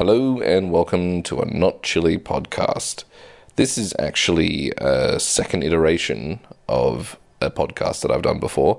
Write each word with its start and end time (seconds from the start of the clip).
Hello 0.00 0.40
and 0.40 0.72
welcome 0.72 1.22
to 1.24 1.40
a 1.40 1.44
Not 1.44 1.82
Chilli 1.82 2.16
podcast. 2.16 3.04
This 3.56 3.76
is 3.76 3.92
actually 3.98 4.72
a 4.78 5.20
second 5.20 5.62
iteration 5.62 6.40
of 6.70 7.18
a 7.42 7.50
podcast 7.50 8.00
that 8.00 8.10
I've 8.10 8.22
done 8.22 8.40
before. 8.40 8.78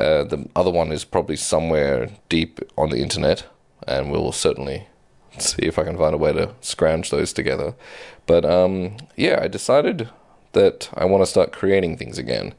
Uh, 0.00 0.24
the 0.24 0.48
other 0.56 0.70
one 0.70 0.90
is 0.90 1.04
probably 1.04 1.36
somewhere 1.36 2.08
deep 2.30 2.60
on 2.78 2.88
the 2.88 3.02
internet, 3.02 3.44
and 3.86 4.10
we'll 4.10 4.32
certainly 4.32 4.88
see 5.36 5.64
if 5.64 5.78
I 5.78 5.84
can 5.84 5.98
find 5.98 6.14
a 6.14 6.16
way 6.16 6.32
to 6.32 6.54
scrounge 6.62 7.10
those 7.10 7.34
together. 7.34 7.74
But 8.24 8.46
um, 8.46 8.96
yeah, 9.16 9.40
I 9.42 9.48
decided 9.48 10.08
that 10.52 10.88
I 10.94 11.04
want 11.04 11.20
to 11.20 11.30
start 11.30 11.52
creating 11.52 11.98
things 11.98 12.16
again. 12.16 12.54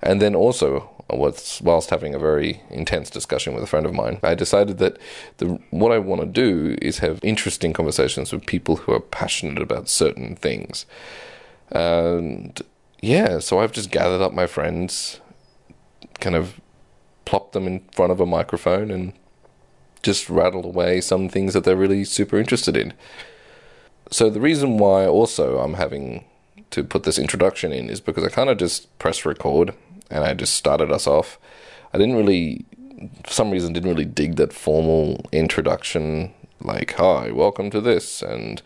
And 0.00 0.22
then 0.22 0.34
also, 0.34 0.95
whilst 1.08 1.90
having 1.90 2.14
a 2.14 2.18
very 2.18 2.62
intense 2.70 3.10
discussion 3.10 3.54
with 3.54 3.62
a 3.62 3.66
friend 3.66 3.86
of 3.86 3.94
mine, 3.94 4.18
I 4.22 4.34
decided 4.34 4.78
that 4.78 4.98
the, 5.38 5.60
what 5.70 5.92
I 5.92 5.98
want 5.98 6.20
to 6.20 6.26
do 6.26 6.76
is 6.82 6.98
have 6.98 7.20
interesting 7.22 7.72
conversations 7.72 8.32
with 8.32 8.46
people 8.46 8.76
who 8.76 8.92
are 8.92 9.00
passionate 9.00 9.62
about 9.62 9.88
certain 9.88 10.34
things. 10.36 10.86
And 11.70 12.60
yeah, 13.00 13.38
so 13.38 13.60
I've 13.60 13.72
just 13.72 13.90
gathered 13.90 14.20
up 14.20 14.32
my 14.32 14.46
friends, 14.46 15.20
kind 16.20 16.34
of 16.34 16.60
plopped 17.24 17.52
them 17.52 17.66
in 17.66 17.80
front 17.92 18.12
of 18.12 18.20
a 18.20 18.26
microphone, 18.26 18.90
and 18.90 19.12
just 20.02 20.28
rattled 20.30 20.64
away 20.64 21.00
some 21.00 21.28
things 21.28 21.54
that 21.54 21.64
they're 21.64 21.76
really 21.76 22.04
super 22.04 22.38
interested 22.38 22.76
in. 22.76 22.92
So 24.10 24.30
the 24.30 24.40
reason 24.40 24.78
why 24.78 25.06
also 25.06 25.58
I'm 25.58 25.74
having 25.74 26.24
to 26.70 26.84
put 26.84 27.04
this 27.04 27.18
introduction 27.18 27.72
in 27.72 27.90
is 27.90 28.00
because 28.00 28.24
I 28.24 28.28
kind 28.28 28.50
of 28.50 28.58
just 28.58 28.96
press 28.98 29.24
record 29.24 29.74
and 30.10 30.24
I 30.24 30.34
just 30.34 30.54
started 30.54 30.90
us 30.90 31.06
off. 31.06 31.38
I 31.92 31.98
didn't 31.98 32.16
really, 32.16 32.64
for 33.24 33.32
some 33.32 33.50
reason, 33.50 33.72
didn't 33.72 33.90
really 33.90 34.04
dig 34.04 34.36
that 34.36 34.52
formal 34.52 35.24
introduction, 35.32 36.32
like, 36.60 36.94
hi, 36.94 37.30
welcome 37.30 37.70
to 37.70 37.80
this, 37.80 38.22
and 38.22 38.62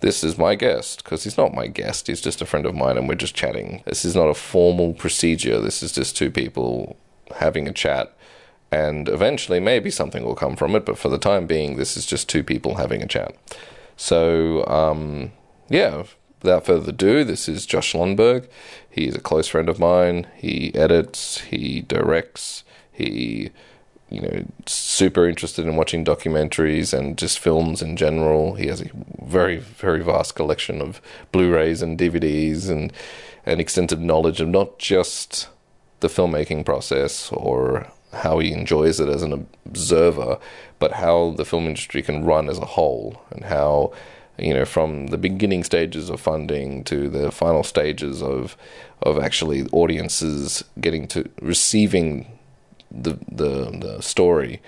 this 0.00 0.24
is 0.24 0.36
my 0.36 0.54
guest, 0.54 1.04
because 1.04 1.24
he's 1.24 1.38
not 1.38 1.54
my 1.54 1.66
guest, 1.66 2.06
he's 2.06 2.20
just 2.20 2.42
a 2.42 2.46
friend 2.46 2.66
of 2.66 2.74
mine, 2.74 2.98
and 2.98 3.08
we're 3.08 3.14
just 3.14 3.34
chatting. 3.34 3.82
This 3.86 4.04
is 4.04 4.16
not 4.16 4.28
a 4.28 4.34
formal 4.34 4.94
procedure, 4.94 5.60
this 5.60 5.82
is 5.82 5.92
just 5.92 6.16
two 6.16 6.30
people 6.30 6.96
having 7.36 7.68
a 7.68 7.72
chat. 7.72 8.14
And 8.70 9.06
eventually, 9.08 9.60
maybe 9.60 9.90
something 9.90 10.24
will 10.24 10.34
come 10.34 10.56
from 10.56 10.74
it, 10.74 10.86
but 10.86 10.96
for 10.96 11.10
the 11.10 11.18
time 11.18 11.46
being, 11.46 11.76
this 11.76 11.96
is 11.96 12.06
just 12.06 12.28
two 12.28 12.42
people 12.42 12.76
having 12.76 13.02
a 13.02 13.06
chat. 13.06 13.34
So, 13.96 14.66
um, 14.66 15.32
yeah, 15.68 16.04
without 16.42 16.66
further 16.66 16.90
ado, 16.90 17.24
this 17.24 17.48
is 17.48 17.66
Josh 17.66 17.92
Lundberg. 17.92 18.48
He's 18.90 19.14
a 19.14 19.20
close 19.20 19.48
friend 19.48 19.68
of 19.68 19.78
mine. 19.78 20.26
He 20.36 20.74
edits, 20.74 21.40
he 21.40 21.82
directs, 21.82 22.64
he, 22.90 23.50
you 24.10 24.20
know, 24.20 24.44
super 24.66 25.26
interested 25.26 25.66
in 25.66 25.76
watching 25.76 26.04
documentaries 26.04 26.96
and 26.96 27.16
just 27.16 27.38
films 27.38 27.80
in 27.80 27.96
general. 27.96 28.54
He 28.54 28.66
has 28.66 28.82
a 28.82 28.90
very, 29.22 29.58
very 29.58 30.02
vast 30.02 30.34
collection 30.34 30.80
of 30.80 31.00
Blu-rays 31.30 31.80
and 31.80 31.98
DVDs 31.98 32.68
and 32.68 32.92
an 33.46 33.60
extensive 33.60 34.00
knowledge 34.00 34.40
of 34.40 34.48
not 34.48 34.78
just 34.78 35.48
the 36.00 36.08
filmmaking 36.08 36.64
process 36.64 37.30
or 37.32 37.90
how 38.12 38.38
he 38.40 38.52
enjoys 38.52 39.00
it 39.00 39.08
as 39.08 39.22
an 39.22 39.46
observer, 39.64 40.38
but 40.78 40.92
how 40.92 41.30
the 41.36 41.44
film 41.44 41.66
industry 41.66 42.02
can 42.02 42.24
run 42.24 42.48
as 42.48 42.58
a 42.58 42.66
whole 42.66 43.22
and 43.30 43.44
how 43.44 43.92
you 44.42 44.52
know, 44.52 44.64
from 44.64 45.06
the 45.08 45.18
beginning 45.18 45.62
stages 45.62 46.10
of 46.10 46.20
funding 46.20 46.82
to 46.84 47.08
the 47.08 47.30
final 47.30 47.62
stages 47.62 48.22
of 48.22 48.56
of 49.00 49.18
actually 49.18 49.66
audiences 49.72 50.64
getting 50.80 51.06
to 51.08 51.28
receiving 51.40 52.26
the 52.90 53.18
the 53.30 53.70
the 53.70 54.02
story. 54.02 54.60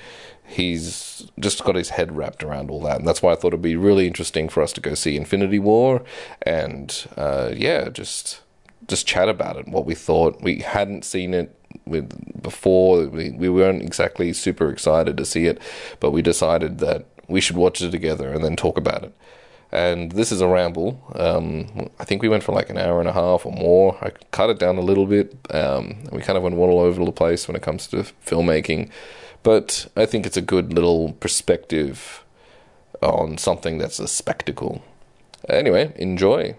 He's 0.46 1.28
just 1.40 1.64
got 1.64 1.74
his 1.74 1.90
head 1.90 2.16
wrapped 2.16 2.44
around 2.44 2.70
all 2.70 2.80
that, 2.82 2.98
and 2.98 3.08
that's 3.08 3.22
why 3.22 3.32
I 3.32 3.34
thought 3.34 3.48
it'd 3.48 3.62
be 3.62 3.76
really 3.76 4.06
interesting 4.06 4.48
for 4.48 4.62
us 4.62 4.72
to 4.74 4.80
go 4.80 4.94
see 4.94 5.16
Infinity 5.16 5.58
War, 5.58 6.02
and 6.42 7.06
uh, 7.16 7.50
yeah, 7.56 7.88
just 7.88 8.42
just 8.86 9.06
chat 9.06 9.28
about 9.28 9.56
it. 9.56 9.66
What 9.66 9.86
we 9.86 9.94
thought 9.94 10.40
we 10.40 10.60
hadn't 10.60 11.04
seen 11.04 11.34
it 11.34 11.58
with 11.84 12.40
before. 12.40 13.08
We 13.08 13.30
we 13.30 13.48
weren't 13.48 13.82
exactly 13.82 14.32
super 14.34 14.70
excited 14.70 15.16
to 15.16 15.24
see 15.24 15.46
it, 15.46 15.60
but 15.98 16.12
we 16.12 16.22
decided 16.22 16.78
that 16.78 17.06
we 17.26 17.40
should 17.40 17.56
watch 17.56 17.82
it 17.82 17.90
together 17.90 18.32
and 18.32 18.44
then 18.44 18.54
talk 18.54 18.78
about 18.78 19.02
it 19.02 19.12
and 19.74 20.12
this 20.12 20.30
is 20.30 20.40
a 20.40 20.46
ramble. 20.46 21.02
Um, 21.16 21.90
I 21.98 22.04
think 22.04 22.22
we 22.22 22.28
went 22.28 22.44
for 22.44 22.52
like 22.52 22.70
an 22.70 22.78
hour 22.78 23.00
and 23.00 23.08
a 23.08 23.12
half 23.12 23.44
or 23.44 23.52
more. 23.52 23.98
I 24.00 24.10
cut 24.30 24.48
it 24.48 24.60
down 24.60 24.78
a 24.78 24.80
little 24.80 25.04
bit. 25.04 25.34
Um, 25.50 26.04
we 26.12 26.22
kind 26.22 26.36
of 26.36 26.44
went 26.44 26.56
all 26.56 26.78
over 26.78 27.04
the 27.04 27.10
place 27.12 27.48
when 27.48 27.56
it 27.56 27.62
comes 27.62 27.88
to 27.88 28.04
filmmaking, 28.24 28.90
but 29.42 29.88
I 29.96 30.06
think 30.06 30.26
it's 30.26 30.36
a 30.36 30.42
good 30.42 30.72
little 30.72 31.12
perspective 31.14 32.24
on 33.02 33.36
something 33.36 33.78
that's 33.78 33.98
a 33.98 34.06
spectacle. 34.06 34.82
Anyway, 35.48 35.92
enjoy. 35.96 36.56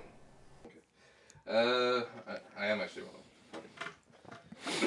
Uh, 1.49 2.01
I, 2.27 2.37
I 2.59 2.65
am 2.67 2.81
actually 2.81 3.03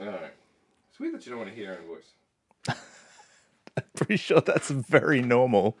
all 0.00 0.06
right. 0.06 0.32
It's 0.90 1.00
weird 1.00 1.14
that 1.14 1.26
you 1.26 1.30
don't 1.30 1.40
want 1.40 1.50
to 1.50 1.56
hear 1.56 1.72
your 1.72 1.78
own 1.80 1.88
voice. 1.88 2.76
I'm 3.76 3.84
pretty 3.96 4.16
sure 4.18 4.40
that's 4.40 4.70
very 4.70 5.20
normal. 5.20 5.76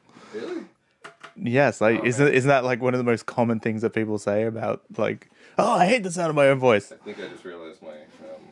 Yes, 1.38 1.80
like 1.80 2.00
oh, 2.00 2.06
isn't 2.06 2.34
isn't 2.34 2.48
that 2.48 2.64
like 2.64 2.80
one 2.80 2.94
of 2.94 2.98
the 2.98 3.04
most 3.04 3.26
common 3.26 3.60
things 3.60 3.82
that 3.82 3.90
people 3.90 4.18
say 4.18 4.44
about 4.44 4.82
like, 4.96 5.30
oh, 5.58 5.74
I 5.74 5.86
hate 5.86 6.02
the 6.02 6.10
sound 6.10 6.30
of 6.30 6.36
my 6.36 6.48
own 6.48 6.58
voice. 6.58 6.92
I 6.92 6.96
think 6.96 7.18
I 7.18 7.28
just 7.28 7.44
realized 7.44 7.82
my 7.82 7.88
um, 7.88 8.42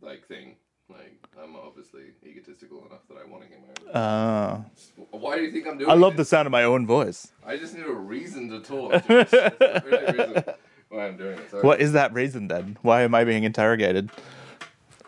like 0.00 0.26
thing. 0.26 0.56
Like 0.88 1.18
I'm 1.42 1.56
obviously 1.56 2.02
egotistical 2.24 2.86
enough 2.86 3.00
that 3.08 3.16
I 3.16 3.28
want 3.28 3.42
to 3.42 3.48
hear 3.48 3.58
my 3.58 3.90
own. 3.90 3.96
Uh, 3.96 4.62
Why 5.10 5.36
do 5.36 5.42
you 5.42 5.50
think 5.50 5.66
I'm 5.66 5.78
doing? 5.78 5.90
I 5.90 5.94
love 5.94 6.14
it? 6.14 6.18
the 6.18 6.24
sound 6.24 6.46
of 6.46 6.52
my 6.52 6.64
own 6.64 6.86
voice. 6.86 7.32
I 7.44 7.56
just 7.56 7.74
need 7.74 7.86
a 7.86 7.92
reason 7.92 8.48
to 8.50 8.60
talk. 8.60 8.92
That's 8.92 9.30
the 9.30 9.84
only 9.84 10.18
reason 10.18 10.44
why 10.90 11.06
I'm 11.08 11.16
doing 11.16 11.38
it. 11.38 11.50
Sorry. 11.50 11.62
What 11.62 11.80
is 11.80 11.92
that 11.92 12.12
reason 12.12 12.48
then? 12.48 12.78
Why 12.82 13.02
am 13.02 13.14
I 13.14 13.24
being 13.24 13.44
interrogated? 13.44 14.10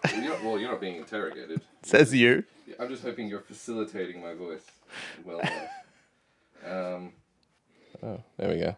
Well, 0.04 0.22
you're, 0.22 0.36
well, 0.42 0.58
you're 0.58 0.70
not 0.70 0.80
being 0.80 0.96
interrogated. 0.96 1.60
Says 1.82 2.12
you. 2.14 2.44
I'm 2.78 2.88
just 2.88 3.02
hoping 3.02 3.28
you're 3.28 3.40
facilitating 3.40 4.20
my 4.20 4.34
voice 4.34 4.64
well 5.24 5.38
enough. 5.40 5.52
Um, 6.66 7.12
oh, 8.02 8.22
there 8.38 8.48
we 8.50 8.58
go. 8.58 8.76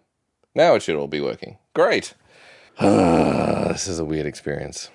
Now 0.54 0.74
it 0.74 0.82
should 0.82 0.96
all 0.96 1.08
be 1.08 1.20
working. 1.20 1.58
Great. 1.74 2.14
this 2.80 3.88
is 3.88 3.98
a 3.98 4.04
weird 4.04 4.26
experience. 4.26 4.90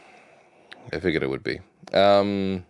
I 0.92 1.00
figured 1.00 1.24
it 1.24 1.30
would 1.30 1.44
be. 1.44 1.60
Um, 1.94 2.66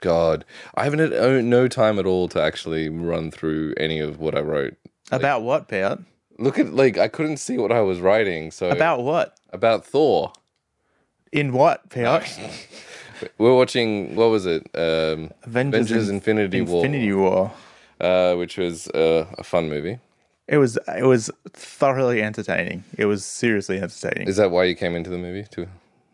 God, 0.00 0.44
I 0.74 0.84
haven't 0.84 0.98
had 0.98 1.44
no 1.44 1.68
time 1.68 1.98
at 1.98 2.06
all 2.06 2.28
to 2.28 2.42
actually 2.42 2.88
run 2.88 3.30
through 3.30 3.74
any 3.76 4.00
of 4.00 4.18
what 4.18 4.36
I 4.36 4.40
wrote. 4.40 4.76
Like, 5.10 5.20
about 5.20 5.42
what, 5.42 5.68
Pat? 5.68 5.98
Look 6.38 6.58
at 6.58 6.72
like 6.72 6.98
I 6.98 7.08
couldn't 7.08 7.38
see 7.38 7.58
what 7.58 7.72
I 7.72 7.80
was 7.80 8.00
writing. 8.00 8.50
So 8.50 8.70
about 8.70 9.02
what? 9.02 9.36
About 9.50 9.84
Thor. 9.84 10.32
In 11.32 11.52
what, 11.52 11.90
Pat? 11.90 12.38
We're 13.38 13.54
watching. 13.54 14.14
What 14.14 14.30
was 14.30 14.46
it? 14.46 14.62
Um, 14.74 15.32
Avengers, 15.42 15.90
Avengers 15.90 16.08
Infinity, 16.08 16.58
Infinity 16.58 16.62
War. 16.62 16.84
Infinity 16.84 17.12
War 17.12 17.52
uh, 18.00 18.34
which 18.34 18.56
was 18.58 18.88
uh, 18.88 19.26
a 19.36 19.44
fun 19.44 19.68
movie. 19.68 19.98
It 20.46 20.56
was 20.58 20.78
it 20.96 21.04
was 21.04 21.30
thoroughly 21.50 22.22
entertaining. 22.22 22.84
It 22.96 23.04
was 23.04 23.24
seriously 23.24 23.78
entertaining. 23.80 24.28
Is 24.28 24.36
that 24.36 24.50
why 24.50 24.64
you 24.64 24.74
came 24.74 24.96
into 24.96 25.10
the 25.10 25.18
movie 25.18 25.46
too? 25.48 25.66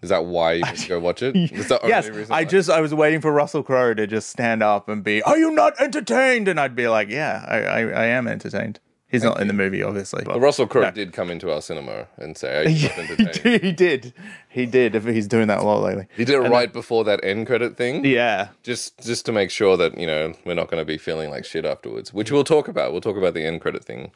Is 0.02 0.10
that 0.10 0.26
why 0.26 0.54
you 0.54 0.64
to 0.64 0.88
go 0.88 1.00
watch 1.00 1.22
it? 1.22 1.34
yes, 1.52 2.10
I 2.30 2.42
why? 2.42 2.44
just 2.44 2.68
I 2.68 2.80
was 2.80 2.92
waiting 2.92 3.20
for 3.22 3.32
Russell 3.32 3.62
Crowe 3.62 3.94
to 3.94 4.06
just 4.06 4.28
stand 4.28 4.62
up 4.62 4.88
and 4.88 5.02
be, 5.02 5.22
"Are 5.22 5.38
you 5.38 5.50
not 5.52 5.80
entertained?" 5.80 6.48
And 6.48 6.60
I'd 6.60 6.76
be 6.76 6.88
like, 6.88 7.08
"Yeah, 7.08 7.44
I 7.48 7.58
I, 7.58 7.80
I 7.80 8.04
am 8.06 8.28
entertained." 8.28 8.80
He's 9.14 9.22
Thank 9.22 9.34
not 9.34 9.38
you. 9.38 9.42
in 9.42 9.46
the 9.46 9.54
movie, 9.54 9.80
obviously. 9.80 10.24
But 10.24 10.40
Russell 10.40 10.66
Crowe 10.66 10.82
no. 10.82 10.90
did 10.90 11.12
come 11.12 11.30
into 11.30 11.52
our 11.52 11.62
cinema 11.62 12.08
and 12.16 12.36
say, 12.36 12.68
he, 12.72 12.88
he 12.88 13.70
did. 13.72 14.12
He 14.48 14.66
did. 14.66 14.96
If 14.96 15.04
he's 15.04 15.28
doing 15.28 15.46
that 15.46 15.60
a 15.60 15.62
lot 15.62 15.82
lately. 15.82 16.08
He 16.16 16.24
did 16.24 16.34
it 16.34 16.42
and 16.42 16.50
right 16.50 16.66
then, 16.66 16.72
before 16.72 17.04
that 17.04 17.22
end 17.22 17.46
credit 17.46 17.76
thing. 17.76 18.04
Yeah. 18.04 18.48
Just 18.64 18.98
just 19.04 19.24
to 19.26 19.32
make 19.32 19.52
sure 19.52 19.76
that 19.76 19.96
you 19.96 20.06
know 20.08 20.34
we're 20.44 20.54
not 20.54 20.68
going 20.68 20.80
to 20.80 20.84
be 20.84 20.98
feeling 20.98 21.30
like 21.30 21.44
shit 21.44 21.64
afterwards, 21.64 22.12
which 22.12 22.32
we'll 22.32 22.42
talk 22.42 22.66
about. 22.66 22.90
We'll 22.90 23.00
talk 23.00 23.16
about 23.16 23.34
the 23.34 23.46
end 23.46 23.60
credit 23.60 23.84
thing. 23.84 24.10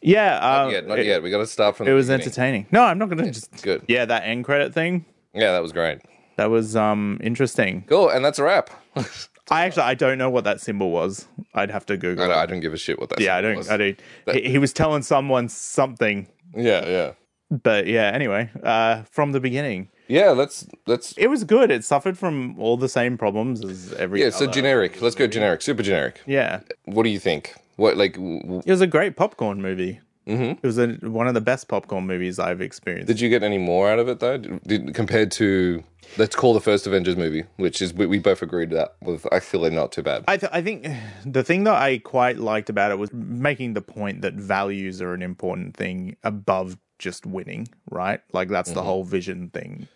Yeah. 0.00 0.36
Um, 0.36 0.66
not 0.66 0.70
yet. 0.70 0.86
Not 0.86 0.98
it, 1.00 1.06
yet. 1.06 1.22
We 1.24 1.30
got 1.30 1.38
to 1.38 1.46
start 1.48 1.76
from. 1.76 1.88
It 1.88 1.92
was 1.94 2.06
beginning. 2.06 2.26
entertaining. 2.26 2.66
No, 2.70 2.84
I'm 2.84 2.98
not 2.98 3.06
going 3.06 3.18
to 3.18 3.24
yeah, 3.24 3.32
just. 3.32 3.60
Good. 3.60 3.82
Yeah, 3.88 4.04
that 4.04 4.22
end 4.22 4.44
credit 4.44 4.72
thing. 4.72 5.04
Yeah, 5.34 5.50
that 5.50 5.62
was 5.62 5.72
great. 5.72 5.98
That 6.36 6.50
was 6.50 6.76
um 6.76 7.18
interesting. 7.24 7.82
Cool, 7.88 8.08
and 8.08 8.24
that's 8.24 8.38
a 8.38 8.44
wrap. 8.44 8.70
I 9.50 9.64
actually 9.64 9.84
I 9.84 9.94
don't 9.94 10.18
know 10.18 10.30
what 10.30 10.44
that 10.44 10.60
symbol 10.60 10.90
was. 10.90 11.26
I'd 11.54 11.70
have 11.70 11.86
to 11.86 11.96
Google. 11.96 12.30
I, 12.30 12.42
I 12.42 12.46
don't 12.46 12.60
give 12.60 12.74
a 12.74 12.78
shit 12.78 12.98
what 12.98 13.10
that. 13.10 13.20
Yeah, 13.20 13.36
I 13.36 13.40
don't. 13.40 13.56
Was. 13.56 13.68
I 13.68 13.76
don't. 13.76 14.00
That, 14.26 14.36
he, 14.36 14.50
he, 14.50 14.58
was 14.58 14.72
telling 14.72 15.02
someone 15.02 15.48
something. 15.48 16.28
Yeah, 16.54 16.86
yeah. 16.86 17.12
But 17.50 17.86
yeah, 17.86 18.10
anyway, 18.12 18.50
uh, 18.62 19.02
from 19.10 19.32
the 19.32 19.40
beginning. 19.40 19.88
Yeah, 20.06 20.30
let's 20.30 20.66
let's. 20.86 21.12
It 21.16 21.28
was 21.28 21.44
good. 21.44 21.70
It 21.70 21.84
suffered 21.84 22.18
from 22.18 22.58
all 22.58 22.76
the 22.76 22.88
same 22.88 23.16
problems 23.18 23.64
as 23.64 23.92
every. 23.94 24.22
Yeah, 24.22 24.30
so 24.30 24.46
generic. 24.46 25.00
Let's 25.00 25.14
go 25.14 25.26
generic. 25.26 25.62
Super 25.62 25.82
generic. 25.82 26.20
Yeah. 26.26 26.60
What 26.84 27.02
do 27.02 27.10
you 27.10 27.18
think? 27.18 27.54
What 27.76 27.96
like? 27.96 28.14
W- 28.14 28.62
it 28.64 28.70
was 28.70 28.80
a 28.80 28.86
great 28.86 29.16
popcorn 29.16 29.62
movie. 29.62 30.00
Mm-hmm. 30.28 30.42
It 30.42 30.62
was 30.62 30.78
a, 30.78 30.88
one 31.02 31.26
of 31.26 31.34
the 31.34 31.40
best 31.40 31.68
popcorn 31.68 32.06
movies 32.06 32.38
I've 32.38 32.60
experienced. 32.60 33.08
Did 33.08 33.20
you 33.20 33.28
get 33.28 33.42
any 33.42 33.58
more 33.58 33.90
out 33.90 33.98
of 33.98 34.08
it 34.08 34.20
though? 34.20 34.36
Did, 34.36 34.94
compared 34.94 35.32
to 35.32 35.82
let's 36.16 36.36
call 36.36 36.54
the 36.54 36.60
first 36.60 36.86
Avengers 36.86 37.16
movie, 37.16 37.44
which 37.56 37.80
is 37.80 37.94
we, 37.94 38.06
we 38.06 38.18
both 38.18 38.42
agreed 38.42 38.70
that 38.70 38.94
was 39.02 39.26
actually 39.32 39.70
not 39.70 39.92
too 39.92 40.02
bad. 40.02 40.24
I, 40.28 40.36
th- 40.36 40.52
I 40.52 40.62
think 40.62 40.86
the 41.24 41.42
thing 41.42 41.64
that 41.64 41.74
I 41.74 41.98
quite 41.98 42.38
liked 42.38 42.68
about 42.70 42.90
it 42.90 42.98
was 42.98 43.12
making 43.12 43.74
the 43.74 43.80
point 43.82 44.22
that 44.22 44.34
values 44.34 45.00
are 45.00 45.14
an 45.14 45.22
important 45.22 45.76
thing 45.76 46.16
above 46.22 46.76
just 46.98 47.24
winning, 47.24 47.68
right? 47.90 48.20
Like 48.32 48.48
that's 48.48 48.72
the 48.72 48.82
whole 48.82 49.04
vision 49.04 49.50
thing. 49.50 49.88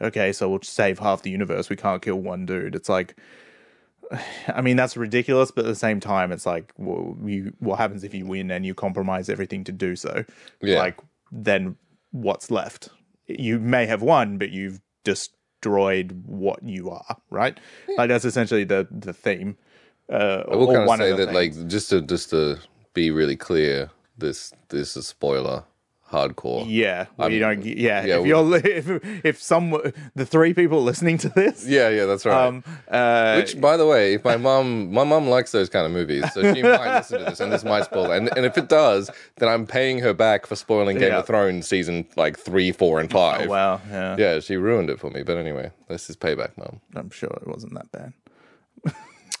Okay, 0.00 0.32
so 0.32 0.48
we'll 0.48 0.62
save 0.62 1.00
half 1.00 1.22
the 1.22 1.30
universe. 1.30 1.68
We 1.68 1.76
can't 1.76 2.00
kill 2.00 2.20
one 2.20 2.46
dude. 2.46 2.74
It's 2.76 2.88
like, 2.88 3.16
I 4.48 4.60
mean, 4.60 4.76
that's 4.76 4.96
ridiculous, 4.96 5.50
but 5.50 5.64
at 5.64 5.68
the 5.68 5.74
same 5.74 6.00
time, 6.00 6.32
it's 6.32 6.46
like, 6.46 6.72
well, 6.76 7.16
you, 7.24 7.54
what 7.58 7.78
happens 7.78 8.04
if 8.04 8.14
you 8.14 8.26
win 8.26 8.50
and 8.50 8.64
you 8.64 8.74
compromise 8.74 9.28
everything 9.28 9.64
to 9.64 9.72
do 9.72 9.96
so? 9.96 10.24
Yeah. 10.60 10.78
Like, 10.78 10.98
then 11.30 11.76
what's 12.10 12.50
left? 12.50 12.88
You 13.26 13.58
may 13.58 13.86
have 13.86 14.02
won, 14.02 14.38
but 14.38 14.50
you've 14.50 14.80
destroyed 15.04 16.22
what 16.26 16.62
you 16.62 16.90
are, 16.90 17.16
right? 17.30 17.58
Like 17.96 18.08
that's 18.08 18.24
essentially 18.24 18.64
the 18.64 18.88
the 18.90 19.12
theme. 19.12 19.58
Uh, 20.10 20.44
I 20.50 20.56
will 20.56 20.72
kind 20.72 20.90
of 20.90 20.98
say 20.98 21.10
that, 21.10 21.30
themes. 21.30 21.58
like, 21.58 21.68
just 21.68 21.90
to 21.90 22.00
just 22.00 22.30
to 22.30 22.58
be 22.94 23.10
really 23.10 23.36
clear, 23.36 23.90
this 24.16 24.52
this 24.70 24.96
is 24.96 25.06
spoiler 25.06 25.64
hardcore. 26.10 26.64
Yeah, 26.68 27.06
you 27.28 27.38
don't. 27.38 27.64
Yeah, 27.64 28.04
yeah, 28.04 28.18
if 28.20 28.26
you're 28.26 28.56
if 28.56 29.24
if 29.24 29.42
some 29.42 29.70
the 30.14 30.24
three 30.26 30.54
people 30.54 30.82
listening 30.82 31.18
to 31.18 31.28
this, 31.28 31.66
Yeah, 31.66 31.88
yeah, 31.90 32.06
that's 32.06 32.24
right. 32.24 32.46
um, 32.46 32.64
uh, 32.90 33.34
Which, 33.36 33.60
by 33.60 33.76
the 33.76 33.86
way, 33.86 34.14
if 34.14 34.24
my 34.24 34.36
mom, 34.36 34.92
my 34.92 35.04
mom 35.04 35.28
likes 35.28 35.52
those 35.52 35.68
kind 35.68 35.84
of 35.86 35.92
movies, 35.92 36.24
so 36.32 36.52
she 36.54 36.62
might 36.62 36.94
listen 36.96 37.18
to 37.18 37.24
this, 37.26 37.40
and 37.40 37.52
this 37.52 37.64
might 37.64 37.84
spoil. 37.84 38.10
it. 38.12 38.16
And 38.18 38.30
and 38.36 38.46
if 38.46 38.56
it 38.56 38.68
does, 38.68 39.10
then 39.36 39.48
I'm 39.48 39.66
paying 39.66 39.98
her 40.00 40.14
back 40.14 40.46
for 40.46 40.56
spoiling 40.56 40.98
Game 40.98 41.10
Yeah. 41.12 41.18
of 41.18 41.26
Thrones 41.26 41.68
season 41.68 42.06
like 42.16 42.38
three, 42.38 42.72
four, 42.72 43.00
and 43.00 43.10
five. 43.10 43.46
oh, 43.46 43.50
wow, 43.50 43.80
yeah, 43.90 44.16
Yeah, 44.18 44.40
she 44.40 44.56
ruined 44.56 44.90
it 44.90 44.98
for 44.98 45.10
me. 45.10 45.22
But 45.22 45.36
anyway, 45.36 45.70
this 45.88 46.08
is 46.10 46.16
payback, 46.16 46.56
mom. 46.56 46.80
I'm 46.94 47.10
sure 47.10 47.30
it 47.40 47.46
wasn't 47.46 47.74
that 47.74 47.92
bad. 47.92 48.12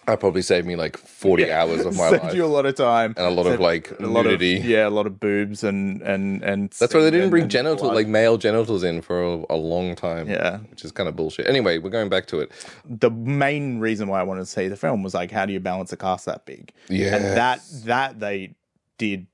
I 0.06 0.16
probably 0.16 0.40
saved 0.40 0.66
me 0.66 0.74
like 0.74 0.96
40 0.96 1.52
hours 1.52 1.84
of 1.84 1.94
my 1.98 2.08
Saved 2.10 2.24
life 2.24 2.34
you 2.34 2.42
a 2.44 2.46
lot 2.46 2.64
of 2.64 2.74
time 2.76 3.12
and 3.18 3.26
a 3.26 3.30
lot 3.30 3.46
of 3.46 3.60
like 3.60 3.90
a 4.00 4.06
lot 4.06 4.24
of 4.24 4.32
nudity. 4.40 4.66
yeah, 4.66 4.88
a 4.88 4.90
lot 4.90 5.06
of 5.06 5.20
boobs 5.20 5.62
and 5.62 6.00
and 6.02 6.42
and. 6.42 6.70
That's 6.70 6.94
why 6.94 7.00
they 7.00 7.10
didn't 7.10 7.24
and- 7.24 7.30
bring 7.30 7.42
and 7.42 7.50
genitals, 7.50 7.82
blood. 7.82 7.94
like 7.94 8.06
male 8.06 8.38
genitals, 8.38 8.82
in 8.84 9.02
for 9.02 9.22
a, 9.22 9.44
a 9.50 9.56
long 9.56 9.94
time. 9.96 10.28
Yeah. 10.30 10.58
which 10.70 10.84
is 10.84 10.92
kind 10.92 11.08
of 11.08 11.16
bullshit. 11.16 11.46
Anyway, 11.46 11.76
we're 11.78 11.90
going 11.90 12.08
back 12.08 12.26
to 12.28 12.40
it. 12.40 12.50
the 12.86 13.10
main 13.10 13.80
reason 13.80 14.08
why 14.08 14.20
I 14.20 14.22
wanted 14.22 14.40
to 14.40 14.46
see 14.46 14.68
the 14.68 14.76
film 14.76 15.02
was 15.02 15.12
like, 15.12 15.30
how 15.30 15.44
do 15.44 15.52
you 15.52 15.60
balance 15.60 15.92
a 15.92 15.96
cast 15.98 16.24
that 16.26 16.46
big? 16.46 16.72
Yeah, 16.88 17.14
and 17.16 17.24
that 17.36 17.60
that 17.84 18.18
they 18.20 18.54
did 18.96 19.26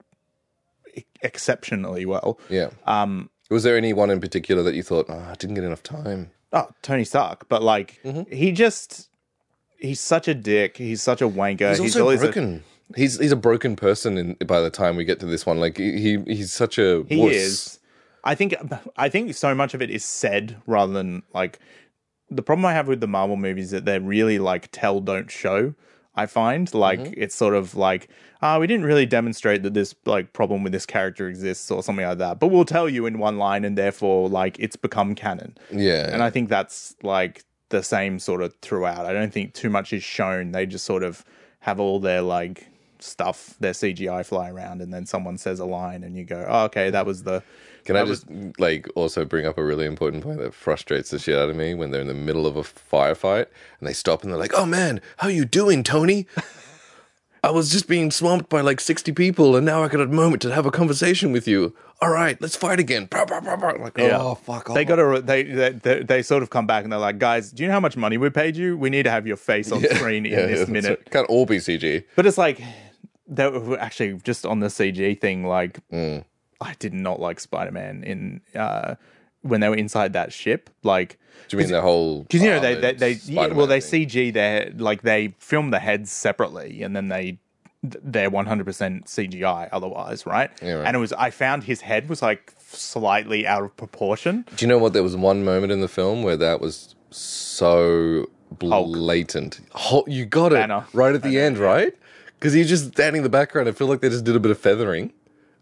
exceptionally 1.22 2.06
well. 2.06 2.38
Yeah. 2.48 2.70
Um, 2.86 3.30
Was 3.50 3.62
there 3.62 3.76
anyone 3.76 4.10
in 4.10 4.20
particular 4.20 4.62
that 4.62 4.74
you 4.74 4.82
thought, 4.82 5.06
oh, 5.08 5.18
I 5.30 5.34
didn't 5.34 5.54
get 5.54 5.64
enough 5.64 5.82
time? 5.82 6.30
oh, 6.52 6.68
Tony 6.82 7.04
Stark, 7.04 7.48
but 7.48 7.62
like 7.62 8.00
Mm-hmm. 8.04 8.32
he 8.34 8.52
just 8.52 9.08
he's 9.84 10.00
such 10.00 10.26
a 10.28 10.34
dick. 10.34 10.76
He's 10.76 11.02
such 11.02 11.20
a 11.22 11.28
wanker. 11.28 11.70
He's 11.70 11.80
also 11.80 12.00
always 12.02 12.22
a- 12.22 12.26
broken. 12.26 12.64
he's 12.96 13.18
he's 13.18 13.32
a 13.32 13.36
broken 13.36 13.76
person 13.76 14.18
in, 14.18 14.34
by 14.46 14.60
the 14.60 14.70
time 14.70 14.96
we 14.96 15.04
get 15.04 15.20
to 15.20 15.26
this 15.26 15.44
one. 15.46 15.58
Like 15.60 15.76
he 15.78 16.00
he- 16.00 16.34
he's 16.36 16.52
such 16.52 16.78
a 16.78 17.04
He 17.08 17.16
wuss. 17.16 17.34
is. 17.34 17.78
I 18.24 18.34
think. 18.34 18.54
I 18.96 19.08
think 19.08 19.34
so 19.34 19.54
much 19.54 19.74
of 19.74 19.82
it 19.82 19.90
is 19.90 20.04
said 20.04 20.56
rather 20.66 20.92
than 20.92 21.22
like. 21.34 21.58
The 22.30 22.42
problem 22.42 22.64
I 22.64 22.72
have 22.72 22.88
with 22.88 23.00
the 23.00 23.06
Marvel 23.06 23.36
movies 23.36 23.66
is 23.66 23.70
that 23.72 23.84
they're 23.84 24.00
really 24.00 24.38
like 24.38 24.68
tell 24.72 24.98
don't 25.00 25.30
show. 25.30 25.74
I 26.16 26.26
find 26.26 26.72
like 26.72 27.00
Mm-hmm. 27.00 27.14
it's 27.22 27.34
sort 27.34 27.54
of 27.54 27.74
like, 27.74 28.08
ah, 28.40 28.58
we 28.58 28.66
didn't 28.66 28.86
really 28.86 29.04
demonstrate 29.04 29.62
that 29.64 29.74
this 29.74 29.94
like 30.06 30.32
problem 30.32 30.62
with 30.62 30.72
this 30.72 30.86
character 30.86 31.28
exists 31.28 31.70
or 31.70 31.82
something 31.82 32.06
like 32.06 32.18
that, 32.18 32.40
but 32.40 32.46
we'll 32.48 32.64
tell 32.64 32.88
you 32.88 33.04
in 33.06 33.18
one 33.18 33.36
line, 33.36 33.64
and 33.64 33.76
therefore 33.76 34.28
like 34.30 34.56
it's 34.58 34.74
become 34.76 35.14
canon. 35.14 35.58
Yeah, 35.70 36.08
And 36.12 36.22
I 36.22 36.30
think 36.30 36.48
that's 36.48 36.96
like 37.02 37.44
the 37.74 37.82
same 37.82 38.18
sort 38.18 38.40
of 38.40 38.54
throughout. 38.62 39.04
I 39.04 39.12
don't 39.12 39.32
think 39.32 39.52
too 39.52 39.68
much 39.68 39.92
is 39.92 40.02
shown. 40.02 40.52
They 40.52 40.64
just 40.64 40.84
sort 40.84 41.02
of 41.02 41.24
have 41.60 41.80
all 41.80 41.98
their 41.98 42.22
like 42.22 42.68
stuff, 43.00 43.56
their 43.60 43.72
CGI 43.72 44.24
fly 44.24 44.48
around, 44.48 44.80
and 44.80 44.94
then 44.94 45.06
someone 45.06 45.36
says 45.38 45.58
a 45.60 45.64
line, 45.64 46.04
and 46.04 46.16
you 46.16 46.24
go, 46.24 46.46
oh, 46.48 46.64
okay, 46.64 46.90
that 46.90 47.04
was 47.04 47.24
the. 47.24 47.42
Can 47.84 47.96
I 47.96 48.00
that 48.00 48.08
was- 48.08 48.22
just 48.22 48.58
like 48.58 48.88
also 48.94 49.24
bring 49.24 49.44
up 49.44 49.58
a 49.58 49.64
really 49.64 49.86
important 49.86 50.22
point 50.22 50.38
that 50.38 50.54
frustrates 50.54 51.10
the 51.10 51.18
shit 51.18 51.36
out 51.36 51.50
of 51.50 51.56
me 51.56 51.74
when 51.74 51.90
they're 51.90 52.00
in 52.00 52.06
the 52.06 52.14
middle 52.14 52.46
of 52.46 52.56
a 52.56 52.62
firefight 52.62 53.46
and 53.78 53.88
they 53.88 53.92
stop 53.92 54.22
and 54.22 54.30
they're 54.32 54.38
like, 54.40 54.54
"Oh 54.54 54.64
man, 54.66 55.00
how 55.18 55.28
are 55.28 55.32
you 55.32 55.44
doing, 55.44 55.82
Tony?" 55.82 56.26
I 57.42 57.50
was 57.50 57.70
just 57.70 57.88
being 57.88 58.10
swamped 58.10 58.48
by 58.48 58.62
like 58.62 58.80
sixty 58.80 59.12
people, 59.12 59.54
and 59.56 59.66
now 59.66 59.82
I 59.82 59.88
got 59.88 60.00
a 60.00 60.06
moment 60.06 60.40
to 60.42 60.54
have 60.54 60.64
a 60.64 60.70
conversation 60.70 61.30
with 61.32 61.46
you. 61.46 61.74
All 62.04 62.10
right, 62.10 62.38
let's 62.40 62.54
fight 62.56 62.78
again. 62.80 63.06
Bah, 63.10 63.24
bah, 63.26 63.40
bah. 63.40 63.72
Like, 63.80 63.96
Yeah. 63.96 64.18
oh 64.20 64.34
fuck 64.34 64.68
off. 64.68 64.74
They 64.74 64.84
got 64.84 64.96
to 64.96 65.22
they, 65.24 65.42
they 65.44 65.70
they 65.70 66.02
they 66.02 66.22
sort 66.22 66.42
of 66.42 66.50
come 66.50 66.66
back 66.66 66.84
and 66.84 66.92
they're 66.92 67.00
like, 67.00 67.18
guys, 67.18 67.50
do 67.50 67.62
you 67.62 67.68
know 67.68 67.74
how 67.74 67.80
much 67.80 67.96
money 67.96 68.18
we 68.18 68.28
paid 68.30 68.56
you? 68.56 68.76
We 68.76 68.90
need 68.90 69.04
to 69.04 69.10
have 69.10 69.26
your 69.26 69.36
face 69.36 69.72
on 69.72 69.82
screen 69.94 70.26
in 70.26 70.32
Yeah, 70.32 70.46
this 70.46 70.68
minute. 70.68 70.98
right. 71.00 71.10
Can't 71.10 71.28
all 71.28 71.46
be 71.46 71.56
CG. 71.58 72.04
But 72.16 72.26
it's 72.26 72.36
like 72.38 72.60
that 73.28 73.78
actually 73.80 74.14
just 74.22 74.44
on 74.44 74.60
the 74.60 74.66
CG 74.68 75.18
thing. 75.20 75.46
Like 75.46 75.80
Mm. 75.90 76.24
I 76.60 76.74
did 76.78 76.92
not 76.94 77.20
like 77.20 77.40
Spider 77.40 77.72
Man 77.72 78.04
in 78.04 78.40
uh, 78.54 78.96
when 79.42 79.60
they 79.60 79.68
were 79.68 79.76
inside 79.76 80.12
that 80.12 80.32
ship. 80.32 80.68
Like 80.82 81.18
Do 81.48 81.56
you 81.56 81.62
mean 81.62 81.72
the 81.72 81.80
whole? 81.80 82.22
because 82.24 82.42
you 82.42 82.50
know 82.50 82.60
they 82.60 82.74
they, 82.74 82.92
they 82.92 83.12
yeah, 83.24 83.46
well 83.48 83.66
they 83.66 83.80
thing? 83.80 84.08
CG 84.08 84.32
their 84.34 84.72
like 84.76 85.02
they 85.02 85.34
film 85.38 85.70
the 85.70 85.78
heads 85.78 86.12
separately 86.12 86.82
and 86.82 86.94
then 86.94 87.08
they 87.08 87.38
they're 88.02 88.30
100% 88.30 89.04
CGI 89.04 89.68
otherwise, 89.72 90.26
right? 90.26 90.50
Yeah, 90.62 90.74
right. 90.74 90.86
And 90.86 90.96
it 90.96 91.00
was 91.00 91.12
I 91.12 91.30
found 91.30 91.64
his 91.64 91.80
head 91.82 92.08
was 92.08 92.22
like 92.22 92.52
slightly 92.70 93.46
out 93.46 93.62
of 93.62 93.76
proportion. 93.76 94.44
Do 94.56 94.64
you 94.64 94.68
know 94.68 94.78
what? 94.78 94.92
There 94.94 95.02
was 95.02 95.16
one 95.16 95.44
moment 95.44 95.70
in 95.72 95.80
the 95.80 95.88
film 95.88 96.22
where 96.22 96.36
that 96.36 96.60
was 96.60 96.94
so 97.10 98.26
blatant. 98.50 99.60
Hulk, 99.74 100.06
you 100.08 100.24
got 100.26 100.52
it 100.52 100.56
Banner. 100.56 100.84
right 100.92 101.14
at 101.14 101.22
the 101.22 101.38
end, 101.38 101.58
right? 101.58 101.92
Because 102.38 102.52
he's 102.52 102.68
just 102.68 102.88
standing 102.92 103.20
in 103.20 103.22
the 103.22 103.28
background. 103.30 103.68
I 103.68 103.72
feel 103.72 103.86
like 103.86 104.00
they 104.00 104.08
just 104.08 104.24
did 104.24 104.36
a 104.36 104.40
bit 104.40 104.50
of 104.50 104.58
feathering, 104.58 105.12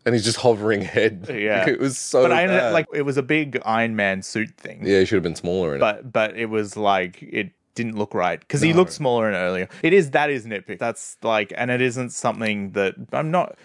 and 0.05 0.15
he's 0.15 0.25
just 0.25 0.39
hovering 0.39 0.83
head. 0.83 1.27
Yeah. 1.33 1.69
it 1.69 1.79
was 1.79 1.99
so. 1.99 2.23
But 2.23 2.33
I 2.33 2.43
ended 2.43 2.59
up, 2.59 2.73
like 2.73 2.87
it 2.93 3.03
was 3.03 3.17
a 3.17 3.23
big 3.23 3.61
Iron 3.65 3.97
Man 3.97 4.23
suit 4.23 4.51
thing. 4.57 4.81
yeah, 4.85 5.01
he 5.01 5.05
should 5.05 5.17
have 5.17 5.23
been 5.23 5.37
smaller. 5.37 5.71
In 5.71 5.77
it. 5.77 5.81
but 5.81 6.13
but 6.13 6.37
it 6.37 6.47
was 6.47 6.77
like 6.77 7.23
it 7.23 7.53
didn't 7.75 7.97
look 7.97 8.15
right 8.15 8.39
because 8.41 8.61
he 8.61 8.73
looked 8.73 8.93
smaller 8.93 9.27
and 9.29 9.37
earlier. 9.37 9.69
It 9.83 9.93
is 9.93 10.11
that 10.13 10.31
is 10.31 10.47
nitpick. 10.47 10.79
That's 10.79 11.17
like, 11.23 11.53
and 11.57 11.71
it 11.71 11.81
isn't 11.81 12.11
something 12.11 12.73
that 12.73 12.95
I'm 13.13 13.31
not. 13.31 13.57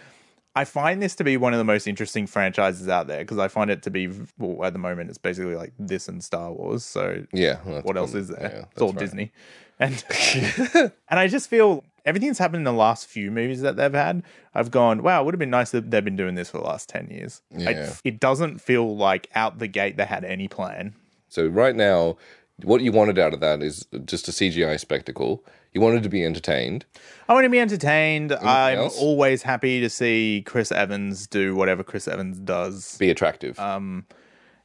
I 0.56 0.65
find 0.65 1.04
this 1.04 1.13
to 1.18 1.24
be 1.24 1.38
one 1.38 1.54
of 1.54 1.59
the 1.59 1.63
most 1.63 1.86
interesting 1.86 2.25
franchises 2.25 2.89
out 2.89 3.06
there 3.06 3.19
because 3.19 3.38
I 3.38 3.48
find 3.48 3.69
it 3.69 3.83
to 3.83 3.92
be 3.92 4.09
well 4.39 4.65
at 4.65 4.74
the 4.74 4.80
moment 4.80 5.09
it's 5.09 5.19
basically 5.19 5.56
like 5.56 5.71
this 5.77 6.07
and 6.07 6.24
Star 6.24 6.51
Wars. 6.51 6.83
So 6.83 7.25
yeah, 7.31 7.57
what 7.57 7.95
else 7.95 8.15
is 8.15 8.30
there? 8.30 8.51
yeah, 8.56 8.65
it's 8.71 8.81
all. 8.81 8.92
Disney, 8.92 9.31
and 9.80 10.04
and 10.74 10.92
I 11.19 11.27
just 11.27 11.48
feel 11.50 11.83
everything's 12.06 12.38
happened 12.39 12.57
in 12.62 12.63
the 12.63 12.74
last 12.74 13.06
few 13.07 13.30
movies 13.30 13.62
that 13.62 13.75
they've 13.75 13.94
had. 13.94 14.24
I've 14.55 14.72
gone, 14.72 15.03
wow, 15.03 15.22
it 15.22 15.25
would 15.25 15.34
have 15.36 15.39
been 15.39 15.50
nice 15.51 15.72
that 15.72 15.91
they've 15.91 16.03
been 16.03 16.15
doing 16.15 16.34
this 16.36 16.50
for 16.50 16.58
the 16.58 16.63
last 16.63 16.89
ten 16.89 17.08
years. 17.12 17.41
I- 17.55 17.72
Yeah. 17.72 17.93
it 18.03 18.20
doesn't 18.20 18.60
feel 18.60 18.96
like 18.98 19.29
out 19.36 19.60
the 19.60 19.67
gate 19.67 19.98
they 19.98 20.05
had 20.05 20.24
any 20.25 20.48
plan. 20.48 20.96
So 21.29 21.46
right 21.46 21.75
now, 21.75 22.17
what 22.64 22.82
you 22.82 22.92
wanted 22.92 23.20
out 23.20 23.34
of 23.34 23.40
that 23.42 23.62
is 23.62 23.86
just 24.06 24.28
a 24.28 24.32
CGI 24.32 24.80
spectacle. 24.80 25.44
You 25.74 25.82
wanted 25.82 26.04
to 26.04 26.10
be 26.10 26.24
entertained. 26.26 26.86
I 27.30 27.34
want 27.34 27.46
to 27.46 27.50
be 27.50 27.60
entertained. 27.60 28.32
I'm 28.34 28.78
else? 28.80 28.98
always 29.00 29.44
happy 29.44 29.80
to 29.82 29.90
see 29.90 30.44
Chris 30.46 30.72
Evans 30.72 31.28
do 31.28 31.56
whatever 31.56 31.84
Chris 31.84 32.08
Evans 32.08 32.40
does. 32.40 32.98
Be 32.98 33.10
attractive. 33.12 33.60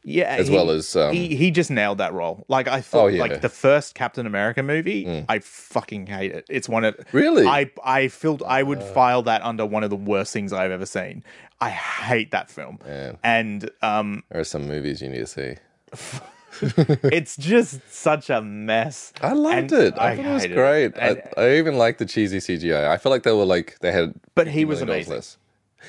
Yeah, 0.05 0.25
As 0.35 0.49
he- 0.49 0.55
well 0.55 0.71
as, 0.71 0.97
um, 0.97 1.13
he 1.15 1.37
he 1.37 1.53
just 1.53 1.71
nailed 1.71 1.99
that 1.99 2.13
role. 2.13 2.45
Like 2.49 2.67
I 2.67 2.81
thought, 2.81 3.05
Oh, 3.05 3.07
yeah. 3.07 3.19
Mm. 3.25 3.29
like 3.31 3.41
the 3.41 3.49
first 3.49 3.95
Captain 3.95 4.27
America 4.27 4.61
movie, 4.61 5.25
I 5.29 5.39
fucking 5.39 6.09
hate 6.09 6.33
it. 6.33 6.45
It's 6.51 6.69
one 6.69 6.85
of 6.85 6.97
Really? 7.13 7.47
I 7.47 7.71
I 7.85 8.09
felt 8.09 8.43
I 8.43 8.65
would 8.65 8.83
file 8.83 9.23
that 9.23 9.43
under 9.45 9.65
one 9.65 9.85
of 9.85 9.91
the 9.91 9.97
worst 9.97 10.33
things 10.33 10.53
I've 10.53 10.73
ever 10.73 10.87
seen. 10.87 11.23
I 11.61 11.71
hate 11.71 12.33
that 12.33 12.51
film, 12.51 12.81
Man. 12.85 13.17
and 13.23 13.71
um, 13.83 14.25
there 14.33 14.41
are 14.41 14.45
some 14.45 14.67
movies 14.67 15.01
you 15.03 15.09
need 15.09 15.19
to 15.19 15.27
see. 15.29 15.55
it's 16.63 17.37
just 17.37 17.81
such 17.93 18.31
a 18.31 18.41
mess. 18.43 19.13
I 19.21 19.33
liked 19.33 19.73
And 19.73 19.83
it. 19.85 19.95
I, 19.99 20.17
thought 20.17 20.25
it 20.27 20.33
was 20.33 20.47
great. 20.47 20.93
And- 20.97 21.23
I, 21.37 21.41
I 21.43 21.57
even 21.57 21.79
liked 21.79 21.99
the 21.99 22.07
cheesy 22.07 22.39
CGI. 22.39 22.87
I 22.89 22.97
feel 22.99 23.11
like 23.11 23.23
they 23.23 23.33
were 23.33 23.45
like 23.45 23.79
they 23.81 23.93
had. 23.93 24.15
But 24.35 24.49
he 24.49 24.65
was 24.65 24.83
amazing. 24.83 25.15
less. 25.15 25.39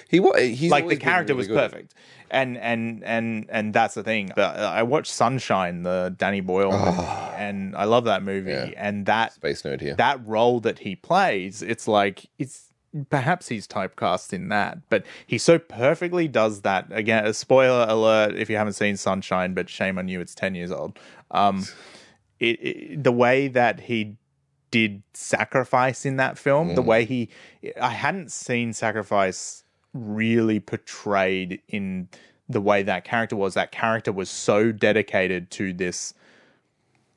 He 0.09 0.19
was. 0.19 0.39
He's 0.39 0.71
like 0.71 0.87
the 0.87 0.95
character 0.95 1.33
really 1.33 1.37
was 1.39 1.47
good. 1.47 1.71
perfect 1.71 1.93
and 2.33 2.57
and 2.57 3.03
and 3.03 3.45
and 3.49 3.73
that's 3.73 3.93
the 3.93 4.03
thing 4.03 4.31
but 4.35 4.57
uh, 4.57 4.71
i 4.73 4.81
watched 4.81 5.11
sunshine 5.11 5.83
the 5.83 6.13
danny 6.17 6.41
boyle 6.41 6.71
ah. 6.73 6.85
movie 6.85 7.43
and 7.43 7.75
i 7.75 7.83
love 7.85 8.05
that 8.05 8.23
movie 8.23 8.51
Yeah. 8.51 8.71
and 8.75 9.05
that 9.05 9.33
Space 9.33 9.61
nerd 9.61 9.79
here. 9.81 9.95
that 9.95 10.25
role 10.25 10.59
that 10.61 10.79
he 10.79 10.95
plays 10.95 11.61
it's 11.61 11.87
like 11.87 12.25
it's 12.39 12.72
perhaps 13.09 13.47
he's 13.47 13.67
typecast 13.67 14.33
in 14.33 14.49
that 14.49 14.77
but 14.89 15.05
he 15.25 15.37
so 15.37 15.57
perfectly 15.57 16.27
does 16.27 16.61
that. 16.61 16.87
Again 16.91 17.25
a 17.25 17.33
spoiler 17.33 17.85
alert 17.87 18.35
if 18.35 18.49
you 18.49 18.57
haven't 18.57 18.73
seen 18.73 18.97
sunshine 18.97 19.53
but 19.53 19.69
shame 19.69 19.97
on 19.97 20.07
you 20.07 20.19
it's 20.21 20.35
10 20.35 20.55
years 20.55 20.71
old. 20.71 20.97
Um 21.31 21.65
it, 22.39 22.59
it 22.61 23.03
the 23.03 23.11
way 23.11 23.47
that 23.47 23.81
he 23.81 24.17
did 24.71 25.03
sacrifice 25.13 26.03
in 26.03 26.17
that 26.17 26.35
film 26.35 26.73
the 26.73 26.81
way 26.81 27.05
he 27.05 27.29
i 27.79 27.91
hadn't 27.91 28.31
seen 28.31 28.73
sacrifice 28.73 29.63
really 29.93 30.59
portrayed 30.59 31.61
in 31.67 32.09
the 32.49 32.61
way 32.61 32.83
that 32.83 33.03
character 33.03 33.35
was. 33.35 33.53
That 33.53 33.71
character 33.71 34.11
was 34.11 34.29
so 34.29 34.71
dedicated 34.71 35.51
to 35.51 35.73
this 35.73 36.13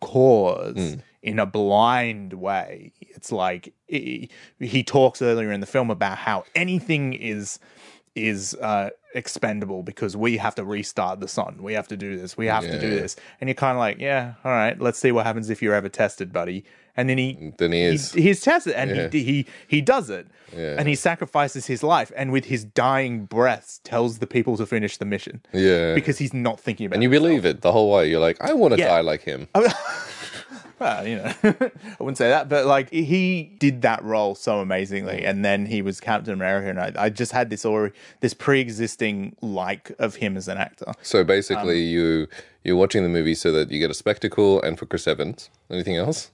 cause 0.01 0.97
in 1.23 1.39
a 1.39 1.47
blind 1.47 2.33
way. 2.35 2.93
It's 3.01 3.33
like 3.33 3.73
he, 3.87 4.29
he 4.61 4.83
talks 4.83 5.21
earlier 5.23 5.51
in 5.53 5.61
the 5.61 5.67
film 5.67 5.91
about 5.91 6.19
how 6.19 6.45
anything 6.55 7.13
is 7.15 7.59
is 8.15 8.55
uh, 8.63 8.89
expendable 9.15 9.83
because 9.83 10.17
we 10.17 10.39
have 10.39 10.55
to 10.55 10.65
restart 10.65 11.21
the 11.21 11.29
sun. 11.29 11.59
We 11.61 11.75
have 11.75 11.87
to 11.89 11.99
do 11.99 12.17
this. 12.17 12.35
We 12.35 12.47
have 12.47 12.63
to 12.63 12.81
do 12.81 12.89
this. 12.89 13.15
And 13.43 13.49
you're 13.51 13.55
kind 13.55 13.77
of 13.77 13.79
like, 13.79 13.99
yeah, 13.99 14.35
all 14.43 14.53
right. 14.53 14.81
Let's 14.81 14.99
see 14.99 15.13
what 15.13 15.27
happens 15.27 15.51
if 15.51 15.61
you're 15.61 15.75
ever 15.75 15.91
tested, 15.91 16.33
buddy. 16.33 16.65
And 16.97 17.11
then 17.11 17.19
he 17.19 17.53
Then 17.59 17.73
he 17.73 17.91
he- 17.95 18.23
he's 18.23 18.41
tested 18.41 18.73
and 18.73 18.89
Yeah. 18.97 19.09
he, 19.13 19.23
he 19.23 19.47
he 19.69 19.81
does 19.83 20.09
it 20.09 20.29
Yeah. 20.57 20.77
and 20.79 20.89
he 20.89 20.95
sacrifices 20.95 21.67
his 21.67 21.83
life 21.83 22.11
and 22.17 22.33
with 22.33 22.47
his 22.47 22.65
dying 22.65 23.27
breaths 23.27 23.83
tells 23.85 24.17
the 24.19 24.27
people 24.27 24.57
to 24.57 24.65
finish 24.65 24.97
the 24.97 25.05
mission 25.05 25.43
Yeah. 25.53 25.95
because 25.95 26.17
he's 26.17 26.33
not 26.33 26.59
thinking 26.59 26.87
about 26.87 26.95
it. 26.95 26.97
and 26.97 27.03
you 27.03 27.11
believe 27.11 27.45
it 27.45 27.61
the 27.61 27.71
whole 27.73 27.91
way. 27.93 28.09
You're 28.09 28.21
like, 28.21 28.39
I 28.41 28.55
want 28.55 28.73
to 28.73 28.79
Yeah. 28.81 28.89
die 28.89 29.01
like 29.03 29.21
him. 29.25 29.47
well, 30.79 31.07
you 31.07 31.17
know, 31.17 31.33
I 31.43 31.71
wouldn't 31.99 32.19
say 32.19 32.29
that, 32.29 32.49
but 32.49 32.67
like 32.67 32.91
he 32.91 33.55
did 33.59 33.83
that 33.83 34.03
role 34.05 34.35
so 34.35 34.61
amazingly, 34.61 35.25
and 35.25 35.45
then 35.45 35.67
he 35.67 35.83
was 35.83 36.01
Captain 36.01 36.33
America, 36.33 36.69
and 36.71 36.79
I, 36.81 36.93
I 37.05 37.09
just 37.11 37.33
had 37.33 37.51
this 37.51 37.65
already 37.65 37.95
this 38.21 38.35
pre-existing 38.35 39.37
like 39.41 39.93
of 39.99 40.17
him 40.17 40.37
as 40.37 40.49
an 40.49 40.59
actor. 40.59 40.93
So 41.03 41.25
basically, 41.25 41.83
Um, 41.85 41.93
you 41.93 42.27
you're 42.65 42.77
watching 42.77 43.03
the 43.03 43.09
movie 43.09 43.35
so 43.35 43.53
that 43.53 43.71
you 43.71 43.79
get 43.79 43.91
a 43.91 43.95
spectacle 43.95 44.61
and 44.63 44.79
for 44.79 44.87
Chris 44.87 45.07
Evans. 45.07 45.51
Anything 45.71 45.97
else? 45.97 46.31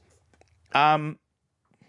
Um, 0.74 1.18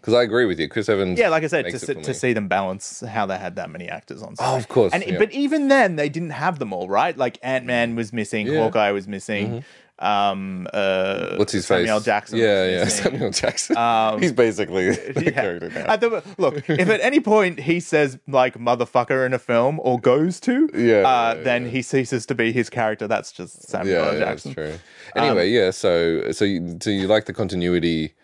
Because 0.00 0.12
I 0.14 0.22
agree 0.22 0.44
with 0.44 0.60
you, 0.60 0.68
Chris 0.68 0.88
Evans. 0.90 1.18
yeah, 1.18 1.30
like 1.30 1.44
I 1.44 1.46
said, 1.46 1.64
to, 1.70 1.78
see- 1.78 1.94
to 1.94 2.12
see 2.12 2.32
them 2.34 2.46
balance 2.46 3.00
how 3.00 3.24
they 3.24 3.38
had 3.38 3.56
that 3.56 3.70
many 3.70 3.88
actors 3.88 4.22
on. 4.22 4.34
Oh, 4.38 4.56
of 4.56 4.68
course. 4.68 4.92
and 4.92 5.02
yeah. 5.06 5.18
but 5.18 5.32
even 5.32 5.68
then, 5.68 5.96
they 5.96 6.10
didn't 6.10 6.30
have 6.30 6.58
them 6.58 6.74
all, 6.74 6.88
right? 6.88 7.16
Like 7.16 7.38
Ant 7.42 7.64
Man 7.64 7.96
was 7.96 8.12
missing, 8.12 8.46
Yeah. 8.46 8.52
Mm-hmm. 8.54 8.62
Hawkeye 8.64 8.90
was 8.90 9.08
missing. 9.08 9.64
Um, 9.98 10.66
uh, 10.72 11.36
What's 11.36 11.52
his 11.52 11.66
Samuel 11.66 11.98
face? 11.98 12.04
Jackson. 12.04 12.38
Yeah, 12.38 12.66
yeah, 12.68 12.84
missing. 12.84 13.12
Samuel 13.12 13.30
Jackson. 13.30 13.76
Um, 13.76 14.20
He's 14.20 14.32
basically 14.32 14.90
the 14.90 15.22
Yeah. 15.26 15.30
character 15.30 15.70
now. 15.70 15.86
At 15.86 16.00
the- 16.00 16.22
look, 16.36 16.68
if 16.68 16.88
at 16.88 17.00
any 17.00 17.20
point 17.20 17.60
he 17.60 17.78
says 17.80 18.18
like 18.26 18.58
motherfucker 18.58 19.24
in 19.24 19.32
a 19.32 19.38
film 19.38 19.78
or 19.80 20.00
goes 20.00 20.40
to, 20.40 20.68
Yeah, 20.74 21.08
uh, 21.08 21.34
yeah, 21.36 21.42
then 21.44 21.66
he 21.68 21.80
ceases 21.82 22.26
to 22.26 22.34
be 22.34 22.52
his 22.52 22.68
character. 22.68 23.06
That's 23.06 23.30
just 23.32 23.68
Samuel 23.68 23.94
yeah, 23.94 24.06
L. 24.08 24.12
yeah, 24.14 24.18
that's 24.18 24.44
Jackson. 24.44 24.54
true. 24.54 24.74
Anyway, 25.16 25.50
yeah. 25.50 25.70
So, 25.70 26.32
so 26.32 26.44
you, 26.44 26.76
so 26.82 26.90
you 26.90 27.06
like 27.06 27.26
the 27.26 27.32
continuity 27.32 28.14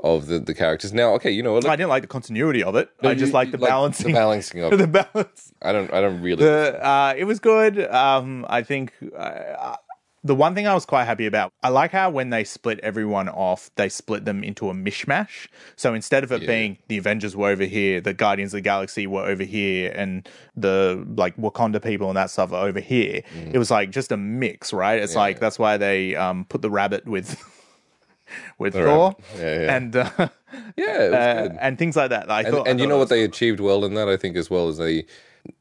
of 0.00 0.26
the, 0.26 0.38
the 0.40 0.52
characters? 0.52 0.92
Now, 0.92 1.14
okay, 1.14 1.30
you 1.30 1.42
know 1.42 1.54
what? 1.54 1.64
I 1.66 1.76
didn't 1.76 1.88
like 1.88 2.02
the 2.02 2.08
continuity 2.08 2.62
of 2.62 2.76
it. 2.76 2.90
I 3.02 3.14
just 3.14 3.32
like 3.32 3.50
the 3.50 3.56
balancing. 3.58 4.08
the 4.08 4.12
balancing 4.12 4.60
of. 4.62 4.76
the 4.76 4.86
balance. 4.86 5.52
I 5.62 5.72
don't. 5.72 5.90
I 5.92 6.00
don't 6.02 6.20
really. 6.20 6.44
The, 6.44 6.84
uh, 6.84 7.14
it 7.16 7.24
was 7.24 7.38
good. 7.38 7.80
Um, 7.90 8.44
I 8.48 8.62
think 8.62 8.92
uh, 9.16 9.76
the 10.26 10.34
one 10.34 10.54
thing 10.54 10.66
I 10.66 10.72
was 10.72 10.86
quite 10.86 11.04
happy 11.04 11.26
about, 11.26 11.52
I 11.62 11.68
like 11.68 11.90
how 11.92 12.08
when 12.08 12.30
they 12.30 12.44
split 12.44 12.80
everyone 12.80 13.28
off, 13.28 13.70
they 13.76 13.90
split 13.90 14.24
them 14.24 14.42
into 14.42 14.70
a 14.70 14.72
mishmash. 14.72 15.48
So 15.76 15.92
instead 15.92 16.24
of 16.24 16.32
it 16.32 16.46
being 16.46 16.78
the 16.88 16.96
Avengers 16.96 17.36
were 17.36 17.50
over 17.50 17.64
here, 17.64 18.00
the 18.00 18.14
Guardians 18.14 18.54
of 18.54 18.58
the 18.58 18.62
Galaxy 18.62 19.06
were 19.06 19.22
over 19.24 19.44
here, 19.44 19.92
and 19.94 20.26
the 20.56 21.04
like 21.16 21.36
Wakanda 21.36 21.82
people 21.82 22.08
and 22.08 22.16
that 22.16 22.30
stuff 22.30 22.52
are 22.52 22.66
over 22.66 22.80
here, 22.80 23.20
Mm. 23.36 23.52
it 23.54 23.58
was 23.58 23.70
like 23.70 23.90
just 23.90 24.10
a 24.12 24.16
mix, 24.16 24.72
right? 24.72 24.98
It's 25.02 25.14
like 25.14 25.40
that's 25.40 25.58
why 25.58 25.76
they 25.76 26.16
um, 26.16 26.46
put 26.46 26.62
the 26.62 26.70
rabbit 26.70 27.06
with. 27.06 27.36
With 28.58 28.72
Thor. 28.72 29.14
Yeah, 29.36 29.42
yeah. 29.62 29.76
and 29.76 29.94
uh, 29.96 30.10
yeah, 30.76 31.02
it 31.04 31.10
was 31.10 31.14
uh, 31.14 31.42
good. 31.48 31.58
and 31.60 31.78
things 31.78 31.94
like 31.94 32.08
that. 32.10 32.30
I 32.30 32.40
and, 32.40 32.48
thought, 32.48 32.66
I 32.66 32.70
and 32.70 32.80
you 32.80 32.86
know 32.86 32.94
what 32.96 33.00
was- 33.02 33.10
they 33.10 33.22
achieved 33.22 33.60
well 33.60 33.84
in 33.84 33.94
that 33.94 34.08
i 34.08 34.16
think 34.16 34.34
as 34.36 34.48
well 34.48 34.68
is 34.70 34.78
they 34.78 35.04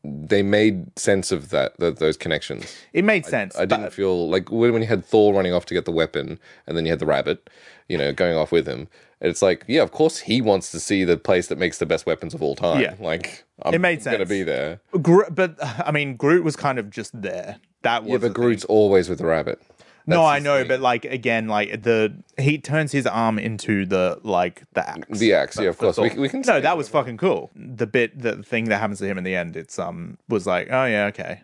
they 0.04 0.42
made 0.44 0.98
sense 0.98 1.32
of 1.32 1.50
that, 1.50 1.78
that 1.80 1.98
those 1.98 2.18
connections 2.18 2.76
It 2.94 3.04
made 3.04 3.26
sense. 3.26 3.56
i 3.58 3.66
didn't 3.66 3.86
but- 3.86 3.94
feel 3.94 4.30
like 4.30 4.52
when, 4.52 4.74
when 4.74 4.82
you 4.82 4.88
had 4.88 5.06
thor 5.06 5.34
running 5.34 5.54
off 5.54 5.66
to 5.68 5.74
get 5.74 5.86
the 5.86 5.92
weapon 5.92 6.40
and 6.68 6.78
then 6.78 6.86
you 6.86 6.92
had 6.92 7.00
the 7.00 7.06
rabbit 7.06 7.50
you 7.90 7.98
know 7.98 8.14
going 8.14 8.36
off 8.38 8.52
with 8.52 8.66
him 8.68 8.88
it's 9.22 9.42
like 9.42 9.64
yeah 9.68 9.82
of 9.82 9.92
course 9.92 10.20
he 10.20 10.42
wants 10.42 10.72
to 10.72 10.80
see 10.80 11.04
the 11.04 11.18
place 11.18 11.48
that 11.48 11.58
makes 11.58 11.78
the 11.80 11.86
best 11.86 12.06
weapons 12.06 12.34
of 12.34 12.42
all 12.42 12.56
time 12.56 12.82
Yeah. 12.82 12.96
like 13.00 13.44
i'm 13.64 13.74
It 13.74 13.80
made 13.82 14.04
gonna 14.04 14.26
be 14.26 14.44
there 14.44 14.80
Gro- 15.02 15.30
but 15.30 15.56
I 15.62 15.92
mean, 15.92 16.16
Groot 16.16 16.44
was 16.44 16.56
kind 16.56 16.80
of 16.80 16.90
just 16.90 17.20
there. 17.22 17.58
That 17.82 18.04
was 18.04 18.12
yeah 18.12 18.18
but 18.18 18.22
thing. 18.28 18.34
groot's 18.34 18.64
always 18.66 19.10
with 19.10 19.18
the 19.20 19.26
rabbit 19.26 19.62
No, 20.06 20.26
I 20.26 20.40
know, 20.40 20.60
thing. 20.60 20.68
but 20.68 20.80
like 20.82 21.06
again, 21.06 21.48
like 21.48 21.84
the 21.84 22.14
he 22.38 22.58
turns 22.58 22.92
his 22.92 23.06
arm 23.08 23.40
into 23.40 23.86
the 23.86 24.20
like 24.24 24.64
the 24.74 24.88
axe. 24.88 25.20
the 25.20 25.34
axe 25.34 25.60
yeah 25.60 25.70
of 25.70 25.78
course 25.78 25.98
we, 25.98 26.10
we 26.12 26.28
can 26.30 26.42
No, 26.42 26.60
that 26.60 26.78
was 26.78 26.90
fucking 26.90 27.18
cool. 27.18 27.52
The 27.56 27.88
bit, 27.88 28.20
the 28.20 28.44
thing 28.44 28.66
that 28.66 28.80
happens 28.80 29.00
to 29.00 29.06
him 29.06 29.18
in 29.18 29.24
the 29.24 29.36
end, 29.36 29.56
it's 29.56 29.80
um 29.80 30.18
was 30.28 30.46
like, 30.46 30.68
oh 30.72 30.86
yeah, 30.86 31.06
okay. 31.06 31.42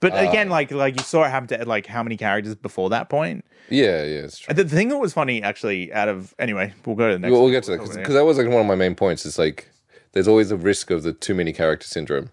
But 0.00 0.12
Uh, 0.14 0.28
again, 0.28 0.48
like 0.48 0.70
like 0.70 0.96
you 0.96 1.02
saw 1.04 1.24
it 1.24 1.30
happen 1.30 1.48
to 1.48 1.64
like 1.66 1.86
how 1.86 2.02
many 2.02 2.16
characters 2.16 2.54
before 2.54 2.88
that 2.90 3.08
point. 3.08 3.44
yeah 3.68 4.02
yeah 4.04 4.20
it's 4.26 4.38
true 4.38 4.54
The 4.54 4.64
thing 4.64 4.88
that 4.90 4.98
was 4.98 5.12
funny, 5.12 5.42
actually, 5.42 5.92
out 5.92 6.08
of 6.08 6.34
anyway, 6.38 6.72
we'll 6.86 6.96
go 6.96 7.08
to 7.08 7.14
the 7.14 7.18
next. 7.18 7.32
We'll, 7.32 7.42
we'll 7.42 7.50
get 7.50 7.64
to 7.64 7.72
that 7.72 7.78
because 7.82 8.14
that 8.14 8.24
was 8.24 8.38
like 8.38 8.46
one 8.46 8.60
of 8.60 8.66
my 8.66 8.74
main 8.76 8.94
points. 8.94 9.26
It's 9.26 9.38
like 9.38 9.68
there's 10.12 10.28
always 10.28 10.50
a 10.50 10.56
risk 10.56 10.90
of 10.90 11.02
the 11.02 11.12
too 11.12 11.34
many 11.34 11.52
character 11.52 11.86
syndrome, 11.86 12.30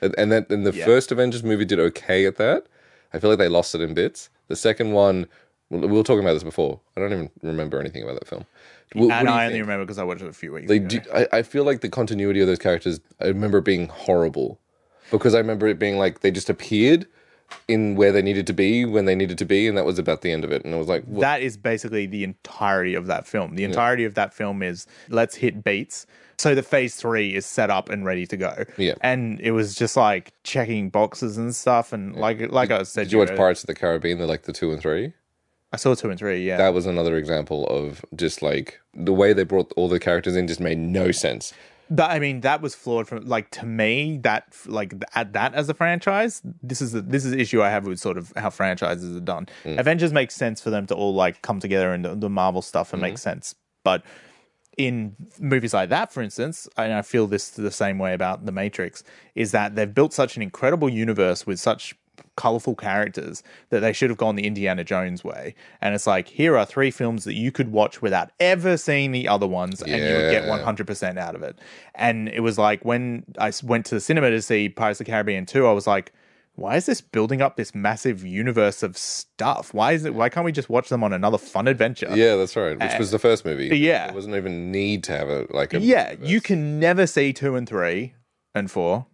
and 0.00 0.14
and 0.18 0.30
that 0.30 0.50
and 0.50 0.64
the 0.66 0.72
Yeah. 0.72 0.84
first 0.84 1.10
Avengers 1.10 1.42
movie 1.42 1.64
did 1.64 1.80
okay 1.80 2.26
at 2.26 2.36
that. 2.36 2.66
I 3.12 3.18
feel 3.18 3.30
like 3.30 3.38
they 3.38 3.48
lost 3.48 3.74
it 3.74 3.80
in 3.80 3.94
bits. 3.94 4.28
The 4.48 4.56
second 4.56 4.92
one, 4.92 5.26
we 5.70 5.78
we 5.80 5.86
were 5.88 6.02
talking 6.02 6.20
about 6.20 6.34
this 6.34 6.42
before. 6.44 6.80
I 6.96 7.00
don't 7.00 7.12
even 7.12 7.30
remember 7.42 7.80
anything 7.80 8.02
about 8.02 8.18
that 8.20 8.28
film. 8.28 8.44
What 8.92 9.10
and 9.12 9.28
you 9.28 9.34
I 9.34 9.44
only 9.46 9.54
think? 9.54 9.62
remember 9.62 9.84
because 9.84 9.98
I 9.98 10.04
watched 10.04 10.22
it 10.22 10.28
a 10.28 10.32
few 10.32 10.52
weeks 10.52 10.68
They 10.68 10.76
ago. 10.76 10.86
do, 10.88 11.00
I, 11.12 11.26
I 11.38 11.42
feel 11.42 11.64
like 11.64 11.80
the 11.80 11.88
continuity 11.88 12.40
of 12.40 12.46
those 12.46 12.58
characters. 12.58 13.00
I 13.20 13.26
remember 13.26 13.60
being 13.60 13.88
horrible 13.88 14.60
because 15.10 15.34
I 15.34 15.38
remember 15.38 15.66
it 15.66 15.78
being 15.78 15.98
like 15.98 16.20
they 16.20 16.30
just 16.30 16.48
appeared 16.48 17.06
in 17.68 17.94
where 17.94 18.10
they 18.12 18.22
needed 18.22 18.46
to 18.48 18.52
be 18.52 18.84
when 18.84 19.04
they 19.04 19.14
needed 19.14 19.38
to 19.38 19.44
be, 19.44 19.66
and 19.68 19.76
that 19.76 19.84
was 19.84 19.98
about 19.98 20.22
the 20.22 20.32
end 20.32 20.44
of 20.44 20.52
it. 20.52 20.64
And 20.64 20.74
it 20.74 20.78
was 20.78 20.88
like, 20.88 21.04
what? 21.04 21.20
that 21.20 21.42
is 21.42 21.56
basically 21.56 22.06
the 22.06 22.24
entirety 22.24 22.94
of 22.94 23.06
that 23.06 23.26
film. 23.26 23.54
The 23.56 23.64
entirety 23.64 24.04
of 24.04 24.14
that 24.14 24.32
film 24.34 24.62
is 24.62 24.86
let's 25.08 25.36
hit 25.36 25.62
beats. 25.64 26.06
So 26.38 26.54
the 26.54 26.62
phase 26.62 26.96
three 26.96 27.34
is 27.34 27.46
set 27.46 27.70
up 27.70 27.88
and 27.88 28.04
ready 28.04 28.26
to 28.26 28.36
go. 28.36 28.64
Yeah. 28.76 28.94
And 29.00 29.40
it 29.40 29.52
was 29.52 29.74
just 29.74 29.96
like 29.96 30.32
checking 30.42 30.90
boxes 30.90 31.38
and 31.38 31.54
stuff. 31.54 31.92
And 31.92 32.14
like 32.16 32.52
like 32.52 32.70
I 32.70 32.82
said, 32.82 33.04
did 33.04 33.12
you 33.12 33.18
watch 33.18 33.28
earlier, 33.28 33.38
Pirates 33.38 33.62
of 33.62 33.68
the 33.68 33.74
Caribbean? 33.74 34.18
They're 34.18 34.26
like 34.26 34.42
the 34.42 34.52
two 34.52 34.70
and 34.72 34.80
three. 34.80 35.14
I 35.72 35.76
saw 35.78 35.94
two 35.94 36.10
and 36.10 36.18
three. 36.18 36.46
Yeah. 36.46 36.58
that 36.58 36.74
was 36.74 36.86
another 36.86 37.16
example 37.16 37.66
of 37.68 38.04
just 38.14 38.40
like 38.42 38.80
the 38.94 39.12
way 39.12 39.32
they 39.32 39.44
brought 39.44 39.72
all 39.76 39.88
the 39.88 39.98
characters 39.98 40.36
in 40.36 40.46
just 40.46 40.60
made 40.60 40.78
no 40.78 41.10
sense. 41.10 41.52
That 41.88 42.10
I 42.10 42.18
mean, 42.18 42.40
that 42.40 42.60
was 42.60 42.74
flawed. 42.74 43.06
From 43.08 43.24
like 43.26 43.50
to 43.52 43.64
me, 43.66 44.18
that 44.24 44.44
like 44.66 44.92
at 45.14 45.32
that 45.34 45.54
as 45.54 45.68
a 45.68 45.74
franchise, 45.74 46.42
this 46.62 46.82
is 46.82 46.92
the, 46.92 47.00
this 47.00 47.24
is 47.24 47.30
the 47.30 47.40
issue 47.40 47.62
I 47.62 47.70
have 47.70 47.86
with 47.86 47.98
sort 48.00 48.18
of 48.18 48.32
how 48.36 48.50
franchises 48.50 49.16
are 49.16 49.20
done. 49.20 49.46
Mm. 49.64 49.78
Avengers 49.78 50.12
makes 50.12 50.34
sense 50.34 50.60
for 50.60 50.70
them 50.70 50.86
to 50.88 50.94
all 50.94 51.14
like 51.14 51.42
come 51.42 51.60
together 51.60 51.92
and 51.92 52.04
the, 52.04 52.14
the 52.14 52.28
Marvel 52.28 52.60
stuff 52.62 52.92
and 52.92 53.00
Mm-hmm. 53.00 53.10
make 53.12 53.18
sense, 53.18 53.54
but 53.84 54.02
in 54.76 55.16
movies 55.38 55.72
like 55.72 55.88
that, 55.88 56.12
for 56.12 56.22
instance, 56.22 56.68
and 56.76 56.92
I 56.92 57.02
feel 57.02 57.26
this 57.26 57.50
the 57.50 57.70
same 57.70 57.98
way 57.98 58.12
about 58.12 58.46
The 58.46 58.52
Matrix, 58.52 59.02
is 59.34 59.52
that 59.52 59.74
they've 59.74 59.92
built 59.92 60.12
such 60.12 60.36
an 60.36 60.42
incredible 60.42 60.88
universe 60.88 61.46
with 61.46 61.58
such 61.58 61.94
colorful 62.36 62.74
characters 62.74 63.42
that 63.70 63.80
they 63.80 63.92
should 63.92 64.10
have 64.10 64.18
gone 64.18 64.36
the 64.36 64.46
Indiana 64.46 64.84
Jones 64.84 65.24
way. 65.24 65.54
And 65.80 65.94
it's 65.94 66.06
like, 66.06 66.28
here 66.28 66.56
are 66.56 66.66
three 66.66 66.90
films 66.90 67.24
that 67.24 67.34
you 67.34 67.50
could 67.50 67.72
watch 67.72 68.02
without 68.02 68.30
ever 68.38 68.76
seeing 68.76 69.12
the 69.12 69.26
other 69.26 69.46
ones, 69.46 69.82
and 69.82 69.90
you 69.90 70.14
would 70.14 70.30
get 70.30 70.44
100% 70.44 71.16
out 71.16 71.34
of 71.34 71.42
it. 71.42 71.58
And 71.94 72.28
it 72.28 72.40
was 72.40 72.58
like 72.58 72.84
when 72.84 73.24
I 73.38 73.52
went 73.62 73.86
to 73.86 73.94
the 73.94 74.00
cinema 74.00 74.30
to 74.30 74.42
see 74.42 74.68
Pirates 74.68 75.00
of 75.00 75.06
the 75.06 75.12
Caribbean 75.12 75.46
2, 75.46 75.66
I 75.66 75.72
was 75.72 75.86
like, 75.86 76.12
why 76.56 76.76
is 76.76 76.86
this 76.86 77.02
building 77.02 77.42
up 77.42 77.56
this 77.56 77.74
massive 77.74 78.24
universe 78.24 78.82
of 78.82 78.96
stuff? 78.96 79.74
Why 79.74 79.92
is 79.92 80.04
it? 80.04 80.14
Why 80.14 80.30
can't 80.30 80.44
we 80.44 80.52
just 80.52 80.70
watch 80.70 80.88
them 80.88 81.04
on 81.04 81.12
another 81.12 81.38
fun 81.38 81.68
adventure? 81.68 82.08
Yeah, 82.14 82.36
that's 82.36 82.56
right. 82.56 82.78
Which 82.78 82.98
was 82.98 83.10
the 83.10 83.18
first 83.18 83.44
movie. 83.44 83.70
Uh, 83.70 83.74
yeah. 83.74 84.06
there 84.06 84.14
wasn't 84.14 84.36
even 84.36 84.72
need 84.72 85.04
to 85.04 85.12
have 85.12 85.28
a 85.28 85.46
like 85.50 85.74
a 85.74 85.80
Yeah, 85.80 86.14
you 86.20 86.40
can 86.40 86.80
never 86.80 87.06
see 87.06 87.32
two 87.34 87.56
and 87.56 87.68
three 87.68 88.14
and 88.54 88.70
four 88.70 89.06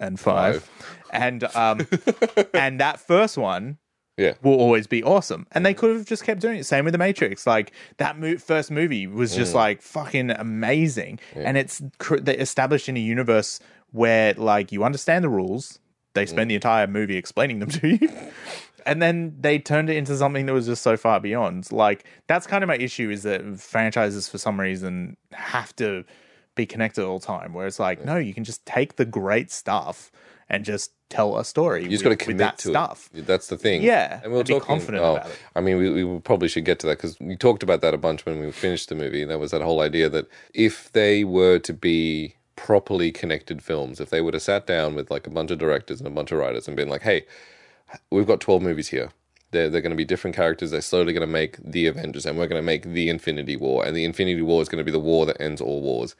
and 0.00 0.18
five, 0.18 0.68
and 1.12 1.44
um, 1.54 1.86
and 2.54 2.80
that 2.80 2.98
first 3.00 3.36
one 3.36 3.76
yeah. 4.16 4.34
will 4.42 4.56
always 4.56 4.86
be 4.86 5.02
awesome. 5.02 5.46
And 5.52 5.66
they 5.66 5.74
could 5.74 5.94
have 5.94 6.06
just 6.06 6.24
kept 6.24 6.40
doing 6.40 6.58
it. 6.58 6.64
Same 6.64 6.84
with 6.84 6.92
the 6.92 6.98
Matrix. 6.98 7.46
Like 7.46 7.72
that 7.98 8.18
mo- 8.18 8.38
first 8.38 8.70
movie 8.70 9.06
was 9.06 9.34
just 9.34 9.54
like 9.54 9.82
fucking 9.82 10.30
amazing, 10.30 11.20
and 11.34 11.58
it's 11.58 11.82
cr- 11.98 12.16
they 12.16 12.36
established 12.36 12.88
in 12.88 12.96
a 12.96 13.00
universe 13.00 13.60
where 13.90 14.32
like 14.34 14.72
you 14.72 14.84
understand 14.84 15.24
the 15.24 15.28
rules. 15.28 15.78
They 16.18 16.24
mm. 16.24 16.30
spend 16.30 16.50
the 16.50 16.56
entire 16.56 16.88
movie 16.88 17.16
explaining 17.16 17.60
them 17.60 17.70
to 17.70 17.88
you. 17.88 18.10
And 18.86 19.02
then 19.02 19.36
they 19.38 19.58
turned 19.58 19.90
it 19.90 19.98
into 19.98 20.16
something 20.16 20.46
that 20.46 20.54
was 20.54 20.64
just 20.64 20.82
so 20.82 20.96
far 20.96 21.20
beyond. 21.20 21.70
Like 21.70 22.04
that's 22.26 22.46
kind 22.46 22.64
of 22.64 22.68
my 22.68 22.76
issue 22.76 23.10
is 23.10 23.22
that 23.24 23.60
franchises 23.60 24.30
for 24.30 24.38
some 24.38 24.58
reason 24.58 25.18
have 25.32 25.76
to 25.76 26.04
be 26.54 26.64
connected 26.64 27.04
all 27.04 27.18
the 27.18 27.26
time. 27.26 27.52
Where 27.52 27.66
it's 27.66 27.78
like, 27.78 28.02
no, 28.02 28.16
you 28.16 28.32
can 28.32 28.44
just 28.44 28.64
take 28.64 28.96
the 28.96 29.04
great 29.04 29.50
stuff 29.50 30.10
and 30.48 30.64
just 30.64 30.92
tell 31.10 31.36
a 31.36 31.44
story. 31.44 31.82
You 31.82 31.90
just 31.90 32.02
got 32.02 32.10
to 32.10 32.16
commit 32.16 32.38
that 32.38 32.58
to 32.58 32.68
stuff. 32.68 33.10
it. 33.12 33.26
That's 33.26 33.48
the 33.48 33.58
thing. 33.58 33.82
Yeah, 33.82 34.20
and 34.22 34.32
we'll 34.32 34.44
be 34.44 34.58
confident 34.58 35.04
oh, 35.04 35.16
about 35.16 35.30
it. 35.30 35.38
I 35.54 35.60
mean, 35.60 35.76
we, 35.76 36.04
we 36.04 36.20
probably 36.20 36.48
should 36.48 36.64
get 36.64 36.78
to 36.78 36.86
that 36.86 36.96
because 36.96 37.20
we 37.20 37.36
talked 37.36 37.62
about 37.62 37.82
that 37.82 37.92
a 37.92 37.98
bunch 37.98 38.24
when 38.24 38.40
we 38.40 38.50
finished 38.52 38.88
the 38.88 38.94
movie. 38.94 39.22
There 39.24 39.38
was 39.38 39.50
that 39.50 39.60
whole 39.60 39.82
idea 39.82 40.08
that 40.08 40.28
if 40.54 40.90
they 40.92 41.24
were 41.24 41.58
to 41.58 41.74
be 41.74 42.36
properly 42.58 43.10
connected 43.12 43.62
films. 43.62 44.00
If 44.00 44.10
they 44.10 44.20
would 44.20 44.34
have 44.34 44.42
sat 44.42 44.66
down 44.66 44.94
with 44.94 45.10
like 45.10 45.26
a 45.26 45.30
bunch 45.30 45.50
of 45.50 45.58
directors 45.58 46.00
and 46.00 46.06
a 46.06 46.10
bunch 46.10 46.32
of 46.32 46.38
writers 46.38 46.66
and 46.66 46.76
been 46.76 46.88
like, 46.88 47.02
"Hey, 47.02 47.24
we've 48.10 48.26
got 48.26 48.40
twelve 48.40 48.62
movies 48.62 48.88
here. 48.88 49.10
They're 49.52 49.70
they're 49.70 49.80
going 49.80 49.90
to 49.90 49.96
be 49.96 50.04
different 50.04 50.36
characters. 50.36 50.70
They're 50.70 50.80
slowly 50.82 51.12
going 51.12 51.26
to 51.26 51.32
make 51.32 51.56
the 51.62 51.86
Avengers, 51.86 52.26
and 52.26 52.36
we're 52.36 52.48
going 52.48 52.60
to 52.60 52.66
make 52.66 52.82
the 52.82 53.08
Infinity 53.08 53.56
War, 53.56 53.84
and 53.86 53.96
the 53.96 54.04
Infinity 54.04 54.42
War 54.42 54.60
is 54.60 54.68
going 54.68 54.78
to 54.78 54.84
be 54.84 54.90
the 54.92 54.98
war 54.98 55.24
that 55.26 55.40
ends 55.40 55.60
all 55.60 55.80
wars." 55.80 56.14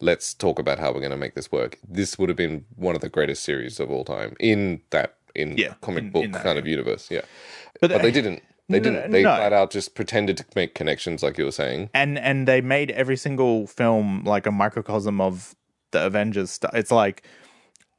Let's 0.00 0.32
talk 0.32 0.60
about 0.60 0.78
how 0.78 0.92
we're 0.92 1.00
going 1.00 1.10
to 1.10 1.16
make 1.16 1.34
this 1.34 1.50
work. 1.50 1.76
This 1.88 2.18
would 2.20 2.28
have 2.28 2.36
been 2.36 2.64
one 2.76 2.94
of 2.94 3.00
the 3.00 3.08
greatest 3.08 3.42
series 3.42 3.80
of 3.80 3.90
all 3.90 4.04
time 4.04 4.36
in 4.38 4.80
that 4.90 5.16
in 5.34 5.58
Yeah, 5.58 5.74
comic 5.80 6.04
in- 6.04 6.10
book 6.10 6.24
in 6.24 6.30
that 6.32 6.44
kind 6.44 6.56
of 6.56 6.68
universe. 6.68 7.10
Yeah, 7.10 7.22
But 7.80 7.90
but, 7.90 8.02
they- 8.02 8.02
they 8.02 8.10
didn't. 8.12 8.42
They 8.70 8.80
didn't. 8.80 9.10
They 9.12 9.22
no. 9.22 9.34
flat 9.34 9.54
out 9.54 9.70
just 9.70 9.94
pretended 9.94 10.36
to 10.36 10.44
make 10.54 10.74
connections, 10.74 11.22
like 11.22 11.38
you 11.38 11.46
were 11.46 11.50
saying. 11.52 11.88
and 11.94 12.18
and 12.18 12.46
they 12.46 12.60
made 12.60 12.90
every 12.90 13.16
single 13.16 13.66
film 13.66 14.22
like 14.24 14.44
a 14.46 14.50
microcosm 14.52 15.22
of 15.22 15.56
the 15.90 16.04
Avengers 16.04 16.50
stuff. 16.50 16.74
It's 16.74 16.90
like 16.90 17.22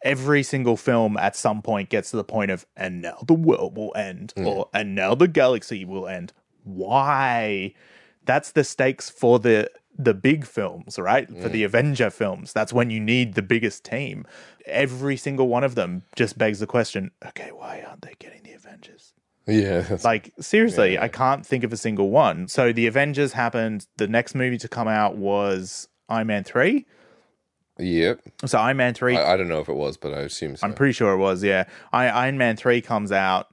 every 0.03 0.43
single 0.43 0.77
film 0.77 1.17
at 1.17 1.35
some 1.35 1.61
point 1.61 1.89
gets 1.89 2.11
to 2.11 2.17
the 2.17 2.23
point 2.23 2.51
of 2.51 2.65
and 2.77 3.01
now 3.01 3.17
the 3.27 3.33
world 3.33 3.75
will 3.75 3.93
end 3.95 4.33
mm. 4.37 4.45
or 4.45 4.69
and 4.73 4.95
now 4.95 5.15
the 5.15 5.27
galaxy 5.27 5.85
will 5.85 6.07
end. 6.07 6.33
Why? 6.63 7.73
That's 8.25 8.51
the 8.51 8.63
stakes 8.63 9.09
for 9.09 9.39
the 9.39 9.69
the 9.97 10.13
big 10.13 10.45
films, 10.45 10.97
right? 10.97 11.27
For 11.27 11.49
mm. 11.49 11.51
the 11.51 11.63
Avenger 11.65 12.09
films. 12.09 12.53
That's 12.53 12.71
when 12.71 12.89
you 12.89 13.01
need 13.01 13.33
the 13.33 13.41
biggest 13.41 13.83
team. 13.83 14.25
Every 14.65 15.17
single 15.17 15.49
one 15.49 15.65
of 15.65 15.75
them 15.75 16.03
just 16.15 16.37
begs 16.37 16.59
the 16.59 16.67
question, 16.67 17.11
okay, 17.25 17.51
why 17.51 17.83
aren't 17.85 18.03
they 18.03 18.13
getting 18.17 18.43
the 18.43 18.53
Avengers? 18.53 19.13
Yeah, 19.45 19.97
Like 20.03 20.31
seriously, 20.39 20.97
I 20.97 21.09
can't 21.09 21.45
think 21.45 21.65
of 21.65 21.73
a 21.73 21.77
single 21.77 22.09
one. 22.11 22.47
So 22.47 22.71
the 22.71 22.87
Avengers 22.87 23.33
happened. 23.33 23.87
The 23.97 24.07
next 24.07 24.35
movie 24.35 24.57
to 24.59 24.69
come 24.69 24.87
out 24.87 25.17
was 25.17 25.89
Iron 26.07 26.27
Man 26.27 26.43
three. 26.45 26.85
Yep. 27.79 28.21
So 28.45 28.59
Iron 28.59 28.77
Man 28.77 28.93
three. 28.93 29.17
I, 29.17 29.33
I 29.33 29.37
don't 29.37 29.47
know 29.47 29.59
if 29.59 29.69
it 29.69 29.75
was, 29.75 29.97
but 29.97 30.13
I 30.13 30.19
assume 30.19 30.55
so. 30.55 30.67
I'm 30.67 30.73
pretty 30.73 30.93
sure 30.93 31.13
it 31.13 31.17
was. 31.17 31.43
Yeah, 31.43 31.65
I, 31.91 32.07
Iron 32.09 32.37
Man 32.37 32.55
three 32.55 32.81
comes 32.81 33.11
out, 33.11 33.47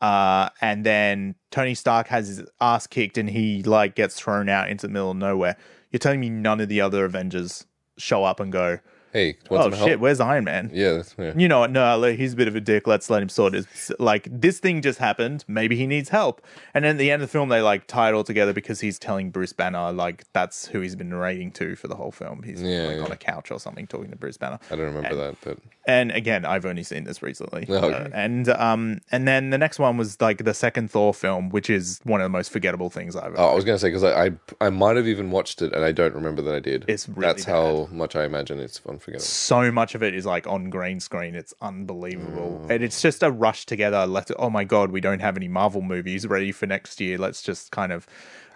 uh, 0.00 0.48
and 0.60 0.84
then 0.84 1.34
Tony 1.50 1.74
Stark 1.74 2.08
has 2.08 2.28
his 2.28 2.42
ass 2.60 2.86
kicked, 2.86 3.18
and 3.18 3.30
he 3.30 3.62
like 3.62 3.94
gets 3.94 4.18
thrown 4.18 4.48
out 4.48 4.68
into 4.68 4.86
the 4.86 4.92
middle 4.92 5.10
of 5.10 5.16
nowhere. 5.16 5.56
You're 5.90 5.98
telling 5.98 6.20
me 6.20 6.30
none 6.30 6.60
of 6.60 6.68
the 6.68 6.80
other 6.80 7.04
Avengers 7.04 7.66
show 7.96 8.24
up 8.24 8.40
and 8.40 8.52
go, 8.52 8.78
hey, 9.16 9.36
"Oh 9.50 9.70
shit, 9.70 9.78
help? 9.78 10.00
where's 10.00 10.20
Iron 10.20 10.44
Man?" 10.44 10.70
Yeah, 10.72 10.92
that's, 10.92 11.14
yeah. 11.18 11.32
you 11.36 11.48
know 11.48 11.60
what? 11.60 11.70
No, 11.70 12.02
he's 12.02 12.34
a 12.34 12.36
bit 12.36 12.48
of 12.48 12.56
a 12.56 12.60
dick. 12.60 12.86
Let's 12.86 13.08
let 13.10 13.22
him 13.22 13.28
sort 13.28 13.54
it. 13.54 13.66
Like 13.98 14.28
this 14.30 14.58
thing 14.58 14.82
just 14.82 14.98
happened. 14.98 15.44
Maybe 15.48 15.76
he 15.76 15.86
needs 15.86 16.10
help. 16.10 16.42
And 16.74 16.84
then 16.84 16.92
at 16.96 16.98
the 16.98 17.10
end 17.10 17.22
of 17.22 17.28
the 17.28 17.32
film, 17.32 17.48
they 17.48 17.60
like 17.62 17.86
tie 17.86 18.10
it 18.10 18.14
all 18.14 18.24
together 18.24 18.52
because 18.52 18.80
he's 18.80 18.98
telling 18.98 19.30
Bruce 19.30 19.52
Banner 19.52 19.92
like 19.92 20.24
that's 20.32 20.66
who 20.66 20.80
he's 20.80 20.94
been 20.96 21.10
narrating 21.10 21.50
to 21.52 21.76
for 21.76 21.88
the 21.88 21.96
whole 21.96 22.12
film. 22.12 22.42
He's 22.42 22.62
Yeah, 22.62 22.86
like 22.86 22.96
yeah. 22.98 23.04
on 23.04 23.12
a 23.12 23.16
couch 23.16 23.50
or 23.50 23.58
something 23.58 23.86
talking 23.86 24.10
to 24.10 24.16
Bruce 24.16 24.36
Banner. 24.36 24.58
I 24.70 24.76
don't 24.76 24.94
remember 24.94 25.14
that, 25.16 25.36
but 25.42 25.58
And 25.86 26.10
again, 26.12 26.44
I've 26.44 26.66
only 26.66 26.82
seen 26.82 27.04
this 27.04 27.22
recently. 27.22 27.66
Oh, 27.68 27.74
okay. 27.76 27.94
Uh, 27.94 28.08
and 28.12 28.48
um, 28.50 29.00
and 29.12 29.26
then 29.26 29.50
the 29.50 29.58
next 29.58 29.78
one 29.78 29.96
was 29.96 30.20
like 30.20 30.44
the 30.44 30.54
second 30.54 30.90
Thor 30.90 31.14
film, 31.14 31.50
which 31.50 31.70
is 31.70 32.00
one 32.04 32.20
of 32.20 32.24
the 32.24 32.30
most 32.30 32.50
forgettable 32.50 32.90
things 32.90 33.14
I've 33.16 33.26
ever. 33.34 33.40
oh, 33.40 33.48
I 33.50 33.54
was 33.54 33.64
gonna 33.64 33.78
say 33.78 33.88
because 33.88 34.04
I, 34.04 34.26
I 34.26 34.30
I 34.66 34.70
might 34.70 34.96
have 34.96 35.06
even 35.08 35.30
watched 35.30 35.62
it 35.62 35.72
and 35.72 35.84
I 35.84 35.92
don't 35.92 36.14
remember 36.14 36.42
that 36.42 36.54
I 36.54 36.60
did. 36.60 36.84
It's 36.88 37.08
really 37.08 37.20
that's 37.26 37.44
how 37.44 37.88
much 37.92 38.16
I 38.16 38.24
imagine 38.24 38.58
it's 38.60 38.78
unforgettable. 39.06 39.24
so 39.24 39.72
much 39.72 39.94
of 39.94 40.02
it 40.02 40.14
is 40.14 40.26
like 40.26 40.46
on 40.46 40.70
green 40.70 41.00
screen. 41.00 41.34
It's 41.34 41.54
unbelievable, 41.60 42.60
Mm. 42.64 42.70
and 42.70 42.84
it's 42.84 43.00
just 43.00 43.22
a 43.22 43.30
rush 43.30 43.66
together. 43.66 44.06
Let's 44.06 44.32
oh 44.38 44.50
my 44.50 44.64
god, 44.64 44.90
we 44.90 45.00
don't 45.00 45.20
have 45.20 45.36
any 45.36 45.48
Marvel 45.48 45.82
movies 45.82 46.26
ready 46.26 46.52
for 46.52 46.66
next 46.66 47.00
year. 47.00 47.18
Let's 47.18 47.42
just 47.42 47.70
kind 47.70 47.92
of. 47.92 48.06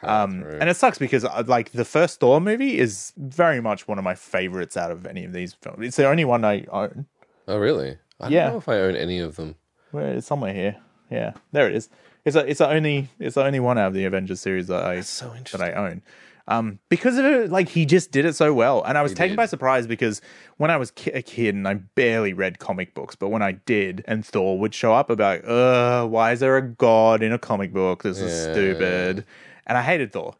Um, 0.02 0.44
and 0.44 0.70
it 0.70 0.76
sucks 0.76 0.96
because 0.98 1.24
uh, 1.26 1.44
like 1.46 1.72
the 1.72 1.84
first 1.84 2.20
Thor 2.20 2.40
movie 2.40 2.78
is 2.78 3.12
very 3.18 3.60
much 3.60 3.86
one 3.86 3.98
of 3.98 4.04
my 4.04 4.14
favorites 4.14 4.76
out 4.76 4.90
of 4.90 5.06
any 5.06 5.24
of 5.26 5.32
these 5.34 5.52
films. 5.54 5.78
It's 5.86 5.96
the 5.96 6.06
only 6.08 6.24
one 6.24 6.42
I 6.44 6.64
own. 6.70 7.04
Oh, 7.46 7.58
really? 7.58 7.98
I 8.18 8.28
Yeah. 8.28 8.44
don't 8.44 8.52
know 8.54 8.58
if 8.58 8.68
I 8.68 8.78
own 8.78 8.96
any 8.96 9.18
of 9.18 9.36
them. 9.36 9.56
Where 9.90 10.14
it's 10.14 10.26
somewhere 10.26 10.54
here. 10.54 10.76
Yeah, 11.10 11.32
there 11.52 11.68
it 11.68 11.74
is. 11.74 11.90
It's 12.24 12.36
a, 12.36 12.48
it's 12.48 12.58
the 12.58 12.68
only 12.68 13.08
it's 13.18 13.34
the 13.34 13.42
only 13.44 13.60
one 13.60 13.76
out 13.76 13.88
of 13.88 13.94
the 13.94 14.04
Avengers 14.04 14.40
series 14.40 14.68
that 14.68 14.84
I 14.84 15.00
so 15.02 15.34
that 15.52 15.60
I 15.60 15.72
own. 15.72 16.02
Um, 16.50 16.80
because 16.88 17.16
of 17.16 17.24
it, 17.24 17.50
like 17.50 17.68
he 17.68 17.86
just 17.86 18.10
did 18.10 18.24
it 18.24 18.34
so 18.34 18.52
well, 18.52 18.82
and 18.82 18.98
I 18.98 19.02
was 19.02 19.14
taken 19.14 19.30
did. 19.30 19.36
by 19.36 19.46
surprise 19.46 19.86
because 19.86 20.20
when 20.56 20.68
I 20.68 20.76
was 20.78 20.90
ki- 20.90 21.12
a 21.12 21.22
kid 21.22 21.54
and 21.54 21.66
I 21.68 21.74
barely 21.74 22.32
read 22.32 22.58
comic 22.58 22.92
books, 22.92 23.14
but 23.14 23.28
when 23.28 23.40
I 23.40 23.52
did, 23.52 24.02
and 24.08 24.26
Thor 24.26 24.58
would 24.58 24.74
show 24.74 24.92
up, 24.92 25.10
I'd 25.12 25.16
be 25.18 25.22
like, 25.22 25.44
"Uh, 25.46 26.06
why 26.08 26.32
is 26.32 26.40
there 26.40 26.56
a 26.56 26.62
god 26.62 27.22
in 27.22 27.32
a 27.32 27.38
comic 27.38 27.72
book? 27.72 28.02
This 28.02 28.18
is 28.18 28.46
Yeah. 28.46 28.52
stupid." 28.52 29.24
And 29.66 29.78
I 29.78 29.82
hated 29.82 30.12
Thor 30.12 30.34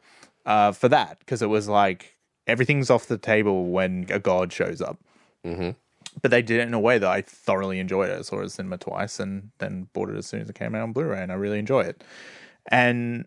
uh, 0.45 0.73
for 0.73 0.89
that 0.89 1.21
because 1.21 1.43
it 1.43 1.47
was 1.49 1.69
like 1.69 2.17
everything's 2.49 2.91
off 2.91 3.07
the 3.07 3.17
table 3.19 3.67
when 3.67 4.07
a 4.11 4.19
god 4.19 4.53
shows 4.53 4.81
up. 4.83 4.99
Mhm. 5.47 5.77
But 6.23 6.33
they 6.33 6.43
did 6.43 6.59
it 6.59 6.67
in 6.67 6.75
a 6.75 6.81
way 6.81 6.99
that 6.99 7.09
I 7.09 7.23
thoroughly 7.23 7.79
enjoyed 7.79 8.11
it. 8.11 8.19
I 8.19 8.23
saw 8.23 8.41
it 8.41 8.47
at 8.47 8.51
cinema 8.51 8.79
twice 8.79 9.21
and 9.21 9.51
then 9.59 9.87
bought 9.93 10.11
it 10.11 10.17
as 10.17 10.27
soon 10.27 10.41
as 10.41 10.51
it 10.51 10.57
came 10.57 10.75
out 10.75 10.83
on 10.83 10.93
Blu-ray, 10.93 11.23
and 11.23 11.31
I 11.31 11.37
really 11.37 11.61
enjoy 11.61 11.83
it. 11.83 12.03
And 12.67 13.27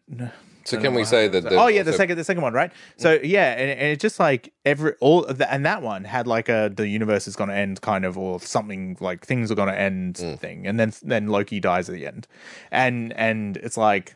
So 0.66 0.80
can 0.80 0.94
we 0.94 1.04
say 1.04 1.28
that? 1.28 1.52
oh 1.52 1.68
yeah, 1.68 1.84
the 1.84 1.94
second 1.94 2.18
the 2.18 2.24
second 2.24 2.42
one, 2.44 2.54
right? 2.54 2.72
So 2.98 3.20
yeah, 3.24 3.52
and, 3.52 3.70
and 3.72 3.88
it's 3.90 4.02
just 4.02 4.20
like 4.20 4.54
every 4.66 4.94
all 5.02 5.24
the, 5.24 5.52
and 5.54 5.66
that 5.66 5.82
one 5.82 6.04
had 6.06 6.26
like 6.28 6.50
a 6.50 6.72
the 6.74 6.88
universe 6.88 7.28
is 7.28 7.36
going 7.36 7.50
to 7.50 7.56
end 7.56 7.82
kind 7.82 8.06
of 8.06 8.18
or 8.18 8.40
something 8.40 8.96
like 9.00 9.26
things 9.26 9.52
are 9.52 9.56
going 9.56 9.70
to 9.70 9.80
end 9.80 10.16
Mm. 10.16 10.40
thing, 10.40 10.68
and 10.68 10.80
then 10.80 10.94
then 11.02 11.28
Loki 11.28 11.60
dies 11.60 11.90
at 11.90 11.96
the 11.96 12.08
end, 12.08 12.28
and 12.72 13.14
and 13.14 13.58
it's 13.58 13.78
like 13.78 14.16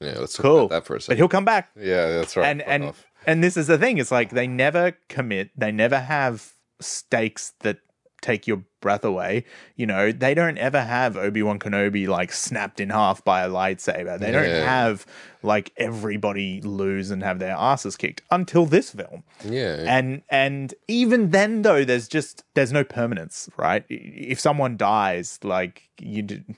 yeah, 0.00 0.18
let's 0.18 0.36
cool, 0.38 0.68
that 0.68 0.84
for 0.84 0.96
a 0.96 1.00
second. 1.00 1.12
but 1.12 1.16
he'll 1.18 1.28
come 1.28 1.44
back, 1.44 1.70
Yeah, 1.76 2.08
that's 2.10 2.36
right. 2.36 2.46
and 2.46 2.62
and 2.62 2.92
and 3.26 3.44
this 3.44 3.56
is 3.56 3.66
the 3.68 3.78
thing. 3.78 3.98
It's 3.98 4.10
like 4.10 4.30
they 4.30 4.46
never 4.46 4.92
commit. 5.08 5.50
They 5.56 5.70
never 5.72 5.98
have 6.00 6.52
stakes 6.80 7.52
that 7.60 7.78
take 8.22 8.46
your 8.46 8.62
breath 8.80 9.04
away. 9.04 9.44
You 9.76 9.86
know, 9.86 10.12
they 10.12 10.32
don't 10.32 10.56
ever 10.56 10.80
have 10.80 11.16
Obi 11.16 11.42
Wan 11.42 11.58
Kenobi 11.58 12.08
like 12.08 12.32
snapped 12.32 12.80
in 12.80 12.88
half 12.90 13.22
by 13.24 13.42
a 13.42 13.48
lightsaber. 13.48 14.18
They 14.18 14.32
don't 14.32 14.44
have 14.64 15.04
like 15.42 15.72
everybody 15.76 16.60
lose 16.62 17.10
and 17.10 17.22
have 17.22 17.38
their 17.38 17.54
asses 17.54 17.96
kicked 17.96 18.22
until 18.30 18.64
this 18.64 18.90
film. 18.92 19.24
yeah, 19.44 19.84
And 19.86 20.22
and 20.30 20.74
even 20.88 21.30
then 21.30 21.62
though, 21.62 21.84
there's 21.84 22.08
just 22.08 22.44
there's 22.54 22.72
no 22.72 22.84
permanence, 22.84 23.50
right? 23.56 23.84
If 23.90 24.40
someone 24.40 24.76
dies, 24.76 25.38
like 25.42 25.90
you 26.00 26.22
did. 26.22 26.56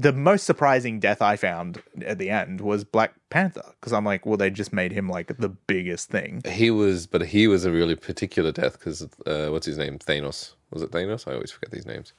The 0.00 0.12
most 0.12 0.44
surprising 0.46 1.00
death 1.00 1.20
I 1.20 1.34
found 1.34 1.82
at 2.06 2.18
the 2.18 2.30
end 2.30 2.60
was 2.60 2.84
Black 2.84 3.14
Panther 3.30 3.64
because 3.80 3.92
I'm 3.92 4.04
like, 4.04 4.24
well, 4.24 4.36
they 4.36 4.48
just 4.48 4.72
made 4.72 4.92
him 4.92 5.08
like 5.08 5.26
the 5.38 5.48
biggest 5.48 6.08
thing. 6.08 6.40
he 6.48 6.70
was, 6.70 7.08
but 7.08 7.26
he 7.26 7.48
was 7.48 7.64
a 7.64 7.72
really 7.72 7.96
particular 7.96 8.52
death 8.52 8.78
because 8.78 9.02
uh, 9.26 9.48
what's 9.50 9.66
his 9.66 9.76
name? 9.76 9.98
Thanos. 9.98 10.52
Was 10.70 10.82
it 10.82 10.92
Thanos? 10.92 11.26
I 11.26 11.34
always 11.34 11.50
forget 11.50 11.72
these 11.72 11.84
names. 11.86 12.12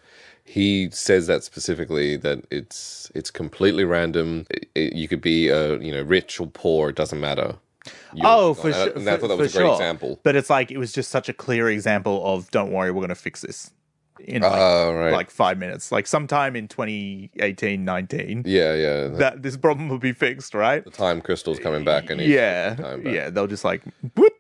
He 0.44 0.90
says 0.92 1.28
that 1.28 1.44
specifically 1.46 2.18
that 2.18 2.46
it's 2.52 3.10
it's 3.16 3.32
completely 3.32 3.86
random. 3.86 4.46
It, 4.50 4.70
it- 4.76 4.94
you 4.94 5.08
could 5.08 5.22
be 5.22 5.50
uh, 5.50 5.78
you 5.80 5.92
know 5.94 6.02
rich 6.02 6.40
or 6.42 6.48
poor. 6.48 6.90
It 6.90 6.96
doesn't 6.98 7.20
matter. 7.22 7.56
You're- 8.14 8.24
Oh, 8.30 8.54
for 8.56 8.68
and 8.68 8.76
I- 8.76 8.84
sure. 8.86 8.94
and 8.98 9.10
I 9.10 9.16
thought 9.18 9.28
that 9.30 9.38
was 9.38 9.56
a 9.56 9.58
great 9.58 9.66
sure. 9.68 9.74
example. 9.74 10.20
But 10.24 10.36
it's 10.36 10.50
like 10.50 10.70
it 10.70 10.78
was 10.80 10.92
just 10.92 11.10
such 11.12 11.30
a 11.30 11.34
clear 11.34 11.70
example 11.70 12.22
of 12.26 12.52
don't 12.52 12.72
worry, 12.72 12.92
we're 12.92 13.00
going 13.02 13.08
to 13.10 13.16
fix 13.16 13.40
this 13.42 13.72
in 14.22 14.42
like, 14.42 14.52
Oh, 14.54 14.94
right. 14.94 15.12
like 15.12 15.30
five 15.32 15.58
minutes, 15.58 15.92
like 15.92 16.08
sometime 16.08 16.56
in 16.56 16.68
2018, 16.68 17.84
19. 17.86 18.44
yeah, 18.46 18.74
yeah. 18.74 19.08
That 19.08 19.42
this 19.44 19.58
problem 19.58 19.90
will 19.90 20.00
be 20.00 20.14
fixed, 20.14 20.54
right? 20.54 20.84
the 20.84 20.92
time 20.92 21.22
crystal's 21.22 21.60
coming 21.60 21.84
back, 21.84 22.10
and 22.10 22.20
Yeah, 22.22 22.74
back. 22.76 23.00
yeah. 23.04 23.30
They'll 23.30 23.48
just 23.48 23.64
like 23.64 23.82
whoop, 24.16 24.34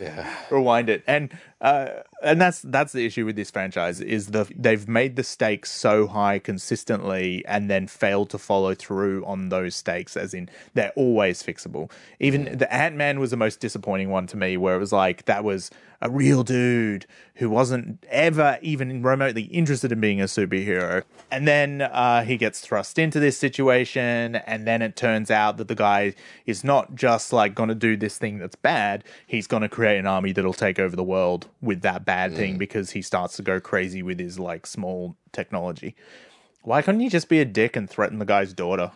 yeah. 0.00 0.34
rewind 0.50 0.88
it, 0.88 1.02
and 1.06 1.32
uh, 1.60 1.88
and 2.22 2.40
that's 2.40 2.62
that's 2.62 2.92
the 2.92 3.04
issue 3.04 3.26
with 3.26 3.36
this 3.36 3.50
franchise 3.50 4.00
is 4.00 4.28
the 4.28 4.50
they've 4.56 4.88
made 4.88 5.16
the 5.16 5.24
stakes 5.24 5.70
so 5.70 6.06
high 6.06 6.38
consistently, 6.38 7.44
and 7.46 7.70
then 7.70 7.86
failed 7.86 8.30
to 8.30 8.38
follow 8.38 8.74
through 8.74 9.24
on 9.26 9.48
those 9.48 9.74
stakes. 9.74 10.16
As 10.16 10.32
in, 10.32 10.48
they're 10.74 10.92
always 10.96 11.42
fixable. 11.42 11.90
Even 12.20 12.56
the 12.56 12.72
Ant 12.72 12.96
Man 12.96 13.20
was 13.20 13.30
the 13.30 13.36
most 13.36 13.60
disappointing 13.60 14.10
one 14.10 14.26
to 14.28 14.36
me, 14.36 14.56
where 14.56 14.76
it 14.76 14.78
was 14.78 14.92
like 14.92 15.24
that 15.24 15.44
was 15.44 15.70
a 16.00 16.10
real 16.10 16.42
dude 16.42 17.06
who 17.36 17.48
wasn't 17.48 18.04
ever 18.10 18.58
even 18.60 19.02
remotely 19.02 19.44
interested 19.44 19.92
in 19.92 20.00
being 20.00 20.20
a 20.20 20.24
superhero. 20.24 21.04
And 21.30 21.46
then 21.46 21.80
uh, 21.80 22.24
he 22.24 22.36
gets 22.36 22.60
thrust 22.60 22.98
into 22.98 23.20
this 23.20 23.38
situation, 23.38 24.36
and 24.36 24.66
then 24.66 24.82
it 24.82 24.96
turns 24.96 25.30
out 25.30 25.56
that 25.56 25.68
the 25.68 25.74
guy 25.74 26.14
is 26.44 26.64
not 26.64 26.94
just 26.94 27.32
like 27.32 27.54
going 27.54 27.68
to 27.68 27.74
do 27.74 27.96
this 27.96 28.18
thing 28.18 28.38
that's 28.38 28.56
bad, 28.56 29.04
he's 29.26 29.46
going 29.46 29.62
to 29.62 29.68
create 29.68 29.98
an 29.98 30.06
army 30.06 30.32
that'll 30.32 30.52
take 30.52 30.78
over 30.78 30.96
the 30.96 31.04
world 31.04 31.46
with 31.60 31.82
that 31.82 32.04
bad 32.04 32.11
thing 32.36 32.58
because 32.58 32.90
he 32.90 33.02
starts 33.02 33.36
to 33.36 33.42
go 33.42 33.60
crazy 33.60 34.02
with 34.02 34.18
his 34.18 34.38
like 34.38 34.66
small 34.66 35.16
technology. 35.32 35.94
Why 36.62 36.82
couldn't 36.82 37.00
you 37.00 37.10
just 37.10 37.28
be 37.28 37.40
a 37.40 37.44
dick 37.44 37.76
and 37.76 37.88
threaten 37.90 38.18
the 38.18 38.24
guy's 38.24 38.52
daughter? 38.52 38.92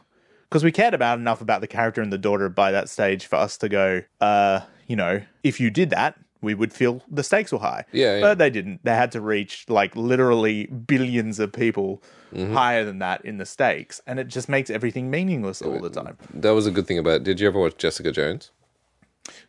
Because 0.48 0.62
we 0.62 0.70
cared 0.70 0.94
about 0.94 1.18
enough 1.18 1.40
about 1.40 1.60
the 1.60 1.66
character 1.66 2.00
and 2.00 2.12
the 2.12 2.18
daughter 2.18 2.48
by 2.48 2.70
that 2.70 2.88
stage 2.88 3.26
for 3.26 3.36
us 3.36 3.56
to 3.58 3.68
go, 3.68 4.02
uh, 4.20 4.60
you 4.86 4.94
know, 4.94 5.22
if 5.42 5.58
you 5.58 5.70
did 5.70 5.90
that, 5.90 6.16
we 6.40 6.54
would 6.54 6.72
feel 6.72 7.02
the 7.10 7.24
stakes 7.24 7.50
were 7.50 7.58
high. 7.58 7.84
Yeah, 7.90 8.16
yeah. 8.16 8.20
But 8.20 8.38
they 8.38 8.50
didn't. 8.50 8.84
They 8.84 8.94
had 8.94 9.10
to 9.12 9.20
reach 9.20 9.64
like 9.68 9.96
literally 9.96 10.66
billions 10.66 11.40
of 11.40 11.52
people 11.52 12.02
higher 12.36 12.84
than 12.84 12.98
that 12.98 13.24
in 13.24 13.38
the 13.38 13.46
stakes. 13.46 14.00
And 14.06 14.20
it 14.20 14.28
just 14.28 14.48
makes 14.48 14.68
everything 14.70 15.10
meaningless 15.10 15.62
all 15.62 15.80
the 15.80 15.90
time. 15.90 16.18
That 16.34 16.50
was 16.50 16.66
a 16.66 16.70
good 16.70 16.86
thing 16.86 16.98
about. 16.98 17.14
it. 17.16 17.24
Did 17.24 17.40
you 17.40 17.48
ever 17.48 17.58
watch 17.58 17.78
Jessica 17.78 18.12
Jones? 18.12 18.50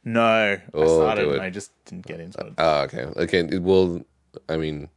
No, 0.03 0.21
I 0.23 0.61
Oh, 0.73 0.99
started 0.99 1.27
and 1.29 1.41
I 1.41 1.49
just 1.49 1.71
didn't 1.85 2.05
get 2.05 2.19
into 2.19 2.39
it. 2.45 2.53
Ah, 2.57 2.81
okay. 2.83 3.03
Okay. 3.15 3.39
it- 3.39 3.61
Well, 3.61 4.01
I 4.49 4.57
mean, 4.57 4.89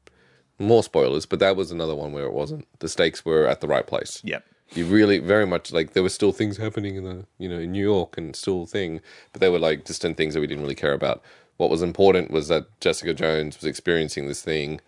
more 0.59 0.83
spoilers, 0.83 1.27
but 1.27 1.39
that 1.41 1.57
was 1.57 1.71
another 1.71 1.95
one 1.95 2.13
where 2.13 2.25
it 2.27 2.33
wasn't. 2.33 2.67
The 2.81 2.89
stakes 2.89 3.25
were 3.25 3.47
at 3.47 3.61
the 3.61 3.69
right 3.69 3.87
place. 3.87 4.21
Yep. 4.25 4.45
You 4.75 4.87
really 4.87 5.19
very 5.19 5.47
much 5.47 5.73
like 5.73 5.95
there 5.95 6.03
were 6.03 6.09
still 6.11 6.33
things 6.33 6.57
happening 6.57 6.95
in 6.95 7.05
the 7.05 7.25
you 7.39 7.49
know 7.49 7.59
in 7.59 7.73
New 7.73 7.83
York 7.83 8.17
and 8.17 8.37
still 8.37 8.67
thing, 8.67 9.01
but 9.33 9.41
they 9.41 9.49
were 9.49 9.59
like 9.59 9.85
distant 9.85 10.17
things 10.17 10.35
that 10.35 10.41
we 10.41 10.47
didn't 10.47 10.63
really 10.63 10.75
care 10.77 10.93
about. 10.93 11.23
What 11.57 11.71
was 11.71 11.83
important 11.83 12.31
was 12.31 12.49
that 12.49 12.67
Jessica 12.81 13.13
Jones 13.13 13.57
was 13.57 13.65
experiencing 13.67 14.29
this 14.29 14.43
thing, 14.43 14.81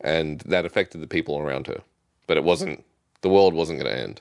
and 0.00 0.40
that 0.46 0.64
affected 0.64 1.00
the 1.00 1.06
people 1.08 1.38
around 1.38 1.66
her. 1.66 1.80
But 2.26 2.36
it 2.36 2.44
wasn't. 2.44 2.84
The 3.22 3.28
world 3.28 3.54
wasn't 3.54 3.80
going 3.80 3.92
to 3.92 4.00
end 4.02 4.20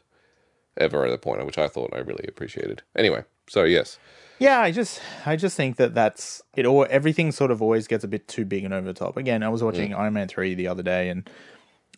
ever 0.78 1.06
at 1.06 1.12
that 1.12 1.22
point, 1.22 1.46
which 1.46 1.58
I 1.60 1.68
thought 1.68 1.94
I 1.94 2.00
really 2.00 2.26
appreciated. 2.28 2.82
Anyway, 2.96 3.24
so 3.48 3.64
yes, 3.66 4.00
Yeah, 4.44 4.60
I 4.60 4.72
just 4.72 5.00
I 5.26 5.38
just 5.38 5.56
think 5.56 5.78
that 5.78 5.94
that's 5.94 6.42
it. 6.54 6.66
All 6.66 6.86
everything 6.90 7.32
sort 7.32 7.50
of 7.50 7.62
always 7.62 7.88
gets 7.88 8.04
a 8.04 8.10
bit 8.10 8.28
too 8.28 8.44
big 8.44 8.66
and 8.66 8.74
over 8.74 8.86
the 8.86 8.94
top. 8.94 9.16
Again, 9.16 9.42
I 9.42 9.48
was 9.48 9.62
mm. 9.62 9.66
watching 9.66 9.94
Iron 9.94 10.12
Man 10.12 10.28
three 10.28 10.54
the 10.54 10.68
other 10.68 10.84
day, 10.84 11.08
and 11.08 11.30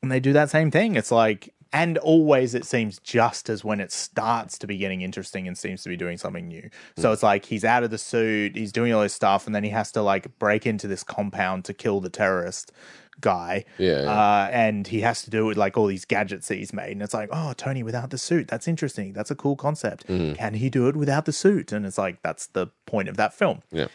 and 0.03 0.11
they 0.11 0.19
do 0.19 0.31
that 0.33 0.51
same 0.51 0.69
thing. 0.69 0.95
It's 0.95 1.11
like, 1.11 1.51
and 1.73 1.97
always 1.97 2.53
it 2.53 2.63
seems 2.63 2.99
just 2.99 3.49
as 3.49 3.63
when 3.63 3.79
it 3.79 3.91
starts 3.91 4.59
to 4.59 4.67
be 4.67 4.77
getting 4.77 5.01
interesting 5.01 5.47
and 5.47 5.57
seems 5.57 5.81
to 5.83 5.89
be 5.89 5.97
doing 5.97 6.19
something 6.19 6.47
new. 6.47 6.61
Mm. 6.61 7.01
So 7.01 7.11
it's 7.11 7.23
like 7.23 7.45
he's 7.45 7.65
out 7.65 7.81
of 7.81 7.89
the 7.89 7.97
suit, 7.97 8.55
he's 8.55 8.71
doing 8.71 8.93
all 8.93 9.01
this 9.01 9.15
stuff, 9.15 9.47
and 9.47 9.55
then 9.55 9.63
he 9.63 9.71
has 9.71 9.91
to 9.93 10.03
like 10.03 10.37
break 10.37 10.67
into 10.67 10.87
this 10.87 11.03
compound 11.03 11.65
to 11.65 11.73
kill 11.73 11.99
the 11.99 12.11
terrorist 12.11 12.71
guy. 13.21 13.65
Yeah, 13.77 14.03
yeah. 14.03 14.09
Uh, 14.11 14.49
and 14.51 14.87
he 14.87 15.01
has 15.01 15.23
to 15.23 15.29
do 15.29 15.43
it 15.45 15.47
with 15.47 15.57
like 15.57 15.77
all 15.77 15.87
these 15.87 16.05
gadgets 16.05 16.47
that 16.47 16.55
he's 16.55 16.73
made. 16.73 16.91
And 16.91 17.01
it's 17.01 17.13
like, 17.13 17.29
oh, 17.31 17.53
Tony 17.57 17.83
without 17.83 18.09
the 18.09 18.17
suit. 18.17 18.47
That's 18.47 18.67
interesting. 18.67 19.13
That's 19.13 19.31
a 19.31 19.35
cool 19.35 19.55
concept. 19.55 20.07
Mm. 20.07 20.35
Can 20.37 20.53
he 20.55 20.69
do 20.69 20.87
it 20.87 20.95
without 20.95 21.25
the 21.25 21.33
suit? 21.33 21.71
And 21.71 21.85
it's 21.85 21.97
like, 21.97 22.21
that's 22.21 22.47
the 22.47 22.67
point 22.85 23.09
of 23.09 23.17
that 23.17 23.33
film. 23.33 23.61
yeah, 23.71 23.87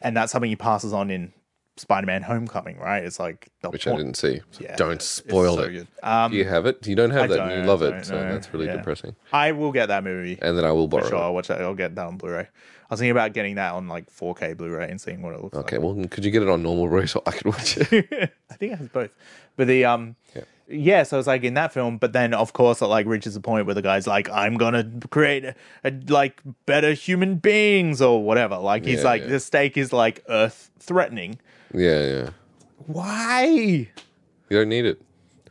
And 0.00 0.16
that's 0.16 0.32
something 0.32 0.50
he 0.50 0.56
passes 0.56 0.92
on 0.92 1.10
in 1.10 1.32
Spider 1.76 2.06
Man 2.06 2.22
Homecoming, 2.22 2.78
right? 2.78 3.02
It's 3.02 3.18
like, 3.18 3.48
which 3.68 3.86
I 3.88 3.96
didn't 3.96 4.14
see. 4.14 4.40
So 4.52 4.60
Yeah, 4.62 4.76
don't 4.76 5.02
spoil 5.02 5.56
so 5.56 5.62
it. 5.64 5.86
Um, 6.04 6.30
Do 6.30 6.36
you 6.38 6.44
have 6.44 6.66
it? 6.66 6.86
You 6.86 6.94
don't 6.94 7.10
have 7.10 7.24
I 7.24 7.26
that. 7.26 7.40
and 7.40 7.50
you 7.50 7.56
don't, 7.58 7.66
love 7.66 7.80
don't 7.80 7.94
it, 7.94 8.06
so 8.06 8.14
that's 8.14 8.52
really 8.52 8.66
Yeah. 8.66 8.76
depressing. 8.76 9.16
I 9.32 9.50
will 9.52 9.72
get 9.72 9.86
that 9.86 10.04
movie. 10.04 10.38
And 10.40 10.56
then 10.56 10.64
I 10.64 10.70
will 10.70 10.86
borrow 10.86 11.08
Sure, 11.08 11.18
it. 11.18 11.22
I'll 11.22 11.34
watch 11.34 11.48
that. 11.48 11.60
I'll 11.60 11.74
get 11.74 11.94
that 11.96 12.06
on 12.06 12.16
Blu 12.16 12.30
ray. 12.30 12.48
I 12.83 12.83
was 12.94 13.00
thinking 13.00 13.10
about 13.12 13.32
getting 13.34 13.56
that 13.56 13.72
on 13.74 13.86
like 13.88 14.10
4K 14.10 14.56
Blu 14.56 14.70
ray 14.70 14.88
and 14.90 15.00
seeing 15.00 15.20
what 15.22 15.34
it 15.34 15.42
looks 15.42 15.54
like. 15.56 15.66
Okay, 15.66 15.78
well, 15.78 15.94
could 16.08 16.24
you 16.24 16.30
get 16.30 16.42
it 16.42 16.48
on 16.48 16.62
normal 16.62 16.86
Blu-ray 16.88 17.06
so 17.06 17.22
I 17.26 17.32
could 17.32 17.46
watch 17.46 17.76
it? 17.76 18.32
I 18.50 18.54
think 18.54 18.72
it 18.72 18.78
has 18.78 18.88
both. 18.88 19.10
But 19.56 19.66
the, 19.68 19.84
um, 19.84 20.16
Yeah. 20.34 20.42
yeah, 20.68 21.02
so 21.04 21.18
it's 21.18 21.26
like 21.28 21.44
in 21.44 21.54
that 21.54 21.72
film, 21.72 21.98
but 21.98 22.12
then 22.12 22.34
of 22.34 22.52
course 22.52 22.80
it 22.82 22.86
like 22.86 23.06
reaches 23.06 23.36
a 23.36 23.40
point 23.40 23.66
where 23.66 23.74
the 23.74 23.82
guy's 23.82 24.06
like, 24.06 24.28
I'm 24.30 24.56
gonna 24.56 24.90
create 25.10 25.44
a, 25.44 25.54
a, 25.84 25.92
like 26.08 26.40
better 26.66 26.92
human 26.92 27.36
beings 27.36 28.00
or 28.02 28.22
whatever. 28.22 28.56
Like 28.56 28.84
he's 28.84 28.98
Yeah, 29.00 29.04
like 29.04 29.22
yeah. 29.22 29.28
the 29.28 29.40
stake 29.40 29.76
is 29.76 29.92
like 29.92 30.24
earth 30.28 30.70
threatening. 30.80 31.38
yeah, 31.72 32.02
yeah. 32.06 32.30
Why? 32.86 33.44
You 33.46 33.86
don't 34.58 34.68
need 34.68 34.84
it. 34.84 35.00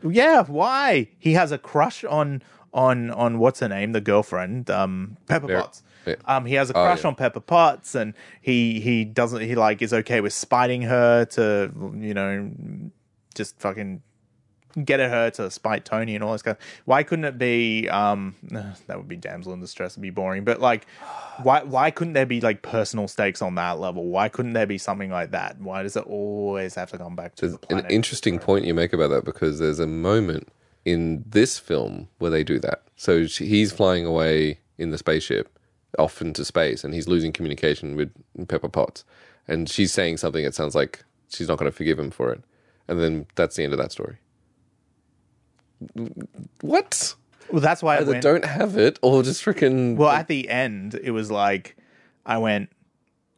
Yeah, 0.08 0.44
why? 0.44 1.08
He 1.18 1.34
has 1.34 1.52
a 1.52 1.58
crush 1.58 2.04
on 2.04 2.44
on 2.74 3.12
on 3.12 3.40
what's 3.40 3.60
her 3.60 3.70
name, 3.70 3.92
the 3.92 4.02
girlfriend, 4.02 4.70
um, 4.70 5.18
Pepper 5.28 5.48
Ver- 5.48 5.62
Potts. 5.62 5.84
yeah. 6.06 6.16
Um, 6.26 6.46
he 6.46 6.56
has 6.56 6.70
a 6.70 6.74
Oh, 6.78 6.84
crush 6.84 7.02
yeah. 7.04 7.08
on 7.10 7.16
Pepper 7.16 7.40
Potts, 7.40 7.96
and 7.96 8.14
he 8.42 8.80
he 8.80 9.06
doesn't 9.06 9.42
he 9.42 9.56
like 9.56 9.82
is 9.82 9.94
okay 9.94 10.22
with 10.22 10.34
spiting 10.34 10.84
her 10.84 11.26
to 11.26 11.72
you 11.98 12.14
know 12.14 12.50
just 13.36 13.60
fucking 13.60 14.02
get 14.86 15.00
at 15.00 15.12
her 15.12 15.30
to 15.30 15.52
spite 15.52 15.86
Tony 15.86 16.16
and 16.16 16.24
all 16.24 16.32
this 16.32 16.42
kind. 16.42 16.58
Why 16.86 17.04
couldn't 17.04 17.26
it 17.26 17.38
be? 17.38 17.88
Um, 17.90 18.34
that 18.88 18.98
would 18.98 19.08
be 19.08 19.16
damsel 19.18 19.54
in 19.54 19.60
distress. 19.62 19.94
It'd 19.94 20.02
be 20.02 20.10
boring. 20.10 20.44
But 20.44 20.60
like, 20.60 20.88
why 21.44 21.62
why 21.64 21.92
couldn't 21.92 22.14
there 22.14 22.26
be 22.26 22.42
like 22.42 22.64
personal 22.64 23.08
stakes 23.08 23.42
on 23.44 23.54
that 23.56 23.80
level? 23.80 24.06
Why 24.08 24.30
couldn't 24.30 24.54
there 24.54 24.66
be 24.66 24.80
something 24.80 25.12
like 25.12 25.30
that? 25.32 25.62
Why 25.62 25.84
does 25.84 25.96
it 25.96 26.06
always 26.08 26.74
have 26.76 26.90
to 26.92 26.98
come 26.98 27.16
back 27.16 27.36
to 27.36 27.50
the 27.50 27.60
An 27.70 27.86
interesting 27.90 28.40
point 28.40 28.66
you 28.66 28.74
make 28.74 28.94
about 28.94 29.10
that 29.10 29.26
because 29.26 29.60
there's 29.60 29.80
a 29.80 29.86
moment 29.88 30.50
in 30.86 31.24
this 31.28 31.60
film 31.60 32.08
where 32.18 32.32
they 32.32 32.44
do 32.44 32.60
that. 32.60 32.84
So 32.96 33.26
she, 33.26 33.46
he's 33.46 33.72
flying 33.72 34.06
away 34.06 34.60
in 34.78 34.90
the 34.92 34.98
spaceship 34.98 35.58
off 35.98 36.22
into 36.22 36.44
space 36.44 36.84
and 36.84 36.94
he's 36.94 37.08
losing 37.08 37.32
communication 37.32 37.96
with 37.96 38.12
Pepper 38.48 38.70
Potts. 38.70 39.06
And 39.48 39.70
she's 39.70 39.92
saying 39.92 40.18
something 40.18 40.44
that 40.44 40.56
sounds 40.56 40.76
like 40.76 41.04
she's 41.30 41.48
not 41.48 41.58
going 41.58 41.70
to 41.70 41.76
forgive 41.76 42.00
him 42.00 42.12
for 42.12 42.32
it. 42.32 42.44
And 42.88 43.00
then 43.00 43.28
that's 43.36 43.56
the 43.56 43.64
end 43.64 43.74
of 43.74 43.80
that 43.80 43.92
story. 43.92 44.18
What? 46.62 47.16
well, 47.52 47.62
that's 47.62 47.84
why 47.84 47.98
I 47.98 48.02
went, 48.04 48.24
don't 48.24 48.46
have 48.46 48.78
it 48.78 49.00
or 49.02 49.24
just 49.24 49.44
freaking. 49.44 49.96
Well, 49.96 50.10
at 50.10 50.28
the 50.28 50.50
end, 50.50 50.96
it 50.96 51.12
was 51.12 51.30
like, 51.30 51.78
I 52.26 52.38
went, 52.38 52.70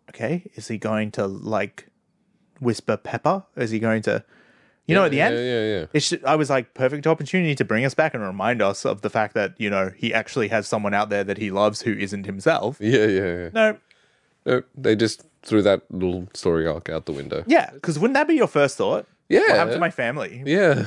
okay, 0.10 0.50
is 0.56 0.68
he 0.68 0.78
going 0.78 1.12
to 1.12 1.28
like 1.28 1.88
whisper 2.60 2.98
Pepper? 2.98 3.44
Is 3.56 3.72
he 3.72 3.80
going 3.80 4.02
to, 4.04 4.24
you 4.88 4.96
know, 4.96 5.06
at 5.06 5.12
the 5.12 5.18
yeah, 5.18 5.26
end? 5.28 5.36
Yeah, 5.36 5.64
yeah. 5.80 5.86
It's 5.94 6.14
I 6.26 6.36
was 6.36 6.50
like, 6.50 6.74
perfect 6.74 7.08
opportunity 7.08 7.56
to 7.56 7.66
bring 7.66 7.86
us 7.86 7.94
back 7.94 8.14
and 8.14 8.24
remind 8.24 8.62
us 8.62 8.86
of 8.86 9.02
the 9.02 9.10
fact 9.10 9.34
that, 9.34 9.54
you 9.60 9.70
know, 9.70 9.92
he 9.96 10.14
actually 10.14 10.48
has 10.50 10.68
someone 10.68 10.94
out 10.94 11.10
there 11.10 11.24
that 11.24 11.38
he 11.38 11.52
loves 11.52 11.82
who 11.82 11.94
isn't 11.94 12.26
himself. 12.26 12.78
Yeah, 12.80 13.06
yeah, 13.06 13.36
yeah. 13.38 13.50
No, 13.54 13.78
No, 14.46 14.64
they 14.76 14.96
just 14.96 15.24
threw 15.42 15.62
that 15.64 15.82
little 15.92 16.28
story 16.34 16.68
arc 16.68 16.90
out 16.90 17.06
the 17.06 17.14
window. 17.14 17.44
yeah, 17.48 17.70
because 17.74 17.98
wouldn't 18.00 18.16
that 18.16 18.28
be 18.28 18.36
your 18.36 18.48
first 18.48 18.78
thought? 18.78 19.08
Yeah. 19.30 19.40
What 19.42 19.50
happened 19.56 19.74
to 19.74 19.80
my 19.80 19.90
family? 19.92 20.44
Yeah. 20.46 20.86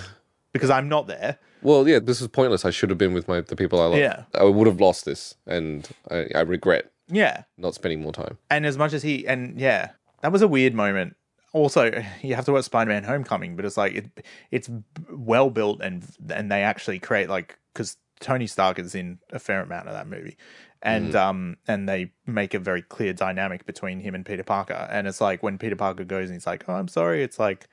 Because 0.52 0.70
I'm 0.70 0.88
not 0.88 1.06
there. 1.08 1.38
Well, 1.62 1.88
yeah, 1.88 1.98
this 1.98 2.20
is 2.20 2.28
pointless. 2.28 2.64
I 2.64 2.70
should 2.70 2.88
have 2.90 2.98
been 2.98 3.12
with 3.14 3.26
my 3.28 3.40
the 3.40 3.56
people 3.56 3.80
I 3.80 3.86
love. 3.86 3.98
Yeah. 3.98 4.24
I 4.34 4.44
would 4.44 4.66
have 4.68 4.80
lost 4.80 5.04
this, 5.04 5.34
and 5.46 5.88
I, 6.10 6.26
I 6.34 6.40
regret 6.42 6.90
Yeah. 7.10 7.42
not 7.56 7.74
spending 7.74 8.00
more 8.00 8.12
time. 8.12 8.38
And 8.48 8.64
as 8.64 8.78
much 8.78 8.92
as 8.92 9.02
he, 9.02 9.26
and 9.26 9.60
yeah, 9.60 9.90
that 10.22 10.30
was 10.32 10.40
a 10.40 10.46
weird 10.48 10.72
moment. 10.74 11.16
Also, 11.52 12.02
you 12.22 12.34
have 12.34 12.44
to 12.44 12.52
watch 12.52 12.64
Spider-Man: 12.64 13.04
Homecoming, 13.04 13.56
but 13.56 13.64
it's 13.64 13.76
like 13.76 13.94
it, 13.94 14.26
it's 14.50 14.70
well 15.10 15.50
built, 15.50 15.80
and 15.80 16.04
and 16.30 16.50
they 16.50 16.62
actually 16.62 16.98
create 16.98 17.28
like 17.28 17.58
because 17.72 17.96
Tony 18.20 18.46
Stark 18.46 18.78
is 18.78 18.94
in 18.94 19.18
a 19.32 19.38
fair 19.38 19.62
amount 19.62 19.88
of 19.88 19.94
that 19.94 20.06
movie, 20.08 20.36
and 20.82 21.14
um 21.16 21.56
and 21.66 21.88
they 21.88 22.12
make 22.26 22.54
a 22.54 22.58
very 22.58 22.82
clear 22.82 23.12
dynamic 23.12 23.64
between 23.66 24.00
him 24.00 24.14
and 24.14 24.26
Peter 24.26 24.44
Parker, 24.44 24.88
and 24.90 25.06
it's 25.06 25.20
like 25.20 25.42
when 25.42 25.58
Peter 25.58 25.76
Parker 25.76 26.04
goes 26.04 26.28
and 26.28 26.34
he's 26.36 26.46
like, 26.46 26.68
"Oh, 26.68 26.74
I'm 26.74 26.88
sorry," 26.88 27.22
it's 27.22 27.38
like. 27.38 27.68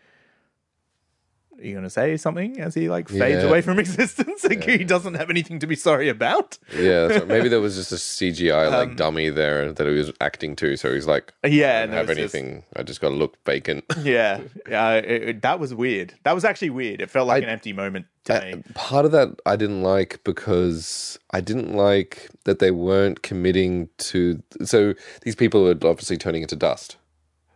Are 1.57 1.65
you 1.65 1.73
gonna 1.73 1.89
say 1.89 2.17
something 2.17 2.59
as 2.59 2.73
he 2.75 2.89
like 2.89 3.07
fades 3.07 3.41
Yeah. 3.43 3.49
away 3.49 3.61
from 3.61 3.79
existence? 3.85 4.43
Like 4.43 4.63
he 4.63 4.83
doesn't 4.83 5.13
have 5.13 5.29
anything 5.29 5.59
to 5.59 5.67
be 5.67 5.75
sorry 5.75 6.09
about. 6.09 6.57
Yeah, 6.77 7.05
right. 7.07 7.27
maybe 7.35 7.47
there 7.47 7.61
was 7.61 7.75
just 7.75 7.91
a 7.91 7.95
CGI 7.95 8.69
like 8.69 8.89
Um, 8.89 8.95
dummy 8.95 9.29
there 9.29 9.71
that 9.71 9.87
he 9.87 9.93
was 9.93 10.11
acting 10.19 10.55
to, 10.57 10.75
so 10.75 10.93
he's 10.93 11.07
like, 11.07 11.33
Yeah, 11.45 11.79
I 11.83 11.85
don't 11.85 11.95
have 11.95 12.07
was 12.09 12.17
just- 12.17 12.35
anything. 12.35 12.63
I 12.75 12.83
just 12.83 12.99
got 13.01 13.09
to 13.09 13.15
look 13.15 13.37
vacant. 13.45 13.85
Yeah, 14.03 14.41
yeah, 14.69 14.93
it, 14.95 15.23
it- 15.29 15.41
that 15.43 15.59
was 15.59 15.73
weird. 15.73 16.13
That 16.23 16.33
was 16.35 16.43
actually 16.45 16.71
weird. 16.71 17.01
It 17.01 17.09
felt 17.09 17.27
like 17.27 17.43
an 17.43 17.49
empty 17.49 17.71
moment 17.73 18.05
to 18.25 18.41
me. 18.41 18.63
Part 18.73 19.05
of 19.05 19.11
that 19.13 19.29
I 19.45 19.55
didn't 19.55 19.81
like 19.83 20.19
because 20.23 21.17
I 21.31 21.41
didn't 21.41 21.73
like 21.75 22.29
that 22.43 22.59
they 22.59 22.71
weren't 22.71 23.21
committing 23.21 23.89
to. 23.99 24.41
So 24.65 24.93
these 25.21 25.35
people 25.35 25.63
were 25.63 25.71
obviously 25.83 26.17
turning 26.17 26.41
into 26.41 26.55
dust. 26.55 26.97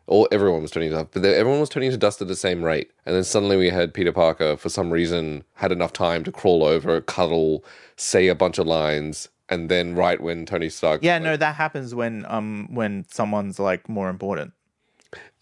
All 0.09 0.27
everyone 0.31 0.61
was 0.63 0.71
turning 0.71 0.89
to 0.89 0.95
dust, 0.95 1.09
but 1.13 1.21
they, 1.21 1.35
everyone 1.35 1.59
was 1.59 1.69
turning 1.69 1.91
to 1.91 1.97
dust 1.97 2.19
at 2.21 2.27
the 2.27 2.35
same 2.35 2.63
rate. 2.65 2.89
And 3.05 3.15
then 3.15 3.23
suddenly 3.23 3.55
we 3.57 3.69
had 3.69 3.93
Peter 3.93 4.11
Parker, 4.11 4.57
for 4.57 4.67
some 4.67 4.89
reason, 4.91 5.43
had 5.53 5.71
enough 5.71 5.93
time 5.93 6.23
to 6.23 6.31
crawl 6.31 6.63
over, 6.63 6.99
cuddle, 6.99 7.63
say 7.95 8.27
a 8.27 8.35
bunch 8.35 8.57
of 8.57 8.65
lines, 8.65 9.29
and 9.49 9.69
then 9.69 9.93
right 9.95 10.19
when 10.19 10.45
Tony 10.45 10.67
Stark, 10.69 11.01
Yeah, 11.03 11.19
no, 11.19 11.37
that 11.37 11.55
happens 11.55 11.93
when 11.95 12.25
um 12.27 12.67
when 12.73 13.05
someone's 13.09 13.59
like 13.59 13.87
more 13.87 14.09
important. 14.09 14.51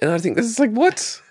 and 0.02 0.12
I 0.12 0.18
think 0.20 0.36
this 0.36 0.46
is 0.46 0.60
like 0.60 0.72
what. 0.72 1.22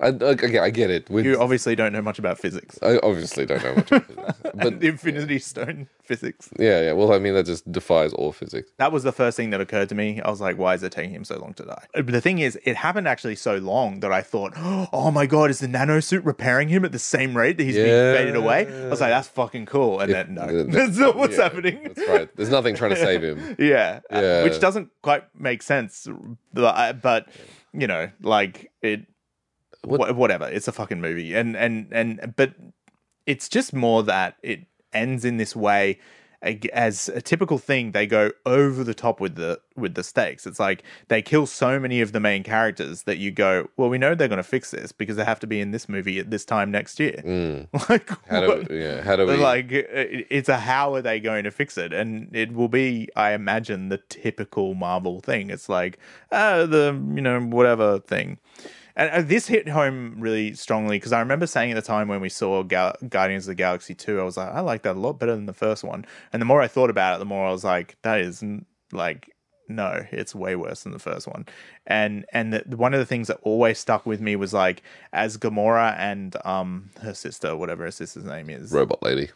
I, 0.00 0.08
okay, 0.08 0.58
I 0.58 0.70
get 0.70 0.90
it. 0.90 1.10
With, 1.10 1.26
You 1.26 1.38
obviously 1.40 1.76
don't 1.76 1.92
know 1.92 2.00
much 2.02 2.18
about 2.18 2.38
physics. 2.38 2.78
I 2.82 2.98
obviously 3.02 3.44
don't 3.46 3.62
know 3.62 3.74
much, 3.74 3.90
about 3.92 4.06
physics. 4.06 4.40
but 4.54 4.80
the 4.80 4.88
Infinity 4.88 5.38
Stone 5.38 5.88
physics. 6.02 6.48
yeah, 6.58 6.80
yeah. 6.80 6.92
Well, 6.92 7.12
I 7.12 7.18
mean 7.18 7.34
that 7.34 7.46
just 7.46 7.70
defies 7.70 8.12
all 8.14 8.32
physics. 8.32 8.72
That 8.78 8.92
was 8.92 9.02
the 9.02 9.12
first 9.12 9.36
thing 9.36 9.50
that 9.50 9.60
occurred 9.60 9.88
to 9.90 9.94
me. 9.94 10.20
I 10.22 10.30
was 10.30 10.40
like, 10.40 10.56
why 10.58 10.74
is 10.74 10.82
it 10.82 10.90
taking 10.92 11.14
him 11.14 11.24
so 11.24 11.38
long 11.38 11.52
to 11.54 11.64
die? 11.64 11.84
But 11.94 12.06
the 12.06 12.20
thing 12.20 12.38
is, 12.38 12.58
it 12.64 12.76
happened 12.76 13.06
actually 13.06 13.36
so 13.36 13.56
long 13.58 14.00
that 14.00 14.10
I 14.12 14.22
thought, 14.22 14.52
oh 14.56 15.10
my 15.10 15.26
god, 15.26 15.50
is 15.50 15.58
the 15.60 15.68
nano 15.68 16.00
suit 16.00 16.24
repairing 16.24 16.68
him 16.68 16.84
at 16.84 16.92
the 16.92 16.98
same 16.98 17.36
rate 17.36 17.58
that 17.58 17.64
he's 17.64 17.76
Yeah. 17.76 17.84
being 17.84 18.14
faded 18.16 18.36
away? 18.36 18.66
I 18.66 18.88
was 18.88 19.00
like, 19.00 19.10
that's 19.10 19.28
fucking 19.28 19.66
cool. 19.66 20.00
And 20.00 20.12
then 20.12 20.34
no, 20.34 20.42
uh, 20.42 20.64
that's 20.68 20.96
not 20.96 21.14
what's 21.16 21.36
Yeah, 21.36 21.42
happening. 21.44 21.82
That's 21.94 22.08
right. 22.08 22.36
There's 22.36 22.50
nothing 22.50 22.74
trying 22.74 22.90
to 22.92 22.96
save 22.96 23.22
him. 23.22 23.56
Yeah, 23.58 24.00
uh, 24.10 24.20
Yeah. 24.20 24.44
which 24.44 24.58
doesn't 24.60 24.88
quite 25.02 25.24
make 25.38 25.62
sense, 25.62 26.08
but, 26.54 27.00
but 27.02 27.28
you 27.72 27.86
know, 27.86 28.10
like 28.22 28.72
it, 28.82 29.06
What- 29.84 30.14
whatever. 30.16 30.48
It's 30.48 30.68
a 30.68 30.72
fucking 30.72 31.00
movie, 31.00 31.34
and 31.34 31.56
and 31.56 31.86
and 31.92 32.34
but 32.36 32.54
it's 33.26 33.48
just 33.48 33.72
more 33.72 34.02
that 34.04 34.36
it 34.42 34.60
ends 34.92 35.24
in 35.24 35.36
this 35.36 35.54
way, 35.54 35.98
as 36.72 37.08
a 37.10 37.20
typical 37.20 37.58
thing, 37.58 37.92
they 37.92 38.06
go 38.06 38.30
over 38.46 38.82
the 38.82 38.94
top 38.94 39.20
with 39.20 39.36
the 39.36 39.60
with 39.76 39.94
the 39.94 40.02
stakes. 40.02 40.46
It's 40.46 40.58
like 40.58 40.82
they 41.08 41.20
kill 41.22 41.46
so 41.46 41.78
many 41.78 42.00
of 42.00 42.12
the 42.12 42.18
main 42.20 42.42
characters 42.42 43.02
that 43.04 43.18
you 43.18 43.30
go, 43.30 43.68
well, 43.76 43.88
we 43.90 43.98
know 43.98 44.14
they're 44.14 44.26
going 44.28 44.38
to 44.38 44.42
fix 44.42 44.70
this 44.70 44.90
because 44.90 45.16
they 45.16 45.24
have 45.24 45.38
to 45.40 45.46
be 45.46 45.60
in 45.60 45.70
this 45.70 45.86
movie 45.88 46.18
at 46.18 46.30
this 46.30 46.44
time 46.46 46.70
next 46.70 46.98
year. 46.98 47.16
Like, 47.88 48.06
Mm. 48.06 48.18
How 48.28 48.46
what? 48.48 48.68
do 48.68 48.74
yeah? 48.74 49.02
How 49.02 49.16
do 49.16 49.26
we? 49.26 49.36
like 49.36 49.66
it's 49.70 50.48
a 50.48 50.56
how 50.58 50.94
are 50.94 51.02
they 51.02 51.20
going 51.20 51.44
to 51.44 51.50
fix 51.50 51.76
it 51.78 51.92
and 51.92 52.34
it 52.34 52.52
will 52.52 52.68
be 52.68 53.08
i 53.16 53.32
imagine 53.32 53.88
the 53.90 53.98
typical 54.08 54.74
marvel 54.74 55.20
thing 55.20 55.50
it's 55.50 55.68
like 55.68 55.98
uh 56.32 56.64
the 56.66 56.92
you 57.14 57.20
know 57.22 57.40
whatever 57.40 57.98
thing 58.00 58.38
and 58.96 59.10
uh, 59.10 59.22
this 59.22 59.46
hit 59.46 59.68
home 59.68 60.16
really 60.18 60.54
strongly 60.54 60.96
because 60.96 61.12
i 61.12 61.20
remember 61.20 61.46
saying 61.46 61.70
at 61.70 61.74
the 61.74 61.82
time 61.82 62.08
when 62.08 62.20
we 62.20 62.28
saw 62.28 62.62
Gal- 62.62 62.96
guardians 63.08 63.44
of 63.44 63.52
the 63.52 63.54
galaxy 63.54 63.94
2 63.94 64.20
i 64.20 64.22
was 64.22 64.36
like 64.36 64.48
i 64.48 64.60
like 64.60 64.82
that 64.82 64.96
a 64.96 65.00
lot 65.00 65.18
better 65.18 65.34
than 65.34 65.46
the 65.46 65.52
first 65.52 65.84
one 65.84 66.04
and 66.32 66.40
the 66.40 66.46
more 66.46 66.60
i 66.60 66.68
thought 66.68 66.90
about 66.90 67.16
it 67.16 67.18
the 67.18 67.24
more 67.24 67.46
i 67.46 67.50
was 67.52 67.64
like 67.64 67.96
that 68.02 68.20
is 68.20 68.44
like 68.92 69.30
no 69.68 70.04
it's 70.10 70.34
way 70.34 70.56
worse 70.56 70.82
than 70.82 70.92
the 70.92 70.98
first 70.98 71.28
one 71.28 71.46
and 71.86 72.26
and 72.32 72.52
the, 72.52 72.76
one 72.76 72.92
of 72.92 72.98
the 72.98 73.06
things 73.06 73.28
that 73.28 73.38
always 73.42 73.78
stuck 73.78 74.04
with 74.04 74.20
me 74.20 74.34
was 74.34 74.52
like 74.52 74.82
as 75.12 75.36
gamora 75.36 75.96
and 75.96 76.36
um 76.44 76.90
her 77.02 77.14
sister 77.14 77.56
whatever 77.56 77.84
her 77.84 77.90
sister's 77.90 78.24
name 78.24 78.50
is 78.50 78.72
Robot 78.72 79.02
lady. 79.02 79.30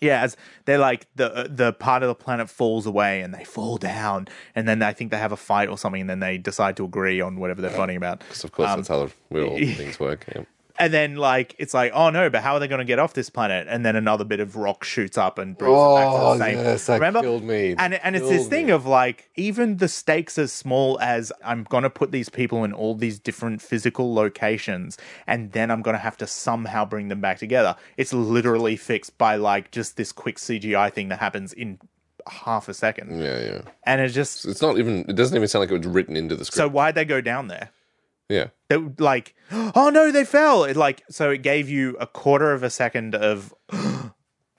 Yeah, 0.00 0.22
as 0.22 0.36
they're 0.64 0.78
like 0.78 1.06
the 1.16 1.48
the 1.50 1.72
part 1.72 2.02
of 2.02 2.08
the 2.08 2.14
planet 2.14 2.48
falls 2.50 2.86
away 2.86 3.20
and 3.20 3.32
they 3.34 3.44
fall 3.44 3.76
down, 3.76 4.28
and 4.54 4.66
then 4.68 4.82
I 4.82 4.92
think 4.92 5.10
they 5.10 5.18
have 5.18 5.32
a 5.32 5.36
fight 5.36 5.68
or 5.68 5.78
something, 5.78 6.00
and 6.00 6.10
then 6.10 6.20
they 6.20 6.38
decide 6.38 6.76
to 6.78 6.84
agree 6.84 7.20
on 7.20 7.36
whatever 7.40 7.60
they're 7.62 7.70
fighting 7.70 7.96
about. 7.96 8.20
Because 8.20 8.44
of 8.44 8.52
course 8.52 8.70
Um, 8.70 8.78
that's 8.78 8.88
how 8.88 9.06
the 9.06 9.12
real 9.30 9.56
things 9.76 9.98
work. 10.00 10.24
Yeah. 10.34 10.42
And 10.76 10.92
then 10.92 11.14
like 11.14 11.54
it's 11.58 11.72
like, 11.72 11.92
oh 11.94 12.10
no, 12.10 12.28
but 12.28 12.42
how 12.42 12.54
are 12.54 12.58
they 12.60 12.66
going 12.66 12.80
to 12.80 12.84
get 12.84 12.98
off 12.98 13.14
this 13.14 13.30
planet? 13.30 13.68
And 13.70 13.86
then 13.86 13.94
another 13.94 14.24
bit 14.24 14.40
of 14.40 14.56
rock 14.56 14.82
shoots 14.82 15.16
up 15.16 15.38
and 15.38 15.56
brings 15.56 15.72
it 15.72 15.94
back 15.94 16.04
to 16.06 16.10
Oh, 16.16 16.32
the 16.36 16.44
same. 16.44 16.58
yes, 16.58 16.86
that 16.86 16.94
Remember? 16.94 17.20
killed 17.20 17.44
me. 17.44 17.76
And 17.78 17.94
and 17.94 18.16
it's 18.16 18.28
this 18.28 18.48
thing 18.48 18.70
of 18.70 18.84
like 18.84 19.30
even 19.36 19.76
the 19.76 19.86
stakes 19.86 20.36
as 20.36 20.52
small 20.52 20.98
as 21.00 21.32
I'm 21.44 21.62
going 21.62 21.84
to 21.84 21.90
put 21.90 22.10
these 22.10 22.28
people 22.28 22.64
in 22.64 22.72
all 22.72 22.96
these 22.96 23.20
different 23.20 23.62
physical 23.62 24.12
locations, 24.14 24.98
and 25.28 25.52
then 25.52 25.70
I'm 25.70 25.80
going 25.80 25.94
to 25.94 26.00
have 26.02 26.16
to 26.18 26.26
somehow 26.26 26.84
bring 26.84 27.06
them 27.08 27.20
back 27.20 27.38
together. 27.38 27.76
It's 27.96 28.12
literally 28.12 28.74
fixed 28.76 29.16
by 29.16 29.36
like 29.36 29.70
just 29.70 29.96
this 29.96 30.10
quick 30.10 30.38
CGI 30.38 30.92
thing 30.92 31.08
that 31.10 31.20
happens 31.20 31.52
in 31.52 31.78
half 32.26 32.68
a 32.68 32.74
second, 32.74 33.20
Yeah, 33.20 33.38
yeah. 33.38 33.60
and 33.84 34.00
it 34.00 34.08
just 34.08 34.44
It's 34.44 34.62
not 34.62 34.78
even. 34.78 35.04
It 35.08 35.14
doesn't 35.14 35.36
even 35.36 35.46
sound 35.46 35.60
like 35.60 35.70
it 35.70 35.78
was 35.78 35.86
written 35.86 36.16
into 36.16 36.34
the 36.34 36.44
script. 36.44 36.56
so 36.56 36.68
why'd 36.68 36.96
they 36.96 37.04
go 37.04 37.20
down 37.20 37.46
there? 37.48 37.70
Yeah. 38.28 38.48
it 38.70 39.00
like 39.00 39.34
oh 39.52 39.90
no 39.92 40.10
they 40.10 40.24
fell 40.24 40.64
it 40.64 40.76
like 40.76 41.02
so 41.08 41.30
it 41.30 41.42
gave 41.42 41.68
you 41.68 41.96
a 42.00 42.06
quarter 42.06 42.52
of 42.52 42.62
a 42.62 42.70
second 42.70 43.14
of 43.14 43.54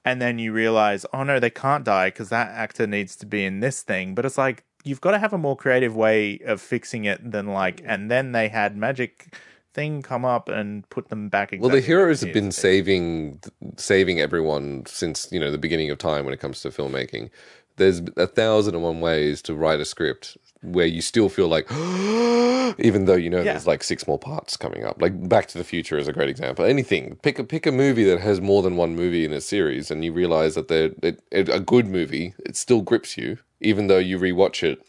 and 0.05 0.21
then 0.21 0.39
you 0.39 0.51
realize 0.51 1.05
oh 1.13 1.23
no 1.23 1.39
they 1.39 1.49
can't 1.49 1.83
die 1.83 2.07
because 2.07 2.29
that 2.29 2.49
actor 2.49 2.85
needs 2.85 3.15
to 3.15 3.25
be 3.25 3.43
in 3.43 3.59
this 3.59 3.81
thing 3.81 4.15
but 4.15 4.25
it's 4.25 4.37
like 4.37 4.63
you've 4.83 5.01
got 5.01 5.11
to 5.11 5.19
have 5.19 5.33
a 5.33 5.37
more 5.37 5.55
creative 5.55 5.95
way 5.95 6.39
of 6.45 6.61
fixing 6.61 7.05
it 7.05 7.31
than 7.31 7.47
like 7.47 7.81
and 7.85 8.11
then 8.11 8.31
they 8.31 8.47
had 8.47 8.77
magic 8.77 9.35
thing 9.75 10.01
come 10.01 10.25
up 10.25 10.47
and 10.49 10.89
put 10.89 11.09
them 11.09 11.27
back 11.29 11.51
again. 11.51 11.61
Well, 11.61 11.69
the 11.69 11.81
heroes 11.81 12.21
have 12.21 12.33
been 12.33 12.51
saving 12.51 13.41
saving 13.75 14.19
everyone 14.19 14.85
since 14.87 15.27
you 15.31 15.39
know 15.39 15.51
the 15.51 15.59
beginning 15.59 15.91
of 15.91 15.99
time 15.99 16.25
when 16.25 16.33
it 16.33 16.39
comes 16.39 16.61
to 16.61 16.69
filmmaking. 16.69 17.29
There's 17.77 18.01
a 18.17 18.27
thousand 18.27 18.75
and 18.75 18.83
one 18.83 19.01
ways 19.01 19.41
to 19.43 19.53
write 19.55 19.79
a 19.79 19.85
script 19.85 20.37
where 20.61 20.85
you 20.85 21.01
still 21.01 21.29
feel 21.29 21.47
like, 21.47 21.69
even 22.79 23.05
though 23.05 23.15
you 23.15 23.29
know 23.29 23.37
Yeah. 23.37 23.51
there's 23.53 23.67
like 23.67 23.83
six 23.83 24.07
more 24.07 24.17
parts 24.19 24.57
coming 24.57 24.83
up. 24.83 25.01
Like 25.01 25.27
Back 25.29 25.47
to 25.49 25.57
the 25.57 25.63
Future 25.63 25.97
is 25.97 26.07
a 26.07 26.13
great 26.13 26.29
example. 26.29 26.65
Anything, 26.65 27.17
pick 27.21 27.37
a 27.39 27.43
pick 27.43 27.65
a 27.65 27.71
movie 27.71 28.03
that 28.05 28.19
has 28.21 28.41
more 28.41 28.61
than 28.61 28.75
one 28.77 28.95
movie 28.95 29.25
in 29.25 29.33
a 29.33 29.41
series, 29.41 29.91
and 29.91 30.03
you 30.03 30.13
realize 30.13 30.55
that 30.55 30.67
they're 30.67 30.91
it, 31.03 31.21
it, 31.31 31.49
a 31.49 31.59
good 31.59 31.87
movie. 31.87 32.33
It 32.45 32.55
still 32.55 32.81
grips 32.81 33.17
you, 33.17 33.37
even 33.61 33.87
though 33.87 33.97
you 33.99 34.17
rewatch 34.19 34.63
it. 34.63 34.81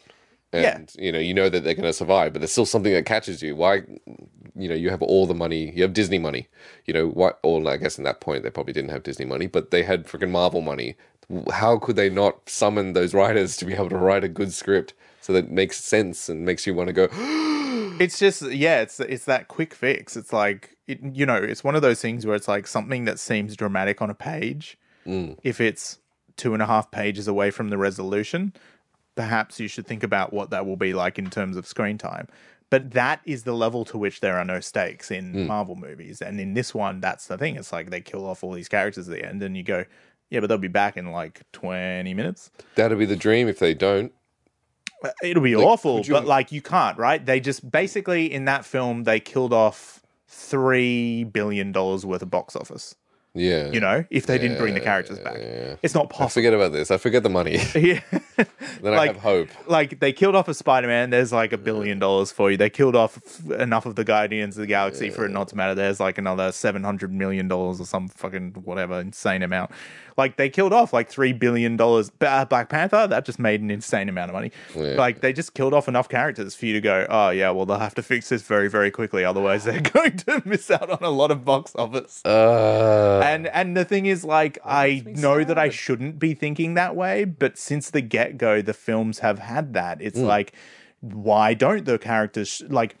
And 0.53 0.89
you 0.97 1.11
know, 1.11 1.19
you 1.19 1.33
know 1.33 1.49
that 1.49 1.63
they're 1.65 1.73
going 1.75 1.83
to 1.83 1.93
survive, 1.93 2.31
but 2.31 2.39
there's 2.39 2.53
still 2.53 2.65
something 2.65 2.93
that 2.93 3.05
catches 3.05 3.43
you. 3.43 3.53
Why, 3.55 3.83
you 4.55 4.69
know, 4.69 4.75
you 4.75 4.89
have 4.89 5.01
all 5.01 5.27
the 5.27 5.35
money, 5.35 5.71
you 5.75 5.83
have 5.83 5.91
Disney 5.93 6.19
money, 6.19 6.47
you 6.85 6.93
know, 6.93 7.07
what? 7.09 7.37
Or 7.43 7.67
I 7.69 7.75
guess 7.75 7.97
in 7.97 8.05
that 8.05 8.21
point 8.21 8.43
they 8.43 8.49
probably 8.49 8.71
didn't 8.73 8.91
have 8.91 9.03
Disney 9.03 9.25
money, 9.25 9.47
but 9.47 9.71
they 9.71 9.83
had 9.83 10.07
freaking 10.07 10.31
Marvel 10.31 10.61
money. 10.61 10.95
How 11.51 11.77
could 11.77 11.95
they 11.95 12.09
not 12.09 12.49
summon 12.49 12.93
those 12.93 13.13
writers 13.13 13.57
to 13.57 13.65
be 13.65 13.73
able 13.73 13.89
to 13.89 13.97
write 13.97 14.23
a 14.23 14.29
good 14.29 14.53
script 14.53 14.93
so 15.21 15.33
that 15.33 15.45
it 15.45 15.51
makes 15.51 15.77
sense 15.77 16.29
and 16.29 16.45
makes 16.45 16.65
you 16.65 16.73
want 16.73 16.87
to 16.87 16.93
go? 16.93 17.07
it's 17.99 18.19
just 18.19 18.41
yeah 18.43 18.81
it's 18.81 18.99
it's 18.99 19.25
that 19.25 19.47
quick 19.47 19.73
fix. 19.73 20.15
It's 20.15 20.31
like 20.31 20.77
it, 20.87 20.99
you 21.01 21.25
know 21.25 21.35
it's 21.35 21.63
one 21.63 21.75
of 21.75 21.81
those 21.81 22.01
things 22.01 22.25
where 22.25 22.35
it's 22.35 22.47
like 22.47 22.67
something 22.67 23.05
that 23.05 23.19
seems 23.19 23.55
dramatic 23.55 24.01
on 24.01 24.09
a 24.09 24.15
page. 24.15 24.77
Mm. 25.05 25.37
If 25.43 25.59
it's 25.59 25.99
two 26.37 26.53
and 26.53 26.61
a 26.61 26.65
half 26.65 26.91
pages 26.91 27.27
away 27.27 27.51
from 27.51 27.69
the 27.69 27.77
resolution 27.77 28.53
perhaps 29.17 29.59
you 29.59 29.67
should 29.67 29.85
think 29.85 30.03
about 30.03 30.31
what 30.31 30.51
that 30.51 30.65
will 30.65 30.77
be 30.77 30.93
like 30.93 31.19
in 31.19 31.29
terms 31.29 31.57
of 31.57 31.67
screen 31.67 31.97
time. 31.97 32.29
But 32.69 32.91
that 32.91 33.21
is 33.25 33.43
the 33.43 33.53
level 33.53 33.83
to 33.85 33.97
which 33.97 34.19
there 34.19 34.37
are 34.37 34.45
no 34.45 34.59
stakes 34.59 35.09
in 35.09 35.33
mm. 35.33 35.47
marvel 35.47 35.75
movies. 35.75 36.21
And 36.21 36.39
in 36.39 36.53
this 36.53 36.73
one 36.73 37.01
that's 37.01 37.27
the 37.27 37.37
thing. 37.37 37.55
It's 37.57 37.73
like 37.73 37.89
they 37.89 37.99
kill 37.99 38.25
off 38.25 38.43
all 38.43 38.53
these 38.53 38.69
characters 38.69 39.09
at 39.09 39.15
the 39.15 39.25
end 39.25 39.41
and 39.41 39.57
you 39.57 39.63
go 39.63 39.85
yeah 40.29 40.39
but 40.39 40.47
they'll 40.47 40.57
be 40.57 40.67
back 40.67 40.97
in 40.97 41.11
like 41.11 41.41
20 41.53 42.13
minutes 42.13 42.51
That'll 42.75 42.97
be 42.97 43.05
the 43.05 43.15
dream 43.15 43.47
if 43.47 43.59
they 43.59 43.73
don't. 43.73 44.11
Uh, 45.03 45.09
it'll 45.21 45.43
be 45.43 45.55
awful, 45.55 46.01
you- 46.01 46.13
but 46.13 46.25
like 46.25 46.51
you 46.51 46.61
can't, 46.61 46.97
right? 46.97 47.23
They 47.23 47.39
just 47.39 47.69
basically 47.71 48.31
in 48.33 48.45
that 48.45 48.65
film 48.65 49.03
they 49.03 49.19
killed 49.19 49.53
off 49.53 50.01
three 50.27 51.23
billion 51.23 51.71
dollars 51.71 52.05
worth 52.05 52.21
of 52.21 52.29
box 52.31 52.55
office. 52.55 52.95
Yeah, 53.33 53.69
You 53.69 53.79
know, 53.79 54.03
if 54.09 54.25
they 54.25 54.39
didn't 54.39 54.57
bring 54.57 54.73
the 54.73 54.79
characters 54.79 55.19
back, 55.19 55.35
it's 55.83 55.93
not 55.93 56.05
I 56.05 56.07
possible. 56.07 56.29
forget 56.29 56.53
about 56.55 56.71
this. 56.71 56.89
I 56.89 56.97
forget 56.97 57.21
the 57.21 57.29
money. 57.29 57.59
Yeah. 57.75 57.99
then 58.81 58.93
I 58.93 58.97
Like- 58.97 59.13
have 59.13 59.21
hope. 59.21 59.49
like 59.67 59.99
they 59.99 60.11
killed 60.11 60.35
off 60.35 60.47
a 60.47 60.55
Spider-Man. 60.55 61.11
There's 61.11 61.31
like 61.31 61.53
a 61.53 61.57
billion 61.59 61.99
dollars 61.99 62.31
for 62.31 62.49
you. 62.49 62.57
They 62.57 62.71
killed 62.71 62.95
off 62.95 63.19
enough 63.51 63.85
of 63.85 63.95
the 63.95 64.03
Guardians 64.03 64.57
of 64.57 64.61
the 64.61 64.67
Galaxy 64.67 65.11
for 65.11 65.23
it 65.25 65.29
not 65.29 65.49
to 65.49 65.55
matter. 65.55 65.75
There's 65.75 65.99
like 65.99 66.17
another 66.17 66.51
seven 66.51 66.83
hundred 66.83 67.13
million 67.13 67.47
dollars 67.47 67.79
or 67.79 67.85
some 67.85 68.07
fucking 68.07 68.53
whatever 68.63 68.99
insane 68.99 69.43
amount. 69.43 69.69
Like 70.17 70.37
they 70.37 70.49
killed 70.49 70.73
off 70.73 70.93
like 70.93 71.09
three 71.09 71.31
billion 71.31 71.77
dollars. 71.77 72.11
Uh, 72.19 72.43
Black 72.45 72.69
Panther 72.69 73.05
that 73.07 73.23
just 73.23 73.37
made 73.37 73.61
an 73.61 73.69
insane 73.69 74.09
amount 74.09 74.31
of 74.31 74.33
money. 74.33 74.51
Yeah. 74.75 74.95
Like 74.95 75.21
they 75.21 75.31
just 75.31 75.53
killed 75.53 75.73
off 75.75 75.87
enough 75.87 76.09
characters 76.09 76.55
for 76.55 76.65
you 76.65 76.73
to 76.73 76.81
go, 76.81 77.05
oh 77.09 77.29
yeah, 77.29 77.51
well 77.51 77.65
they'll 77.67 77.77
have 77.79 77.95
to 77.95 78.01
fix 78.03 78.29
this 78.29 78.41
very 78.41 78.67
very 78.69 78.89
quickly, 78.91 79.23
otherwise 79.23 79.63
they're 79.63 79.79
going 79.93 80.17
to 80.17 80.41
miss 80.43 80.71
out 80.71 80.89
on 80.89 80.99
a 81.01 81.09
lot 81.11 81.29
of 81.31 81.45
box 81.45 81.73
office. 81.75 82.21
Uh, 82.25 83.21
And 83.23 83.47
and 83.47 83.77
the 83.77 83.85
thing 83.85 84.05
is, 84.07 84.23
like, 84.25 84.57
I 84.65 85.03
know 85.05 85.43
that 85.43 85.57
I 85.57 85.69
shouldn't 85.69 86.17
be 86.19 86.33
thinking 86.33 86.73
that 86.73 86.95
way, 86.95 87.23
but 87.25 87.57
since 87.57 87.89
the 87.89 88.01
get 88.01 88.37
go, 88.37 88.61
the 88.61 88.73
films 88.73 89.19
have 89.19 89.39
had 89.39 89.73
that. 89.73 90.01
It's 90.01 90.17
like, 90.19 90.53
why 91.01 91.53
don't 91.53 91.85
the 91.85 91.97
characters 91.99 92.47
sh- 92.49 92.61
like? 92.69 92.95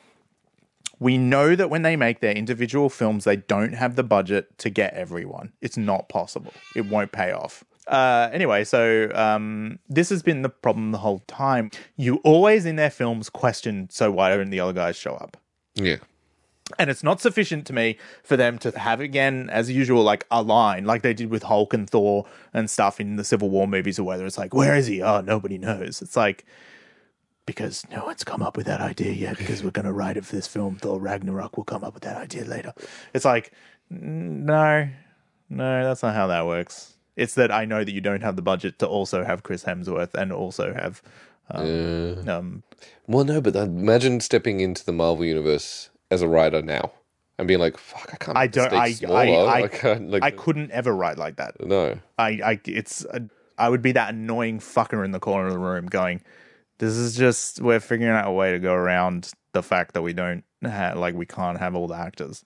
We 0.99 1.17
know 1.17 1.55
that 1.55 1.69
when 1.69 1.83
they 1.83 1.95
make 1.95 2.21
their 2.21 2.33
individual 2.33 2.89
films, 2.89 3.23
they 3.23 3.35
don't 3.35 3.73
have 3.73 3.95
the 3.95 4.03
budget 4.03 4.57
to 4.59 4.69
get 4.69 4.93
everyone. 4.93 5.53
It's 5.61 5.77
not 5.77 6.09
possible. 6.09 6.53
It 6.75 6.87
won't 6.87 7.11
pay 7.11 7.31
off. 7.31 7.63
Uh, 7.87 8.29
anyway, 8.33 8.63
so 8.63 9.09
um, 9.13 9.79
this 9.87 10.09
has 10.09 10.21
been 10.21 10.41
the 10.41 10.49
problem 10.49 10.91
the 10.91 10.97
whole 10.97 11.19
time. 11.27 11.71
You 11.95 12.15
always 12.23 12.65
in 12.65 12.75
their 12.75 12.89
films 12.89 13.29
question, 13.29 13.89
so 13.89 14.11
why 14.11 14.35
don't 14.35 14.49
the 14.49 14.59
other 14.59 14.73
guys 14.73 14.95
show 14.95 15.13
up? 15.13 15.37
yeah. 15.75 15.97
And 16.77 16.89
it's 16.89 17.01
not 17.01 17.21
sufficient 17.21 17.65
to 17.67 17.73
me 17.73 17.97
for 18.23 18.35
them 18.35 18.57
to 18.57 18.77
have 18.77 18.99
again, 18.99 19.49
as 19.49 19.71
usual, 19.71 20.03
like 20.03 20.25
a 20.29 20.41
line, 20.41 20.83
like 20.83 21.01
they 21.01 21.13
did 21.13 21.29
with 21.29 21.43
Hulk 21.43 21.73
and 21.73 21.89
Thor 21.89 22.25
and 22.53 22.69
stuff 22.69 22.99
in 22.99 23.15
the 23.15 23.23
Civil 23.23 23.49
War 23.49 23.69
movies, 23.69 23.97
or 23.97 24.03
whether 24.03 24.25
it's 24.25 24.37
like, 24.37 24.53
where 24.53 24.75
is 24.75 24.87
he? 24.87 25.01
Oh, 25.01 25.21
nobody 25.21 25.57
knows. 25.57 26.01
It's 26.01 26.17
like, 26.17 26.45
because 27.47 27.83
no 27.89 28.05
one's 28.05 28.23
come 28.23 28.43
up 28.43 28.55
with 28.55 28.67
that 28.67 28.81
idea 28.81 29.11
yet, 29.13 29.39
because 29.39 29.63
we're 29.63 29.71
going 29.71 29.85
to 29.85 29.93
write 29.93 30.17
it 30.17 30.25
for 30.25 30.35
this 30.35 30.45
film. 30.45 30.75
Thor 30.75 30.99
Ragnarok 30.99 31.57
will 31.57 31.63
come 31.63 31.83
up 31.83 31.95
with 31.95 32.03
that 32.03 32.17
idea 32.17 32.45
later. 32.45 32.73
It's 33.15 33.25
like, 33.25 33.51
no, 33.89 34.87
no, 35.49 35.83
that's 35.83 36.03
not 36.03 36.13
how 36.13 36.27
that 36.27 36.45
works. 36.45 36.93
It's 37.15 37.33
that 37.33 37.51
I 37.51 37.65
know 37.65 37.83
that 37.83 37.91
you 37.91 38.01
don't 38.01 38.21
have 38.21 38.35
the 38.35 38.43
budget 38.43 38.77
to 38.79 38.87
also 38.87 39.23
have 39.23 39.41
Chris 39.41 39.63
Hemsworth 39.63 40.13
and 40.13 40.31
also 40.31 40.73
have. 40.73 41.01
Um, 41.49 42.29
um, 42.29 42.63
Well, 43.07 43.23
no, 43.23 43.41
but 43.41 43.55
imagine 43.55 44.19
stepping 44.19 44.59
into 44.59 44.85
the 44.85 44.91
Marvel 44.91 45.25
universe 45.25 45.89
as 46.11 46.21
a 46.21 46.27
writer 46.27 46.61
now 46.61 46.91
and 47.37 47.47
being 47.47 47.59
like, 47.59 47.77
"Fuck, 47.77 48.09
I 48.13 48.17
can't." 48.17 48.37
I 48.37 48.47
don't. 48.47 48.73
I, 48.73 48.91
stakes 48.91 49.11
I. 49.11 49.45
I, 49.63 49.67
can't. 49.67 50.11
Like, 50.11 50.23
I 50.23 50.31
couldn't 50.31 50.71
ever 50.71 50.93
write 50.93 51.17
like 51.17 51.37
that. 51.37 51.65
no. 51.65 51.97
I, 52.19 52.27
I 52.43 52.59
it's 52.65 53.05
a, 53.05 53.21
I 53.57 53.69
would 53.69 53.81
be 53.81 53.93
that 53.93 54.13
annoying 54.13 54.59
fucker 54.59 55.03
in 55.03 55.11
the 55.11 55.19
corner 55.19 55.47
of 55.47 55.53
the 55.53 55.59
room 55.59 55.87
going, 55.87 56.21
"This 56.79 56.93
is 56.95 57.15
just 57.15 57.61
we're 57.61 57.79
figuring 57.79 58.13
out 58.13 58.27
a 58.27 58.31
way 58.31 58.51
to 58.51 58.59
go 58.59 58.73
around 58.73 59.31
the 59.53 59.63
fact 59.63 59.93
that 59.93 60.01
we 60.01 60.13
don't 60.13 60.43
have 60.61 60.97
like 60.97 61.15
we 61.15 61.25
can't 61.25 61.57
have 61.59 61.75
all 61.75 61.87
the 61.87 61.95
actors." 61.95 62.45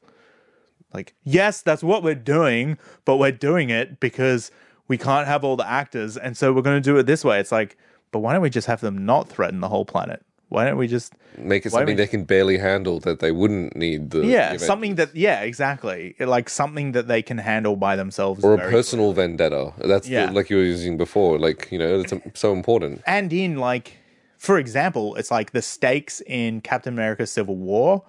Like, 0.94 1.14
yes, 1.24 1.62
that's 1.62 1.84
what 1.84 2.04
we're 2.04 2.16
doing, 2.16 2.78
but 3.06 3.16
we're 3.18 3.32
doing 3.32 3.70
it 3.70 4.00
because 4.02 4.52
we 4.90 4.98
can't 4.98 5.26
have 5.26 5.44
all 5.46 5.56
the 5.56 5.68
actors, 5.70 6.18
and 6.18 6.36
so 6.36 6.52
we're 6.52 6.62
going 6.62 6.82
to 6.82 6.90
do 6.90 6.98
it 6.98 7.04
this 7.06 7.24
way. 7.24 7.40
It's 7.40 7.52
like, 7.52 7.78
but 8.12 8.20
why 8.20 8.34
don't 8.34 8.42
we 8.42 8.50
just 8.50 8.68
have 8.68 8.82
them 8.82 9.06
not 9.06 9.30
threaten 9.30 9.62
the 9.62 9.70
whole 9.70 9.86
planet? 9.86 10.22
Why 10.50 10.66
don't 10.66 10.76
we 10.78 10.88
just 10.88 11.14
Make 11.38 11.66
it 11.66 11.70
something 11.72 11.88
we- 11.88 11.94
they 11.94 12.08
can 12.08 12.26
barely 12.26 12.58
handle 12.58 13.00
that 13.02 13.22
they 13.22 13.32
wouldn't 13.32 13.74
need 13.78 14.10
the 14.10 14.26
yeah 14.26 14.52
the 14.52 14.60
something 14.60 14.96
that 14.96 15.16
yeah 15.16 15.40
exactly 15.44 16.14
like 16.20 16.50
something 16.50 16.92
that 16.92 17.08
they 17.08 17.22
can 17.22 17.38
handle 17.38 17.78
by 17.78 17.96
themselves 17.96 18.44
or 18.44 18.56
a 18.56 18.58
personal 18.70 19.14
vendetta. 19.14 19.72
That's 19.78 20.10
the- 20.10 20.30
like 20.34 20.50
you 20.50 20.58
were 20.58 20.64
using 20.64 20.98
before. 20.98 21.40
Like 21.40 21.70
you 21.72 21.80
know, 21.80 22.02
it's 22.02 22.14
so 22.38 22.52
important. 22.52 23.02
and 23.08 23.32
in 23.32 23.60
like 23.60 23.94
for 24.42 24.58
example 24.58 25.14
it's 25.16 25.30
like 25.30 25.52
the 25.52 25.62
stakes 25.62 26.20
in 26.26 26.60
captain 26.62 26.94
america 26.94 27.28
civil 27.28 27.56
war 27.56 28.04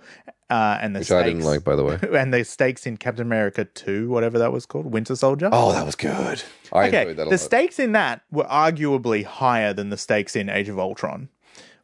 uh, 0.51 0.79
and 0.83 0.95
the 0.95 0.99
Which 1.01 1.07
stakes 1.07 1.23
I 1.23 1.29
didn't 1.29 1.45
like, 1.45 1.64
by 1.64 1.77
the 1.77 1.83
way. 1.83 1.99
and 2.14 2.33
the 2.35 2.45
stakes 2.45 2.87
in 2.87 2.97
captain 2.97 3.27
america 3.27 3.64
2 3.66 4.09
whatever 4.09 4.38
that 4.38 4.51
was 4.53 4.64
called 4.66 4.87
winter 4.87 5.14
soldier 5.14 5.49
Oh, 5.53 5.73
that 5.73 5.85
was 5.87 5.95
good. 5.95 6.42
I 6.73 6.88
okay 6.88 7.01
enjoyed 7.03 7.16
that 7.16 7.23
a 7.23 7.25
the 7.27 7.31
lot. 7.33 7.40
stakes 7.40 7.79
in 7.79 7.92
that 7.92 8.23
were 8.31 8.45
arguably 8.45 9.25
higher 9.25 9.73
than 9.75 9.90
the 9.90 9.97
stakes 9.97 10.35
in 10.35 10.49
age 10.49 10.68
of 10.71 10.79
ultron 10.79 11.29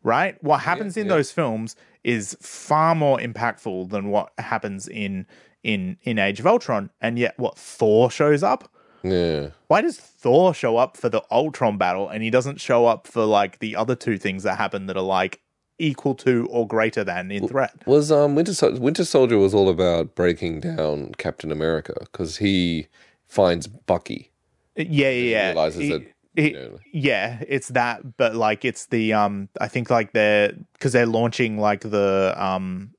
right 0.03 0.43
what 0.43 0.61
happens 0.61 0.97
in 0.97 1.07
yeah. 1.07 1.15
those 1.17 1.31
films 1.31 1.77
is 2.05 2.37
far 2.41 2.95
more 2.95 3.19
impactful 3.19 3.91
than 3.91 4.09
what 4.09 4.33
happens 4.39 4.89
in 4.89 5.27
in 5.63 5.97
in 6.03 6.19
age 6.19 6.41
of 6.41 6.47
ultron 6.47 6.89
and 7.03 7.19
yet 7.19 7.39
what 7.39 7.57
thor 7.59 8.11
shows 8.11 8.43
up 8.43 8.71
yeah. 9.03 9.49
why 9.69 9.81
does 9.81 9.99
Thor 9.99 10.53
show 10.55 10.77
up 10.77 10.97
for 10.97 11.09
the 11.09 11.23
Ultron 11.31 11.79
battle 11.79 12.09
and 12.09 12.23
he 12.23 12.31
doesn't 12.31 12.61
show 12.61 12.87
up 12.87 13.07
for 13.07 13.25
like 13.25 13.59
the 13.59 13.77
other 13.77 13.95
two 13.95 14.19
things 14.19 14.43
that 14.43 14.59
happen 14.59 14.87
that 14.87 14.97
are 14.97 15.03
like 15.03 15.41
equal 15.79 16.15
to 16.17 16.47
or 16.51 16.67
greater 16.67 17.05
than 17.05 17.31
in 17.31 17.47
threat? 17.49 17.73
Was 17.87 18.11
um 18.11 18.35
Winter 18.35 18.55
Sol- 18.55 18.79
Winter 18.79 19.05
Soldier 19.05 19.39
was 19.39 19.55
all 19.55 19.69
about 19.69 20.15
breaking 20.15 20.61
down 20.61 21.13
Captain 21.19 21.53
America 21.53 21.95
because 22.01 22.39
he 22.39 22.89
finds 23.27 23.67
Bucky. 23.67 24.33
Yeah, 24.77 24.85
yeah, 24.85 25.11
yeah. 25.11 25.47
realizes 25.49 25.81
He- 25.81 25.91
that, 25.91 26.03
you 26.35 26.53
know- 26.53 26.79
yeah, 26.93 27.43
it's 27.49 27.69
that, 27.69 28.17
but 28.17 28.35
like 28.37 28.65
it's 28.65 28.87
the 28.87 29.13
um, 29.13 29.49
I 29.61 29.69
think 29.69 29.91
like 29.91 30.13
they're 30.13 30.53
because 30.75 30.93
they're 30.93 31.07
launching 31.07 31.59
like 31.59 31.81
the 31.81 32.33
um, 32.37 32.95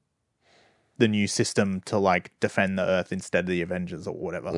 the 0.98 1.08
new 1.08 1.28
system 1.28 1.80
to 1.86 1.98
like 1.98 2.32
defend 2.42 2.78
the 2.78 2.84
Earth 2.84 3.14
instead 3.14 3.46
of 3.46 3.50
the 3.50 3.62
Avengers 3.62 4.08
or 4.08 4.14
whatever, 4.14 4.52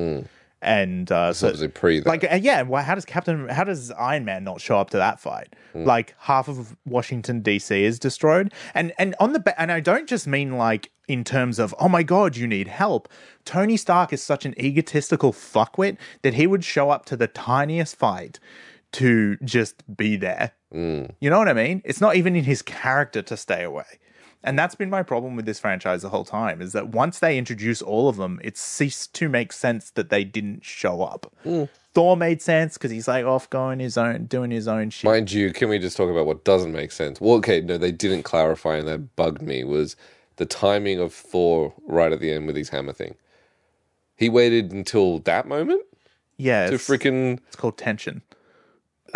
and 0.61 1.11
uh, 1.11 1.33
so 1.33 1.47
Obviously 1.47 1.67
pre 1.69 1.99
that. 1.99 2.07
like 2.07 2.23
uh, 2.31 2.35
yeah 2.41 2.61
well 2.61 2.83
how 2.83 2.93
does 2.95 3.05
captain 3.05 3.49
how 3.49 3.63
does 3.63 3.91
iron 3.91 4.25
man 4.25 4.43
not 4.43 4.61
show 4.61 4.77
up 4.77 4.89
to 4.91 4.97
that 4.97 5.19
fight? 5.19 5.55
Like 5.73 6.15
half 6.19 6.47
of 6.47 6.75
washington 6.85 7.41
dc 7.41 7.71
is 7.75 7.97
destroyed. 7.99 8.53
And 8.73 8.93
and 8.99 9.15
on 9.19 9.33
the 9.33 9.39
ba- 9.39 9.59
and 9.59 9.71
i 9.71 9.79
don't 9.79 10.07
just 10.07 10.27
mean 10.27 10.57
like 10.57 10.91
in 11.07 11.23
terms 11.23 11.57
of 11.59 11.73
oh 11.79 11.89
my 11.89 12.03
god 12.03 12.35
you 12.37 12.47
need 12.47 12.67
help. 12.67 13.09
Tony 13.43 13.75
stark 13.77 14.13
is 14.13 14.21
such 14.23 14.45
an 14.45 14.53
egotistical 14.61 15.33
fuckwit 15.33 15.97
that 16.21 16.35
he 16.35 16.45
would 16.45 16.63
show 16.63 16.89
up 16.89 17.05
to 17.05 17.17
the 17.17 17.27
tiniest 17.27 17.95
fight 17.95 18.39
to 18.93 19.37
just 19.37 19.83
be 19.97 20.15
there. 20.15 20.51
You 21.19 21.29
know 21.29 21.37
what 21.39 21.47
i 21.49 21.53
mean? 21.53 21.81
It's 21.85 21.99
not 22.01 22.15
even 22.15 22.35
in 22.35 22.43
his 22.45 22.61
character 22.61 23.21
to 23.23 23.35
stay 23.35 23.63
away 23.63 23.99
and 24.43 24.57
that's 24.57 24.75
been 24.75 24.89
my 24.89 25.03
problem 25.03 25.35
with 25.35 25.45
this 25.45 25.59
franchise 25.59 26.01
the 26.01 26.09
whole 26.09 26.25
time 26.25 26.61
is 26.61 26.73
that 26.73 26.89
once 26.89 27.19
they 27.19 27.37
introduce 27.37 27.81
all 27.81 28.09
of 28.09 28.17
them, 28.17 28.39
it 28.43 28.57
ceased 28.57 29.13
to 29.15 29.29
make 29.29 29.53
sense 29.53 29.91
that 29.91 30.09
they 30.09 30.23
didn't 30.23 30.63
show 30.63 31.03
up. 31.03 31.31
Hmm. 31.43 31.65
Thor 31.93 32.15
made 32.15 32.41
sense 32.41 32.77
because 32.77 32.91
he's 32.91 33.07
like 33.07 33.25
off 33.25 33.49
going 33.49 33.79
his 33.79 33.97
own, 33.97 34.25
doing 34.25 34.49
his 34.49 34.67
own 34.67 34.89
shit. 34.89 35.09
Mind 35.09 35.31
you, 35.31 35.51
can 35.51 35.69
we 35.69 35.77
just 35.77 35.97
talk 35.97 36.09
about 36.09 36.25
what 36.25 36.43
doesn't 36.43 36.71
make 36.71 36.91
sense? 36.91 37.19
Well, 37.19 37.35
okay, 37.35 37.59
no, 37.61 37.77
they 37.77 37.91
didn't 37.91 38.23
clarify, 38.23 38.77
and 38.77 38.87
that 38.87 39.15
bugged 39.15 39.41
me. 39.41 39.63
Was 39.63 39.97
the 40.37 40.45
timing 40.45 40.99
of 40.99 41.13
Thor 41.13 41.73
right 41.85 42.11
at 42.11 42.21
the 42.21 42.31
end 42.31 42.47
with 42.47 42.55
his 42.55 42.69
hammer 42.69 42.93
thing? 42.93 43.15
He 44.15 44.29
waited 44.29 44.71
until 44.71 45.19
that 45.19 45.47
moment 45.47 45.83
yeah, 46.37 46.69
to 46.69 46.75
freaking. 46.77 47.39
it's 47.47 47.55
called 47.55 47.77
tension. 47.77 48.21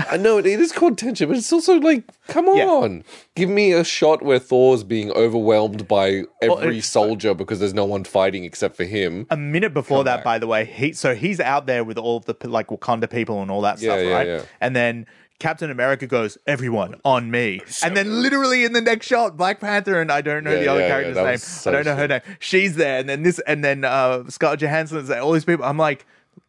I 0.09 0.17
know 0.17 0.37
it, 0.37 0.45
it 0.45 0.59
is 0.59 0.71
called 0.71 0.97
tension, 0.97 1.27
but 1.29 1.37
it's 1.37 1.51
also 1.53 1.75
like, 1.79 2.03
come 2.27 2.47
Yeah. 2.47 2.65
on, 2.67 3.03
give 3.35 3.49
me 3.49 3.71
a 3.71 3.83
shot 3.83 4.21
where 4.21 4.39
Thor's 4.39 4.83
being 4.83 5.11
overwhelmed 5.11 5.87
by 5.87 6.23
every 6.41 6.77
it's- 6.77 6.87
soldier 6.87 7.33
because 7.33 7.59
there's 7.59 7.73
no 7.73 7.85
one 7.85 8.03
fighting 8.03 8.43
except 8.43 8.75
for 8.75 8.83
him. 8.83 9.25
A 9.29 9.37
minute 9.37 9.73
before 9.73 10.03
that, 10.03 10.23
by 10.23 10.37
the 10.39 10.47
way, 10.47 10.65
he 10.65 10.93
so 10.93 11.15
he's 11.15 11.39
out 11.39 11.65
there 11.65 11.83
with 11.83 11.97
all 11.97 12.17
of 12.17 12.25
the 12.25 12.35
like 12.47 12.67
Wakanda 12.67 13.09
people 13.09 13.41
and 13.41 13.49
all 13.51 13.61
that 13.61 13.81
Yeah, 13.81 13.91
stuff, 13.93 14.05
yeah, 14.05 14.13
right? 14.13 14.27
yeah. 14.27 14.41
And 14.61 14.75
then 14.75 15.05
Captain 15.37 15.69
America 15.69 16.07
goes, 16.07 16.37
"Everyone 16.47 16.95
on 17.03 17.29
me," 17.29 17.59
and 17.83 17.95
then 17.95 18.21
literally 18.21 18.63
in 18.63 18.71
the 18.71 18.79
next 18.81 19.05
shot, 19.07 19.35
Black 19.35 19.59
Panther 19.59 19.99
and 19.99 20.09
I 20.11 20.21
don't 20.21 20.45
know 20.45 20.51
Yeah, 20.53 20.59
the 20.59 20.67
other 20.69 20.79
yeah, 20.79 20.85
yeah, 20.85 20.91
character's 20.93 21.15
that 21.15 21.23
name. 21.23 21.31
was 21.33 21.43
so 21.43 21.69
I 21.71 21.73
don't 21.73 21.85
know 21.85 21.95
her 21.95 22.07
name. 22.07 22.21
She's 22.39 22.75
there, 22.75 22.99
and 22.99 23.09
then 23.09 23.23
this, 23.23 23.39
and 23.45 23.61
then 23.63 23.83
uh, 23.83 24.23
Scarlett 24.29 24.61
Johansson 24.61 24.97
is 24.99 25.07
there. 25.09 25.19
All 25.21 25.31
these 25.33 25.45
people. 25.45 25.65
I'm 25.65 25.77
like. 25.77 26.05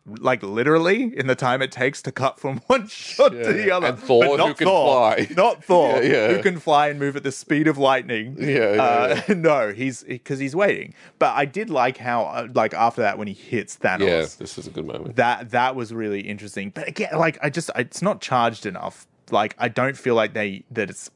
Like 0.09 0.43
literally, 0.45 1.13
in 1.17 1.27
the 1.27 1.35
time 1.35 1.61
it 1.63 1.73
takes 1.73 2.01
to 2.03 2.13
cut 2.13 2.39
from 2.39 2.59
one 2.69 2.87
shot 2.87 3.31
to 3.33 3.53
the 3.53 3.73
other, 3.73 3.89
And 3.89 3.99
Thor, 3.99 4.23
But 4.25 4.31
who 4.31 4.37
not 4.37 4.57
can 4.59 4.67
Thor, 4.69 5.15
fly. 5.17 5.27
not 5.37 5.65
Thor, 5.65 6.03
Yeah, 6.03 6.03
yeah. 6.03 6.29
who 6.37 6.43
can 6.43 6.61
fly 6.61 6.89
and 6.89 7.01
move 7.01 7.17
at 7.17 7.25
the 7.25 7.33
speed 7.33 7.67
of 7.67 7.77
lightning. 7.77 8.37
Yeah, 8.39 8.75
yeah, 8.75 8.83
uh, 9.29 9.35
no, 9.35 9.73
he's 9.73 10.05
because 10.05 10.39
he's 10.39 10.55
waiting. 10.55 10.95
But 11.19 11.35
I 11.35 11.45
did 11.45 11.71
like 11.71 11.97
how, 11.97 12.23
uh, 12.27 12.47
like 12.55 12.73
after 12.73 13.03
that, 13.03 13.19
when 13.19 13.27
he 13.27 13.35
hits 13.35 13.77
Thanos, 13.77 14.07
Yeah, 14.07 14.27
this 14.39 14.57
is 14.59 14.69
a 14.69 14.71
good 14.71 14.87
moment. 14.87 15.17
that 15.17 15.51
that 15.51 15.75
was 15.75 15.93
really 15.93 16.21
interesting. 16.21 16.71
But 16.71 16.87
again, 16.87 17.11
like 17.17 17.39
I 17.43 17.51
just, 17.51 17.71
it's 17.75 18.01
not 18.01 18.21
charged 18.21 18.65
enough. 18.65 19.09
Like 19.33 19.57
I 19.59 19.67
don't 19.69 19.97
feel 19.97 20.15
like 20.15 20.35
they 20.35 20.63
that 20.71 20.89
it's 20.89 21.11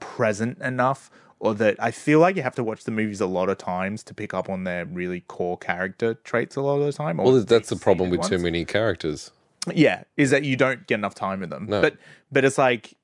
present 0.00 0.60
enough, 0.60 1.10
or 1.42 1.54
that 1.54 1.74
I 1.80 1.90
feel 1.90 2.20
like 2.20 2.36
you 2.36 2.42
have 2.42 2.54
to 2.54 2.62
watch 2.62 2.84
the 2.84 2.92
movies 2.92 3.20
a 3.20 3.26
lot 3.26 3.48
of 3.48 3.58
times 3.58 4.04
to 4.04 4.14
pick 4.14 4.32
up 4.32 4.48
on 4.48 4.62
their 4.62 4.86
really 4.86 5.22
core 5.22 5.58
character 5.58 6.14
traits 6.14 6.54
a 6.54 6.62
lot 6.62 6.78
of 6.78 6.86
the 6.86 6.92
time. 6.92 7.18
or 7.18 7.24
Well, 7.24 7.42
that's 7.42 7.68
the 7.68 7.76
problem 7.76 8.10
with 8.10 8.22
too 8.22 8.38
many 8.38 8.64
characters. 8.64 9.32
Yeah, 9.74 10.04
is 10.16 10.30
that 10.30 10.44
you 10.44 10.56
don't 10.56 10.86
get 10.86 10.94
enough 10.94 11.16
time 11.16 11.40
with 11.40 11.50
them. 11.50 11.66
No. 11.66 11.82
But 11.82 11.96
but 12.30 12.44
it's 12.44 12.58
like 12.58 12.94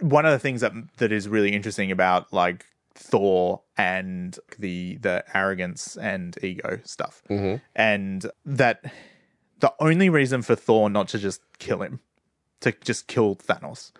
one 0.00 0.24
of 0.24 0.32
the 0.32 0.38
things 0.38 0.62
that 0.62 0.72
that 0.96 1.12
is 1.12 1.28
really 1.28 1.52
interesting 1.52 1.90
about 1.90 2.32
like 2.32 2.64
Thor 2.94 3.60
and 3.76 4.38
the 4.58 4.96
the 5.02 5.22
arrogance 5.34 5.98
and 5.98 6.38
ego 6.42 6.80
stuff, 6.84 7.22
mm-hmm. 7.28 7.56
and 7.76 8.24
that 8.46 8.82
the 9.60 9.74
only 9.78 10.08
reason 10.08 10.40
for 10.40 10.56
Thor 10.56 10.88
not 10.88 11.08
to 11.08 11.18
just 11.18 11.42
kill 11.58 11.82
him, 11.82 12.00
to 12.60 12.72
just 12.82 13.08
kill 13.08 13.36
Thanos, 13.36 13.92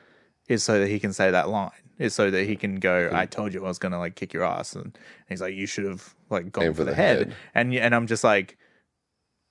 is 0.49 0.65
so 0.65 0.81
that 0.81 0.89
he 0.89 0.99
can 0.99 1.13
say 1.13 1.31
that 1.31 1.51
line. 1.51 1.88
Is 1.99 2.15
so 2.15 2.31
that 2.31 2.45
he 2.45 2.57
can 2.57 2.77
go, 2.77 3.11
"I 3.13 3.27
told 3.27 3.53
you 3.53 3.65
I 3.65 3.69
was 3.69 3.79
gonna 3.79 3.99
like 3.99 4.15
kick 4.15 4.33
your 4.33 4.45
ass," 4.45 4.75
and 4.75 4.97
he's 5.29 5.41
like, 5.41 5.55
"You 5.55 5.67
should 5.67 5.85
have 5.85 6.15
like 6.31 6.53
gone 6.53 6.65
Aim 6.65 6.75
for, 6.75 6.85
the, 6.85 6.95
head. 6.95 7.35
and 7.55 7.75
and 7.75 7.95
I'm 7.95 8.07
just 8.07 8.23
like, 8.23 8.57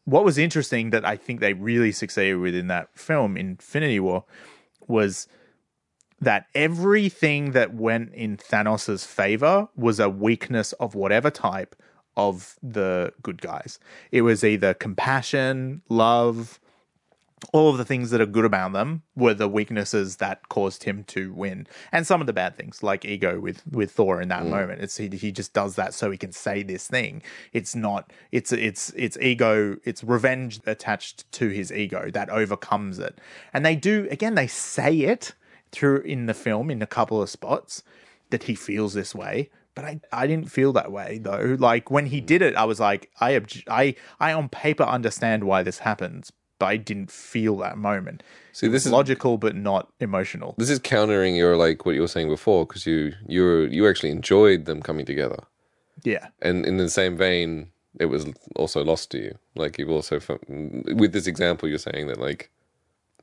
what 0.06 0.24
was 0.24 0.38
interesting 0.38 0.92
that 0.92 1.04
I 1.04 1.18
think 1.18 1.42
they 1.42 1.52
really 1.52 1.92
succeeded 1.92 2.38
with 2.38 2.56
in 2.56 2.68
that 2.68 2.98
film, 2.98 3.36
Infinity 3.36 4.00
War, 4.00 4.24
was 4.88 5.28
that 6.22 6.46
everything 6.56 7.52
that 7.52 7.74
went 7.74 8.14
in 8.14 8.38
Thanos's 8.38 9.06
favor 9.06 9.68
was 9.76 10.00
a 10.00 10.10
weakness 10.10 10.72
of 10.74 10.96
whatever 10.96 11.30
type 11.30 11.76
of 12.16 12.56
the 12.64 13.14
good 13.22 13.42
guys. 13.42 13.80
It 14.12 14.22
was 14.22 14.44
either 14.46 14.74
compassion, 14.74 15.82
love, 15.90 16.60
all 17.54 17.70
of 17.70 17.78
the 17.78 17.86
things 17.86 18.10
that 18.10 18.20
are 18.20 18.26
good 18.26 18.46
about 18.46 18.74
them 18.74 19.04
were 19.16 19.34
the 19.34 19.48
weaknesses 19.48 20.18
that 20.18 20.50
caused 20.50 20.84
him 20.84 21.04
to 21.06 21.32
win, 21.34 21.68
and 21.92 22.06
some 22.06 22.20
of 22.20 22.28
the 22.28 22.34
bad 22.34 22.56
things, 22.56 22.82
like 22.82 23.06
ego 23.06 23.40
with 23.40 23.66
with 23.68 23.92
Thor 23.92 24.22
in 24.22 24.30
that 24.30 24.44
mm. 24.44 24.50
moment. 24.50 24.82
It's 24.82 24.98
he, 24.98 25.08
he 25.10 25.32
just 25.32 25.54
does 25.54 25.76
that 25.76 25.94
so 25.94 26.10
he 26.10 26.18
can 26.18 26.32
say 26.32 26.64
this 26.64 26.88
thing. 26.88 27.22
It's 27.54 27.76
not. 27.76 28.12
It's 28.32 28.52
it's 28.52 28.92
it's 28.96 29.18
ego. 29.18 29.78
It's 29.84 30.04
revenge 30.04 30.60
attached 30.66 31.32
to 31.34 31.50
his 31.50 31.72
ego 31.72 32.10
that 32.12 32.30
overcomes 32.30 33.00
it, 33.00 33.20
and 33.54 33.66
they 33.66 33.76
do 33.76 34.08
again. 34.10 34.36
They 34.36 34.48
say 34.48 35.00
it 35.00 35.34
through 35.72 36.02
in 36.02 36.26
the 36.26 36.34
film 36.34 36.72
in 36.72 36.82
a 36.82 36.88
couple 36.88 37.22
of 37.22 37.30
spots 37.30 37.84
that 38.30 38.44
he 38.44 38.56
feels 38.56 38.94
this 38.94 39.14
way. 39.14 39.50
But 39.76 39.86
I, 39.86 40.02
I 40.12 40.26
didn't 40.26 40.50
feel 40.50 40.74
that 40.74 40.92
way 40.92 41.20
though. 41.20 41.56
Like 41.60 41.92
when 41.92 42.08
he 42.08 42.20
did 42.20 42.42
it, 42.42 42.56
I 42.56 42.64
was 42.64 42.80
like, 42.80 43.12
I, 43.20 43.32
obj- 43.32 43.64
I, 43.68 43.94
I 44.20 44.34
on 44.34 44.50
paper 44.50 44.82
understand 44.82 45.44
why 45.44 45.62
this 45.62 45.78
happens, 45.78 46.32
I 46.62 46.78
didn't 46.78 47.12
feel 47.12 47.58
that 47.58 47.78
moment. 47.78 48.24
See, 48.52 48.68
this 48.68 48.86
is 48.86 48.92
logical 48.92 49.38
but 49.38 49.56
not 49.56 49.92
emotional. 50.00 50.56
this 50.58 50.70
is 50.70 50.80
countering 50.80 51.36
your 51.36 51.56
like 51.58 51.86
what 51.86 51.96
you 51.96 52.02
were 52.02 52.08
saying 52.08 52.30
before 52.30 52.66
because 52.66 52.86
you 52.86 53.14
you 53.28 53.44
were 53.44 53.68
you 53.68 53.88
actually 53.88 54.10
enjoyed 54.12 54.66
them 54.66 54.82
coming 54.82 55.06
together, 55.06 55.44
Yeah, 56.04 56.28
and 56.42 56.66
in 56.66 56.78
the 56.78 56.90
same 56.90 57.16
vein, 57.18 57.72
it 58.00 58.06
was 58.06 58.26
also 58.56 58.84
lost 58.84 59.12
to 59.12 59.20
you. 59.20 59.38
Like 59.56 59.78
you've 59.78 59.92
also 59.92 60.20
with 60.50 61.14
this 61.14 61.28
example, 61.28 61.70
you're 61.70 61.78
saying 61.78 62.08
that 62.08 62.20
like 62.20 62.50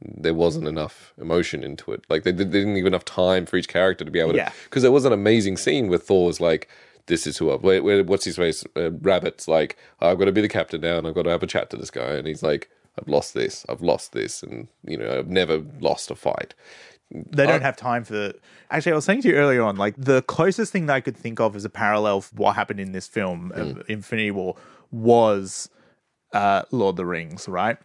there 0.00 0.34
wasn't 0.34 0.68
enough 0.68 1.12
emotion 1.20 1.62
into 1.64 1.92
it. 1.92 2.04
Like 2.08 2.24
they, 2.24 2.32
they 2.32 2.44
didn't 2.44 2.74
give 2.74 2.86
enough 2.86 3.04
time 3.04 3.46
for 3.46 3.56
each 3.56 3.68
character 3.68 4.04
to 4.04 4.10
be 4.10 4.20
able 4.20 4.32
to. 4.32 4.36
Yeah. 4.38 4.52
Because 4.64 4.82
there 4.82 4.92
was 4.92 5.04
an 5.04 5.12
amazing 5.12 5.56
scene 5.56 5.88
where 5.88 5.98
Thor's 5.98 6.40
like, 6.40 6.68
"This 7.06 7.26
is 7.26 7.38
who 7.38 7.50
I." 7.50 7.56
Where, 7.56 7.82
where, 7.82 8.04
what's 8.04 8.24
his 8.24 8.36
face? 8.36 8.64
Uh, 8.76 8.90
Rabbit's 8.92 9.48
like, 9.48 9.76
"I've 10.00 10.18
got 10.18 10.26
to 10.26 10.32
be 10.32 10.40
the 10.42 10.48
captain 10.48 10.80
now, 10.80 10.98
and 10.98 11.06
I've 11.06 11.14
got 11.14 11.22
to 11.22 11.30
have 11.30 11.42
a 11.42 11.46
chat 11.48 11.70
to 11.70 11.76
this 11.76 11.90
guy." 11.90 12.12
And 12.14 12.26
he's 12.26 12.42
like, 12.42 12.70
"I've 12.98 13.08
lost 13.08 13.34
this. 13.34 13.64
I've 13.68 13.82
lost 13.82 14.12
this, 14.12 14.42
and 14.42 14.68
you 14.84 14.96
know, 14.96 15.18
I've 15.18 15.28
never 15.28 15.62
lost 15.80 16.10
a 16.10 16.14
fight." 16.14 16.54
they 17.10 17.46
don't 17.46 17.62
have 17.62 17.76
time 17.76 18.02
for. 18.02 18.32
Actually, 18.70 18.92
I 18.92 18.94
was 18.96 19.04
saying 19.04 19.22
to 19.22 19.28
you 19.28 19.34
earlier 19.34 19.62
on, 19.62 19.76
like 19.76 19.94
the 19.96 20.22
closest 20.22 20.72
thing 20.72 20.86
that 20.86 20.94
I 20.94 21.00
could 21.00 21.16
think 21.16 21.38
of 21.38 21.54
as 21.54 21.64
a 21.64 21.70
parallel 21.70 22.22
for 22.22 22.34
what 22.34 22.56
happened 22.56 22.80
in 22.80 22.92
this 22.92 23.06
film, 23.06 23.52
uh, 23.54 23.82
Infinity 23.88 24.30
War, 24.30 24.56
was 24.90 25.68
uh, 26.32 26.62
Lord 26.70 26.94
of 26.94 26.96
the 26.96 27.06
Rings, 27.06 27.48
right? 27.48 27.76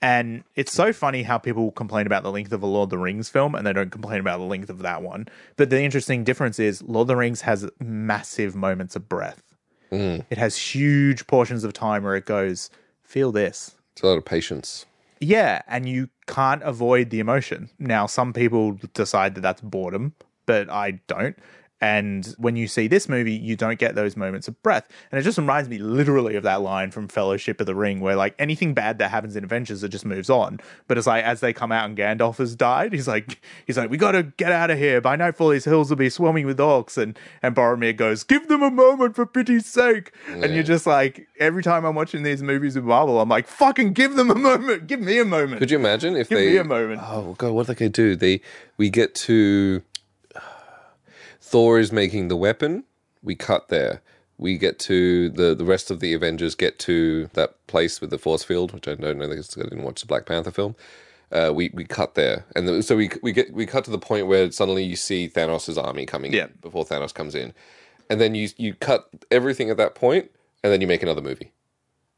And 0.00 0.44
it's 0.54 0.72
so 0.72 0.92
funny 0.92 1.24
how 1.24 1.38
people 1.38 1.72
complain 1.72 2.06
about 2.06 2.22
the 2.22 2.30
length 2.30 2.52
of 2.52 2.62
a 2.62 2.66
Lord 2.66 2.86
of 2.86 2.90
the 2.90 2.98
Rings 2.98 3.28
film 3.28 3.54
and 3.56 3.66
they 3.66 3.72
don't 3.72 3.90
complain 3.90 4.20
about 4.20 4.38
the 4.38 4.44
length 4.44 4.70
of 4.70 4.78
that 4.80 5.02
one. 5.02 5.26
But 5.56 5.70
the 5.70 5.82
interesting 5.82 6.22
difference 6.22 6.60
is 6.60 6.82
Lord 6.82 7.06
of 7.06 7.08
the 7.08 7.16
Rings 7.16 7.40
has 7.40 7.68
massive 7.80 8.54
moments 8.54 8.94
of 8.94 9.08
breath. 9.08 9.42
It 10.30 10.38
has 10.38 10.56
huge 10.56 11.26
portions 11.26 11.64
of 11.64 11.72
time 11.72 12.04
where 12.04 12.14
it 12.14 12.26
goes, 12.26 12.70
feel 13.02 13.32
this. 13.32 13.74
It's 13.98 14.04
a 14.04 14.06
lot 14.06 14.16
of 14.16 14.24
patience. 14.24 14.86
Yeah, 15.18 15.62
and 15.66 15.88
you 15.88 16.08
can't 16.28 16.62
avoid 16.62 17.10
the 17.10 17.18
emotion. 17.18 17.68
Now, 17.80 18.06
some 18.06 18.32
people 18.32 18.78
decide 18.94 19.34
that 19.34 19.40
that's 19.40 19.60
boredom, 19.60 20.14
but 20.46 20.70
I 20.70 21.00
don't. 21.08 21.36
And 21.80 22.26
when 22.38 22.56
you 22.56 22.66
see 22.66 22.88
this 22.88 23.08
movie, 23.08 23.32
you 23.32 23.54
don't 23.54 23.78
get 23.78 23.94
those 23.94 24.16
moments 24.16 24.48
of 24.48 24.60
breath. 24.62 24.88
And 25.12 25.20
it 25.20 25.22
just 25.22 25.38
reminds 25.38 25.68
me 25.68 25.78
literally 25.78 26.34
of 26.34 26.42
that 26.42 26.60
line 26.60 26.90
from 26.90 27.06
Fellowship 27.06 27.60
of 27.60 27.66
the 27.66 27.74
Ring, 27.74 28.00
where 28.00 28.16
like 28.16 28.34
anything 28.38 28.74
bad 28.74 28.98
that 28.98 29.10
happens 29.10 29.36
in 29.36 29.44
Avengers, 29.44 29.84
it 29.84 29.90
just 29.90 30.04
moves 30.04 30.28
on. 30.28 30.58
But 30.88 30.98
it's 30.98 31.06
like 31.06 31.24
as 31.24 31.40
they 31.40 31.52
come 31.52 31.70
out 31.70 31.88
and 31.88 31.96
Gandalf 31.96 32.38
has 32.38 32.56
died, 32.56 32.92
he's 32.92 33.06
like, 33.06 33.40
he's 33.64 33.78
like, 33.78 33.90
we 33.90 33.96
got 33.96 34.12
to 34.12 34.24
get 34.24 34.50
out 34.50 34.70
of 34.70 34.78
here. 34.78 35.00
By 35.00 35.14
nightfall, 35.14 35.50
these 35.50 35.64
hills 35.64 35.90
will 35.90 35.96
be 35.96 36.10
swarming 36.10 36.46
with 36.46 36.58
orcs. 36.58 36.98
And 36.98 37.16
and 37.42 37.54
Boromir 37.54 37.96
goes, 37.96 38.24
give 38.24 38.48
them 38.48 38.62
a 38.62 38.70
moment 38.70 39.14
for 39.14 39.24
pity's 39.24 39.66
sake. 39.66 40.12
And 40.26 40.54
you're 40.54 40.64
just 40.64 40.86
like, 40.86 41.28
every 41.38 41.62
time 41.62 41.84
I'm 41.84 41.94
watching 41.94 42.24
these 42.24 42.42
movies 42.42 42.74
with 42.74 42.84
Marvel, 42.84 43.20
I'm 43.20 43.28
like, 43.28 43.46
fucking 43.46 43.92
give 43.92 44.16
them 44.16 44.30
a 44.30 44.34
moment. 44.34 44.88
Give 44.88 45.00
me 45.00 45.18
a 45.20 45.24
moment. 45.24 45.60
Could 45.60 45.70
you 45.70 45.78
imagine 45.78 46.16
if 46.16 46.28
give 46.28 46.38
they 46.38 46.48
Give 46.52 46.66
me 46.66 46.74
a 46.74 46.80
moment. 46.80 47.00
Oh 47.04 47.34
god, 47.38 47.52
what 47.52 47.68
are 47.68 47.74
they 47.74 47.78
going 47.78 47.92
to 47.92 48.02
do? 48.02 48.16
They 48.16 48.40
we 48.76 48.90
get 48.90 49.14
to 49.14 49.82
Thor 51.48 51.78
is 51.78 51.90
making 51.92 52.28
the 52.28 52.36
weapon. 52.36 52.84
We 53.22 53.34
cut 53.34 53.68
there. 53.68 54.02
We 54.36 54.58
get 54.58 54.78
to 54.80 55.30
the 55.30 55.54
the 55.54 55.64
rest 55.64 55.90
of 55.90 56.00
the 56.00 56.12
Avengers 56.12 56.54
get 56.54 56.78
to 56.80 57.28
that 57.32 57.66
place 57.66 58.00
with 58.00 58.10
the 58.10 58.18
force 58.18 58.44
field, 58.44 58.72
which 58.72 58.86
I 58.86 58.94
don't 58.94 59.16
know 59.18 59.28
because 59.28 59.56
I 59.56 59.62
didn't 59.62 59.82
watch 59.82 60.00
the 60.02 60.06
Black 60.06 60.26
Panther 60.26 60.50
film. 60.50 60.76
Uh, 61.32 61.50
we 61.54 61.70
we 61.74 61.84
cut 61.84 62.14
there, 62.14 62.44
and 62.54 62.68
the, 62.68 62.82
so 62.82 62.96
we 62.96 63.10
we 63.22 63.32
get 63.32 63.52
we 63.52 63.66
cut 63.66 63.84
to 63.86 63.90
the 63.90 63.98
point 63.98 64.26
where 64.26 64.50
suddenly 64.52 64.84
you 64.84 64.94
see 64.96 65.28
Thanos' 65.28 65.82
army 65.82 66.06
coming 66.06 66.32
Yeah. 66.32 66.44
in 66.44 66.54
before 66.60 66.84
Thanos 66.84 67.12
comes 67.12 67.34
in, 67.34 67.52
and 68.10 68.20
then 68.20 68.34
you 68.34 68.48
you 68.58 68.74
cut 68.74 69.08
everything 69.30 69.70
at 69.70 69.76
that 69.78 69.94
point, 69.94 70.30
and 70.62 70.72
then 70.72 70.80
you 70.82 70.86
make 70.86 71.02
another 71.02 71.22
movie 71.22 71.52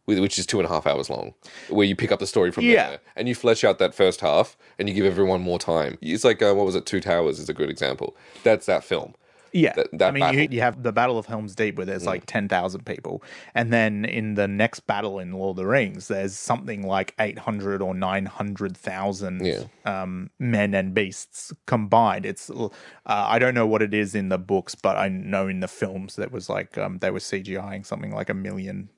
which 0.07 0.41
is 0.41 0.47
two 0.47 0.59
and 0.59 0.67
a 0.67 0.69
half 0.69 0.89
hours 0.89 1.09
long, 1.09 1.35
where 1.69 1.87
you 1.87 1.95
pick 1.95 2.11
up 2.11 2.19
the 2.19 2.27
story 2.27 2.51
from 2.51 2.65
Yeah. 2.65 2.89
there 2.89 2.99
and 3.15 3.29
you 3.29 3.35
flesh 3.37 3.63
out 3.63 3.79
that 3.79 3.95
first 3.95 4.21
half 4.23 4.57
and 4.77 4.89
you 4.89 4.95
give 4.95 5.05
everyone 5.05 5.41
more 5.41 5.59
time. 5.61 5.99
It's 6.01 6.25
like 6.25 6.43
uh, 6.43 6.53
what 6.53 6.67
was 6.67 6.75
it? 6.75 6.85
Two 6.85 7.01
Towers 7.01 7.39
is 7.39 7.49
a 7.49 7.55
good 7.55 7.71
example. 7.71 8.17
That's 8.43 8.67
that 8.67 8.83
film. 8.83 9.15
Yeah, 9.53 9.73
that- 9.75 9.89
that 9.99 10.09
I 10.09 10.11
mean, 10.13 10.35
you. 10.39 10.49
Mm. 10.49 10.53
you 10.53 10.61
have 10.61 10.83
the 10.83 10.93
Battle 10.93 11.19
of 11.19 11.27
Helm's 11.27 11.55
Deep, 11.55 11.77
where 11.77 11.87
there's 11.87 12.07
like 12.07 12.27
ten 12.27 12.49
thousand 12.49 12.85
people, 12.87 13.23
and 13.55 13.73
then 13.73 14.05
in 14.05 14.35
the 14.35 14.47
next 14.49 14.81
battle 14.87 15.19
in 15.19 15.33
Lord 15.33 15.51
of 15.55 15.57
the 15.57 15.67
Rings, 15.67 16.09
there's 16.09 16.35
something 16.35 16.87
like 16.87 17.15
eight 17.19 17.39
hundred 17.39 17.83
or 17.83 17.95
nine 17.95 18.27
hundred 18.27 18.77
thousand 18.77 19.45
Yeah. 19.45 19.65
um, 19.85 20.31
men 20.39 20.75
and 20.75 20.95
beasts 20.95 21.53
combined. 21.67 22.27
It's 22.27 22.51
uh, 22.51 22.69
I 23.07 23.39
don't 23.39 23.55
know 23.55 23.67
what 23.67 23.83
it 23.83 23.93
is 23.95 24.15
in 24.15 24.29
the 24.29 24.39
books, 24.39 24.75
but 24.75 24.97
I 24.97 25.09
know 25.09 25.49
in 25.49 25.61
the 25.61 25.69
films 25.69 26.17
that 26.17 26.31
was 26.33 26.49
like 26.49 26.79
um, 26.79 26.99
they 26.99 27.11
were 27.11 27.19
CGIing 27.19 27.85
something 27.85 28.13
like 28.13 28.31
a 28.31 28.35
million 28.35 28.89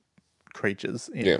creatures. 0.53 1.09
In. 1.13 1.25
Yeah, 1.25 1.37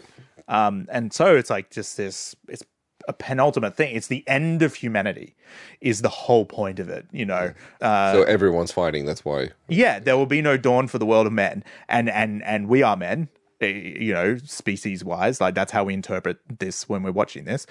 Um, 0.47 0.87
and 0.91 1.13
so 1.13 1.35
it's 1.35 1.49
like 1.49 1.69
just 1.69 1.97
this, 1.97 2.35
it's 2.47 2.63
a 3.07 3.13
penultimate 3.13 3.75
thing. 3.75 3.95
It's 3.95 4.07
the 4.07 4.23
end 4.27 4.61
of 4.61 4.75
humanity, 4.75 5.35
is 5.81 6.01
the 6.01 6.09
whole 6.09 6.45
point 6.45 6.79
of 6.79 6.89
it. 6.89 7.05
You 7.11 7.25
know, 7.25 7.53
uh, 7.81 8.13
so 8.13 8.23
everyone's 8.23 8.71
fighting. 8.71 9.05
That's 9.05 9.25
why. 9.25 9.49
yeah, 9.67 9.99
there 9.99 10.17
will 10.17 10.25
be 10.25 10.41
no 10.41 10.57
dawn 10.57 10.87
for 10.87 10.97
the 10.97 11.05
world 11.05 11.27
of 11.27 11.33
men, 11.33 11.63
and 11.89 12.09
and 12.09 12.43
and 12.43 12.67
we 12.67 12.81
are 12.83 12.95
men, 12.95 13.29
eh, 13.61 13.67
you 13.67 14.13
know, 14.13 14.37
species 14.37 15.03
wise. 15.03 15.39
Like 15.41 15.55
that's 15.55 15.71
how 15.71 15.83
we 15.83 15.93
interpret 15.93 16.37
this 16.59 16.87
when 16.87 17.03
we're 17.03 17.11
watching 17.11 17.45
this. 17.45 17.65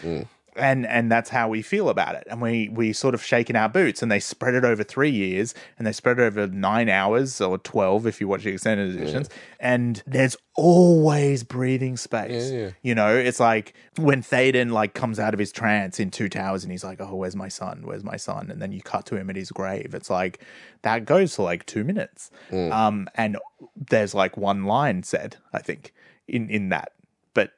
And 0.54 0.86
and 0.86 1.10
that's 1.10 1.30
how 1.30 1.48
we 1.48 1.62
feel 1.62 1.88
about 1.88 2.14
it, 2.14 2.24
and 2.28 2.42
we 2.42 2.68
we 2.68 2.92
sort 2.92 3.14
of 3.14 3.24
shake 3.24 3.48
in 3.48 3.56
our 3.56 3.70
boots, 3.70 4.02
and 4.02 4.12
they 4.12 4.20
spread 4.20 4.52
it 4.54 4.66
over 4.66 4.84
three 4.84 5.08
years, 5.08 5.54
and 5.78 5.86
they 5.86 5.92
spread 5.92 6.18
it 6.18 6.22
over 6.22 6.46
nine 6.46 6.90
hours 6.90 7.40
or 7.40 7.56
twelve 7.56 8.06
if 8.06 8.20
you 8.20 8.28
watch 8.28 8.44
the 8.44 8.50
extended 8.50 8.94
editions, 8.94 9.30
and 9.60 10.02
there's 10.06 10.36
always 10.54 11.42
breathing 11.42 11.96
space. 11.96 12.50
Yeah, 12.50 12.58
yeah. 12.58 12.70
You 12.82 12.94
know, 12.94 13.16
it's 13.16 13.40
like 13.40 13.72
when 13.96 14.22
Théoden 14.22 14.72
like 14.72 14.92
comes 14.92 15.18
out 15.18 15.32
of 15.32 15.40
his 15.40 15.52
trance 15.52 15.98
in 15.98 16.10
Two 16.10 16.28
Towers 16.28 16.64
and 16.64 16.70
he's 16.70 16.84
like, 16.84 17.00
"Oh, 17.00 17.14
where's 17.16 17.34
my 17.36 17.48
son? 17.48 17.82
Where's 17.84 18.04
my 18.04 18.18
son?" 18.18 18.50
And 18.50 18.60
then 18.60 18.72
you 18.72 18.82
cut 18.82 19.06
to 19.06 19.16
him 19.16 19.30
at 19.30 19.36
his 19.36 19.50
grave. 19.50 19.94
It's 19.94 20.10
like 20.10 20.40
that 20.82 21.06
goes 21.06 21.34
for 21.34 21.44
like 21.44 21.64
two 21.64 21.82
minutes, 21.82 22.30
um, 22.52 23.08
and 23.14 23.38
there's 23.74 24.14
like 24.14 24.36
one 24.36 24.64
line 24.64 25.02
said, 25.02 25.36
I 25.54 25.60
think, 25.60 25.94
in 26.28 26.50
in 26.50 26.68
that. 26.68 26.92
But 27.34 27.52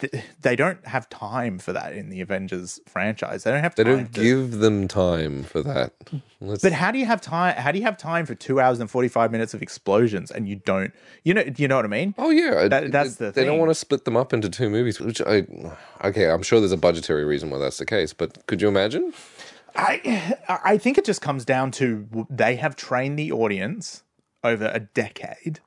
th- 0.00 0.24
they 0.40 0.56
don't 0.56 0.86
have 0.86 1.06
time 1.10 1.58
for 1.58 1.74
that 1.74 1.92
in 1.92 2.08
the 2.08 2.22
Avengers 2.22 2.80
franchise. 2.86 3.44
They 3.44 3.50
don't 3.50 3.62
have 3.62 3.74
They 3.74 3.84
don't 3.84 4.10
to- 4.14 4.20
give 4.22 4.58
them 4.60 4.88
time 4.88 5.42
for 5.42 5.60
that. 5.62 5.92
Let's, 6.40 6.62
but 6.62 6.72
how 6.72 6.90
do 6.92 6.98
you 6.98 7.04
have 7.04 7.20
time? 7.20 7.54
How 7.56 7.70
do 7.70 7.78
you 7.78 7.84
have 7.84 7.98
time 7.98 8.24
for 8.24 8.34
two 8.34 8.58
hours 8.58 8.80
and 8.80 8.90
forty 8.90 9.08
five 9.08 9.30
minutes 9.30 9.52
of 9.52 9.60
explosions 9.60 10.30
and 10.30 10.48
you 10.48 10.56
don't? 10.56 10.92
You 11.24 11.34
know, 11.34 11.44
you 11.56 11.68
know 11.68 11.76
what 11.76 11.84
I 11.84 11.88
mean? 11.88 12.14
oh 12.16 12.30
yeah, 12.30 12.68
That- 12.68 12.90
that's 12.90 13.16
the 13.16 13.30
They 13.30 13.44
don't 13.44 13.58
want 13.58 13.70
to 13.70 13.74
split 13.74 14.06
them 14.06 14.16
up 14.16 14.32
into 14.32 14.48
two 14.48 14.70
movies. 14.70 14.98
Which 14.98 15.20
I 15.20 15.46
okay, 16.02 16.30
I'm 16.30 16.42
sure 16.42 16.60
there's 16.60 16.72
a 16.72 16.78
budgetary 16.78 17.24
reason 17.26 17.50
why 17.50 17.58
that's 17.58 17.78
the 17.78 17.86
case. 17.86 18.14
But 18.14 18.46
could 18.46 18.62
you 18.62 18.68
imagine? 18.68 19.12
I 19.76 20.36
I 20.64 20.78
think 20.78 20.96
it 20.96 21.04
just 21.04 21.20
comes 21.20 21.44
down 21.44 21.70
to 21.72 22.26
they 22.30 22.56
have 22.56 22.76
trained 22.76 23.18
the 23.18 23.30
audience 23.32 24.02
over 24.42 24.70
a 24.72 24.80
decade. 24.80 25.60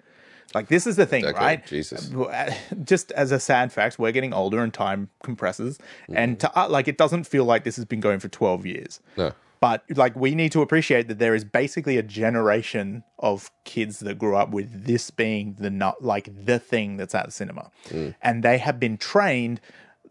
Like 0.53 0.67
this 0.67 0.85
is 0.87 0.95
the 0.95 1.05
thing, 1.05 1.23
Decade, 1.23 1.41
right? 1.41 1.65
Jesus. 1.65 2.13
Uh, 2.13 2.53
just 2.83 3.11
as 3.13 3.31
a 3.31 3.39
sad 3.39 3.71
fact, 3.71 3.99
we're 3.99 4.11
getting 4.11 4.33
older 4.33 4.59
and 4.61 4.73
time 4.73 5.09
compresses, 5.23 5.79
and 6.09 6.37
mm-hmm. 6.37 6.47
to, 6.47 6.59
uh, 6.59 6.69
like 6.69 6.87
it 6.87 6.97
doesn't 6.97 7.25
feel 7.25 7.45
like 7.45 7.63
this 7.63 7.75
has 7.75 7.85
been 7.85 7.99
going 7.99 8.19
for 8.19 8.27
twelve 8.27 8.65
years. 8.65 8.99
No. 9.17 9.33
But 9.59 9.83
like 9.95 10.15
we 10.15 10.33
need 10.33 10.51
to 10.53 10.61
appreciate 10.63 11.07
that 11.07 11.19
there 11.19 11.35
is 11.35 11.45
basically 11.45 11.97
a 11.97 12.03
generation 12.03 13.03
of 13.19 13.51
kids 13.63 13.99
that 13.99 14.17
grew 14.17 14.35
up 14.35 14.49
with 14.49 14.85
this 14.85 15.11
being 15.11 15.55
the 15.59 15.69
not 15.69 16.03
like 16.03 16.29
the 16.45 16.57
thing 16.57 16.97
that's 16.97 17.13
at 17.13 17.27
the 17.27 17.31
cinema, 17.31 17.69
mm. 17.89 18.15
and 18.21 18.43
they 18.43 18.57
have 18.57 18.79
been 18.79 18.97
trained 18.97 19.61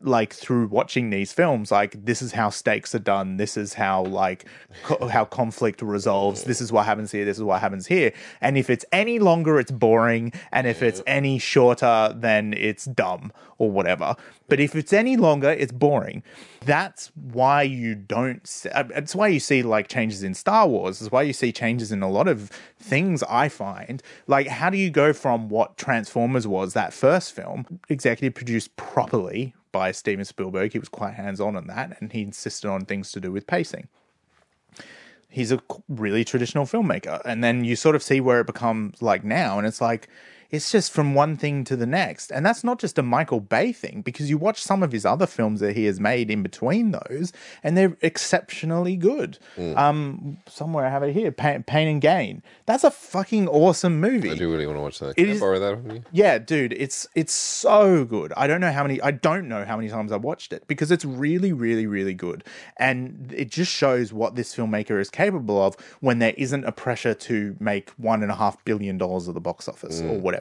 like 0.03 0.33
through 0.33 0.67
watching 0.69 1.11
these 1.11 1.33
films 1.33 1.71
like 1.71 2.07
this 2.07 2.23
is 2.23 2.33
how 2.33 2.49
stakes 2.49 2.95
are 2.95 3.01
done. 3.01 3.37
This 3.37 3.57
is 3.57 3.75
how 3.75 4.05
like 4.05 4.47
co- 4.85 5.09
how 5.09 5.25
conflict 5.25 5.83
resolves. 5.83 6.45
This 6.45 6.61
is 6.61 6.73
what 6.73 6.87
happens 6.87 7.13
here. 7.13 7.25
This 7.25 7.37
is 7.37 7.43
what 7.43 7.61
happens 7.61 7.87
here. 7.87 8.13
And 8.41 8.57
if 8.57 8.71
it's 8.71 8.85
any 8.93 9.19
longer 9.19 9.61
it's 9.61 9.71
boring. 9.71 10.33
And 10.53 10.67
if 10.67 10.83
it's 10.83 11.03
any 11.07 11.39
shorter 11.39 12.15
then 12.17 12.55
it's 12.55 12.87
dumb 12.87 13.33
or 13.59 13.71
whatever. 13.71 14.17
But 14.49 14.59
if 14.59 14.75
it's 14.75 14.93
any 14.93 15.17
longer 15.17 15.51
it's 15.51 15.73
boring. 15.73 16.23
That's 16.65 17.11
why 17.15 17.63
you 17.63 17.95
don't 17.95 18.47
see, 18.47 18.71
uh, 18.71 18.85
it's 18.95 19.15
why 19.15 19.29
you 19.29 19.41
see 19.41 19.63
like 19.63 19.89
changes 19.89 20.23
in 20.23 20.35
Star 20.35 20.67
Wars. 20.67 21.03
It's 21.03 21.13
why 21.13 21.23
you 21.23 21.35
see 21.35 21.53
changes 21.53 21.93
in 21.93 22.03
a 22.03 22.11
lot 22.11 22.27
of 22.27 22.51
things 22.79 23.23
I 23.25 23.51
find. 23.51 24.03
Like 24.27 24.47
how 24.47 24.71
do 24.71 24.79
you 24.79 24.89
go 24.89 25.13
from 25.13 25.51
what 25.51 25.77
Transformers 25.77 26.47
was 26.47 26.73
that 26.73 26.95
first 26.95 27.33
film 27.33 27.81
executive 27.91 28.35
produced 28.35 28.75
properly 28.77 29.55
by 29.73 29.93
Steven 29.93 30.25
Spielberg. 30.25 30.73
He 30.73 30.79
was 30.79 30.89
quite 30.89 31.15
hands 31.15 31.41
on 31.41 31.57
on 31.57 31.67
that 31.67 31.97
and 32.01 32.13
he 32.13 32.23
insisted 32.23 32.69
on 32.69 32.85
things 32.85 33.13
to 33.13 33.21
do 33.21 33.33
with 33.33 33.47
pacing. 33.47 33.89
He's 35.29 35.53
a 35.53 35.61
really 35.89 36.25
traditional 36.25 36.67
filmmaker 36.67 37.23
and 37.25 37.43
then 37.45 37.65
you 37.65 37.77
sort 37.77 37.95
of 37.95 38.03
see 38.03 38.21
where 38.21 38.41
it 38.41 38.47
becomes 38.47 39.01
like 39.01 39.25
now 39.25 39.59
and 39.59 39.67
it's 39.67 39.81
like 39.81 40.09
it's 40.51 40.71
just 40.73 40.93
from 40.93 41.15
one 41.15 41.37
thing 41.37 41.65
to 41.65 41.77
the 41.77 41.87
next 41.87 42.31
and 42.31 42.45
that's 42.45 42.65
not 42.65 42.79
just 42.79 42.99
a 42.99 43.03
michael 43.03 43.41
bay 43.41 43.73
thing 43.73 44.03
because 44.03 44.29
you 44.29 44.37
watch 44.39 44.63
some 44.63 44.83
of 44.83 44.93
his 44.93 45.05
other 45.07 45.27
films 45.27 45.61
that 45.61 45.77
he 45.77 45.85
has 45.85 46.01
made 46.01 46.31
in 46.31 46.43
between 46.43 46.91
those 46.91 47.33
and 47.63 47.77
they're 47.77 47.97
exceptionally 48.03 48.97
good 48.97 49.39
um 49.77 50.39
somewhere 50.49 50.87
i 50.87 50.89
have 50.91 51.03
it 51.03 51.13
here 51.13 51.31
pain, 51.33 51.63
pain 51.63 51.89
and 51.89 52.01
gain 52.01 52.43
that's 52.67 52.85
a 52.85 52.91
fucking 52.91 53.49
awesome 53.49 54.01
movie 54.01 54.31
I 54.31 54.35
do 54.35 54.51
really 54.51 54.67
want 54.67 54.77
to 54.79 54.83
watch 54.83 54.99
that. 55.01 55.11
It 55.11 55.15
Can 55.17 55.27
I 55.27 55.33
is- 55.33 55.41
borrow 55.41 55.59
that 55.59 55.83
from 55.83 55.91
you? 55.91 56.03
yeah, 56.13 56.39
dude, 56.39 56.73
it's 56.73 57.09
it's 57.17 57.33
so 57.33 58.05
good. 58.05 58.33
I 58.37 58.47
don't 58.47 58.61
know 58.61 58.71
how 58.71 58.83
many 58.85 59.01
I 59.03 59.11
don't 59.11 59.49
know 59.49 59.65
how 59.65 59.77
many 59.77 59.89
times 59.89 60.13
I've 60.13 60.23
watched 60.23 60.53
it 60.53 60.67
because 60.69 60.91
it's 60.93 61.05
really, 61.05 61.53
really, 61.53 61.87
really 61.87 62.15
good. 62.15 62.45
And 62.77 63.33
it 63.37 63.51
just 63.51 63.73
shows 63.73 64.13
what 64.13 64.37
this 64.37 64.55
filmmaker 64.55 65.01
is 65.01 65.11
capable 65.11 65.61
of 65.61 65.75
when 66.01 66.21
there 66.21 66.35
isn't 66.37 66.65
a 66.65 66.71
pressure 66.73 67.13
to 67.15 67.57
make 67.59 67.91
one 67.91 68.23
and 68.23 68.31
a 68.31 68.37
half 68.37 68.65
billion 68.65 68.97
dollars 68.99 69.29
at 69.29 69.35
the 69.35 69.41
box 69.41 69.69
office 69.69 70.01
or 70.01 70.19
whatever. 70.19 70.40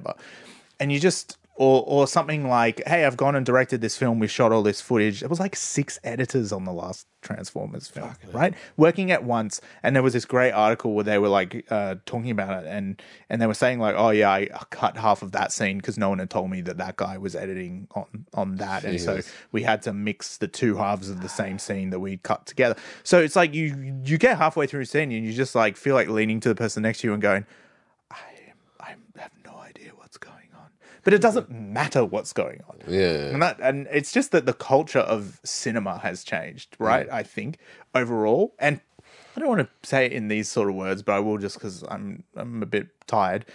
And 0.79 0.91
you 0.91 0.99
just 0.99 1.37
or 1.59 1.83
or 1.85 2.07
something 2.07 2.47
like, 2.47 2.81
hey, 2.87 3.03
I've 3.03 3.17
gone 3.17 3.35
and 3.35 3.45
directed 3.45 3.81
this 3.81 3.97
film, 3.97 4.17
we 4.17 4.27
shot 4.27 4.53
all 4.53 4.63
this 4.63 4.79
footage. 4.79 5.21
It 5.21 5.29
was 5.29 5.41
like 5.41 5.57
six 5.57 5.99
editors 6.05 6.53
on 6.53 6.63
the 6.63 6.71
last 6.71 7.05
Transformers 7.21 7.89
film, 7.89 8.15
right? 8.31 8.53
Working 8.77 9.11
at 9.11 9.25
once. 9.25 9.59
And 9.83 9.93
there 9.93 10.01
was 10.01 10.13
this 10.13 10.23
great 10.23 10.51
article 10.53 10.93
where 10.93 11.03
they 11.03 11.17
were 11.17 11.27
like 11.27 11.65
uh, 11.69 11.95
talking 12.05 12.31
about 12.31 12.63
it 12.63 12.67
and 12.69 13.01
and 13.29 13.41
they 13.41 13.45
were 13.45 13.53
saying 13.53 13.79
like, 13.79 13.93
oh 13.97 14.11
yeah, 14.11 14.31
I 14.31 14.47
cut 14.69 14.95
half 14.95 15.21
of 15.21 15.33
that 15.33 15.51
scene 15.51 15.79
because 15.79 15.97
no 15.97 16.07
one 16.07 16.19
had 16.19 16.29
told 16.29 16.49
me 16.49 16.61
that 16.61 16.77
that 16.77 16.95
guy 16.95 17.17
was 17.17 17.35
editing 17.35 17.89
on 17.93 18.25
on 18.33 18.55
that, 18.55 18.85
and 18.85 18.99
so 19.01 19.19
we 19.51 19.63
had 19.63 19.81
to 19.81 19.91
mix 19.91 20.37
the 20.37 20.47
two 20.47 20.77
halves 20.77 21.09
of 21.09 21.19
the 21.21 21.27
same 21.29 21.59
scene 21.59 21.89
that 21.89 21.99
we'd 21.99 22.23
cut 22.23 22.45
together. 22.45 22.77
So 23.03 23.19
it's 23.19 23.35
like 23.35 23.53
you 23.53 24.01
you 24.05 24.17
get 24.17 24.37
halfway 24.37 24.65
through 24.65 24.81
a 24.81 24.85
scene 24.85 25.11
and 25.11 25.25
you 25.25 25.33
just 25.33 25.55
like 25.55 25.75
feel 25.75 25.93
like 25.93 26.07
leaning 26.07 26.39
to 26.39 26.47
the 26.47 26.55
person 26.55 26.83
next 26.83 27.01
to 27.01 27.07
you 27.07 27.13
and 27.13 27.21
going, 27.21 27.45
I 28.09 28.15
I 28.79 28.95
have 29.17 29.31
no 29.43 29.57
idea 29.57 29.91
what's 29.93 30.17
going 30.17 30.35
on. 30.55 30.69
But 31.03 31.13
it 31.13 31.21
doesn't 31.21 31.49
matter 31.49 32.03
what's 32.05 32.33
going 32.33 32.61
on. 32.69 32.77
Yeah. 32.87 33.27
And 33.27 33.41
that 33.41 33.59
and 33.61 33.87
it's 33.91 34.11
just 34.11 34.31
that 34.31 34.45
the 34.45 34.53
culture 34.53 34.99
of 34.99 35.39
cinema 35.43 35.99
has 35.99 36.23
changed, 36.23 36.75
right? 36.79 37.07
I 37.11 37.23
think 37.23 37.57
overall. 37.95 38.53
And 38.59 38.81
I 39.35 39.39
don't 39.39 39.49
want 39.49 39.61
to 39.61 39.87
say 39.87 40.05
it 40.05 40.11
in 40.11 40.27
these 40.27 40.49
sort 40.49 40.69
of 40.69 40.75
words, 40.75 41.01
but 41.01 41.13
I 41.13 41.19
will 41.19 41.37
just 41.37 41.55
because 41.55 41.83
I'm 41.87 42.23
I'm 42.35 42.61
a 42.61 42.65
bit 42.65 42.87
tired. 43.07 43.45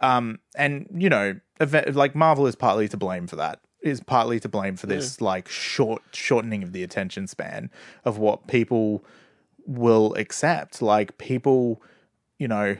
Um, 0.00 0.38
and 0.54 0.86
you 0.94 1.08
know, 1.08 1.40
eve- 1.60 1.96
like 1.96 2.14
Marvel 2.14 2.46
is 2.46 2.54
partly 2.54 2.88
to 2.88 2.96
blame 2.96 3.26
for 3.26 3.36
that. 3.36 3.60
Is 3.80 4.00
partly 4.00 4.38
to 4.38 4.48
blame 4.48 4.76
for 4.76 4.86
this 4.86 5.20
like 5.20 5.48
short 5.48 6.02
shortening 6.12 6.62
of 6.62 6.72
the 6.72 6.84
attention 6.84 7.26
span 7.26 7.70
of 8.04 8.18
what 8.18 8.46
people 8.46 9.04
will 9.66 10.14
accept. 10.14 10.80
Like 10.80 11.18
people, 11.18 11.82
you 12.38 12.46
know, 12.46 12.76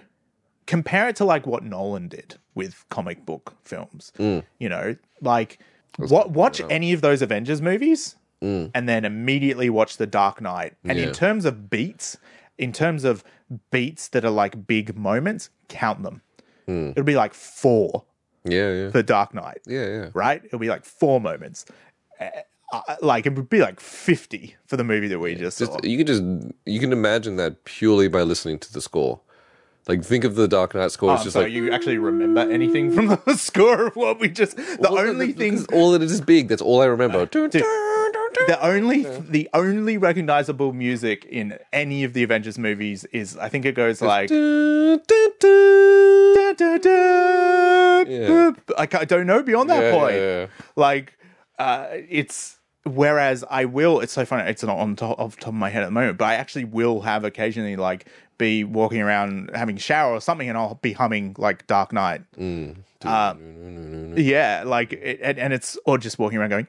compare 0.67 1.09
it 1.09 1.17
to 1.17 1.25
like 1.25 1.47
what 1.47 1.63
Nolan 1.65 2.09
did 2.09 2.37
with 2.55 2.85
comic 2.89 3.25
book 3.27 3.55
films. 3.63 4.13
Mm. 4.19 4.45
You 4.59 4.69
know, 4.69 4.97
like 5.21 5.59
what 5.99 6.31
watch 6.31 6.61
any 6.71 6.93
of 6.93 7.01
those 7.01 7.23
Avengers 7.23 7.61
movies 7.63 8.17
and 8.41 8.89
then 8.89 9.05
immediately 9.05 9.71
watch 9.71 9.99
The 9.99 10.07
Dark 10.07 10.41
Knight. 10.41 10.75
And 10.83 10.99
Mm. 10.99 11.03
Yeah. 11.03 11.09
in 11.09 11.15
terms 11.15 11.45
of 11.45 11.71
beats, 11.71 12.17
in 12.59 12.73
terms 12.73 13.05
of 13.05 13.23
beats 13.71 14.09
that 14.09 14.25
are 14.25 14.31
like 14.33 14.67
big 14.67 14.97
moments, 14.97 15.51
count 15.69 16.03
them. 16.03 16.23
Mm. 16.67 16.91
It'll 16.91 17.05
be 17.05 17.15
like 17.15 17.35
four 17.35 18.05
Yeah, 18.45 18.73
yeah. 18.73 18.91
for 18.91 19.01
Dark 19.03 19.33
Knight, 19.33 19.61
Yeah, 19.67 19.87
yeah. 19.87 20.09
right? 20.13 20.43
It'll 20.45 20.59
be 20.59 20.69
like 20.69 20.85
four 20.85 21.21
moments. 21.21 21.67
Uh, 22.21 22.31
uh, 22.73 22.97
like 23.03 23.27
it 23.27 23.35
would 23.37 23.49
be 23.51 23.61
like 23.61 23.79
50 23.79 24.57
for 24.67 24.77
the 24.77 24.85
movie 24.85 25.07
that 25.09 25.19
we 25.21 25.35
just 25.37 25.59
saw. 25.59 25.67
Just, 25.67 25.85
you 25.85 25.99
can 25.99 26.07
just 26.07 26.23
you 26.67 26.81
can 26.81 26.91
imagine 26.93 27.37
that 27.37 27.63
purely 27.65 28.09
by 28.09 28.23
listening 28.23 28.59
to 28.61 28.73
the 28.73 28.81
score. 28.81 29.21
Like 29.89 30.05
think 30.05 30.23
of 30.25 30.37
the 30.37 30.47
Dark 30.47 30.75
Knight 30.77 30.93
score. 30.93 31.13
It's 31.15 31.23
Oh, 31.23 31.25
just 31.25 31.35
so 31.35 31.41
like 31.41 31.53
you 31.53 31.73
actually 31.73 31.99
remember 31.99 32.41
anything 32.41 32.93
from 32.93 33.09
the 33.09 33.35
score 33.37 33.87
of 33.89 33.97
what 33.97 34.21
we 34.21 34.29
just 34.29 34.57
the 34.57 34.89
only 34.89 35.27
th- 35.27 35.37
th- 35.37 35.39
thing 35.39 35.53
this 35.55 35.61
is 35.63 35.67
all 35.73 35.91
that 35.93 36.03
is 36.03 36.21
big. 36.21 36.49
That's 36.49 36.63
all 36.63 36.81
I 36.81 36.85
remember. 36.87 37.27
the 37.27 38.59
only 38.63 39.03
the 39.21 39.49
only 39.55 39.99
recognizable 39.99 40.73
music 40.73 41.25
in 41.25 41.59
any 41.73 42.05
of 42.05 42.13
the 42.13 42.23
Avengers 42.23 42.59
movies 42.59 43.05
is 43.07 43.37
I 43.37 43.49
think 43.49 43.65
it 43.65 43.75
goes 43.75 44.01
like 44.01 44.29
Dun, 44.29 45.01
dun, 45.09 46.81
dun. 46.81 48.07
Yeah. 48.09 48.51
I, 48.79 48.83
I 48.83 49.05
don't 49.05 49.27
know 49.27 49.43
beyond 49.43 49.71
that 49.71 49.83
Yeah, 49.85 49.93
point. 49.99 50.15
yeah, 50.15 50.41
yeah. 50.41 50.47
Like 50.77 51.19
uh, 51.59 51.87
it's 52.09 52.59
whereas 52.85 53.45
I 53.49 53.65
will. 53.67 54.01
It's 54.01 54.13
so 54.13 54.25
funny. 54.25 54.49
It's 54.51 54.63
not 54.63 54.77
on 54.79 54.97
top 54.97 55.19
off 55.19 55.37
the 55.37 55.41
top 55.43 55.49
of 55.49 55.55
my 55.55 55.71
head 55.71 55.83
at 55.83 55.87
the 55.87 55.93
moment, 55.93 56.19
but 56.19 56.25
I 56.27 56.35
actually 56.35 56.65
will 56.65 57.01
have 57.03 57.25
occasionally 57.25 57.77
like 57.77 58.07
be 58.39 58.65
walking 58.65 59.01
around 59.01 59.51
having 59.55 59.77
a 59.77 59.81
shower 59.81 60.13
or 60.13 60.21
something, 60.21 60.49
and 60.49 60.59
I'll 60.59 60.79
be 60.83 60.93
humming 60.93 61.35
like 61.39 61.67
Dark 61.67 61.93
Knight. 61.93 62.23
Mm. 62.37 62.77
Um, 63.05 64.15
yeah, 64.17 64.63
like 64.65 64.93
it, 64.93 65.21
and, 65.23 65.39
and 65.39 65.53
it's 65.53 65.79
or 65.85 65.99
just 65.99 66.19
walking 66.19 66.39
around 66.39 66.51
going. 66.51 66.67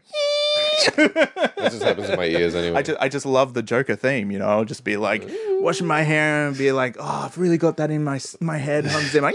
That 0.96 1.70
just 1.72 1.84
happens 1.84 2.10
in 2.10 2.18
my 2.18 2.26
ears 2.26 2.56
anyway. 2.56 2.78
I 2.78 2.82
just, 2.82 3.02
I 3.02 3.10
just 3.10 3.26
love 3.26 3.54
the 3.54 3.62
Joker 3.62 3.96
theme, 3.96 4.32
you 4.32 4.40
know. 4.40 4.48
I'll 4.48 4.66
just 4.66 4.84
be 4.84 4.98
like 4.98 5.30
washing 5.60 5.88
my 5.88 6.02
hair 6.02 6.48
and 6.48 6.58
be 6.58 6.72
like, 6.72 6.98
oh, 7.00 7.22
I've 7.26 7.38
really 7.38 7.58
got 7.58 7.78
that 7.78 7.92
in 7.92 8.04
my 8.04 8.20
my 8.40 8.58
head. 8.58 8.86
Hums 8.86 9.16
in 9.16 9.22
my. 9.22 9.34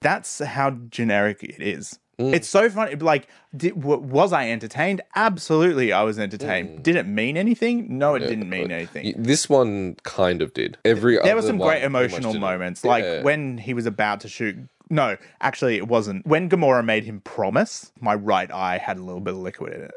That's 0.00 0.38
how 0.38 0.70
generic 0.70 1.42
it 1.42 1.60
is. 1.60 1.98
Mm. 2.18 2.34
It's 2.34 2.48
so 2.48 2.68
funny. 2.68 2.96
Like, 2.96 3.28
did, 3.56 3.80
w- 3.80 4.00
was 4.00 4.32
I 4.32 4.50
entertained? 4.50 5.02
Absolutely, 5.14 5.92
I 5.92 6.02
was 6.02 6.18
entertained. 6.18 6.80
Mm. 6.80 6.82
Did 6.82 6.96
it 6.96 7.06
mean 7.06 7.36
anything? 7.36 7.96
No, 7.96 8.14
it 8.16 8.20
didn't 8.20 8.50
mean 8.50 8.72
anything. 8.72 9.14
This 9.16 9.48
one 9.48 9.96
kind 10.02 10.42
of 10.42 10.52
did. 10.52 10.78
Every 10.84 11.18
there 11.22 11.36
were 11.36 11.42
some 11.42 11.58
great 11.58 11.84
emotional 11.84 12.34
moments, 12.34 12.84
like 12.84 13.22
when 13.22 13.58
he 13.58 13.72
was 13.72 13.86
about 13.86 14.20
to 14.20 14.28
shoot. 14.28 14.56
No, 14.90 15.16
actually, 15.40 15.76
it 15.76 15.86
wasn't. 15.86 16.26
When 16.26 16.48
Gamora 16.48 16.84
made 16.84 17.04
him 17.04 17.20
promise, 17.20 17.92
my 18.00 18.14
right 18.14 18.50
eye 18.50 18.78
had 18.78 18.96
a 18.96 19.02
little 19.02 19.20
bit 19.20 19.34
of 19.34 19.40
liquid 19.40 19.74
in 19.74 19.82
it. 19.82 19.92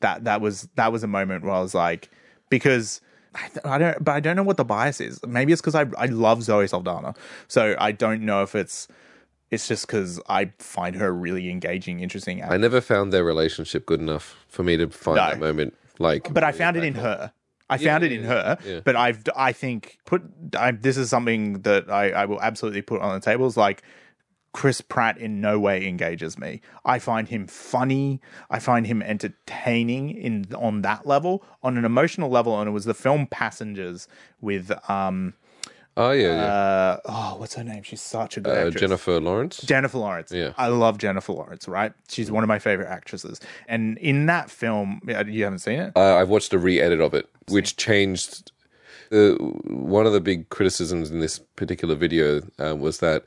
That 0.00 0.24
that 0.24 0.40
was 0.40 0.68
that 0.76 0.92
was 0.92 1.02
a 1.02 1.08
moment 1.08 1.42
where 1.44 1.54
I 1.54 1.60
was 1.60 1.74
like, 1.74 2.10
because 2.48 3.00
I, 3.34 3.48
th- 3.48 3.64
I 3.64 3.78
don't, 3.78 4.04
but 4.04 4.12
I 4.12 4.20
don't 4.20 4.36
know 4.36 4.42
what 4.42 4.56
the 4.56 4.64
bias 4.64 5.00
is. 5.00 5.20
Maybe 5.26 5.52
it's 5.52 5.60
because 5.60 5.74
I 5.74 5.86
I 5.98 6.06
love 6.06 6.42
Zoe 6.42 6.66
Saldana, 6.68 7.14
so 7.48 7.74
I 7.78 7.92
don't 7.92 8.22
know 8.22 8.42
if 8.42 8.54
it's 8.54 8.88
it's 9.50 9.66
just 9.68 9.86
because 9.86 10.20
I 10.28 10.52
find 10.58 10.96
her 10.96 11.12
really 11.12 11.50
engaging, 11.50 12.00
interesting. 12.00 12.42
I 12.42 12.56
never 12.56 12.80
found 12.80 13.12
their 13.12 13.24
relationship 13.24 13.86
good 13.86 14.00
enough 14.00 14.44
for 14.48 14.62
me 14.62 14.76
to 14.76 14.88
find 14.88 15.16
No. 15.16 15.30
that 15.30 15.40
moment. 15.40 15.74
Like, 15.98 16.32
but 16.32 16.44
I 16.44 16.52
found 16.52 16.76
it 16.76 16.84
in 16.84 16.94
her. 16.94 17.32
I 17.68 17.78
found 17.78 18.02
it 18.02 18.10
in 18.10 18.24
her, 18.24 18.58
yeah. 18.66 18.80
but 18.84 18.96
I've 18.96 19.22
I 19.36 19.52
think 19.52 19.98
put 20.04 20.22
I, 20.58 20.72
this 20.72 20.96
is 20.96 21.08
something 21.08 21.60
that 21.62 21.88
I, 21.90 22.10
I 22.10 22.24
will 22.24 22.40
absolutely 22.42 22.82
put 22.82 23.00
on 23.00 23.14
the 23.14 23.20
table. 23.20 23.46
Is 23.46 23.56
like 23.56 23.82
Chris 24.52 24.80
Pratt 24.80 25.18
in 25.18 25.40
no 25.40 25.60
way 25.60 25.86
engages 25.86 26.36
me. 26.36 26.62
I 26.84 26.98
find 26.98 27.28
him 27.28 27.46
funny. 27.46 28.20
I 28.50 28.58
find 28.58 28.86
him 28.88 29.02
entertaining 29.02 30.10
in 30.10 30.46
on 30.56 30.82
that 30.82 31.06
level, 31.06 31.44
on 31.62 31.76
an 31.76 31.84
emotional 31.84 32.28
level. 32.30 32.58
And 32.58 32.68
it 32.68 32.72
was 32.72 32.86
the 32.86 32.94
film 32.94 33.28
Passengers 33.28 34.08
with 34.40 34.72
um 34.90 35.34
oh 36.00 36.10
yeah, 36.12 36.34
yeah. 36.34 36.44
uh 36.44 37.00
oh 37.06 37.36
what's 37.38 37.54
her 37.54 37.64
name? 37.64 37.82
She's 37.82 38.00
such 38.00 38.36
a 38.36 38.40
good 38.40 38.56
Uh, 38.56 38.66
actress. 38.66 38.80
Jennifer 38.80 39.20
Lawrence. 39.20 39.58
Jennifer 39.62 39.98
Lawrence. 39.98 40.32
Yeah. 40.32 40.52
I 40.56 40.68
love 40.68 40.98
Jennifer 40.98 41.32
Lawrence, 41.32 41.68
right? 41.68 41.92
She's 42.08 42.30
one 42.30 42.42
of 42.44 42.48
my 42.48 42.58
favorite 42.58 42.88
actresses. 42.88 43.40
And 43.68 43.98
in 43.98 44.26
that 44.26 44.50
film, 44.50 45.00
you 45.06 45.44
haven't 45.44 45.60
seen 45.60 45.78
it? 45.80 45.92
Uh, 45.96 46.16
I've 46.16 46.28
watched 46.28 46.52
a 46.52 46.58
re-edit 46.58 47.00
of 47.00 47.14
it, 47.14 47.28
which 47.48 47.76
changed. 47.76 48.52
The 49.10 49.36
one 49.66 50.06
of 50.06 50.12
the 50.12 50.20
big 50.20 50.48
criticisms 50.50 51.10
in 51.10 51.18
this 51.20 51.40
particular 51.56 51.96
video 51.96 52.42
uh, 52.64 52.76
was 52.76 52.98
that 53.00 53.24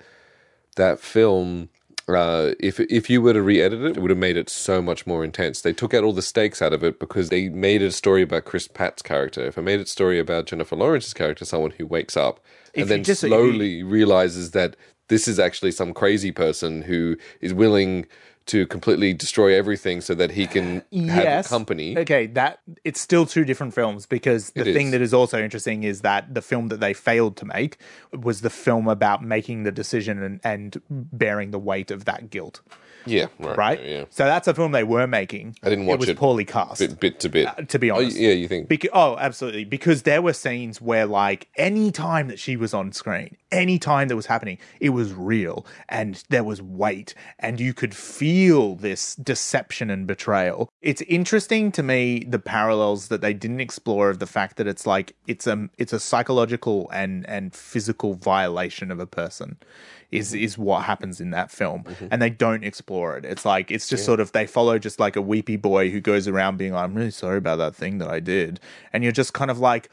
that 0.77 0.99
film, 1.01 1.67
uh, 2.07 2.51
if 2.59 2.79
if 2.79 3.09
you 3.09 3.21
were 3.21 3.33
to 3.33 3.41
re-edit 3.41 3.81
it, 3.81 3.97
it 3.97 3.99
would 3.99 4.09
have 4.09 4.17
made 4.17 4.37
it 4.37 4.49
so 4.49 4.81
much 4.81 5.05
more 5.05 5.25
intense. 5.25 5.59
They 5.59 5.73
took 5.73 5.93
out 5.93 6.05
all 6.05 6.13
the 6.13 6.21
stakes 6.21 6.61
out 6.61 6.71
of 6.71 6.85
it 6.85 7.01
because 7.01 7.27
they 7.27 7.49
made 7.49 7.81
it 7.81 7.87
a 7.87 7.91
story 7.91 8.21
about 8.21 8.45
Chris 8.45 8.65
Pratt's 8.67 9.01
character. 9.01 9.45
If 9.45 9.57
I 9.57 9.61
made 9.61 9.81
it 9.81 9.87
a 9.87 9.97
story 9.97 10.19
about 10.19 10.45
Jennifer 10.45 10.77
Lawrence's 10.77 11.13
character, 11.13 11.43
someone 11.43 11.71
who 11.71 11.85
wakes 11.85 12.15
up 12.15 12.39
and 12.81 12.89
then 12.89 13.03
just- 13.03 13.23
if 13.23 13.29
you- 13.29 13.35
slowly 13.35 13.83
realizes 13.83 14.51
that 14.51 14.75
this 15.09 15.27
is 15.27 15.39
actually 15.39 15.71
some 15.71 15.93
crazy 15.93 16.31
person 16.31 16.83
who 16.83 17.15
is 17.41 17.53
willing 17.53 18.05
to 18.45 18.67
completely 18.67 19.13
destroy 19.13 19.53
everything 19.55 20.01
so 20.01 20.13
that 20.13 20.31
he 20.31 20.45
can 20.47 20.83
have 21.07 21.45
company. 21.47 21.97
Okay, 21.97 22.25
that 22.27 22.59
it's 22.83 22.99
still 22.99 23.25
two 23.25 23.45
different 23.45 23.73
films 23.73 24.05
because 24.05 24.49
the 24.51 24.67
It 24.67 24.73
thing 24.73 24.87
is. 24.87 24.91
that 24.91 25.01
is 25.01 25.13
also 25.13 25.41
interesting 25.41 25.83
is 25.83 26.01
that 26.01 26.33
the 26.33 26.41
film 26.41 26.67
that 26.67 26.81
they 26.81 26.93
failed 26.93 27.37
to 27.37 27.45
make 27.45 27.77
was 28.11 28.41
the 28.41 28.49
film 28.49 28.87
about 28.89 29.23
making 29.23 29.63
the 29.63 29.71
decision 29.71 30.21
and, 30.21 30.39
and 30.43 30.81
bearing 30.89 31.51
the 31.51 31.59
weight 31.59 31.89
of 31.89 32.03
that 32.03 32.29
guilt. 32.29 32.59
Yeah, 33.05 33.27
right. 33.39 33.57
Right? 33.57 33.83
Yeah, 33.83 34.05
So 34.09 34.25
that's 34.25 34.47
a 34.47 34.53
film 34.53 34.71
they 34.71 34.83
were 34.83 35.07
making. 35.07 35.55
I 35.63 35.69
didn't 35.69 35.85
watch 35.85 35.95
it. 35.95 35.99
was 35.99 36.09
it 36.09 36.17
poorly 36.17 36.45
cast. 36.45 36.79
bit, 36.79 36.99
bit 36.99 37.19
to 37.21 37.29
bit. 37.29 37.47
Uh, 37.47 37.53
to 37.63 37.79
be 37.79 37.91
Oh, 37.91 37.97
honest. 37.97 38.17
yeah, 38.17 38.31
you 38.31 38.47
think? 38.47 38.69
Beca- 38.69 38.89
oh, 38.93 39.17
absolutely. 39.17 39.65
Because 39.65 40.03
there 40.03 40.21
were 40.21 40.33
scenes 40.33 40.81
where, 40.81 41.05
like, 41.05 41.47
any 41.57 41.91
time 41.91 42.27
that 42.29 42.39
she 42.39 42.55
was 42.55 42.73
on 42.73 42.91
screen, 42.91 43.35
any 43.51 43.77
time 43.79 44.07
that 44.07 44.15
was 44.15 44.25
happening, 44.27 44.57
it 44.79 44.89
was 44.89 45.13
real 45.13 45.65
and 45.89 46.23
there 46.29 46.43
was 46.43 46.61
weight 46.61 47.13
and 47.39 47.59
you 47.59 47.73
could 47.73 47.95
feel 47.95 48.75
this 48.75 49.15
deception 49.15 49.89
and 49.89 50.07
betrayal. 50.07 50.69
It's 50.81 51.01
interesting 51.03 51.71
to 51.73 51.83
me 51.83 52.25
the 52.27 52.39
parallels 52.39 53.09
that 53.09 53.21
they 53.21 53.33
didn't 53.33 53.59
explore 53.61 54.09
of 54.09 54.19
the 54.19 54.25
fact 54.27 54.57
that 54.57 54.67
it's 54.67 54.87
like 54.87 55.15
it's 55.27 55.45
a 55.45 55.69
it's 55.77 55.93
a 55.93 55.99
psychological 55.99 56.89
and 56.91 57.27
and 57.29 57.53
physical 57.53 58.15
violation 58.15 58.89
of 58.91 58.99
a 58.99 59.05
person. 59.05 59.57
Is, 60.13 60.33
mm-hmm. 60.33 60.43
is 60.43 60.57
what 60.57 60.83
happens 60.83 61.19
in 61.19 61.31
that 61.31 61.51
film 61.51 61.83
mm-hmm. 61.83 62.07
and 62.11 62.21
they 62.21 62.29
don't 62.29 62.63
explore 62.63 63.17
it. 63.17 63.25
It's 63.25 63.45
like 63.45 63.71
it's 63.71 63.87
just 63.87 64.05
sort 64.05 64.19
of 64.19 64.31
they 64.31 64.47
follow 64.47 64.77
just 64.79 64.99
like 64.99 65.15
a 65.15 65.21
weepy 65.21 65.55
boy 65.55 65.89
who 65.89 66.01
goes 66.01 66.27
around 66.27 66.57
being 66.57 66.73
like 66.73 66.83
i'm 66.83 66.93
really 66.93 67.11
sorry 67.11 67.37
about 67.37 67.57
that 67.57 67.75
thing 67.75 67.97
that 67.97 68.09
i 68.09 68.19
did 68.19 68.59
and 68.91 69.03
you're 69.03 69.11
just 69.11 69.33
kind 69.33 69.49
of 69.49 69.59
like 69.59 69.89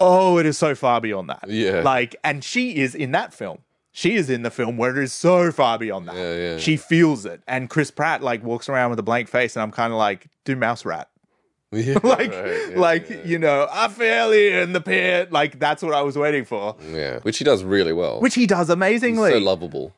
oh 0.00 0.38
it 0.38 0.46
is 0.46 0.56
so 0.56 0.74
far 0.74 1.00
beyond 1.00 1.28
that. 1.28 1.44
Yeah. 1.48 1.82
like 1.82 2.16
and 2.24 2.42
she 2.42 2.76
is 2.76 2.94
in 2.94 3.12
that 3.12 3.34
film. 3.34 3.58
She 3.90 4.14
is 4.14 4.30
in 4.30 4.42
the 4.42 4.50
film 4.50 4.76
where 4.76 4.96
it 4.96 5.02
is 5.02 5.12
so 5.12 5.50
far 5.50 5.76
beyond 5.76 6.06
that. 6.06 6.14
Yeah, 6.14 6.36
yeah. 6.36 6.58
she 6.58 6.76
feels 6.76 7.24
it. 7.24 7.42
And 7.48 7.68
chris 7.68 7.90
pratt 7.90 8.22
like 8.22 8.44
walks 8.44 8.68
around 8.68 8.90
with 8.90 8.98
a 8.98 9.02
blank 9.02 9.28
face 9.28 9.56
and 9.56 9.62
i'm 9.62 9.72
kind 9.72 9.92
of 9.92 9.98
like 9.98 10.28
do 10.44 10.54
mouse 10.56 10.84
rat 10.84 11.08
Yeah, 11.70 11.98
like 12.02 12.32
right, 12.32 12.70
yeah, 12.70 12.78
like 12.78 13.10
yeah. 13.10 13.24
you 13.24 13.38
know 13.38 13.68
i 13.70 13.88
feel 13.88 14.32
in 14.32 14.72
the 14.72 14.80
pit 14.80 15.30
like 15.30 15.58
that's 15.58 15.82
what 15.82 15.92
i 15.92 16.00
was 16.00 16.16
waiting 16.16 16.46
for 16.46 16.74
yeah, 16.90 17.18
which 17.20 17.36
he 17.36 17.44
does 17.44 17.62
really 17.62 17.92
well. 17.92 18.20
which 18.20 18.34
he 18.34 18.46
does 18.46 18.68
He's 18.68 18.72
amazingly 18.72 19.32
so 19.32 19.38
lovable. 19.38 19.94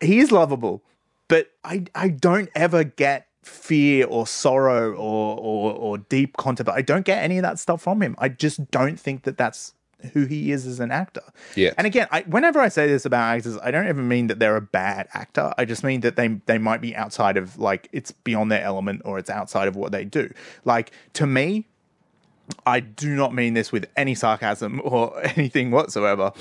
he 0.00 0.18
is 0.18 0.32
lovable, 0.32 0.82
but 1.28 1.50
I 1.62 1.84
I 1.94 2.08
don't 2.08 2.48
ever 2.56 2.82
get 2.82 3.28
fear 3.44 4.06
or 4.06 4.26
sorrow 4.26 4.92
or 4.94 5.38
or, 5.38 5.72
or 5.74 5.98
deep 5.98 6.36
content. 6.36 6.68
I 6.68 6.82
don't 6.82 7.04
get 7.04 7.22
any 7.22 7.38
of 7.38 7.42
that 7.42 7.60
stuff 7.60 7.82
from 7.82 8.02
him. 8.02 8.16
I 8.18 8.28
just 8.28 8.70
don't 8.72 8.98
think 8.98 9.22
that 9.22 9.36
that's 9.38 9.72
who 10.12 10.26
he 10.26 10.52
is 10.52 10.66
as 10.66 10.80
an 10.80 10.90
actor. 10.90 11.22
Yeah. 11.54 11.72
And 11.76 11.86
again, 11.86 12.08
I, 12.10 12.22
whenever 12.22 12.60
I 12.60 12.68
say 12.68 12.86
this 12.86 13.04
about 13.04 13.36
actors, 13.36 13.58
I 13.62 13.70
don't 13.70 13.86
ever 13.86 14.02
mean 14.02 14.28
that 14.28 14.38
they're 14.38 14.56
a 14.56 14.60
bad 14.60 15.08
actor. 15.14 15.52
I 15.56 15.64
just 15.64 15.84
mean 15.84 16.00
that 16.00 16.16
they 16.16 16.28
they 16.46 16.58
might 16.58 16.80
be 16.80 16.94
outside 16.94 17.36
of 17.36 17.58
like 17.58 17.88
it's 17.92 18.12
beyond 18.12 18.52
their 18.52 18.62
element 18.62 19.02
or 19.04 19.18
it's 19.18 19.30
outside 19.30 19.68
of 19.68 19.76
what 19.76 19.92
they 19.92 20.04
do. 20.04 20.32
Like 20.64 20.92
to 21.14 21.26
me, 21.26 21.66
I 22.66 22.80
do 22.80 23.14
not 23.14 23.34
mean 23.34 23.54
this 23.54 23.72
with 23.72 23.86
any 23.96 24.14
sarcasm 24.14 24.80
or 24.84 25.20
anything 25.36 25.70
whatsoever. 25.70 26.32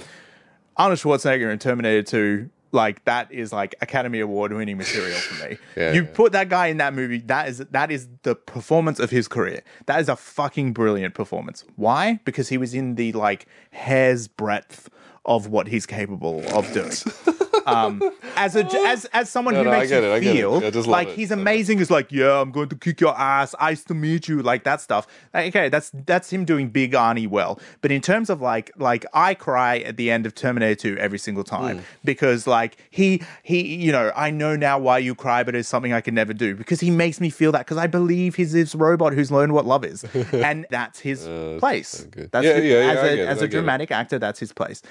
Arnold 0.76 1.00
Schwarzenegger 1.00 1.52
in 1.52 1.60
Terminator 1.60 2.04
2 2.04 2.50
like 2.74 3.04
that 3.06 3.32
is 3.32 3.54
like 3.54 3.76
Academy 3.82 4.20
Award 4.20 4.52
winning 4.54 4.78
material 4.78 5.18
for 5.18 5.50
me. 5.50 5.58
Yeah, 5.76 5.94
you 5.94 6.04
yeah. 6.04 6.10
put 6.14 6.34
that 6.34 6.50
guy 6.50 6.68
in 6.68 6.78
that 6.78 6.94
movie, 6.94 7.20
that 7.20 7.48
is 7.48 7.58
that 7.58 7.92
is 7.92 8.08
the 8.24 8.36
performance 8.36 9.00
of 9.00 9.10
his 9.10 9.28
career. 9.28 9.64
That 9.88 10.00
is 10.02 10.10
a 10.10 10.16
fucking 10.16 10.74
brilliant 10.74 11.16
performance. 11.16 11.64
Why? 11.76 12.20
Because 12.26 12.50
he 12.50 12.58
was 12.58 12.74
in 12.74 12.96
the 12.96 13.12
like 13.14 13.48
hair's 13.72 14.28
breadth 14.28 14.90
of 15.26 15.48
what 15.48 15.68
he's 15.68 15.86
capable 15.86 16.44
of 16.56 16.72
doing. 16.74 16.92
Um, 17.66 18.02
as 18.36 18.56
a 18.56 18.66
as 18.88 19.06
as 19.06 19.30
someone 19.30 19.54
No, 19.54 19.60
who 19.64 19.66
no, 19.70 19.72
makes 19.78 19.92
you 19.92 19.98
it, 19.98 20.04
I 20.14 20.20
get 20.20 20.36
it. 20.36 20.40
feel 20.40 20.84
like 20.84 21.10
it. 21.10 21.16
he's 21.16 21.32
amazing. 21.32 21.80
Is 21.80 21.90
like, 21.92 22.12
yeah, 22.12 22.40
I'm 22.42 22.52
going 22.52 22.70
to 22.70 22.76
kick 22.76 23.00
your 23.02 23.18
ass. 23.18 23.56
Nice 23.60 23.84
to 23.86 23.94
meet 23.94 24.28
you. 24.28 24.42
Like 24.42 24.64
that 24.66 24.82
stuff. 24.82 25.08
Okay, 25.34 25.70
that's 25.70 25.92
that's 26.06 26.32
him 26.32 26.46
doing 26.46 26.70
Big 26.70 26.92
Arnie 26.94 27.28
well. 27.28 27.60
But 27.82 27.92
in 27.92 28.02
terms 28.02 28.30
of 28.30 28.42
like 28.42 28.72
like 28.78 29.06
I 29.14 29.34
cry 29.34 29.80
at 29.80 29.98
the 29.98 30.12
end 30.12 30.26
of 30.26 30.36
Terminator 30.36 30.76
2 30.96 30.98
every 30.98 31.18
single 31.20 31.44
time 31.44 31.78
Hmm. 31.78 31.84
because 32.04 32.46
like 32.48 32.78
he 32.90 33.22
he 33.44 33.76
you 33.76 33.92
know 33.92 34.12
I 34.16 34.30
know 34.32 34.56
now 34.56 34.78
why 34.80 34.98
you 35.00 35.16
cry, 35.16 35.44
but 35.44 35.56
it's 35.56 35.70
something 35.70 35.94
I 35.94 36.02
can 36.02 36.14
never 36.16 36.34
do 36.34 36.56
because 36.56 36.80
he 36.80 36.92
makes 36.92 37.20
me 37.22 37.30
feel 37.30 37.52
that 37.54 37.60
because 37.60 37.78
I 37.78 37.88
believe 37.88 38.36
he's 38.36 38.52
this 38.54 38.76
robot 38.76 39.14
who's 39.14 39.32
learned 39.32 39.54
what 39.54 39.66
love 39.66 39.86
is, 39.86 40.04
and 40.34 40.66
that's 40.70 41.00
his 41.00 41.24
place. 41.60 42.02
Uh, 42.04 42.08
good. 42.12 42.32
That's 42.32 42.46
Yeah, 42.46 42.54
his- 42.56 42.66
yeah, 42.66 42.72
yeah, 42.86 42.92
as 42.92 42.98
a 43.04 43.28
as 43.28 43.38
a 43.38 43.42
get 43.42 43.44
it. 43.44 43.52
dramatic 43.58 43.92
actor, 43.92 44.20
that's 44.20 44.40
his 44.40 44.52
place. 44.52 44.82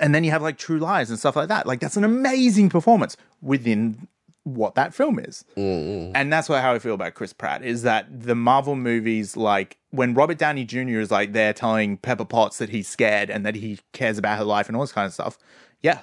And 0.00 0.14
then 0.14 0.24
you 0.24 0.30
have 0.30 0.42
like 0.42 0.56
True 0.58 0.78
Lies 0.78 1.10
and 1.10 1.18
stuff 1.18 1.36
like 1.36 1.48
that. 1.48 1.66
Like 1.66 1.80
that's 1.80 1.96
an 1.96 2.04
amazing 2.04 2.68
performance 2.70 3.16
within 3.42 4.08
what 4.44 4.74
that 4.74 4.92
film 4.94 5.18
is. 5.18 5.44
And 5.56 6.32
that's 6.32 6.48
what, 6.48 6.60
how 6.62 6.74
I 6.74 6.78
feel 6.78 6.94
about 6.94 7.14
Chris 7.14 7.32
Pratt 7.32 7.62
is 7.62 7.82
that 7.82 8.06
the 8.22 8.34
Marvel 8.34 8.76
movies, 8.76 9.36
like 9.36 9.78
when 9.90 10.14
Robert 10.14 10.38
Downey 10.38 10.64
Jr. 10.64 11.00
is 11.00 11.10
like 11.10 11.32
there 11.32 11.52
telling 11.52 11.96
Pepper 11.98 12.24
Potts 12.26 12.58
that 12.58 12.68
he's 12.70 12.88
scared 12.88 13.30
and 13.30 13.44
that 13.46 13.54
he 13.54 13.78
cares 13.92 14.18
about 14.18 14.38
her 14.38 14.44
life 14.44 14.68
and 14.68 14.76
all 14.76 14.82
this 14.82 14.92
kind 14.92 15.06
of 15.06 15.12
stuff. 15.14 15.38
Yeah, 15.82 16.00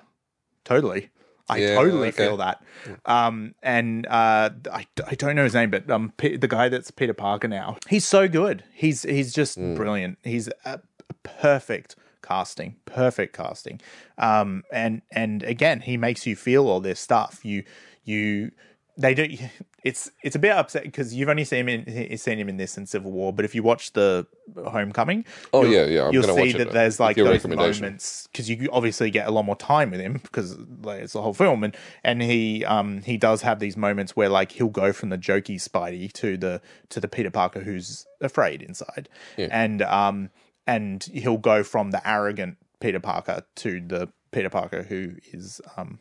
totally. 0.64 1.10
I 1.50 1.58
Yeah, 1.58 1.76
totally 1.76 2.08
okay. 2.10 2.26
feel 2.28 2.38
that. 2.38 2.64
Um, 3.06 3.54
and 3.62 4.08
uh, 4.08 4.52
I, 4.72 4.86
I 5.06 5.16
don't 5.16 5.36
know 5.36 5.44
his 5.44 5.54
name, 5.54 5.70
but 5.70 5.90
um, 5.90 6.14
P- 6.18 6.38
the 6.38 6.48
guy 6.48 6.70
that's 6.70 6.92
Peter 6.92 7.14
Parker 7.14 7.48
now, 7.48 7.78
he's 7.90 8.06
so 8.06 8.28
good. 8.28 8.64
He's 8.74 9.04
he's 9.04 9.34
just 9.34 9.58
brilliant. 9.58 10.18
He's 10.24 10.50
perfect 11.24 11.96
casting, 12.32 12.76
perfect 12.86 13.36
casting. 13.36 13.82
Um, 14.18 14.64
and 14.72 15.02
and 15.12 15.44
again, 15.44 15.82
he 15.82 15.98
makes 15.98 16.26
you 16.26 16.36
feel 16.36 16.68
all 16.68 16.80
this 16.80 17.00
stuff. 17.00 17.44
You 17.44 17.64
you 18.04 18.52
they 18.98 19.14
do. 19.14 19.28
It's 19.84 20.12
it's 20.22 20.36
a 20.36 20.40
bit 20.40 20.52
upset 20.52 20.84
because 20.84 21.12
you've 21.12 21.28
only 21.28 21.44
seen 21.44 21.68
him 21.68 21.84
in 21.88 22.16
seen 22.20 22.38
him 22.38 22.48
in 22.50 22.58
this 22.58 22.78
in 22.78 22.86
Civil 22.86 23.12
War, 23.12 23.34
but 23.34 23.46
if 23.46 23.56
you 23.56 23.64
watch 23.64 23.94
the 23.94 24.28
Homecoming, 24.56 25.26
Oh, 25.54 25.64
yeah, 25.64 25.86
yeah, 25.86 26.06
I'm 26.06 26.14
you'll 26.14 26.22
see 26.22 26.32
watch 26.34 26.54
that 26.54 26.72
there's 26.72 27.00
like 27.00 27.16
those 27.16 27.48
moments 27.48 28.28
because 28.32 28.48
you 28.48 28.70
obviously 28.72 29.10
get 29.10 29.26
a 29.28 29.32
lot 29.32 29.44
more 29.44 29.56
time 29.56 29.90
with 29.90 30.00
him 30.00 30.20
because 30.22 30.56
like, 30.84 31.02
it's 31.02 31.14
the 31.14 31.24
whole 31.24 31.34
film 31.34 31.64
and 31.64 31.76
and 32.04 32.22
he 32.22 32.64
um 32.66 33.02
he 33.02 33.18
does 33.18 33.42
have 33.42 33.58
these 33.58 33.76
moments 33.76 34.16
where 34.16 34.30
like 34.30 34.52
he'll 34.52 34.68
go 34.68 34.94
from 34.94 35.10
the 35.10 35.18
jokey 35.18 35.56
Spidey 35.56 36.14
to 36.14 36.38
the 36.38 36.62
to 36.90 37.00
the 37.00 37.08
Peter 37.08 37.32
Parker 37.32 37.62
who's 37.62 38.06
afraid 38.22 38.62
inside 38.62 39.10
and 39.52 39.82
um 39.82 40.30
and 40.72 41.04
he'll 41.14 41.38
go 41.38 41.64
from 41.64 41.92
the 41.92 42.08
arrogant 42.10 42.58
Peter 42.80 43.00
Parker 43.00 43.44
to 43.56 43.82
the 43.82 44.10
Peter 44.32 44.50
Parker 44.50 44.84
who 44.84 45.16
is 45.34 45.60
um 45.76 46.00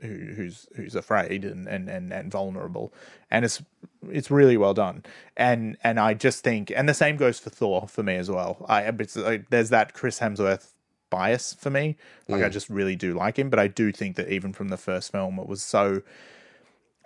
who, 0.00 0.08
who's 0.08 0.66
who's 0.74 0.94
afraid 0.96 1.44
and, 1.44 1.68
and, 1.68 1.88
and, 1.88 2.12
and 2.12 2.30
vulnerable. 2.30 2.92
And 3.30 3.44
it's 3.44 3.62
it's 4.10 4.30
really 4.30 4.56
well 4.56 4.74
done. 4.74 5.04
And 5.36 5.76
and 5.84 6.00
I 6.00 6.14
just 6.14 6.42
think 6.42 6.72
and 6.74 6.88
the 6.88 6.94
same 6.94 7.16
goes 7.16 7.38
for 7.38 7.50
Thor 7.50 7.86
for 7.86 8.02
me 8.02 8.16
as 8.16 8.30
well. 8.30 8.64
I 8.68 8.90
like, 9.16 9.50
there's 9.50 9.70
that 9.70 9.94
Chris 9.94 10.18
Hemsworth 10.18 10.72
bias 11.10 11.54
for 11.54 11.70
me. 11.70 11.96
Like 12.28 12.42
I 12.42 12.48
just 12.48 12.68
really 12.68 12.96
do 12.96 13.14
like 13.14 13.38
him 13.38 13.48
but 13.48 13.58
I 13.58 13.68
do 13.68 13.92
think 13.92 14.16
that 14.16 14.28
even 14.28 14.52
from 14.52 14.68
the 14.68 14.76
first 14.76 15.12
film 15.12 15.38
it 15.38 15.46
was 15.46 15.62
so 15.62 16.02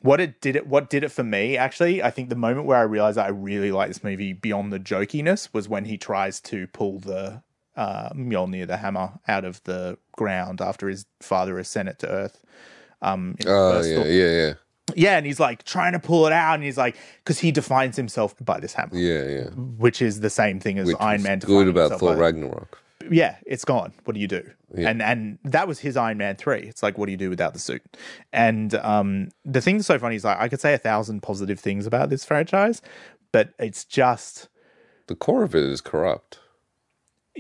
what 0.05 0.21
it 0.21 0.41
did 0.41 0.55
it 0.55 0.67
what 0.67 0.91
did 0.91 1.03
it 1.03 1.09
for 1.09 1.25
me 1.25 1.57
actually 1.57 2.03
I 2.03 2.11
think 2.11 2.29
the 2.29 2.37
moment 2.37 2.67
where 2.67 2.79
I 2.79 2.83
realized 2.83 3.17
that 3.17 3.27
I 3.27 3.31
really 3.31 3.73
like 3.73 3.89
this 3.89 4.05
movie 4.05 4.35
beyond 4.35 4.73
the 4.73 4.79
jokiness 4.79 5.49
was 5.55 5.67
when 5.67 5.87
he 5.87 5.97
tries 5.97 6.41
to 6.43 6.67
pull 6.69 6.99
the 6.99 7.43
uh, 7.75 8.11
Mjolnir 8.11 8.67
the 8.67 8.77
hammer 8.77 9.15
out 9.27 9.45
of 9.45 9.63
the 9.65 9.99
ground 10.13 10.61
after 10.61 10.89
his 10.89 11.07
father 11.21 11.57
has 11.57 11.69
sent 11.69 11.89
it 11.89 11.99
to 12.01 12.09
Earth 12.09 12.41
um 13.01 13.35
Oh 13.47 13.83
yeah, 13.83 14.05
yeah, 14.05 14.31
yeah, 14.31 14.55
yeah, 14.95 15.17
and 15.17 15.27
he's 15.27 15.41
like 15.41 15.65
trying 15.65 15.93
to 15.93 15.99
pull 15.99 16.27
it 16.27 16.33
out, 16.33 16.55
and 16.55 16.63
he's 16.63 16.77
like, 16.77 16.97
because 17.19 17.39
he 17.39 17.51
defines 17.51 17.97
himself 17.97 18.35
by 18.45 18.61
this 18.61 18.75
hammer, 18.75 18.97
yeah, 18.97 19.25
yeah. 19.25 19.45
which 19.51 20.03
is 20.03 20.21
the 20.21 20.31
same 20.31 20.61
thing 20.61 20.79
as 20.79 20.89
Which 20.89 20.97
Iron 21.01 21.23
Man. 21.23 21.39
good 21.39 21.69
about 21.69 21.99
Thor 21.99 22.17
Ragnarok. 22.17 22.79
Yeah, 23.11 23.37
it's 23.47 23.65
gone. 23.65 23.93
What 24.05 24.15
do 24.15 24.21
you 24.21 24.29
do? 24.29 24.43
And 24.77 25.01
and 25.03 25.39
that 25.45 25.69
was 25.69 25.79
his 25.79 25.97
Iron 25.97 26.19
Man 26.19 26.35
three. 26.37 26.61
It's 26.61 26.83
like, 26.83 26.99
what 26.99 27.07
do 27.07 27.13
you 27.13 27.19
do 27.19 27.31
without 27.31 27.53
the 27.53 27.61
suit? 27.61 27.83
And 28.33 28.75
um, 28.77 29.29
the 29.45 29.61
thing 29.61 29.77
that's 29.77 29.87
so 29.87 29.99
funny 29.99 30.17
is 30.17 30.25
like 30.25 30.39
I 30.41 30.49
could 30.49 30.61
say 30.61 30.75
a 30.75 30.79
thousand 30.79 31.23
positive 31.23 31.61
things 31.61 31.87
about 31.87 32.11
this 32.11 32.25
franchise, 32.25 32.83
but 33.33 33.55
it's 33.59 33.85
just 33.85 34.49
The 35.07 35.15
core 35.15 35.45
of 35.45 35.55
it 35.55 35.63
is 35.65 35.81
corrupt. 35.81 36.39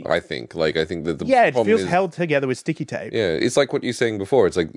I 0.07 0.19
think. 0.21 0.55
Like 0.55 0.77
I 0.77 0.85
think 0.85 1.05
that 1.05 1.19
the 1.19 1.27
yeah, 1.27 1.45
it 1.45 1.55
feels 1.55 1.83
is- 1.83 1.89
held 1.89 2.13
together 2.13 2.47
with 2.47 2.59
sticky 2.59 2.85
tape. 2.85 3.13
Yeah, 3.13 3.31
it's 3.33 3.57
like 3.57 3.73
what 3.73 3.85
you're 3.85 3.93
saying 3.93 4.19
before. 4.19 4.47
It's 4.47 4.57
like 4.57 4.71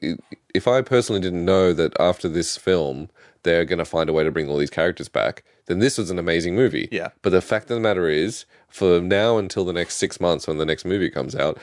if 0.53 0.67
I 0.67 0.81
personally 0.81 1.21
didn't 1.21 1.45
know 1.45 1.73
that 1.73 1.99
after 1.99 2.27
this 2.29 2.57
film 2.57 3.09
they're 3.43 3.65
going 3.65 3.79
to 3.79 3.85
find 3.85 4.09
a 4.09 4.13
way 4.13 4.23
to 4.23 4.31
bring 4.31 4.49
all 4.49 4.57
these 4.57 4.69
characters 4.69 5.09
back, 5.09 5.43
then 5.68 5.80
this 5.80 5.97
was 5.97 6.09
an 6.09 6.20
amazing 6.20 6.55
movie. 6.55 6.89
Yeah. 6.91 7.09
But 7.22 7.30
the 7.30 7.41
fact 7.41 7.70
of 7.70 7.76
the 7.76 7.82
matter 7.82 8.09
is, 8.09 8.45
for 8.68 8.99
now 8.99 9.38
until 9.38 9.63
the 9.63 9.74
next 9.74 9.95
six 9.95 10.20
months 10.20 10.47
when 10.47 10.57
the 10.57 10.65
next 10.65 10.86
movie 10.86 11.09
comes 11.09 11.36
out, 11.36 11.57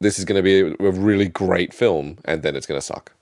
this 0.00 0.18
is 0.18 0.24
going 0.24 0.36
to 0.36 0.42
be 0.42 0.60
a, 0.60 0.86
a 0.86 0.92
really 0.92 1.28
great 1.28 1.72
film, 1.72 2.18
and 2.24 2.42
then 2.42 2.54
it's 2.56 2.66
going 2.66 2.80
to 2.80 2.86
suck. 2.86 3.12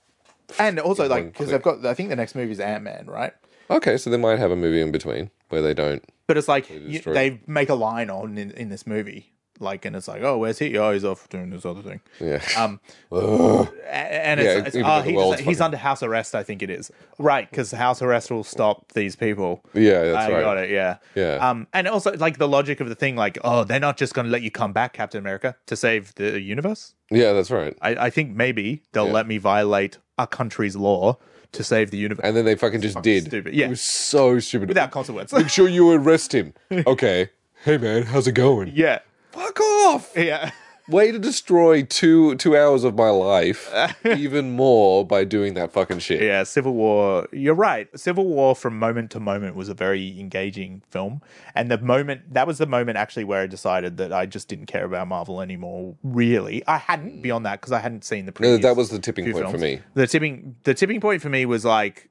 And 0.59 0.79
also 0.79 1.07
like 1.07 1.31
because 1.31 1.49
they've 1.49 1.61
got 1.61 1.85
I 1.85 1.93
think 1.93 2.09
the 2.09 2.15
next 2.15 2.35
movie 2.35 2.51
is 2.51 2.59
Ant 2.59 2.83
Man, 2.83 3.05
right? 3.07 3.33
Okay, 3.69 3.97
so 3.97 4.09
they 4.09 4.17
might 4.17 4.39
have 4.39 4.51
a 4.51 4.55
movie 4.55 4.81
in 4.81 4.91
between 4.91 5.31
where 5.49 5.61
they 5.61 5.73
don't. 5.73 6.03
But 6.27 6.37
it's 6.37 6.47
like 6.47 6.69
you, 6.69 6.99
they 6.99 7.39
make 7.47 7.69
a 7.69 7.75
line 7.75 8.09
on 8.09 8.37
in, 8.37 8.51
in 8.51 8.69
this 8.69 8.85
movie, 8.85 9.32
like, 9.59 9.85
and 9.85 9.95
it's 9.95 10.07
like, 10.07 10.21
oh, 10.23 10.37
where's 10.37 10.59
he? 10.59 10.77
Oh, 10.77 10.91
he's 10.91 11.05
off 11.05 11.29
doing 11.29 11.49
this 11.51 11.65
other 11.65 11.81
thing. 11.81 12.01
Yeah. 12.19 12.41
Um, 12.57 12.79
and 13.11 14.39
Yeah, 14.39 14.57
it's, 14.59 14.75
it's 14.75 14.77
oh, 14.77 14.81
though 14.81 15.01
the 15.03 15.37
he's, 15.37 15.45
fucking- 15.57 15.61
under 15.61 15.77
house 15.77 16.03
arrest. 16.03 16.35
I 16.35 16.43
think 16.43 16.61
it 16.63 16.69
is 16.69 16.91
right 17.19 17.49
because 17.49 17.71
house 17.71 18.01
arrest 18.01 18.31
will 18.31 18.43
stop 18.43 18.91
these 18.93 19.15
people. 19.15 19.63
yeah, 19.73 20.03
that's 20.03 20.29
I 20.29 20.33
right. 20.33 20.41
got 20.41 20.57
it. 20.57 20.69
Yeah. 20.69 20.97
Yeah. 21.15 21.35
Um, 21.47 21.67
and 21.73 21.87
also 21.87 22.13
like 22.17 22.37
the 22.37 22.47
logic 22.47 22.79
of 22.79 22.89
the 22.89 22.95
thing, 22.95 23.15
like, 23.15 23.37
oh, 23.43 23.63
they're 23.63 23.79
not 23.79 23.97
just 23.97 24.13
going 24.13 24.25
to 24.25 24.31
let 24.31 24.41
you 24.41 24.51
come 24.51 24.73
back, 24.73 24.93
Captain 24.93 25.19
America, 25.19 25.55
to 25.67 25.75
save 25.75 26.13
the 26.15 26.39
universe. 26.41 26.93
Yeah, 27.11 27.33
that's 27.33 27.51
right. 27.51 27.77
I, 27.81 27.95
I 28.05 28.09
think 28.09 28.31
maybe 28.35 28.81
they'll 28.91 29.07
Yeah. 29.07 29.13
let 29.13 29.27
me 29.27 29.37
violate 29.37 29.97
a 30.17 30.27
country's 30.27 30.75
law 30.75 31.17
to 31.51 31.63
save 31.63 31.91
the 31.91 31.97
universe 31.97 32.25
And 32.25 32.35
then 32.35 32.45
they 32.45 32.55
fucking 32.55 32.81
just 32.81 32.99
did. 33.03 33.25
stupid. 33.25 33.53
Yeah. 33.53 33.67
It 33.67 33.69
was 33.69 33.81
so 33.81 34.39
stupid. 34.39 34.69
without 34.69 34.89
consequence. 34.89 35.31
Make 35.31 35.49
sure 35.49 35.67
you 35.67 35.91
arrest 35.91 36.33
him. 36.33 36.53
Okay. 36.87 37.29
Hey 37.63 37.77
man, 37.77 38.03
how's 38.03 38.27
it 38.27 38.33
going? 38.33 38.71
yeah. 38.75 38.99
Fuck 39.33 39.59
off. 39.59 40.11
Yeah. 40.15 40.51
Way 40.89 41.13
to 41.13 41.19
destroy 41.19 41.83
two 41.83 42.35
two 42.35 42.57
hours 42.57 42.83
of 42.83 42.95
my 42.95 43.09
life 43.09 43.73
even 44.05 44.51
more 44.51 45.07
by 45.07 45.23
doing 45.23 45.53
that 45.53 45.71
fucking 45.71 45.99
shit. 45.99 46.21
Yeah, 46.21 46.43
Civil 46.43 46.73
War. 46.73 47.25
You're 47.31 47.55
right. 47.55 47.87
Civil 47.97 48.25
War 48.25 48.53
from 48.53 48.77
moment 48.79 49.09
to 49.11 49.21
moment 49.21 49.55
was 49.55 49.69
a 49.69 49.73
very 49.73 50.19
engaging 50.19 50.83
film, 50.89 51.21
and 51.55 51.71
the 51.71 51.77
moment 51.77 52.33
that 52.33 52.47
was 52.47 52.57
the 52.57 52.65
moment 52.65 52.97
actually 52.97 53.23
where 53.23 53.43
I 53.43 53.47
decided 53.47 53.95
that 53.95 54.11
I 54.11 54.25
just 54.25 54.49
didn't 54.49 54.65
care 54.65 54.83
about 54.83 55.07
Marvel 55.07 55.39
anymore. 55.39 55.95
Really, 56.03 56.67
I 56.67 56.79
hadn't 56.79 57.21
beyond 57.21 57.45
that 57.45 57.61
because 57.61 57.71
I 57.71 57.79
hadn't 57.79 58.03
seen 58.03 58.25
the 58.25 58.33
No, 58.41 58.57
that 58.57 58.75
was 58.75 58.89
the 58.89 58.99
tipping 58.99 59.23
few 59.23 59.35
point 59.35 59.51
for 59.51 59.57
me. 59.57 59.79
The 59.93 60.05
tipping 60.05 60.57
the 60.63 60.73
tipping 60.73 60.99
point 60.99 61.21
for 61.21 61.29
me 61.29 61.45
was 61.45 61.63
like 61.63 62.09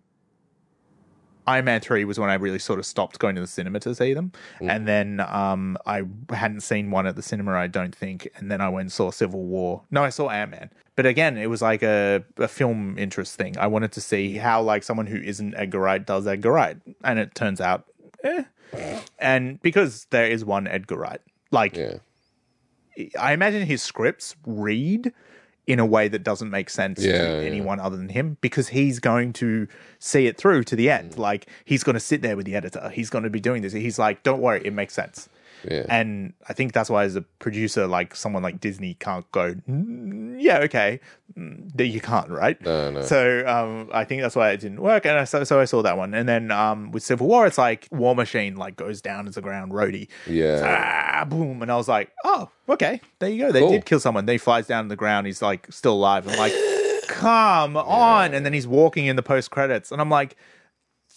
Iron 1.47 1.65
Man 1.65 1.81
three 1.81 2.05
was 2.05 2.19
when 2.19 2.31
I 2.31 2.35
really 2.35 2.59
sort 2.59 2.79
of 2.79 2.87
stopped 2.87 3.19
going 3.19 3.35
to 3.35 3.41
the 3.41 3.47
cinema 3.47 3.81
to 3.81 3.95
see 3.95 4.15
them, 4.15 4.33
Mm. 4.61 4.71
and 4.71 4.89
then 4.89 5.21
um, 5.21 5.77
I 5.87 6.03
hadn't 6.31 6.61
seen 6.61 6.91
one 6.91 7.07
at 7.07 7.17
the 7.17 7.23
cinema, 7.23 7.53
I 7.53 7.67
don't 7.67 7.95
think, 7.95 8.29
and 8.37 8.51
then 8.51 8.61
I 8.61 8.69
went 8.69 8.83
and 8.83 8.93
saw 8.93 9.11
Civil 9.11 9.43
War. 9.45 9.83
No, 9.91 10.05
I 10.05 10.11
saw 10.11 10.29
Ant 10.31 10.51
Man, 10.53 10.71
but 10.97 11.05
again, 11.07 11.37
it 11.37 11.47
was 11.51 11.61
like 11.63 11.83
a, 11.83 12.23
a 12.37 12.49
film 12.49 12.97
interest 12.99 13.37
thing. 13.37 13.57
I 13.59 13.67
wanted 13.67 13.93
to 13.93 14.01
see 14.01 14.37
how 14.37 14.63
like 14.63 14.83
someone 14.85 15.07
who 15.07 15.17
isn't 15.19 15.55
Edgar 15.57 15.81
Wright 15.81 16.05
does 16.07 16.27
Edgar 16.27 16.53
Wright, 16.53 16.77
and 17.03 17.19
it 17.19 17.35
turns 17.35 17.61
out, 17.61 17.85
eh. 18.25 18.45
And 19.19 19.61
because 19.63 20.07
there 20.11 20.27
is 20.27 20.45
one 20.45 20.67
Edgar 20.67 20.97
Wright, 20.97 21.21
like 21.51 21.77
Yeah. 21.77 21.97
I 23.19 23.33
imagine 23.33 23.67
his 23.67 23.83
scripts 23.83 24.37
read 24.47 25.13
in 25.67 25.79
a 25.79 25.87
way 25.87 26.09
that 26.09 26.25
doesn't 26.25 26.51
make 26.51 26.69
sense 26.69 27.01
Yeah, 27.05 27.13
to 27.19 27.25
yeah. 27.43 27.47
anyone 27.49 27.79
other 27.79 27.97
than 27.97 28.09
him 28.09 28.37
because 28.41 28.69
he's 28.69 28.99
going 28.99 29.33
to 29.35 29.69
see 30.01 30.27
it 30.27 30.37
through 30.37 30.65
to 30.65 30.75
the 30.77 30.87
Mm. 30.89 30.99
end. 30.99 31.19
Like 31.19 31.47
he's 31.65 31.85
going 31.85 31.95
to 31.95 32.01
sit 32.01 32.21
there 32.23 32.37
with 32.37 32.47
the 32.47 32.57
editor. 32.57 32.91
He's 32.93 33.11
going 33.11 33.25
to 33.25 33.31
be 33.31 33.39
doing 33.41 33.63
this. 33.63 33.73
He's 33.73 33.99
like, 33.99 34.23
"Don't 34.25 34.41
worry, 34.41 34.61
it 34.65 34.73
makes 34.73 34.93
sense." 34.95 35.29
Yeah. 35.71 35.85
And 35.89 36.33
I 36.49 36.53
think 36.53 36.73
that's 36.73 36.91
why, 36.91 37.05
as 37.05 37.17
a 37.17 37.23
producer, 37.23 37.87
like 37.87 38.15
someone 38.17 38.43
like 38.43 38.61
Disney 38.61 38.95
can't 38.95 39.31
go, 39.33 39.55
"Mm, 39.69 40.37
yeah, 40.41 40.59
okay, 40.61 41.01
Mm, 41.39 41.71
that 41.77 41.87
you 41.87 41.99
can't, 42.01 42.29
right? 42.29 42.61
No, 42.61 42.91
no. 42.91 43.01
So 43.03 43.47
um, 43.47 43.89
I 43.91 44.05
think 44.05 44.21
that's 44.21 44.37
why 44.37 44.51
it 44.51 44.59
didn't 44.61 44.83
work, 44.83 45.07
and 45.07 45.19
I, 45.19 45.25
so, 45.25 45.45
so 45.45 45.61
I 45.61 45.65
saw 45.65 45.81
that 45.81 45.97
one. 45.97 46.13
And 46.13 46.29
then 46.29 46.51
um, 46.51 46.91
with 46.91 47.03
Civil 47.03 47.27
War, 47.27 47.47
it's 47.47 47.57
like 47.57 47.89
War 47.91 48.15
Machine 48.15 48.57
like 48.57 48.77
goes 48.77 49.01
down 49.01 49.27
as 49.27 49.39
a 49.39 49.41
ground 49.41 49.73
roadie, 49.73 50.09
Yeah. 50.27 51.21
ah, 51.23 51.25
boom, 51.25 51.63
and 51.63 51.73
I 51.73 51.77
was 51.77 51.89
like, 51.89 52.11
oh, 52.25 52.51
okay, 52.69 53.01
there 53.19 53.31
you 53.31 53.39
go. 53.47 53.51
They 53.53 53.61
Cool. 53.61 53.71
did 53.71 53.87
kill 53.87 53.99
someone. 54.01 54.27
They 54.27 54.37
flies 54.37 54.67
down 54.67 54.85
to 54.85 54.89
the 54.91 54.97
ground. 54.97 55.27
He's 55.27 55.41
like 55.41 55.67
still 55.73 55.95
alive. 55.95 56.29
I'm 56.29 56.37
like, 56.39 56.53
come 57.09 57.77
on. 57.79 58.35
And 58.35 58.45
then 58.45 58.53
he's 58.53 58.67
walking 58.67 59.07
in 59.07 59.17
the 59.17 59.23
post 59.23 59.51
credits. 59.51 59.91
And 59.91 60.03
I'm 60.03 60.11
like, 60.11 60.37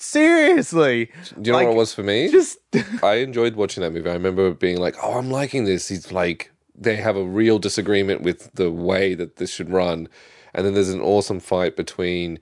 seriously? 0.02 1.06
Do 1.06 1.12
you 1.43 1.52
know 1.52 1.58
Like, 1.58 1.68
what 1.68 1.74
it 1.74 1.78
was 1.78 1.93
for 1.93 2.04
me? 2.04 2.30
Just 2.30 2.58
I 3.04 3.16
enjoyed 3.16 3.56
watching 3.56 3.82
that 3.84 3.91
movie. 3.91 4.10
I 4.10 4.14
remember 4.14 4.52
being 4.52 4.78
like, 4.78 4.96
"Oh, 5.02 5.18
I'm 5.18 5.30
liking 5.32 5.66
this." 5.66 5.88
He's 5.88 6.12
like, 6.12 6.52
they 6.76 6.96
have 6.98 7.16
a 7.16 7.24
real 7.26 7.60
disagreement 7.60 8.22
with 8.22 8.52
the 8.54 8.72
way 8.72 9.14
that 9.16 9.38
this 9.38 9.52
should 9.52 9.70
run, 9.70 10.08
and 10.54 10.66
then 10.66 10.74
there's 10.74 10.89
an 10.89 11.02
awesome 11.02 11.39
fight 11.39 11.76
between 11.76 12.39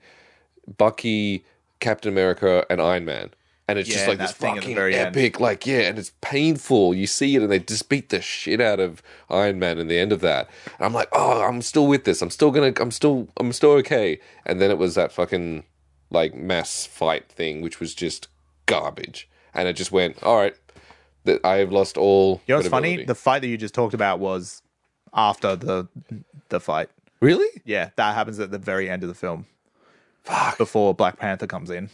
Bucky, 0.76 1.44
Captain 1.80 2.12
America, 2.12 2.64
and 2.70 2.80
Iron 2.80 3.04
Man. 3.04 3.30
And 3.66 3.78
it's 3.78 3.88
just 3.88 4.06
like 4.06 4.18
this 4.18 4.32
that 4.32 4.36
thing 4.36 4.50
at 4.50 4.54
the 4.56 4.60
fucking 4.60 4.74
very 4.76 4.94
end. 4.94 5.16
epic, 5.16 5.40
like 5.40 5.66
yeah, 5.66 5.80
and 5.88 5.98
it's 5.98 6.12
painful. 6.20 6.92
You 6.94 7.06
see 7.06 7.34
it, 7.34 7.40
and 7.42 7.50
they 7.50 7.60
just 7.60 7.88
beat 7.88 8.10
the 8.10 8.20
shit 8.20 8.60
out 8.60 8.78
of 8.78 9.02
Iron 9.30 9.58
Man 9.58 9.78
in 9.78 9.88
the 9.88 9.98
end 9.98 10.12
of 10.12 10.20
that. 10.20 10.50
And 10.76 10.84
I'm 10.84 10.92
like, 10.92 11.08
oh, 11.12 11.42
I'm 11.42 11.62
still 11.62 11.86
with 11.86 12.04
this. 12.04 12.20
I'm 12.20 12.28
still 12.28 12.50
gonna, 12.50 12.74
I'm 12.78 12.90
still, 12.90 13.26
I'm 13.38 13.54
still 13.54 13.70
okay. 13.70 14.20
And 14.44 14.60
then 14.60 14.70
it 14.70 14.76
was 14.76 14.96
that 14.96 15.12
fucking 15.12 15.64
like 16.14 16.34
mass 16.34 16.86
fight 16.86 17.28
thing, 17.28 17.60
which 17.60 17.80
was 17.80 17.94
just 17.94 18.28
garbage. 18.66 19.28
And 19.52 19.68
it 19.68 19.74
just 19.74 19.92
went, 19.92 20.22
all 20.22 20.36
right, 20.36 20.54
that 21.24 21.44
I 21.44 21.56
have 21.56 21.70
lost 21.70 21.96
all. 21.96 22.40
You 22.46 22.54
know 22.54 22.58
what's 22.58 22.68
funny? 22.68 23.04
The 23.04 23.14
fight 23.14 23.40
that 23.40 23.48
you 23.48 23.58
just 23.58 23.74
talked 23.74 23.94
about 23.94 24.18
was 24.20 24.62
after 25.12 25.56
the 25.56 25.88
the 26.48 26.60
fight. 26.60 26.88
really? 27.20 27.48
Yeah, 27.64 27.90
that 27.96 28.14
happens 28.14 28.38
at 28.40 28.50
the 28.50 28.58
very 28.58 28.88
end 28.90 29.02
of 29.02 29.08
the 29.08 29.14
film 29.14 29.46
Fuck. 30.22 30.58
before 30.58 30.94
Black 30.94 31.18
Panther 31.18 31.46
comes 31.46 31.70
in. 31.70 31.90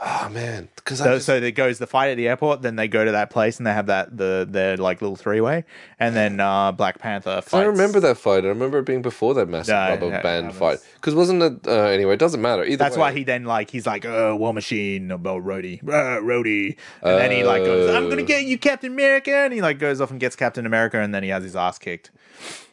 Oh 0.00 0.28
man, 0.28 0.68
because 0.76 0.98
So, 0.98 1.14
just, 1.14 1.26
so 1.26 1.34
it 1.36 1.50
goes 1.52 1.78
the 1.78 1.86
fight 1.88 2.10
at 2.10 2.16
the 2.16 2.28
airport, 2.28 2.62
then 2.62 2.76
they 2.76 2.86
go 2.86 3.04
to 3.04 3.10
that 3.10 3.30
place 3.30 3.58
and 3.58 3.66
they 3.66 3.72
have 3.72 3.86
that 3.86 4.16
the 4.16 4.46
their 4.48 4.76
like 4.76 5.02
little 5.02 5.16
three 5.16 5.40
way, 5.40 5.64
and 5.98 6.14
then 6.14 6.38
uh, 6.38 6.70
Black 6.70 7.00
Panther. 7.00 7.40
Fights. 7.42 7.52
I 7.54 7.64
remember 7.64 7.98
that 7.98 8.16
fight. 8.16 8.44
I 8.44 8.48
remember 8.48 8.78
it 8.78 8.86
being 8.86 9.02
before 9.02 9.34
that 9.34 9.48
massive 9.48 9.74
No, 9.74 9.88
rubber 9.88 10.14
it 10.14 10.22
band 10.22 10.54
fight. 10.54 10.78
Because 10.94 11.16
wasn't 11.16 11.42
it? 11.42 11.66
Uh, 11.66 11.86
anyway, 11.86 12.14
it 12.14 12.20
doesn't 12.20 12.40
matter. 12.40 12.62
Either 12.64 12.76
That's 12.76 12.96
way. 12.96 13.00
why 13.00 13.12
he 13.12 13.24
then 13.24 13.44
like 13.44 13.70
he's 13.70 13.86
like, 13.86 14.04
"Oh, 14.04 14.36
War 14.36 14.54
Machine 14.54 15.10
about 15.10 15.42
Rhodey, 15.42 15.82
uh, 15.82 16.20
Rhodey," 16.22 16.76
and 17.02 17.18
then 17.18 17.32
he 17.32 17.42
like 17.42 17.64
goes, 17.64 17.92
"I'm 17.92 18.08
gonna 18.08 18.22
get 18.22 18.44
you, 18.44 18.56
Captain 18.56 18.92
America," 18.92 19.34
and 19.34 19.52
he 19.52 19.60
like 19.60 19.80
goes 19.80 20.00
off 20.00 20.12
and 20.12 20.20
gets 20.20 20.36
Captain 20.36 20.64
America, 20.64 21.00
and 21.00 21.12
then 21.12 21.24
he 21.24 21.30
has 21.30 21.42
his 21.42 21.56
ass 21.56 21.76
kicked. 21.76 22.12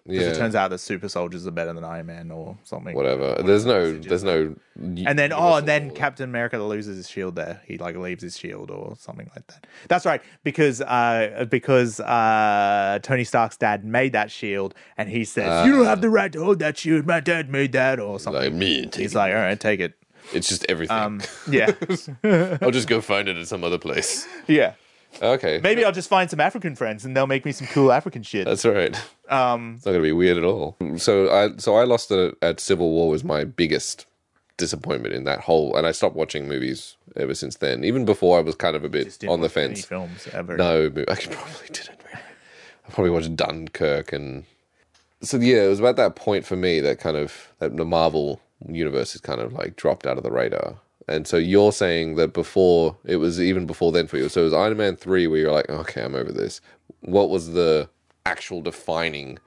Because 0.08 0.24
Yeah. 0.24 0.32
it 0.34 0.36
turns 0.38 0.54
out 0.54 0.70
that 0.70 0.78
super 0.78 1.10
soldiers 1.10 1.48
are 1.48 1.52
better 1.52 1.74
than 1.74 1.84
Iron 1.84 2.06
Man 2.06 2.30
or 2.30 2.56
something. 2.64 2.96
whatever. 2.96 3.42
There's 3.44 3.66
no. 3.66 3.98
There's 3.98 4.24
no. 4.24 4.56
And 4.78 5.18
then 5.18 5.34
oh, 5.34 5.56
and 5.56 5.68
then 5.68 5.90
Captain 5.92 6.30
America 6.30 6.60
loses 6.60 6.98
his 6.98 7.10
shield 7.10 7.36
there. 7.36 7.62
He 7.66 7.78
like 7.80 7.96
leaves 7.96 8.22
his 8.22 8.38
shield 8.38 8.70
or 8.70 8.96
something 9.00 9.30
like 9.36 9.48
that. 9.48 9.66
That's 9.88 10.06
right, 10.06 10.22
because 10.44 10.80
uh 10.82 11.46
because 11.50 12.00
uh 12.02 13.00
Tony 13.02 13.24
Stark's 13.24 13.58
dad 13.58 13.84
made 13.84 14.12
that 14.14 14.30
shield, 14.30 14.76
and 14.98 15.10
he 15.10 15.24
says, 15.26 15.66
"You 15.66 15.72
don't 15.78 15.86
have 15.86 16.02
the 16.02 16.10
right 16.10 16.32
to 16.34 16.44
hold 16.44 16.60
that 16.60 16.78
shield. 16.78 17.08
My 17.08 17.20
dad 17.20 17.50
made 17.50 17.72
that," 17.72 18.00
or 18.00 18.20
something. 18.20 18.44
like 18.44 18.54
me. 18.54 18.88
He's 18.96 19.16
like, 19.16 19.34
"All 19.34 19.40
right, 19.40 19.60
take 19.60 19.80
it." 19.80 19.94
It's 20.34 20.48
just 20.50 20.66
everything. 20.70 20.98
Um, 20.98 21.22
yeah, 21.50 21.72
I'll 22.62 22.72
just 22.72 22.88
go 22.88 23.02
find 23.02 23.28
it 23.28 23.38
at 23.38 23.48
some 23.48 23.64
other 23.64 23.78
place. 23.80 24.28
yeah. 24.48 24.74
Okay, 25.22 25.60
Maybe 25.64 25.86
I'll 25.86 25.92
just 25.92 26.10
find 26.10 26.30
some 26.30 26.40
African 26.40 26.76
friends, 26.76 27.06
and 27.06 27.16
they'll 27.16 27.28
make 27.28 27.46
me 27.46 27.52
some 27.52 27.68
cool 27.68 27.92
African 27.92 28.22
shit. 28.24 28.46
that's 28.46 28.66
all 28.66 28.74
right. 28.74 28.96
Um, 29.30 29.76
It's 29.78 29.86
not 29.86 29.94
gonna 29.94 30.04
be 30.04 30.12
weird 30.12 30.38
at 30.38 30.44
all. 30.44 30.76
So 30.98 31.32
I 31.32 31.56
so 31.58 31.76
I 31.76 31.84
lost 31.84 32.12
it 32.12 32.36
at 32.42 32.60
Civil 32.60 32.92
War 32.92 33.10
was 33.10 33.24
my 33.24 33.44
biggest 33.44 34.06
disappointment 34.58 35.14
in 35.14 35.24
that 35.26 35.42
whole, 35.42 35.76
and 35.76 35.86
I 35.88 35.92
stopped 35.92 36.16
watching 36.16 36.48
movies 36.48 36.96
ever 37.16 37.34
since 37.34 37.58
then. 37.58 37.84
Even 37.84 38.06
before 38.06 38.38
I 38.38 38.42
was 38.42 38.56
kind 38.56 38.76
of 38.76 38.84
a 38.84 38.90
bit 38.90 39.18
on 39.28 39.40
the 39.42 39.48
watch 39.48 39.58
any 39.58 39.68
fence. 39.76 39.86
films 39.86 40.28
ever. 40.34 40.58
No, 40.58 40.86
I 40.88 40.90
probably 40.90 41.14
didn't. 41.68 42.00
Really. 42.06 42.24
I 42.88 42.92
probably 42.92 43.12
watched 43.12 43.36
Dunkirk 43.36 44.14
and 44.14 44.46
so 45.22 45.38
yeah, 45.38 45.64
it 45.64 45.70
was 45.70 45.80
about 45.80 45.96
that 45.96 46.16
point 46.16 46.46
for 46.46 46.56
me 46.56 46.82
that 46.82 47.00
kind 47.00 47.18
of 47.18 47.52
that 47.60 47.76
the 47.76 47.86
Marvel 47.86 48.42
universe 48.70 49.14
has 49.14 49.22
kind 49.22 49.42
of 49.42 49.54
like 49.54 49.76
dropped 49.76 50.06
out 50.06 50.18
of 50.18 50.24
the 50.24 50.32
radar. 50.32 50.76
And 51.08 51.28
so 51.28 51.38
you're 51.38 51.72
saying 51.72 52.16
that 52.16 52.34
before 52.34 52.98
it 53.06 53.18
was 53.18 53.40
even 53.40 53.66
before 53.66 53.92
then 53.92 54.08
for 54.08 54.18
you. 54.18 54.28
So 54.30 54.42
it 54.42 54.46
was 54.46 54.54
Iron 54.54 54.78
Man 54.78 54.96
three 54.96 55.28
where 55.28 55.40
you're 55.40 55.52
like, 55.52 55.70
okay, 55.70 56.04
I'm 56.04 56.16
over 56.16 56.32
this. 56.32 56.62
What 57.02 57.30
was 57.30 57.54
the 57.54 57.90
actual 58.26 58.62
defining? 58.62 59.38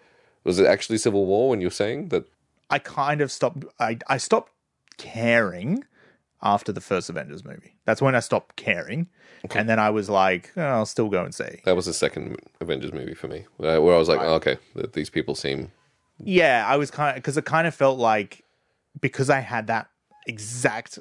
Was 0.44 0.58
it 0.58 0.66
actually 0.66 0.98
Civil 0.98 1.26
War 1.26 1.50
when 1.50 1.60
you're 1.60 1.70
saying 1.70 2.08
that? 2.10 2.28
I 2.70 2.78
kind 2.78 3.20
of 3.20 3.32
stopped. 3.32 3.64
I 3.80 3.98
I 4.06 4.18
stopped 4.18 4.52
caring 4.98 5.84
after 6.42 6.70
the 6.70 6.80
first 6.80 7.10
Avengers 7.10 7.44
movie. 7.44 7.74
That's 7.84 8.00
when 8.00 8.14
I 8.14 8.20
stopped 8.20 8.56
caring, 8.56 9.08
and 9.54 9.68
then 9.68 9.78
I 9.80 9.90
was 9.90 10.08
like, 10.08 10.52
oh, 10.56 10.62
I'll 10.62 10.86
still 10.86 11.08
go 11.08 11.24
and 11.24 11.34
see. 11.34 11.60
That 11.64 11.74
was 11.74 11.86
the 11.86 11.94
second 11.94 12.36
Avengers 12.60 12.92
movie 12.92 13.14
for 13.14 13.26
me, 13.26 13.46
where 13.56 13.74
I 13.74 13.98
was 13.98 14.08
like, 14.08 14.20
oh, 14.20 14.34
okay, 14.34 14.58
these 14.92 15.10
people 15.10 15.34
seem 15.34 15.72
Yeah, 16.22 16.64
I 16.66 16.76
was 16.76 16.90
kind 16.90 17.10
of 17.10 17.16
because 17.16 17.36
it 17.36 17.44
kind 17.44 17.66
of 17.66 17.74
felt 17.74 17.98
like 17.98 18.44
because 19.00 19.30
I 19.30 19.40
had 19.40 19.66
that 19.68 19.88
exact. 20.26 20.98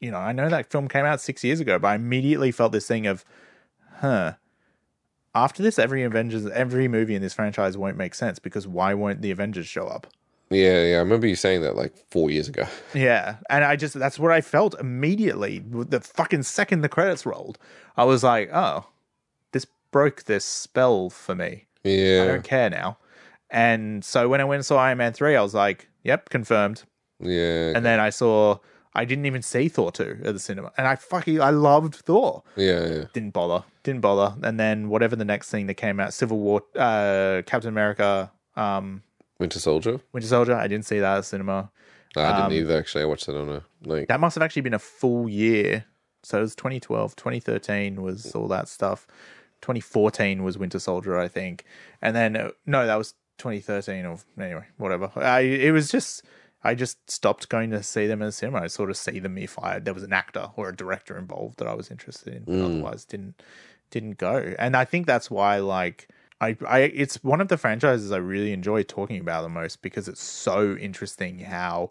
You 0.00 0.10
know, 0.10 0.18
I 0.18 0.32
know 0.32 0.48
that 0.48 0.70
film 0.70 0.88
came 0.88 1.04
out 1.04 1.20
six 1.20 1.44
years 1.44 1.60
ago, 1.60 1.78
but 1.78 1.88
I 1.88 1.94
immediately 1.94 2.50
felt 2.52 2.72
this 2.72 2.86
thing 2.86 3.06
of, 3.06 3.24
huh. 3.96 4.34
After 5.34 5.62
this, 5.62 5.78
every 5.78 6.02
Avengers, 6.02 6.46
every 6.46 6.88
movie 6.88 7.14
in 7.14 7.22
this 7.22 7.34
franchise 7.34 7.76
won't 7.76 7.96
make 7.96 8.14
sense 8.14 8.40
because 8.40 8.66
why 8.66 8.94
won't 8.94 9.22
the 9.22 9.30
Avengers 9.30 9.68
show 9.68 9.86
up? 9.86 10.08
Yeah, 10.50 10.82
yeah. 10.82 10.96
I 10.96 10.98
remember 10.98 11.28
you 11.28 11.36
saying 11.36 11.62
that 11.62 11.76
like 11.76 11.94
four 12.10 12.30
years 12.30 12.48
ago. 12.48 12.64
Yeah, 12.94 13.36
and 13.48 13.62
I 13.62 13.76
just 13.76 13.94
that's 13.94 14.18
what 14.18 14.32
I 14.32 14.40
felt 14.40 14.74
immediately. 14.80 15.60
The 15.64 16.00
fucking 16.00 16.42
second 16.42 16.80
the 16.80 16.88
credits 16.88 17.24
rolled, 17.24 17.58
I 17.96 18.02
was 18.02 18.24
like, 18.24 18.50
"Oh, 18.52 18.86
this 19.52 19.66
broke 19.92 20.24
this 20.24 20.44
spell 20.44 21.08
for 21.10 21.36
me. 21.36 21.66
Yeah, 21.84 22.24
I 22.24 22.26
don't 22.26 22.42
care 22.42 22.68
now." 22.68 22.98
And 23.48 24.04
so 24.04 24.28
when 24.28 24.40
I 24.40 24.44
went 24.44 24.58
and 24.58 24.66
saw 24.66 24.78
Iron 24.78 24.98
Man 24.98 25.12
three, 25.12 25.36
I 25.36 25.42
was 25.42 25.54
like, 25.54 25.88
"Yep, 26.02 26.30
confirmed." 26.30 26.82
yeah, 27.20 27.72
And 27.76 27.84
then 27.84 28.00
I 28.00 28.10
saw 28.10 28.58
I 28.94 29.04
didn't 29.04 29.26
even 29.26 29.42
see 29.42 29.68
Thor 29.68 29.92
two 29.92 30.18
at 30.24 30.32
the 30.34 30.40
cinema, 30.40 30.72
and 30.76 30.86
I 30.86 30.96
fucking 30.96 31.40
I 31.40 31.50
loved 31.50 31.94
Thor. 31.94 32.42
yeah, 32.56 32.86
yeah. 32.86 33.04
Didn't 33.12 33.30
bother, 33.32 33.64
didn't 33.84 34.00
bother. 34.00 34.34
And 34.46 34.58
then 34.58 34.88
whatever 34.88 35.14
the 35.16 35.24
next 35.24 35.50
thing 35.50 35.66
that 35.68 35.74
came 35.74 36.00
out, 36.00 36.12
Civil 36.12 36.38
War, 36.38 36.62
uh, 36.76 37.42
Captain 37.46 37.68
America, 37.68 38.30
um, 38.56 39.02
Winter 39.38 39.60
Soldier. 39.60 40.00
Winter 40.12 40.28
Soldier. 40.28 40.54
I 40.54 40.66
didn't 40.66 40.86
see 40.86 40.98
that 40.98 41.14
at 41.14 41.20
the 41.20 41.22
cinema. 41.22 41.70
No, 42.16 42.22
I 42.22 42.32
didn't 42.32 42.46
Um, 42.46 42.52
either. 42.52 42.78
Actually, 42.78 43.02
I 43.02 43.06
watched 43.06 43.26
that 43.26 43.36
on 43.36 43.48
a 43.48 43.62
like. 43.84 44.08
That 44.08 44.18
must 44.20 44.34
have 44.34 44.42
actually 44.42 44.62
been 44.62 44.74
a 44.74 44.78
full 44.80 45.28
year. 45.28 45.84
So 46.22 46.38
it 46.38 46.42
was 46.42 46.54
2012, 46.56 47.16
2013 47.16 48.02
was 48.02 48.32
all 48.34 48.48
that 48.48 48.68
stuff. 48.68 49.06
2014 49.62 50.42
was 50.42 50.58
Winter 50.58 50.78
Soldier, 50.78 51.18
I 51.18 51.28
think. 51.28 51.64
And 52.02 52.14
then, 52.16 52.36
uh, 52.36 52.50
no, 52.66 52.86
that 52.86 52.96
was 52.96 53.14
2013 53.38 54.04
or 54.04 54.18
anyway, 54.38 54.64
whatever. 54.76 55.10
I, 55.16 55.40
it 55.40 55.70
was 55.72 55.88
just, 55.90 56.22
I 56.62 56.74
just 56.74 57.10
stopped 57.10 57.48
going 57.48 57.70
to 57.70 57.82
see 57.82 58.06
them 58.06 58.20
in 58.20 58.26
the 58.26 58.32
cinema. 58.32 58.60
I 58.60 58.66
sort 58.66 58.90
of 58.90 58.96
see 58.96 59.18
them 59.18 59.38
if 59.38 59.58
I, 59.58 59.78
there 59.78 59.94
was 59.94 60.02
an 60.02 60.12
actor 60.12 60.50
or 60.56 60.68
a 60.68 60.76
director 60.76 61.16
involved 61.16 61.58
that 61.58 61.66
I 61.66 61.74
was 61.74 61.90
interested 61.90 62.34
in, 62.34 62.44
but 62.44 62.64
otherwise 62.64 63.04
didn't, 63.04 63.42
didn't 63.90 64.18
go. 64.18 64.54
And 64.58 64.76
I 64.76 64.84
think 64.84 65.06
that's 65.06 65.30
why, 65.30 65.58
like, 65.58 66.08
I, 66.40 66.56
I, 66.66 66.78
it's 66.80 67.22
one 67.22 67.40
of 67.40 67.48
the 67.48 67.58
franchises 67.58 68.12
I 68.12 68.18
really 68.18 68.52
enjoy 68.52 68.82
talking 68.82 69.20
about 69.20 69.42
the 69.42 69.48
most 69.48 69.82
because 69.82 70.08
it's 70.08 70.22
so 70.22 70.76
interesting 70.76 71.38
how 71.40 71.90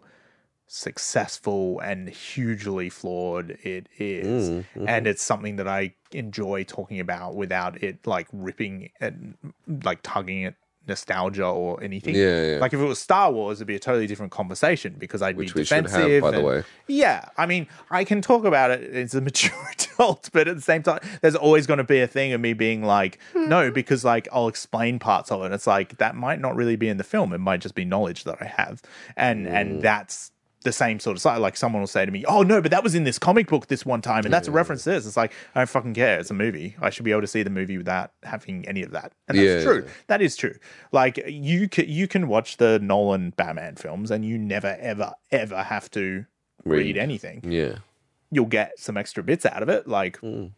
successful 0.66 1.80
and 1.80 2.08
hugely 2.08 2.88
flawed 2.88 3.50
it 3.62 3.88
is. 3.98 4.50
Mm, 4.50 4.58
mm-hmm. 4.58 4.88
and 4.88 5.06
it's 5.06 5.22
something 5.22 5.56
that 5.56 5.66
I 5.66 5.94
enjoy 6.12 6.64
talking 6.64 7.00
about 7.00 7.34
without 7.34 7.82
it 7.82 8.06
like 8.06 8.28
ripping 8.32 8.90
and 9.00 9.36
like 9.84 10.00
tugging 10.02 10.44
at 10.44 10.54
nostalgia 10.86 11.46
or 11.46 11.82
anything. 11.82 12.14
Yeah, 12.14 12.52
yeah. 12.52 12.58
Like 12.58 12.72
if 12.72 12.80
it 12.80 12.84
was 12.84 12.98
Star 12.98 13.32
Wars, 13.32 13.58
it'd 13.58 13.66
be 13.66 13.76
a 13.76 13.80
totally 13.80 14.06
different 14.06 14.32
conversation 14.32 14.94
because 14.98 15.22
I'd 15.22 15.36
Which 15.36 15.54
be 15.54 15.60
we 15.60 15.66
have, 15.66 15.84
defensive. 15.84 16.22
by 16.22 16.30
the 16.30 16.40
way. 16.40 16.64
Yeah, 16.86 17.28
I 17.36 17.46
mean, 17.46 17.66
I 17.90 18.04
can 18.04 18.20
talk 18.20 18.44
about 18.44 18.70
it 18.70 18.94
as 18.94 19.14
a 19.14 19.20
mature 19.20 19.52
adult, 19.78 20.30
but 20.32 20.48
at 20.48 20.56
the 20.56 20.62
same 20.62 20.82
time, 20.82 21.00
there's 21.20 21.36
always 21.36 21.66
going 21.66 21.78
to 21.78 21.84
be 21.84 22.00
a 22.00 22.06
thing 22.06 22.32
of 22.32 22.40
me 22.40 22.52
being 22.52 22.82
like, 22.82 23.18
no, 23.34 23.68
hmm. 23.68 23.74
because 23.74 24.04
like 24.04 24.28
I'll 24.32 24.48
explain 24.48 24.98
parts 24.98 25.30
of 25.30 25.42
it. 25.44 25.52
It's 25.52 25.66
like 25.66 25.98
that 25.98 26.14
might 26.14 26.40
not 26.40 26.56
really 26.56 26.76
be 26.76 26.88
in 26.88 26.96
the 26.96 27.04
film; 27.04 27.32
it 27.32 27.38
might 27.38 27.60
just 27.60 27.74
be 27.74 27.84
knowledge 27.84 28.24
that 28.24 28.38
I 28.40 28.46
have, 28.46 28.82
and 29.16 29.46
and 29.46 29.78
mm. 29.78 29.80
that's 29.82 30.32
the 30.62 30.72
same 30.72 31.00
sort 31.00 31.16
of 31.16 31.20
side. 31.22 31.38
Like 31.38 31.56
someone 31.56 31.80
will 31.80 31.86
say 31.86 32.04
to 32.04 32.12
me, 32.12 32.24
"Oh 32.26 32.42
no, 32.42 32.60
but 32.60 32.70
that 32.70 32.82
was 32.82 32.94
in 32.94 33.04
this 33.04 33.18
comic 33.18 33.48
book 33.48 33.68
this 33.68 33.86
one 33.86 34.02
time, 34.02 34.24
and 34.24 34.32
that's 34.32 34.48
a 34.48 34.50
reference 34.52 34.84
to 34.84 34.90
this." 34.90 35.06
It's 35.06 35.16
like 35.16 35.32
I 35.54 35.60
don't 35.60 35.68
fucking 35.68 35.94
care. 35.94 36.18
It's 36.18 36.30
a 36.30 36.34
movie. 36.34 36.76
I 36.80 36.90
should 36.90 37.04
be 37.04 37.10
able 37.12 37.22
to 37.22 37.26
see 37.26 37.42
the 37.42 37.50
movie 37.50 37.78
without 37.78 38.12
having 38.22 38.66
any 38.68 38.82
of 38.82 38.90
that, 38.90 39.12
and 39.28 39.38
that's 39.38 39.64
Yeah. 39.64 39.64
true. 39.64 39.86
That 40.08 40.20
is 40.22 40.36
true. 40.36 40.54
Like 40.92 41.18
you 41.26 41.68
can 41.68 41.88
you 41.88 42.06
can 42.08 42.28
watch 42.28 42.58
the 42.58 42.78
Nolan 42.78 43.30
Batman 43.30 43.76
films, 43.76 44.10
and 44.10 44.24
you 44.24 44.36
never 44.38 44.76
ever 44.80 45.14
ever 45.30 45.62
have 45.62 45.90
to 45.92 46.26
read 46.64 46.78
Read. 46.78 46.98
anything 46.98 47.40
Yeah, 47.42 47.76
you'll 48.30 48.44
get 48.46 48.78
some 48.78 48.96
extra 48.98 49.22
bits 49.22 49.46
out 49.46 49.62
of 49.62 49.70
it 49.70 49.88
like 49.88 50.18
hmm. 50.18 50.48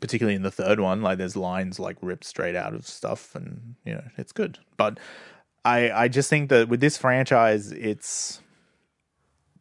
particularly 0.00 0.34
in 0.34 0.42
the 0.42 0.50
third 0.50 0.80
one 0.80 1.00
like 1.00 1.16
there's 1.18 1.36
lines 1.36 1.78
like 1.78 1.96
ripped 2.02 2.24
straight 2.24 2.56
out 2.56 2.74
of 2.74 2.86
stuff 2.88 3.36
and 3.36 3.76
you 3.84 3.94
know 3.94 4.02
it's 4.18 4.32
good 4.32 4.58
but 4.76 4.98
i 5.64 5.90
i 5.92 6.08
just 6.08 6.28
think 6.28 6.48
that 6.50 6.68
with 6.68 6.80
this 6.80 6.96
franchise 6.98 7.70
it's 7.70 8.40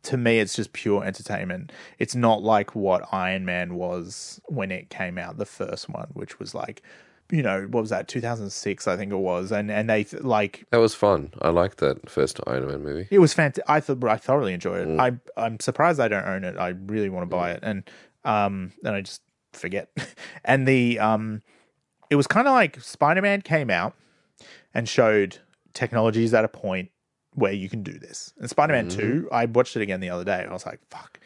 to 0.03 0.17
me 0.17 0.39
it's 0.39 0.55
just 0.55 0.73
pure 0.73 1.03
entertainment 1.03 1.71
it's 1.97 2.15
not 2.15 2.43
like 2.43 2.75
what 2.75 3.03
iron 3.11 3.45
man 3.45 3.75
was 3.75 4.39
when 4.45 4.71
it 4.71 4.89
came 4.89 5.17
out 5.17 5.37
the 5.37 5.45
first 5.45 5.89
one 5.89 6.07
which 6.13 6.39
was 6.39 6.53
like 6.53 6.81
you 7.31 7.41
know, 7.41 7.67
what 7.71 7.81
was 7.81 7.89
that? 7.89 8.07
2006, 8.07 8.87
I 8.87 8.95
think 8.95 9.11
it 9.11 9.17
was, 9.17 9.51
and 9.51 9.71
and 9.71 9.89
they 9.89 10.05
like 10.21 10.65
That 10.69 10.77
was 10.77 10.93
fun. 10.93 11.33
I 11.41 11.49
liked 11.49 11.77
that 11.79 12.09
first 12.09 12.39
Iron 12.45 12.67
Man 12.67 12.83
movie. 12.83 13.07
it 13.09 13.19
was 13.19 13.33
fantastic. 13.33 13.63
I 13.67 13.79
thought 13.79 14.03
I 14.03 14.17
thoroughly 14.17 14.53
enjoyed 14.53 14.87
it. 14.87 14.99
I 14.99 15.13
I'm 15.35 15.59
surprised 15.59 15.99
I 15.99 16.09
don't 16.09 16.27
own 16.27 16.43
it. 16.43 16.57
I 16.57 16.69
really 16.69 17.09
want 17.09 17.23
to 17.23 17.35
buy 17.35 17.51
it, 17.51 17.61
and 17.63 17.89
um, 18.23 18.73
and 18.83 18.95
I 18.95 19.01
just 19.01 19.21
forget. 19.53 19.89
and 20.45 20.67
the 20.67 20.99
um, 20.99 21.41
it 22.11 22.15
was 22.15 22.27
kind 22.27 22.47
of 22.47 22.53
like 22.53 22.79
Spider 22.81 23.21
Man 23.21 23.41
came 23.41 23.71
out 23.71 23.95
and 24.73 24.87
showed 24.87 25.39
technologies 25.73 26.35
at 26.35 26.45
a 26.45 26.49
point 26.49 26.91
where 27.35 27.51
you 27.53 27.69
can 27.69 27.83
do 27.83 27.97
this. 27.97 28.33
And 28.39 28.49
Spider 28.49 28.73
Man 28.73 28.87
mm-hmm. 28.89 28.99
Two, 28.99 29.29
I 29.31 29.45
watched 29.45 29.75
it 29.75 29.81
again 29.81 29.99
the 29.99 30.09
other 30.09 30.23
day. 30.23 30.41
and 30.41 30.49
I 30.49 30.53
was 30.53 30.65
like, 30.65 30.79
fuck, 30.89 31.19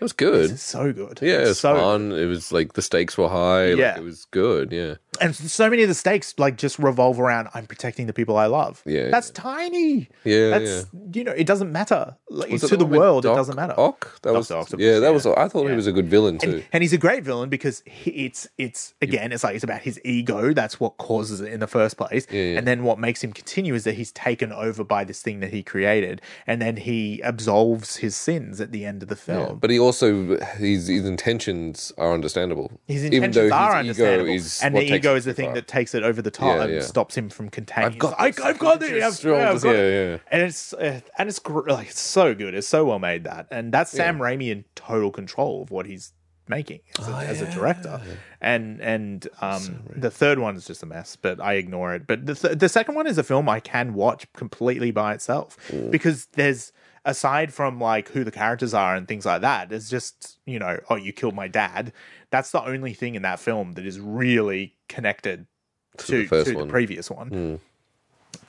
It 0.00 0.02
was 0.04 0.12
good. 0.12 0.58
so 0.58 0.92
good. 0.92 1.20
Yeah, 1.22 1.34
it 1.34 1.40
It's 1.40 1.48
was 1.50 1.60
so 1.60 1.76
fun. 1.76 2.12
It 2.12 2.26
was 2.26 2.52
like 2.52 2.72
the 2.74 2.82
stakes 2.82 3.16
were 3.16 3.28
high. 3.28 3.66
Yeah. 3.72 3.90
Like, 3.92 3.98
it 3.98 4.04
was 4.04 4.24
good. 4.26 4.72
Yeah. 4.72 4.94
And 5.20 5.34
so 5.34 5.68
many 5.68 5.82
of 5.82 5.88
the 5.88 5.94
stakes 5.94 6.34
like 6.38 6.56
just 6.56 6.78
revolve 6.78 7.20
around 7.20 7.48
I'm 7.54 7.66
protecting 7.66 8.06
the 8.06 8.12
people 8.12 8.36
I 8.36 8.46
love. 8.46 8.82
Yeah, 8.86 9.10
that's 9.10 9.30
tiny. 9.30 10.08
Yeah. 10.24 10.58
That's 10.58 10.86
you 11.12 11.24
know, 11.24 11.32
it 11.32 11.46
doesn't 11.46 11.70
matter. 11.70 12.16
Like, 12.30 12.58
to 12.60 12.76
the 12.76 12.86
with 12.86 12.98
world, 12.98 13.26
it 13.26 13.34
doesn't 13.34 13.56
matter. 13.56 13.74
Ock? 13.78 14.20
That 14.22 14.32
was 14.32 14.48
Dr. 14.48 14.60
Octopus, 14.60 14.82
yeah. 14.82 14.98
That 15.00 15.08
yeah. 15.08 15.10
was. 15.10 15.26
I 15.26 15.48
thought 15.48 15.68
he 15.68 15.76
was 15.76 15.86
a 15.86 15.92
good 15.92 16.08
villain 16.08 16.38
too. 16.38 16.50
And, 16.50 16.64
and 16.72 16.82
he's 16.82 16.94
a 16.94 16.98
great 16.98 17.24
villain 17.24 17.50
because 17.50 17.82
he, 17.84 18.10
it's 18.26 18.48
it's 18.56 18.94
again 19.02 19.32
it's 19.32 19.44
like 19.44 19.54
it's 19.54 19.64
about 19.64 19.82
his 19.82 20.00
ego. 20.04 20.54
That's 20.54 20.80
what 20.80 20.96
causes 20.96 21.40
it 21.40 21.52
in 21.52 21.60
the 21.60 21.66
first 21.66 21.96
place. 21.98 22.26
yeah. 22.30 22.56
And 22.56 22.66
then 22.66 22.82
what 22.82 22.98
makes 22.98 23.22
him 23.22 23.32
continue 23.32 23.74
is 23.74 23.84
that 23.84 23.94
he's 23.94 24.12
taken 24.12 24.50
over 24.50 24.82
by 24.82 25.04
this 25.04 25.20
thing 25.20 25.40
that 25.40 25.52
he 25.52 25.62
created, 25.62 26.22
and 26.46 26.62
then 26.62 26.76
he 26.76 27.22
absolves 27.22 27.96
his 27.96 28.16
sins 28.16 28.60
at 28.60 28.72
the 28.72 28.86
end 28.86 29.02
of 29.02 29.10
the 29.10 29.16
film. 29.16 29.58
But 29.58 29.70
he 29.70 29.78
also 29.78 30.38
his 30.56 30.88
his 30.88 31.04
intentions 31.04 31.92
are 31.98 32.14
understandable. 32.14 32.72
His 32.86 33.04
Even 33.04 33.24
intentions 33.24 33.50
though 33.50 33.56
are 33.56 33.82
his 33.82 33.98
ego 33.98 34.04
understandable, 34.08 34.34
is 34.34 34.62
and 34.62 34.74
what 34.74 34.86
the 34.88 35.01
ego 35.02 35.14
is 35.16 35.24
the 35.24 35.34
thing 35.34 35.54
that 35.54 35.66
takes 35.66 35.94
it 35.94 36.02
over 36.02 36.22
the 36.22 36.30
top 36.30 36.56
Yeah, 36.56 36.64
and 36.64 36.72
yeah. 36.74 36.80
stops 36.80 37.16
him 37.16 37.28
from 37.28 37.48
containing. 37.48 37.92
I've 37.92 37.98
got. 37.98 38.14
I, 38.18 38.32
I've 38.44 38.58
got 38.58 38.80
this. 38.80 38.90
I've, 38.90 39.24
yeah, 39.24 39.50
I've 39.50 39.62
got 39.62 39.72
yeah, 39.74 39.80
it. 39.80 40.10
yeah. 40.12 40.18
And 40.30 40.42
it's 40.42 40.72
uh, 40.72 41.00
and 41.18 41.28
it's 41.28 41.38
gr- 41.38 41.68
like 41.68 41.88
it's 41.88 42.00
so 42.00 42.34
good. 42.34 42.54
It's 42.54 42.68
so 42.68 42.84
well 42.84 42.98
made 42.98 43.24
that, 43.24 43.46
and 43.50 43.72
that's 43.72 43.90
Sam 43.90 44.18
Raimi 44.18 44.50
in 44.50 44.64
total 44.74 45.10
control 45.10 45.62
of 45.62 45.70
what 45.70 45.86
he's 45.86 46.12
making 46.48 46.80
as 46.98 47.08
a, 47.08 47.12
as 47.12 47.40
a 47.40 47.50
director. 47.52 48.00
And 48.40 48.80
and 48.80 49.28
um, 49.40 49.82
the 49.94 50.10
third 50.10 50.38
one 50.38 50.56
is 50.56 50.66
just 50.66 50.82
a 50.82 50.86
mess, 50.86 51.16
but 51.16 51.40
I 51.40 51.54
ignore 51.54 51.94
it. 51.94 52.06
But 52.06 52.26
the 52.26 52.34
th- 52.34 52.58
the 52.58 52.68
second 52.68 52.94
one 52.94 53.06
is 53.06 53.18
a 53.18 53.22
film 53.22 53.48
I 53.48 53.60
can 53.60 53.94
watch 53.94 54.30
completely 54.32 54.90
by 54.90 55.14
itself 55.14 55.56
because 55.90 56.26
there's 56.32 56.72
aside 57.04 57.52
from 57.52 57.80
like 57.80 58.08
who 58.10 58.22
the 58.22 58.30
characters 58.30 58.72
are 58.74 58.94
and 58.94 59.08
things 59.08 59.26
like 59.26 59.40
that, 59.40 59.68
there's 59.68 59.90
just 59.90 60.38
you 60.46 60.58
know, 60.58 60.78
oh, 60.90 60.96
you 60.96 61.12
killed 61.12 61.34
my 61.34 61.48
dad. 61.48 61.92
That's 62.30 62.50
the 62.50 62.64
only 62.64 62.94
thing 62.94 63.14
in 63.14 63.22
that 63.22 63.38
film 63.40 63.72
that 63.72 63.84
is 63.86 64.00
really 64.00 64.74
connected 64.92 65.46
to, 65.98 66.22
the 66.22 66.26
first 66.26 66.50
to 66.50 66.56
the 66.56 66.66
previous 66.66 67.10
one. 67.10 67.60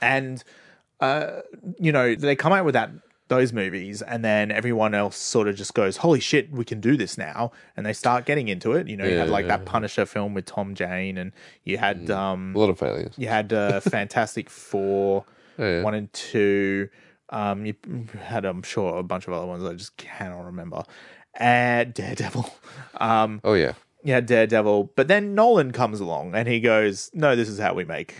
And 0.00 0.42
uh, 1.00 1.40
you 1.78 1.92
know, 1.92 2.14
they 2.14 2.36
come 2.36 2.52
out 2.52 2.64
with 2.64 2.74
that 2.74 2.90
those 3.28 3.52
movies, 3.54 4.02
and 4.02 4.22
then 4.24 4.50
everyone 4.50 4.94
else 4.94 5.16
sort 5.16 5.48
of 5.48 5.56
just 5.56 5.74
goes, 5.74 5.98
"Holy 5.98 6.20
shit, 6.20 6.50
we 6.52 6.64
can 6.64 6.80
do 6.80 6.96
this 6.96 7.16
now!" 7.18 7.52
And 7.76 7.84
they 7.86 7.92
start 7.92 8.26
getting 8.26 8.48
into 8.48 8.72
it. 8.72 8.86
You 8.88 8.96
know, 8.96 9.06
you 9.06 9.16
had 9.18 9.30
like 9.30 9.46
that 9.48 9.64
Punisher 9.64 10.06
film 10.06 10.34
with 10.34 10.44
Tom 10.46 10.74
Jane, 10.74 11.16
and 11.18 11.32
you 11.64 11.78
had 11.78 12.10
um, 12.10 12.52
a 12.54 12.58
lot 12.58 12.70
of 12.70 12.78
failures. 12.78 13.14
you 13.16 13.28
had 13.28 13.52
uh, 13.52 13.80
Fantastic 13.96 14.50
Four, 14.50 15.24
Yeah. 15.58 15.82
one 15.82 15.94
and 15.94 16.12
two. 16.12 16.88
Um, 17.30 17.64
you 17.66 17.74
had, 18.22 18.44
I'm 18.44 18.62
sure, 18.62 18.98
a 18.98 19.02
bunch 19.02 19.26
of 19.26 19.32
other 19.32 19.46
ones 19.46 19.64
I 19.64 19.72
just 19.74 19.96
cannot 19.96 20.44
remember. 20.44 20.84
And 21.34 21.92
Daredevil. 21.94 22.48
Um, 23.00 23.40
Oh 23.42 23.54
yeah. 23.54 23.72
Yeah, 24.04 24.20
Daredevil. 24.20 24.92
But 24.94 25.08
then 25.08 25.34
Nolan 25.34 25.72
comes 25.72 25.98
along 25.98 26.34
and 26.34 26.46
he 26.46 26.60
goes, 26.60 27.10
"No, 27.12 27.34
this 27.34 27.48
is 27.48 27.58
how 27.58 27.74
we 27.74 27.84
make 27.84 28.14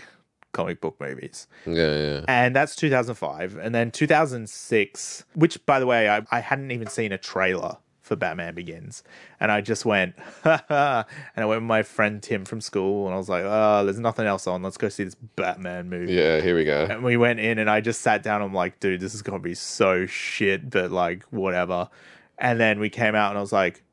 comic 0.51 0.81
book 0.81 0.99
movies." 0.99 1.47
Yeah, 1.65 1.95
yeah. 1.95 2.25
And 2.27 2.55
that's 2.55 2.75
2005. 2.75 3.55
And 3.57 3.73
then 3.73 3.91
2006, 3.91 5.23
which, 5.35 5.65
by 5.65 5.79
the 5.79 5.85
way, 5.85 6.09
I, 6.09 6.21
I 6.31 6.39
hadn't 6.41 6.71
even 6.71 6.87
seen 6.87 7.11
a 7.11 7.17
trailer 7.17 7.77
for 8.05 8.15
Batman 8.15 8.53
Begins. 8.53 9.03
And 9.39 9.51
I 9.51 9.61
just 9.61 9.83
went, 9.83 10.13
ha 10.43 10.63
ha. 10.69 11.05
And 11.35 11.43
I 11.43 11.47
went 11.47 11.61
with 11.61 11.67
my 11.67 11.81
friend 11.81 12.21
Tim 12.21 12.45
from 12.45 12.61
school 12.61 13.05
and 13.05 13.15
I 13.15 13.17
was 13.17 13.29
like, 13.29 13.43
oh, 13.43 13.83
there's 13.83 13.99
nothing 13.99 14.27
else 14.27 14.45
on. 14.45 14.61
Let's 14.61 14.77
go 14.77 14.89
see 14.89 15.05
this 15.05 15.15
Batman 15.15 15.89
movie. 15.89 16.13
Yeah, 16.13 16.39
here 16.39 16.55
we 16.55 16.65
go. 16.65 16.85
And 16.87 17.03
we 17.03 17.17
went 17.17 17.39
in 17.39 17.57
and 17.57 17.67
I 17.67 17.81
just 17.81 18.01
sat 18.01 18.21
down. 18.21 18.43
I'm 18.43 18.53
like, 18.53 18.79
dude, 18.79 18.99
this 18.99 19.15
is 19.15 19.23
to 19.23 19.39
be 19.39 19.55
so 19.55 20.05
shit, 20.05 20.69
but 20.69 20.91
like, 20.91 21.23
whatever. 21.31 21.89
And 22.37 22.59
then 22.59 22.79
we 22.79 22.89
came 22.91 23.15
out 23.15 23.29
and 23.31 23.39
I 23.39 23.41
was 23.41 23.53
like, 23.53 23.75
"W- 23.75 23.84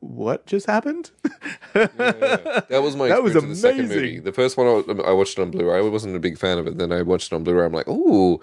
what 0.00 0.46
just 0.46 0.66
happened? 0.66 1.10
That 1.74 2.80
was 2.82 2.96
my 2.96 3.08
That 3.08 3.22
was 3.22 3.34
with 3.34 3.48
the 3.48 3.54
second 3.54 3.80
amazing. 3.86 3.96
movie. 3.96 4.18
The 4.20 4.32
first 4.32 4.56
one 4.56 4.66
I, 4.66 5.10
I 5.10 5.12
watched 5.12 5.38
it 5.38 5.42
on 5.42 5.50
Blu-ray. 5.50 5.78
I 5.78 5.82
wasn't 5.82 6.16
a 6.16 6.20
big 6.20 6.38
fan 6.38 6.58
of 6.58 6.66
it. 6.66 6.78
Then 6.78 6.90
I 6.92 7.02
watched 7.02 7.32
it 7.32 7.36
on 7.36 7.44
Blu-ray. 7.44 7.66
I'm 7.66 7.72
like, 7.72 7.88
ooh. 7.88 8.40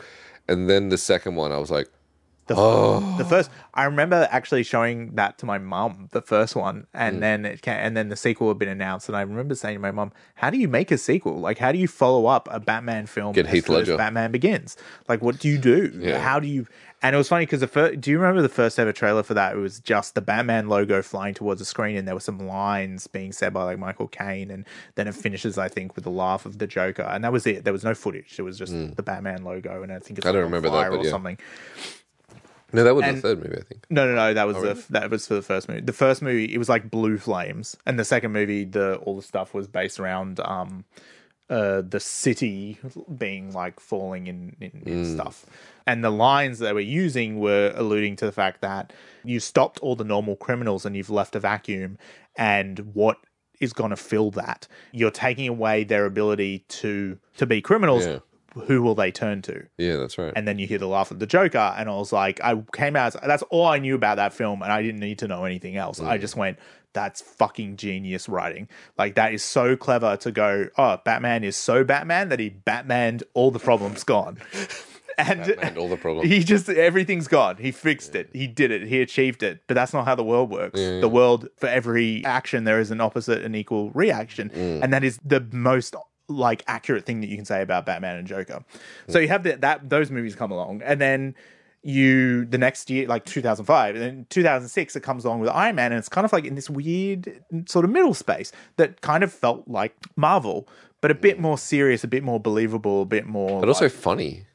And 0.48 0.70
then 0.70 0.89
the 0.89 0.98
second 0.98 1.36
one, 1.36 1.52
I 1.52 1.58
was 1.58 1.72
like, 1.72 1.88
The, 2.48 2.56
Oh. 2.58 3.16
the 3.18 3.26
first, 3.26 3.50
I 3.74 3.86
remember 3.86 4.28
actually 4.30 4.64
showing 4.64 5.16
that 5.16 5.38
to 5.39 5.46
my 5.46 5.58
mum, 5.58 6.10
the 6.12 6.22
first 6.22 6.56
one, 6.56 6.86
and 6.94 7.18
mm. 7.18 7.20
then 7.22 7.46
it 7.46 7.62
came, 7.62 7.76
and 7.76 7.96
then 7.98 8.10
the 8.10 8.18
sequel 8.18 8.50
had 8.50 8.60
been 8.60 8.70
announced, 8.70 9.08
and 9.08 9.16
I 9.18 9.22
remember 9.22 9.56
saying 9.56 9.76
to 9.78 9.80
my 9.80 9.91
mum, 9.91 10.12
"How 10.36 10.50
do 10.50 10.58
you 10.58 10.68
make 10.68 10.91
a 10.91 10.98
sequel? 10.98 11.39
Like, 11.39 11.58
how 11.58 11.72
do 11.72 11.78
you 11.78 11.88
follow 11.88 12.26
up 12.28 12.50
a 12.52 12.60
Batman 12.60 13.06
film? 13.08 13.32
Get 13.34 13.48
Heath 13.48 13.70
Ledger. 13.70 13.96
Batman 13.98 14.32
Begins. 14.32 14.76
Like, 15.08 15.22
what 15.22 15.39
do 15.39 15.48
you 15.48 15.58
do? 15.58 15.91
Yeah. 15.98 16.20
How 16.20 16.39
do 16.39 16.48
you?" 16.48 16.68
And 17.04 17.14
it 17.14 17.18
was 17.18 17.28
funny 17.28 17.45
because 17.45 17.60
the 17.60 17.68
first, 17.68 17.99
do 17.99 18.10
you 18.10 18.18
remember 18.18 18.41
the 18.41 18.47
first 18.47 18.80
ever 18.80 18.93
trailer 18.93 19.24
for 19.24 19.34
that? 19.34 19.54
It 19.56 19.60
was 19.60 19.82
just 19.82 20.16
the 20.16 20.22
Batman 20.22 20.70
logo 20.70 21.01
flying 21.01 21.34
towards 21.34 21.60
the 21.60 21.66
screen, 21.66 21.97
and 21.97 22.08
there 22.08 22.16
were 22.16 22.22
some 22.22 22.47
lines 22.47 23.08
being 23.08 23.34
said 23.34 23.54
by 23.54 23.64
like 23.64 23.78
Michael 23.78 24.08
Caine, 24.08 24.49
and 24.49 24.66
then 24.95 25.10
it 25.10 25.14
finishes, 25.14 25.58
I 25.58 25.68
think, 25.68 25.95
with 25.95 26.06
the 26.06 26.10
laugh 26.10 26.45
of 26.45 26.60
the 26.60 26.66
Joker, 26.66 27.01
and 27.04 27.22
that 27.26 27.34
was 27.34 27.45
it. 27.45 27.66
There 27.66 27.74
was 27.74 27.84
no 27.84 27.93
footage. 27.93 28.39
It 28.39 28.43
was 28.43 28.58
just 28.58 28.72
the 28.95 29.04
Batman 29.04 29.43
logo, 29.43 29.84
and 29.84 29.91
I 29.91 29.99
think 29.99 30.18
it's. 30.20 30.26
I 30.26 30.32
don't 30.32 30.43
remember 30.43 30.70
that, 30.70 30.76
fire 30.76 30.91
but 30.91 31.01
or 31.01 31.04
yeah. 31.04 31.10
something. 31.10 31.38
no, 32.72 32.86
that 32.86 32.95
was 32.95 33.04
And- 33.04 33.18
the 33.18 33.22
third 33.22 33.43
movie, 33.43 33.58
I 33.58 33.64
think. 33.64 33.86
No, 33.89 34.08
no, 34.08 34.16
no. 34.16 34.34
That 34.34 34.47
was 34.47 34.56
the 34.56 34.62
really? 34.62 34.82
that 34.91 35.10
was 35.10 35.28
for 35.28 35.34
the 35.36 35.41
first 35.41 35.68
movie. 35.68 35.82
The 35.82 35.91
first 35.91 36.22
movie, 36.22 36.54
it 36.54 36.58
was 36.58 36.70
like 36.70 36.89
blue 36.89 37.18
flames, 37.18 37.76
and 37.86 37.99
the 37.99 38.06
second 38.06 38.32
movie, 38.32 38.64
the 38.64 38.95
all 38.97 39.18
the 39.18 39.22
stuff 39.24 39.54
was 39.54 39.68
based 39.68 39.99
around 39.99 40.39
um, 40.39 40.86
uh, 41.50 41.82
the 41.82 42.00
city 42.00 42.80
being 43.18 43.52
like 43.52 43.80
falling 43.80 44.28
in 44.28 44.56
in, 44.60 44.84
in 44.86 45.06
stuff, 45.14 45.46
and 45.86 46.04
the 46.04 46.10
lines 46.10 46.60
they 46.60 46.74
were 46.74 46.80
using 46.80 47.39
were 47.39 47.74
alluding 47.76 48.16
to 48.18 48.26
the 48.26 48.32
fact 48.32 48.62
that 48.62 48.94
you 49.24 49.39
stopped 49.39 49.80
all 49.80 49.96
the 49.96 50.04
normal 50.06 50.36
criminals 50.36 50.86
and 50.86 50.96
you've 50.96 51.10
left 51.10 51.36
a 51.36 51.39
vacuum, 51.39 51.98
and 52.38 52.80
what 52.94 53.18
is 53.60 53.74
going 53.74 53.91
to 53.91 53.96
fill 53.96 54.32
that? 54.32 54.68
You're 54.91 55.12
taking 55.12 55.48
away 55.48 55.84
their 55.84 56.06
ability 56.06 56.66
to 56.70 57.20
to 57.38 57.46
be 57.46 57.62
criminals. 57.62 58.06
Yeah. 58.06 58.20
Who 58.68 58.84
will 58.84 58.94
they 58.94 59.12
turn 59.12 59.41
to? 59.44 59.66
Yeah, 59.80 59.98
that's 59.98 60.20
right. 60.20 60.32
and 60.36 60.48
then 60.48 60.60
you 60.60 60.68
hear 60.68 60.78
the 60.78 60.88
laugh 60.88 61.10
of 61.10 61.18
the 61.18 61.26
Joker, 61.26 61.74
and 61.76 61.89
I 61.89 61.94
was 61.96 62.14
like, 62.14 62.39
I 62.44 62.64
came 62.72 62.96
out. 62.96 63.16
That's 63.26 63.41
all 63.50 63.66
I 63.66 63.80
knew 63.80 63.96
about 63.96 64.18
that 64.18 64.32
film, 64.32 64.62
and 64.62 64.72
I 64.72 64.84
didn't 64.84 65.00
need 65.00 65.18
to 65.20 65.28
know 65.28 65.46
anything 65.46 65.76
else. 65.76 66.00
I 66.00 66.20
just 66.20 66.36
went, 66.36 66.60
"That's 66.94 67.22
fucking 67.22 67.78
genius 67.78 68.30
writing. 68.30 68.68
Like 68.98 69.16
that 69.16 69.34
is 69.34 69.44
so 69.44 69.76
clever 69.76 70.16
to 70.18 70.32
go. 70.32 70.70
Oh, 70.78 70.98
Batman 71.04 71.44
is 71.44 71.58
so 71.58 71.84
Batman 71.84 72.30
that 72.30 72.39
he 72.39 72.50
Batmaned 72.50 73.24
all 73.34 73.52
the 73.52 73.60
problems 73.60 74.04
gone." 74.04 74.39
And 75.16 75.41
Batmaned 75.41 75.78
all 75.78 75.89
the 75.89 75.96
problems. 75.98 76.28
He 76.28 76.39
just 76.44 76.68
everything's 76.68 77.28
gone. 77.28 77.58
He 77.58 77.72
fixed 77.72 78.16
it. 78.16 78.32
He 78.34 78.48
did 78.48 78.72
it. 78.72 78.88
He 78.88 79.00
achieved 79.00 79.44
it. 79.44 79.62
But 79.68 79.76
that's 79.76 79.94
not 79.94 80.06
how 80.06 80.16
the 80.16 80.24
world 80.24 80.50
works. 80.50 80.80
The 80.80 81.08
world, 81.08 81.50
for 81.58 81.68
every 81.68 82.26
action, 82.26 82.64
there 82.64 82.80
is 82.80 82.89
an 82.89 83.00
opposite 83.00 83.44
and 83.44 83.56
equal 83.56 83.91
reaction, 83.91 84.50
Mm. 84.50 84.84
and 84.84 84.91
that 84.91 85.04
is 85.04 85.20
the 85.24 85.46
most 85.52 85.96
like 86.28 86.64
accurate 86.66 87.06
thing 87.06 87.22
that 87.22 87.28
you 87.28 87.36
can 87.36 87.46
say 87.46 87.62
about 87.62 87.86
Batman 87.86 88.16
and 88.18 88.28
Joker. 88.28 88.64
So 89.08 89.20
you 89.20 89.28
have 89.28 89.44
the, 89.44 89.56
that 89.58 89.88
those 89.88 90.10
movies 90.10 90.36
come 90.36 90.52
along, 90.52 90.82
and 90.84 91.00
then 91.00 91.36
you 91.84 92.46
the 92.46 92.58
next 92.58 92.90
year, 92.90 93.08
like 93.08 93.26
2005, 93.26 93.96
and 93.96 94.04
then 94.04 94.26
2006, 94.30 94.96
it 94.96 95.02
comes 95.04 95.26
along 95.26 95.42
with 95.42 95.50
Iron 95.50 95.76
Man, 95.76 95.92
and 95.92 96.00
it's 96.00 96.10
kind 96.10 96.26
of 96.26 96.32
like 96.34 96.46
in 96.46 96.56
this 96.56 96.70
weird 96.70 97.44
sort 97.68 97.86
of 97.86 97.92
middle 97.92 98.14
space 98.14 98.52
that 98.78 99.02
kind 99.02 99.24
of 99.24 99.32
felt 99.34 99.68
like 99.68 99.94
Marvel, 100.16 100.68
but 101.02 101.12
a 101.12 101.16
bit 101.16 101.40
more 101.40 101.58
serious, 101.58 102.04
a 102.04 102.08
bit 102.08 102.24
more 102.24 102.40
believable, 102.40 103.02
a 103.02 103.06
bit 103.06 103.26
more. 103.26 103.60
But 103.60 103.70
also 103.70 103.90
funny. 103.90 104.46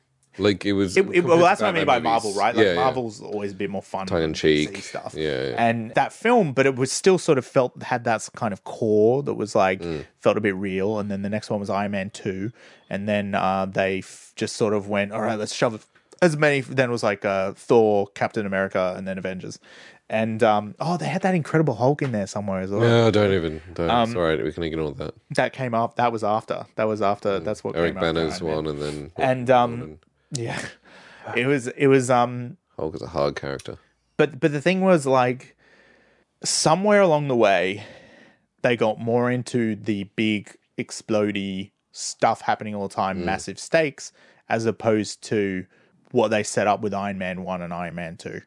Like 0.40 0.64
it 0.64 0.72
was. 0.72 0.96
It, 0.96 1.04
it- 1.12 1.24
well, 1.24 1.38
that's 1.38 1.60
what 1.60 1.66
I 1.68 1.72
mean 1.72 1.84
by 1.84 1.96
Batman 1.96 2.12
Marvel, 2.12 2.32
right? 2.34 2.54
Like 2.54 2.64
yeah, 2.64 2.74
yeah. 2.74 2.80
Marvel's 2.80 3.20
always 3.20 3.50
a 3.50 3.54
bit 3.56 3.70
more 3.70 3.82
fun, 3.82 4.06
tongue 4.06 4.22
in 4.22 4.34
cheek 4.34 4.76
stuff. 4.76 5.12
Yeah, 5.16 5.48
yeah. 5.48 5.54
and 5.68 5.92
that 5.96 6.12
film, 6.12 6.52
but 6.52 6.64
it 6.64 6.76
was 6.76 6.92
still 6.92 7.18
sort 7.18 7.38
of 7.38 7.44
felt 7.44 7.82
had 7.82 8.04
that 8.04 8.26
kind 8.36 8.52
of 8.52 8.62
core 8.62 9.24
that 9.24 9.34
was 9.34 9.56
like 9.56 9.80
Mm. 9.80 10.06
felt 10.20 10.36
a 10.36 10.40
bit 10.40 10.54
real. 10.54 11.00
And 11.00 11.10
then 11.10 11.22
the 11.22 11.28
next 11.28 11.50
one 11.50 11.58
was 11.58 11.68
Iron 11.70 11.90
Man 11.90 12.10
two, 12.10 12.52
and 12.88 13.08
then 13.08 13.34
uh, 13.34 13.66
they 13.66 13.98
f- 13.98 14.32
just 14.36 14.54
sort 14.54 14.74
of 14.74 14.88
went, 14.88 15.10
all 15.10 15.20
right, 15.22 15.36
let's 15.38 15.52
shove 15.52 15.84
as 16.22 16.36
many. 16.36 16.60
Then 16.60 16.90
was 16.90 17.02
like 17.02 17.24
uh, 17.24 17.52
Thor, 17.52 18.06
Captain 18.14 18.46
America, 18.46 18.94
and 18.96 19.06
then 19.06 19.18
Avengers. 19.18 19.58
And 20.10 20.42
um, 20.42 20.74
oh, 20.80 20.96
they 20.96 21.06
had 21.06 21.20
that 21.22 21.34
Incredible 21.34 21.74
Hulk 21.74 22.00
in 22.00 22.12
there 22.12 22.26
somewhere 22.26 22.60
as 22.60 22.70
well. 22.70 22.80
No, 22.80 23.10
don't 23.10 23.32
even. 23.34 23.60
Don't. 23.74 23.90
Um, 23.90 24.14
right. 24.14 24.42
We 24.42 24.52
can 24.52 24.62
ignore 24.62 24.92
that. 24.92 25.14
That 25.36 25.52
came 25.52 25.74
up. 25.74 25.96
That 25.96 26.12
was 26.12 26.24
after. 26.24 26.64
That 26.76 26.84
was 26.84 27.02
after. 27.02 27.38
That's 27.40 27.62
what 27.62 27.74
Mm. 27.74 27.78
Eric 27.78 27.92
came 27.94 28.00
Bana's 28.00 28.42
one, 28.42 28.66
and 28.66 28.80
then 28.80 29.12
And 29.16 29.50
um, 29.50 29.98
yeah, 30.32 30.60
it 31.36 31.46
was 31.46 31.66
it 31.68 31.88
was 31.88 32.08
um 32.10 32.56
Hulk 32.76 32.94
is 32.94 33.02
a 33.02 33.08
hard 33.08 33.36
character. 33.36 33.76
but 34.16 34.40
but 34.40 34.50
the 34.52 34.60
thing 34.62 34.80
was 34.80 35.04
like 35.06 35.56
somewhere 36.44 37.00
along 37.00 37.28
the 37.28 37.36
way 37.36 37.84
they 38.62 38.76
got 38.76 38.98
more 38.98 39.30
into 39.30 39.76
the 39.76 40.04
big 40.16 40.56
explodey 40.78 41.70
stuff 41.92 42.40
happening 42.42 42.74
all 42.74 42.88
the 42.88 42.94
time, 42.94 43.24
massive 43.24 43.58
stakes, 43.58 44.12
as 44.48 44.64
opposed 44.66 45.22
to 45.24 45.66
what 46.10 46.28
they 46.28 46.42
set 46.42 46.66
up 46.66 46.80
with 46.80 46.94
Iron 46.94 47.18
Man 47.18 47.42
1 47.44 47.62
and 47.62 47.72
Iron 47.72 47.94
Man 47.94 48.16
2. 48.16 48.40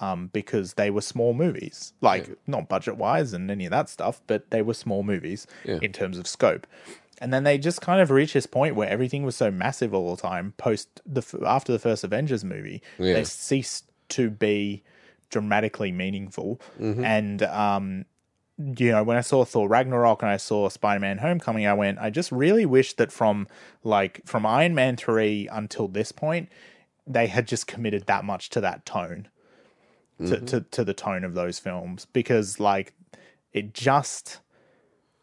Um, 0.00 0.30
because 0.32 0.74
they 0.74 0.90
were 0.90 1.00
small 1.02 1.32
movies, 1.32 1.92
like 2.00 2.36
not 2.46 2.68
budget 2.68 2.96
wise 2.96 3.32
and 3.32 3.48
any 3.50 3.66
of 3.66 3.70
that 3.70 3.88
stuff, 3.88 4.20
but 4.26 4.50
they 4.50 4.60
were 4.60 4.74
small 4.74 5.04
movies 5.04 5.46
Yeah. 5.64 5.78
in 5.80 5.92
terms 5.92 6.18
of 6.18 6.26
scope. 6.26 6.66
And 7.20 7.32
then 7.32 7.44
they 7.44 7.56
just 7.56 7.80
kind 7.80 8.00
of 8.00 8.10
reached 8.10 8.34
this 8.34 8.46
point 8.46 8.74
where 8.74 8.88
everything 8.88 9.22
was 9.22 9.36
so 9.36 9.50
massive 9.52 9.94
all 9.94 10.16
the 10.16 10.20
time. 10.22 10.54
Post 10.56 11.00
the 11.06 11.22
after 11.46 11.70
the 11.72 11.78
first 11.78 12.02
Avengers 12.02 12.42
movie, 12.44 12.82
Yeah. 12.98 13.12
they 13.14 13.22
ceased 13.24 13.84
to 14.08 14.28
be 14.28 14.82
dramatically 15.30 15.92
meaningful. 15.92 16.60
Mm-hmm. 16.80 17.04
And 17.04 17.42
um, 17.44 18.04
you 18.58 18.90
know, 18.90 19.04
when 19.04 19.16
I 19.16 19.20
saw 19.22 19.44
Thor 19.44 19.68
Ragnarok 19.68 20.22
and 20.22 20.30
I 20.30 20.36
saw 20.36 20.68
Spider 20.68 21.00
Man 21.00 21.18
Homecoming, 21.18 21.66
I 21.66 21.74
went, 21.74 21.98
I 22.00 22.10
just 22.10 22.32
really 22.32 22.66
wish 22.66 22.94
that 22.94 23.12
from 23.12 23.46
like 23.84 24.20
from 24.26 24.44
Iron 24.46 24.74
Man 24.74 24.96
three 24.96 25.48
until 25.52 25.86
this 25.86 26.10
point, 26.10 26.48
they 27.12 27.26
had 27.26 27.46
just 27.46 27.66
committed 27.66 28.06
that 28.06 28.24
much 28.24 28.50
to 28.50 28.60
that 28.60 28.84
tone, 28.86 29.28
to 30.18 30.24
mm-hmm. 30.24 30.44
to, 30.46 30.60
to 30.60 30.84
the 30.84 30.94
tone 30.94 31.24
of 31.24 31.34
those 31.34 31.58
films 31.58 32.06
because 32.12 32.60
like 32.60 32.94
it 33.52 33.74
just 33.74 34.40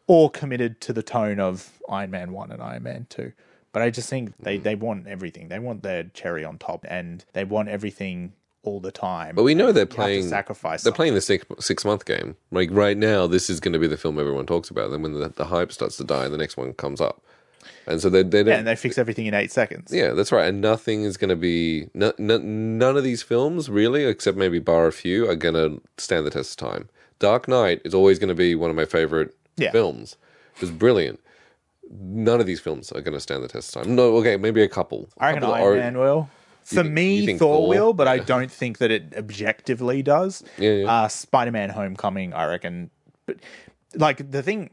or 0.06 0.30
committed 0.30 0.80
to 0.80 0.92
the 0.92 1.02
tone 1.02 1.38
of 1.38 1.78
Iron 1.88 2.10
Man 2.10 2.32
one 2.32 2.50
and 2.50 2.62
Iron 2.62 2.82
Man 2.82 3.06
two. 3.08 3.32
But 3.72 3.82
I 3.82 3.90
just 3.90 4.10
think 4.10 4.36
they, 4.38 4.56
mm-hmm. 4.56 4.64
they 4.64 4.74
want 4.74 5.06
everything. 5.06 5.48
They 5.48 5.60
want 5.60 5.82
their 5.82 6.04
cherry 6.04 6.44
on 6.44 6.58
top, 6.58 6.84
and 6.88 7.24
they 7.34 7.44
want 7.44 7.68
everything 7.68 8.32
all 8.62 8.80
the 8.80 8.90
time. 8.90 9.34
But 9.34 9.44
we 9.44 9.54
know 9.54 9.72
they're 9.72 9.82
You 9.82 9.86
have 9.86 9.88
to 9.90 9.94
playing. 9.94 10.28
sacrifice. 10.28 10.82
They're 10.82 10.90
something. 10.90 10.96
playing 10.96 11.14
the 11.14 11.20
six, 11.20 11.46
six 11.60 11.84
month 11.84 12.04
game. 12.04 12.36
Like 12.50 12.68
right 12.72 12.96
now, 12.96 13.26
this 13.26 13.48
is 13.48 13.60
going 13.60 13.72
to 13.72 13.78
be 13.78 13.86
the 13.86 13.96
film 13.96 14.18
everyone 14.18 14.46
talks 14.46 14.70
about. 14.70 14.90
Then 14.90 15.02
when 15.02 15.12
the, 15.12 15.28
the 15.28 15.46
hype 15.46 15.72
starts 15.72 15.96
to 15.98 16.04
die, 16.04 16.28
the 16.28 16.36
next 16.36 16.56
one 16.56 16.72
comes 16.74 17.00
up, 17.00 17.24
and 17.86 18.00
so 18.00 18.08
they 18.10 18.22
they 18.22 18.42
Yeah, 18.42 18.56
and 18.58 18.66
they 18.66 18.76
fix 18.76 18.98
everything 18.98 19.26
in 19.26 19.34
eight 19.34 19.50
seconds. 19.52 19.92
Yeah, 19.92 20.10
that's 20.12 20.32
right. 20.32 20.46
And 20.48 20.60
nothing 20.60 21.02
is 21.04 21.16
going 21.16 21.30
to 21.30 21.36
be 21.36 21.88
no, 21.94 22.12
no, 22.18 22.38
none 22.38 22.96
of 22.96 23.04
these 23.04 23.22
films 23.22 23.68
really, 23.68 24.04
except 24.04 24.36
maybe 24.36 24.58
bar 24.58 24.86
a 24.86 24.92
few, 24.92 25.28
are 25.28 25.36
going 25.36 25.54
to 25.54 25.80
stand 25.98 26.26
the 26.26 26.30
test 26.30 26.60
of 26.60 26.68
time. 26.68 26.88
Dark 27.18 27.48
Knight 27.48 27.80
is 27.84 27.92
always 27.94 28.18
going 28.18 28.28
to 28.28 28.34
be 28.34 28.54
one 28.54 28.70
of 28.70 28.76
my 28.76 28.84
favorite 28.86 29.34
Yeah. 29.56 29.70
films. 29.72 30.16
It 30.56 30.60
was 30.62 30.70
brilliant. 30.70 31.20
None 31.92 32.40
of 32.40 32.46
these 32.46 32.60
films 32.60 32.92
are 32.92 33.00
going 33.00 33.14
to 33.14 33.20
stand 33.20 33.42
the 33.42 33.48
test 33.48 33.74
of 33.76 33.82
time. 33.82 33.94
No, 33.96 34.16
okay, 34.18 34.36
maybe 34.36 34.62
a 34.62 34.68
couple. 34.68 35.08
I 35.18 35.26
reckon 35.28 35.40
Couple 35.42 35.54
Iron 35.54 35.66
are- 35.66 35.76
Man 35.76 35.98
will. 35.98 36.30
For 36.62 36.82
think- 36.82 36.90
me, 36.92 37.26
Thor 37.38 37.56
Thor? 37.56 37.68
will, 37.68 37.92
but 37.94 38.06
I 38.06 38.18
don't 38.18 38.50
think 38.50 38.78
that 38.78 38.90
it 38.92 39.12
objectively 39.16 40.02
does. 40.02 40.44
Yeah, 40.56 40.70
yeah. 40.72 40.92
Uh, 41.02 41.08
Spider 41.08 41.50
Man 41.50 41.70
Homecoming, 41.70 42.32
I 42.32 42.46
reckon. 42.46 42.90
But 43.26 43.38
like 43.96 44.30
the 44.30 44.42
thing, 44.42 44.70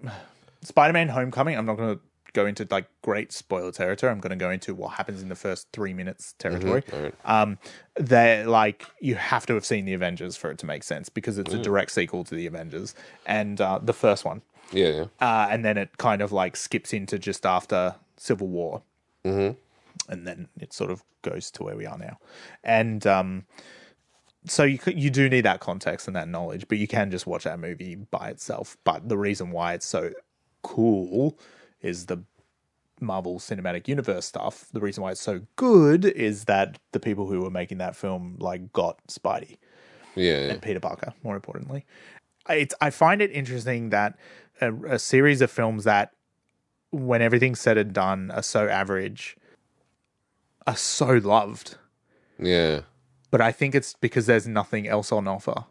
Spider 0.61 0.93
Man 0.93 1.07
Homecoming, 1.07 1.57
I'm 1.57 1.65
not 1.65 1.77
going 1.77 1.95
to 1.95 2.01
go 2.33 2.45
into 2.45 2.67
like 2.69 2.87
great 3.01 3.31
spoiler 3.31 3.71
territory. 3.71 4.11
I'm 4.11 4.19
going 4.19 4.31
to 4.31 4.35
go 4.35 4.51
into 4.51 4.75
what 4.75 4.93
happens 4.93 5.21
in 5.21 5.29
the 5.29 5.35
first 5.35 5.67
three 5.73 5.93
minutes 5.93 6.35
territory. 6.39 6.81
Mm-hmm. 6.81 6.95
Alright. 6.95 7.15
Um, 7.25 7.57
they're 7.95 8.45
like 8.47 8.85
you 8.99 9.15
have 9.15 9.45
to 9.47 9.53
have 9.53 9.65
seen 9.65 9.85
the 9.85 9.93
Avengers 9.93 10.37
for 10.37 10.51
it 10.51 10.57
to 10.59 10.65
make 10.65 10.83
sense 10.83 11.09
because 11.09 11.37
it's 11.37 11.53
a 11.53 11.57
direct 11.57 11.91
sequel 11.91 12.23
to 12.25 12.35
the 12.35 12.45
Avengers 12.45 12.93
and 13.25 13.59
uh, 13.59 13.79
the 13.81 13.93
first 13.93 14.25
one 14.25 14.41
Yeah, 14.71 14.87
yeah. 14.87 15.05
uh, 15.19 15.47
and 15.49 15.65
then 15.65 15.77
it 15.77 15.97
kind 15.97 16.21
of 16.21 16.31
like 16.31 16.55
skips 16.55 16.93
into 16.93 17.17
just 17.17 17.45
after 17.45 17.95
Civil 18.17 18.47
War, 18.47 18.81
mm-hmm. 19.23 19.57
and 20.11 20.27
then 20.27 20.47
it 20.59 20.73
sort 20.73 20.91
of 20.91 21.03
goes 21.21 21.51
to 21.51 21.63
where 21.63 21.75
we 21.75 21.85
are 21.85 21.97
now, 21.97 22.19
and 22.63 23.05
um, 23.07 23.45
so 24.45 24.63
you 24.63 24.79
you 24.87 25.09
do 25.09 25.29
need 25.29 25.41
that 25.41 25.59
context 25.59 26.07
and 26.07 26.15
that 26.15 26.27
knowledge, 26.27 26.67
but 26.67 26.77
you 26.77 26.87
can 26.87 27.11
just 27.11 27.27
watch 27.27 27.43
that 27.43 27.59
movie 27.59 27.95
by 27.95 28.29
itself. 28.29 28.77
But 28.83 29.09
the 29.09 29.17
reason 29.17 29.51
why 29.51 29.73
it's 29.73 29.85
so 29.85 30.11
cool 30.61 31.37
is 31.87 32.05
the 32.07 32.19
Marvel 32.99 33.39
Cinematic 33.39 33.87
Universe 33.87 34.25
stuff. 34.25 34.67
The 34.73 34.79
reason 34.81 35.03
why 35.03 35.11
it's 35.11 35.21
so 35.21 35.41
good 35.55 36.03
is 36.05 36.45
that 36.45 36.79
the 36.91 36.99
people 36.99 37.27
who 37.27 37.41
were 37.41 37.51
making 37.51 37.77
that 37.79 37.95
film 37.95 38.35
like 38.39 38.73
got 38.73 38.99
Spidey 39.07 39.57
Yeah, 40.15 40.39
yeah. 40.45 40.51
and 40.51 40.61
Peter 40.61 40.79
Parker, 40.79 41.13
more 41.23 41.35
importantly. 41.35 41.85
It's, 42.49 42.73
I 42.81 42.89
find 42.89 43.21
it 43.21 43.31
interesting 43.31 43.89
that 43.91 44.17
a, 44.61 44.73
a 44.95 44.99
series 44.99 45.41
of 45.41 45.51
films 45.51 45.83
that, 45.83 46.11
when 46.91 47.21
everything's 47.21 47.59
said 47.59 47.77
and 47.77 47.93
done, 47.93 48.31
are 48.31 48.41
so 48.43 48.67
average, 48.67 49.37
are 50.65 50.77
so 50.77 51.07
loved. 51.23 51.77
yeah. 52.39 52.81
But 53.29 53.41
I 53.41 53.51
think 53.51 53.75
it's 53.75 53.93
because 53.99 54.25
there's 54.25 54.47
nothing 54.47 54.87
else 54.87 55.11
on 55.11 55.27
offer. 55.27 55.65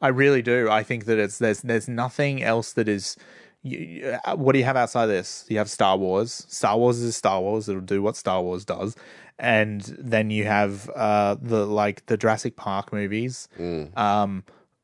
I 0.00 0.08
really 0.08 0.40
do. 0.42 0.70
I 0.70 0.82
think 0.82 1.04
that 1.04 1.18
it's 1.18 1.38
there's 1.38 1.60
there's 1.60 1.86
nothing 1.86 2.42
else 2.42 2.72
that 2.72 2.88
is. 2.88 3.16
You, 3.62 4.18
uh, 4.24 4.36
what 4.36 4.52
do 4.52 4.58
you 4.58 4.64
have 4.64 4.76
outside 4.76 5.06
this? 5.06 5.44
You 5.48 5.58
have 5.58 5.70
Star 5.70 5.96
Wars. 5.96 6.44
Star 6.48 6.76
Wars 6.76 6.98
is 6.98 7.16
Star 7.16 7.40
Wars. 7.40 7.68
It'll 7.68 7.80
do 7.80 8.02
what 8.02 8.16
Star 8.16 8.42
Wars 8.42 8.64
does, 8.64 8.96
and 9.38 9.82
then 9.98 10.30
you 10.30 10.44
have 10.44 10.90
uh, 10.90 11.36
the 11.40 11.64
like 11.64 12.04
the 12.06 12.16
Jurassic 12.16 12.56
Park 12.56 12.92
movies, 12.92 13.48
um, 13.96 14.42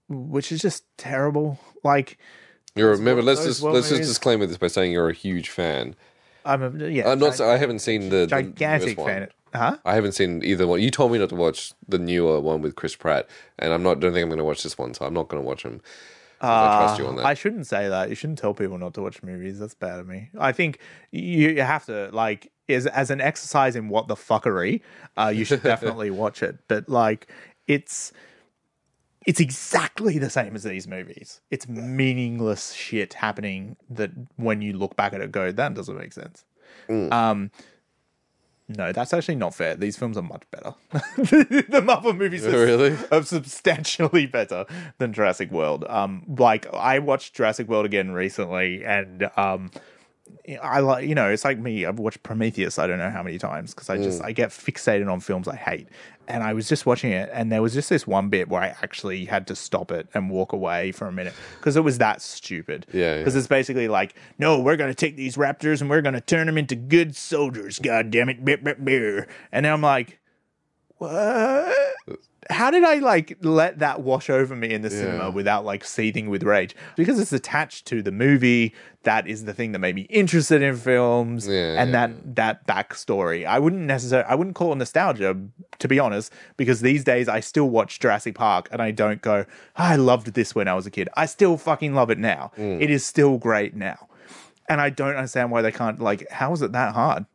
which 0.09 0.53
is 0.53 0.61
just 0.61 0.85
terrible. 0.97 1.59
Like 1.83 2.19
You're 2.77 2.93
remember. 2.93 3.23
Let's 3.23 3.45
just 3.45 3.63
let's 3.63 3.89
just 3.89 4.03
disclaim 4.03 4.41
this 4.41 4.57
by 4.57 4.69
saying 4.69 4.93
you're 4.93 5.11
a 5.11 5.15
huge 5.15 5.51
fan. 5.51 5.97
I'm 6.45 6.63
a, 6.63 6.89
yeah, 6.89 7.11
I'm 7.11 7.19
not. 7.19 7.37
gi- 7.37 7.45
I 7.45 7.57
haven't 7.57 7.81
seen 7.81 8.11
the 8.11 8.19
the 8.19 8.27
gigantic 8.27 8.97
one. 8.97 9.07
fan. 9.07 9.29
Huh? 9.55 9.79
I 9.85 9.95
haven't 9.95 10.13
seen 10.13 10.45
either 10.45 10.67
one. 10.67 10.81
You 10.81 10.91
told 10.91 11.11
me 11.11 11.19
not 11.19 11.31
to 11.31 11.35
watch 11.35 11.73
the 11.89 11.99
newer 11.99 12.39
one 12.41 12.61
with 12.61 12.77
Chris 12.77 12.95
Pratt, 12.95 13.29
and 13.59 13.73
I'm 13.73 13.83
not. 13.83 13.99
Don't 13.99 14.13
think 14.13 14.23
I'm 14.23 14.29
going 14.29 14.39
to 14.39 14.45
watch 14.45 14.63
this 14.63 14.79
one, 14.79 14.95
so 14.95 15.05
I'm 15.05 15.15
not 15.15 15.29
going 15.29 15.43
to 15.43 15.47
watch 15.47 15.63
him. 15.63 15.81
I 16.41 16.79
trust 16.79 16.99
you 16.99 17.07
on 17.07 17.17
that. 17.17 17.27
I 17.27 17.35
shouldn't 17.35 17.67
say 17.67 17.89
that. 17.89 18.09
You 18.09 18.15
shouldn't 18.15 18.39
tell 18.39 18.55
people 18.55 18.79
not 18.79 18.95
to 18.95 19.03
watch 19.03 19.23
movies. 19.23 19.59
That's 19.59 19.75
bad 19.75 19.99
of 19.99 20.07
me. 20.07 20.31
I 20.39 20.53
think 20.53 20.79
you, 21.11 21.51
you 21.51 21.63
have 21.63 21.87
to 21.87 22.11
like 22.13 22.51
as 22.69 22.87
as 22.87 23.11
an 23.11 23.21
exercise 23.21 23.77
in 23.77 23.89
what 23.89 24.09
the 24.09 24.15
fuckery. 24.15 24.83
Uh, 25.17 25.33
you 25.35 25.45
should 25.45 25.63
definitely 25.63 26.11
watch 26.13 26.43
it. 26.43 26.59
But 26.69 26.89
like, 26.89 27.29
it's 27.67 28.13
it's 29.27 29.41
exactly 29.41 30.19
the 30.19 30.31
same 30.31 30.55
as 30.55 30.63
these 30.63 30.87
movies. 30.87 31.41
It's 31.51 31.69
meaningless 31.69 32.73
shit 32.73 33.15
happening 33.15 33.77
that 33.91 34.11
when 34.37 34.63
you 34.63 34.75
look 34.75 34.97
back 34.97 35.13
at 35.13 35.21
it, 35.21 35.33
go 35.33 35.51
that 35.51 35.75
doesn't 35.75 35.97
make 35.97 36.13
sense. 36.13 36.45
Mm. 36.89 37.13
Um. 37.13 37.51
No, 38.69 38.93
that's 38.93 39.15
actually 39.15 39.37
not 39.37 39.55
fair. 39.55 39.75
These 39.77 39.97
films 39.97 40.19
are 40.19 40.23
much 40.23 40.43
better. 40.51 40.75
the 40.93 41.83
Marvel 41.83 42.13
movies 42.13 42.47
are 42.47 42.51
Really? 42.51 42.97
are 43.11 43.23
substantially 43.23 44.27
better 44.27 44.67
than 44.99 45.13
Jurassic 45.15 45.51
World. 45.51 45.85
Um, 45.89 46.25
like 46.39 46.67
I 46.75 46.99
watched 46.99 47.35
Jurassic 47.35 47.67
World 47.67 47.87
again 47.87 48.11
recently, 48.11 48.85
and 48.85 49.31
um, 49.39 49.71
I 50.63 50.81
like 50.81 51.07
you 51.07 51.15
know 51.15 51.29
it's 51.29 51.45
like 51.45 51.59
me. 51.59 51.85
I've 51.85 51.99
watched 51.99 52.23
Prometheus. 52.23 52.79
I 52.79 52.87
don't 52.87 52.99
know 52.99 53.11
how 53.11 53.23
many 53.23 53.39
times 53.39 53.75
because 53.75 53.91
I 53.91 53.99
just 53.99 54.23
mm. 54.23 54.27
I 54.27 54.33
get 54.33 54.51
fixated 54.51 55.11
on 55.11 55.21
films 55.21 55.49
I 55.49 55.57
hate. 55.57 55.89
And 56.27 56.43
I 56.43 56.53
was 56.53 56.69
just 56.69 56.85
watching 56.85 57.11
it, 57.11 57.31
and 57.33 57.51
there 57.51 57.63
was 57.63 57.73
just 57.73 57.89
this 57.89 58.07
one 58.07 58.29
bit 58.29 58.51
where 58.51 58.61
I 58.61 58.69
actually 58.83 59.25
had 59.25 59.47
to 59.47 59.57
stop 59.57 59.91
it 59.91 60.09
and 60.13 60.29
walk 60.29 60.53
away 60.53 60.93
for 60.93 61.07
a 61.07 61.13
minute 61.13 61.33
because 61.57 61.75
it 61.75 61.81
was 61.81 61.99
that 61.99 62.21
stupid. 62.21 62.87
Yeah, 62.93 63.01
yeah. 63.01 63.19
Because 63.19 63.35
it's 63.35 63.47
basically 63.47 63.89
like, 63.89 64.15
no, 64.39 64.61
we're 64.61 64.77
gonna 64.77 64.95
take 64.95 65.17
these 65.17 65.37
raptors 65.37 65.81
and 65.81 65.89
we're 65.89 66.03
gonna 66.03 66.21
turn 66.21 66.47
them 66.47 66.59
into 66.59 66.77
good 66.77 67.17
soldiers. 67.17 67.79
God 67.79 68.11
damn 68.11 68.29
it, 68.29 68.45
beer, 68.45 68.59
beer, 68.59 68.75
beer. 68.75 69.29
And 69.53 69.65
then 69.65 69.73
I'm 69.73 69.81
like, 69.81 70.18
what? 70.99 71.77
How 72.51 72.71
did 72.71 72.83
I 72.83 72.95
like 72.95 73.37
let 73.43 73.81
that 73.81 74.01
wash 74.01 74.31
over 74.31 74.57
me 74.57 74.73
in 74.73 74.81
the 74.81 74.89
cinema 74.89 75.31
without 75.31 75.67
like 75.67 75.85
seething 75.85 76.31
with 76.31 76.43
rage? 76.43 76.75
Because 76.97 77.19
it's 77.21 77.33
attached 77.33 77.85
to 77.89 78.01
the 78.01 78.11
movie. 78.13 78.75
That 79.03 79.27
is 79.27 79.45
the 79.45 79.53
thing 79.53 79.73
that 79.73 79.81
made 79.81 79.95
me 79.95 80.03
interested 80.03 80.63
in 80.63 80.77
films, 80.77 81.47
Yeah, 81.47 81.81
and 81.81 81.91
yeah. 81.91 82.07
that 82.07 82.37
that 82.37 82.67
backstory. 82.67 83.45
I 83.47 83.59
wouldn't 83.59 83.83
necessarily, 83.83 84.27
I 84.29 84.35
wouldn't 84.35 84.57
call 84.57 84.73
it 84.73 84.77
nostalgia, 84.77 85.37
to 85.79 85.89
be 85.89 85.99
honest, 85.99 86.33
because 86.57 86.81
these 86.81 87.05
days 87.05 87.29
I 87.29 87.41
still 87.41 87.69
watch 87.69 88.01
Jurassic 88.01 88.35
Park 88.35 88.69
and 88.73 88.81
I 88.81 88.93
don't 88.93 89.21
go, 89.21 89.45
I 89.77 89.97
loved 89.97 90.33
this 90.33 90.55
when 90.55 90.69
I 90.69 90.75
was 90.75 90.87
a 90.87 90.91
kid. 90.91 91.09
I 91.15 91.27
still 91.27 91.59
fucking 91.59 91.95
love 91.95 92.11
it 92.11 92.19
now. 92.19 92.51
Mm. 92.57 92.81
It 92.81 92.91
is 92.91 93.05
still 93.05 93.37
great 93.39 93.75
now, 93.77 94.09
and 94.71 94.81
I 94.81 94.89
don't 94.91 95.17
understand 95.17 95.51
why 95.51 95.61
they 95.63 95.73
can't. 95.73 96.01
Like, 96.01 96.29
how 96.31 96.53
is 96.55 96.63
it 96.63 96.73
that 96.73 96.95
hard? 96.95 97.27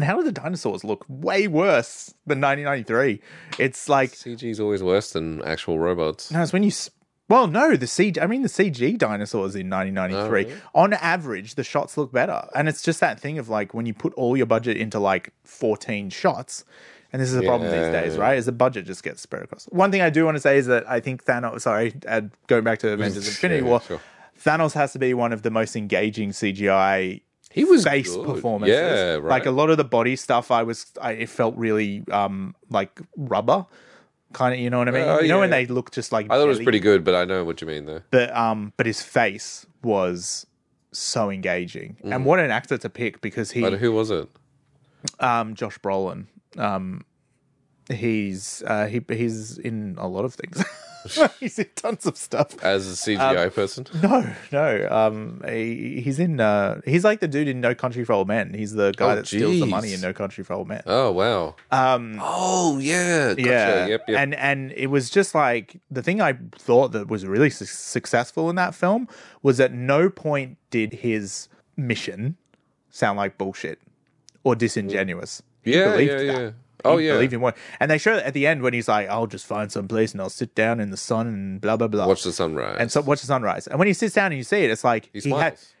And 0.00 0.06
how 0.06 0.16
do 0.16 0.22
the 0.24 0.32
dinosaurs 0.32 0.82
look 0.82 1.04
way 1.08 1.46
worse 1.46 2.14
than 2.26 2.40
1993? 2.40 3.20
It's 3.58 3.86
like 3.86 4.12
CG 4.12 4.42
is 4.44 4.58
always 4.58 4.82
worse 4.82 5.12
than 5.12 5.42
actual 5.44 5.78
robots. 5.78 6.30
no, 6.30 6.40
it's 6.42 6.54
when 6.54 6.62
you. 6.62 6.68
s- 6.70 6.88
Well, 7.28 7.46
no, 7.48 7.76
the 7.76 7.84
CG. 7.86 8.16
I 8.20 8.26
mean, 8.26 8.40
the 8.40 8.48
CG 8.48 8.96
dinosaurs 8.96 9.54
in 9.54 9.68
1993. 9.68 10.56
On 10.74 10.94
average, 10.94 11.54
the 11.56 11.64
shots 11.64 11.98
look 11.98 12.12
better, 12.12 12.48
and 12.54 12.66
it's 12.66 12.80
just 12.82 13.00
that 13.00 13.20
thing 13.20 13.38
of 13.38 13.50
like 13.50 13.74
when 13.74 13.84
you 13.84 13.92
put 13.92 14.14
all 14.14 14.38
your 14.38 14.46
budget 14.46 14.78
into 14.78 14.98
like 14.98 15.34
14 15.44 16.08
shots. 16.08 16.64
And 17.12 17.20
this 17.20 17.28
is 17.28 17.34
the 17.34 17.42
problem 17.42 17.70
these 17.70 17.90
days, 17.92 18.16
right? 18.16 18.38
Is 18.38 18.46
the 18.46 18.52
budget 18.52 18.86
just 18.86 19.02
gets 19.02 19.20
spread 19.20 19.42
across. 19.42 19.64
One 19.66 19.90
thing 19.90 20.00
I 20.00 20.08
do 20.10 20.24
want 20.24 20.36
to 20.36 20.40
say 20.40 20.56
is 20.56 20.66
that 20.68 20.88
I 20.88 21.00
think 21.00 21.24
Thanos. 21.26 21.60
Sorry, 21.62 21.92
uh, 22.08 22.22
going 22.46 22.64
back 22.64 22.78
to 22.80 22.88
Avengers: 22.92 23.26
Infinity 23.34 23.62
Yeah, 23.62 23.68
War, 23.68 23.80
sure. 23.82 24.00
Thanos 24.42 24.72
has 24.72 24.92
to 24.94 24.98
be 24.98 25.12
one 25.12 25.32
of 25.34 25.42
the 25.42 25.50
most 25.50 25.76
engaging 25.76 26.30
CGI 26.30 27.20
He 27.50 27.64
was 27.64 27.84
face 27.84 28.14
good. 28.14 28.24
performances. 28.26 28.76
Yeah, 28.78 29.14
right. 29.14 29.24
Like 29.24 29.46
a 29.46 29.50
lot 29.50 29.70
of 29.70 29.76
the 29.76 29.84
body 29.84 30.14
stuff, 30.16 30.50
I 30.50 30.62
was, 30.62 30.86
I, 31.00 31.12
it 31.12 31.28
felt 31.28 31.56
really 31.56 32.04
um 32.10 32.54
like 32.70 33.00
rubber, 33.16 33.66
kind 34.32 34.54
of. 34.54 34.60
You 34.60 34.70
know 34.70 34.78
what 34.78 34.88
I 34.88 34.92
mean? 34.92 35.02
Oh, 35.02 35.20
you 35.20 35.28
know 35.28 35.40
when 35.40 35.50
they 35.50 35.66
look 35.66 35.90
just 35.90 36.12
like. 36.12 36.26
I 36.26 36.36
thought 36.36 36.44
it 36.44 36.48
was 36.48 36.60
pretty 36.60 36.78
good, 36.80 37.02
but 37.04 37.14
I 37.14 37.24
know 37.24 37.44
what 37.44 37.60
you 37.60 37.66
mean 37.66 37.86
though. 37.86 38.02
But 38.10 38.34
um, 38.36 38.72
but 38.76 38.86
his 38.86 39.02
face 39.02 39.66
was 39.82 40.46
so 40.92 41.30
engaging. 41.30 41.96
And 42.04 42.24
what 42.24 42.38
an 42.38 42.50
actor 42.50 42.78
to 42.78 42.88
pick 42.88 43.20
because 43.20 43.50
he 43.52 43.60
But 43.60 43.74
who 43.74 43.92
was 43.92 44.10
it? 44.10 44.28
um 45.18 45.54
Josh 45.54 45.78
Brolin. 45.78 46.26
Um 46.56 47.04
he's 47.88 48.62
uh 48.66 48.86
he 48.86 49.00
he's 49.08 49.58
in 49.58 49.96
a 49.98 50.06
lot 50.06 50.24
of 50.24 50.34
things. 50.34 50.62
he's 51.40 51.58
in 51.58 51.66
tons 51.76 52.06
of 52.06 52.16
stuff. 52.16 52.62
As 52.62 52.86
a 52.86 52.94
CGI 53.10 53.44
Um, 53.46 53.50
person? 53.50 53.86
No, 54.02 54.26
no. 54.52 54.88
Um, 54.90 55.42
he, 55.48 56.00
he's 56.00 56.18
in. 56.18 56.40
Uh, 56.40 56.80
he's 56.84 57.04
like 57.04 57.20
the 57.20 57.28
dude 57.28 57.48
in 57.48 57.60
No 57.60 57.74
Country 57.74 58.04
for 58.04 58.12
Old 58.12 58.28
Men. 58.28 58.52
He's 58.54 58.72
the 58.72 58.92
guy 58.96 59.12
Oh, 59.12 59.16
that 59.16 59.26
steals 59.26 59.60
the 59.60 59.66
money 59.66 59.92
in 59.92 60.00
No 60.00 60.12
Country 60.12 60.44
for 60.44 60.52
Old 60.54 60.68
Men. 60.68 60.82
Oh 60.86 61.10
wow. 61.12 61.54
Um, 61.70 62.18
Oh 62.20 62.78
yeah. 62.78 63.28
Gotcha. 63.34 63.42
yeah, 63.48 63.86
Yep. 63.86 64.04
Yep. 64.08 64.18
and 64.18 64.34
and 64.34 64.72
it 64.72 64.88
was 64.88 65.10
just 65.10 65.34
like 65.34 65.80
the 65.90 66.02
thing 66.02 66.20
I 66.20 66.34
thought 66.56 66.92
that 66.92 67.08
was 67.08 67.26
really 67.26 67.50
su- 67.50 67.64
successful 67.64 68.50
in 68.50 68.56
that 68.56 68.74
film 68.74 69.08
was 69.42 69.60
at 69.60 69.72
no 69.72 70.10
point 70.10 70.58
did 70.70 70.92
his 70.92 71.48
mission 71.76 72.36
sound 72.90 73.16
like 73.16 73.38
bullshit 73.38 73.78
or 74.44 74.54
disingenuous. 74.54 75.42
He 75.62 75.74
yeah. 75.76 75.96
Yeah. 75.96 76.16
that. 76.32 76.54
Oh 76.84 76.98
yeah. 76.98 77.12
believed 77.14 77.32
in 77.32 77.40
what, 77.40 77.56
and 77.80 77.90
they 77.90 77.98
show 77.98 78.14
at 78.14 78.34
the 78.34 78.46
end 78.46 78.62
when 78.62 78.72
he's 78.72 78.88
like, 78.88 79.08
"I'll 79.08 79.26
just 79.26 79.46
find 79.46 79.70
some 79.70 79.88
place 79.88 80.12
and 80.12 80.20
I'll 80.20 80.30
sit 80.30 80.54
down 80.54 80.80
in 80.80 80.90
the 80.90 80.96
sun 80.96 81.26
and 81.26 81.60
blah 81.60 81.76
blah 81.76 81.88
blah." 81.88 82.06
Watch 82.06 82.22
the 82.24 82.32
sunrise. 82.32 82.76
and 82.80 82.90
so 82.92 83.00
watch 83.00 83.20
the 83.20 83.26
sunrise. 83.26 83.66
And 83.66 83.78
when 83.78 83.88
he 83.88 83.94
sits 83.94 84.14
down 84.14 84.26
and 84.32 84.36
you 84.38 84.44
see 84.44 84.64
it, 84.64 84.70
it's 84.70 84.84
like 84.84 85.04
he 85.12 85.20
he 85.20 85.28
smiles. 85.28 85.72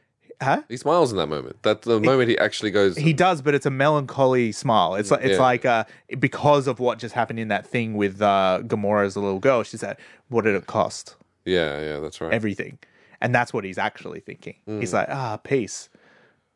huh? 0.42 0.62
He 0.68 0.76
smiles 0.76 1.10
in 1.12 1.18
that 1.18 1.26
moment. 1.28 1.56
That's 1.62 1.86
the 1.86 2.00
moment 2.00 2.28
he 2.30 2.38
actually 2.38 2.70
goes. 2.70 2.96
He 2.96 3.12
does, 3.12 3.42
but 3.42 3.54
it's 3.54 3.66
a 3.66 3.70
melancholy 3.70 4.52
smile. 4.52 4.94
It's 4.94 5.10
like 5.10 5.22
it's 5.22 5.32
Yeah. 5.36 5.40
like 5.42 5.64
uh, 5.64 5.84
because 6.18 6.66
of 6.66 6.80
what 6.80 6.98
just 6.98 7.14
happened 7.14 7.38
in 7.38 7.48
that 7.48 7.66
thing 7.66 7.94
with 7.94 8.20
uh, 8.22 8.60
Gamora 8.62 9.04
as 9.06 9.16
a 9.16 9.20
little 9.20 9.38
girl. 9.40 9.62
She 9.62 9.76
said, 9.76 9.96
"What 10.28 10.44
did 10.44 10.54
it 10.54 10.66
cost? 10.66 11.16
yeah. 11.44 11.80
Yeah. 11.80 12.00
That's 12.00 12.20
right. 12.20 12.32
Everything." 12.32 12.78
And 13.22 13.34
that's 13.34 13.52
what 13.52 13.64
he's 13.64 13.76
actually 13.76 14.20
thinking. 14.20 14.56
Mm. 14.66 14.80
He's 14.80 14.94
like, 14.94 15.08
"Ah, 15.10 15.36
peace," 15.36 15.90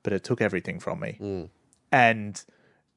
but 0.02 0.14
it 0.14 0.24
took 0.24 0.40
everything 0.40 0.80
from 0.80 1.00
me, 1.00 1.18
Mm. 1.20 1.48
and 1.92 2.42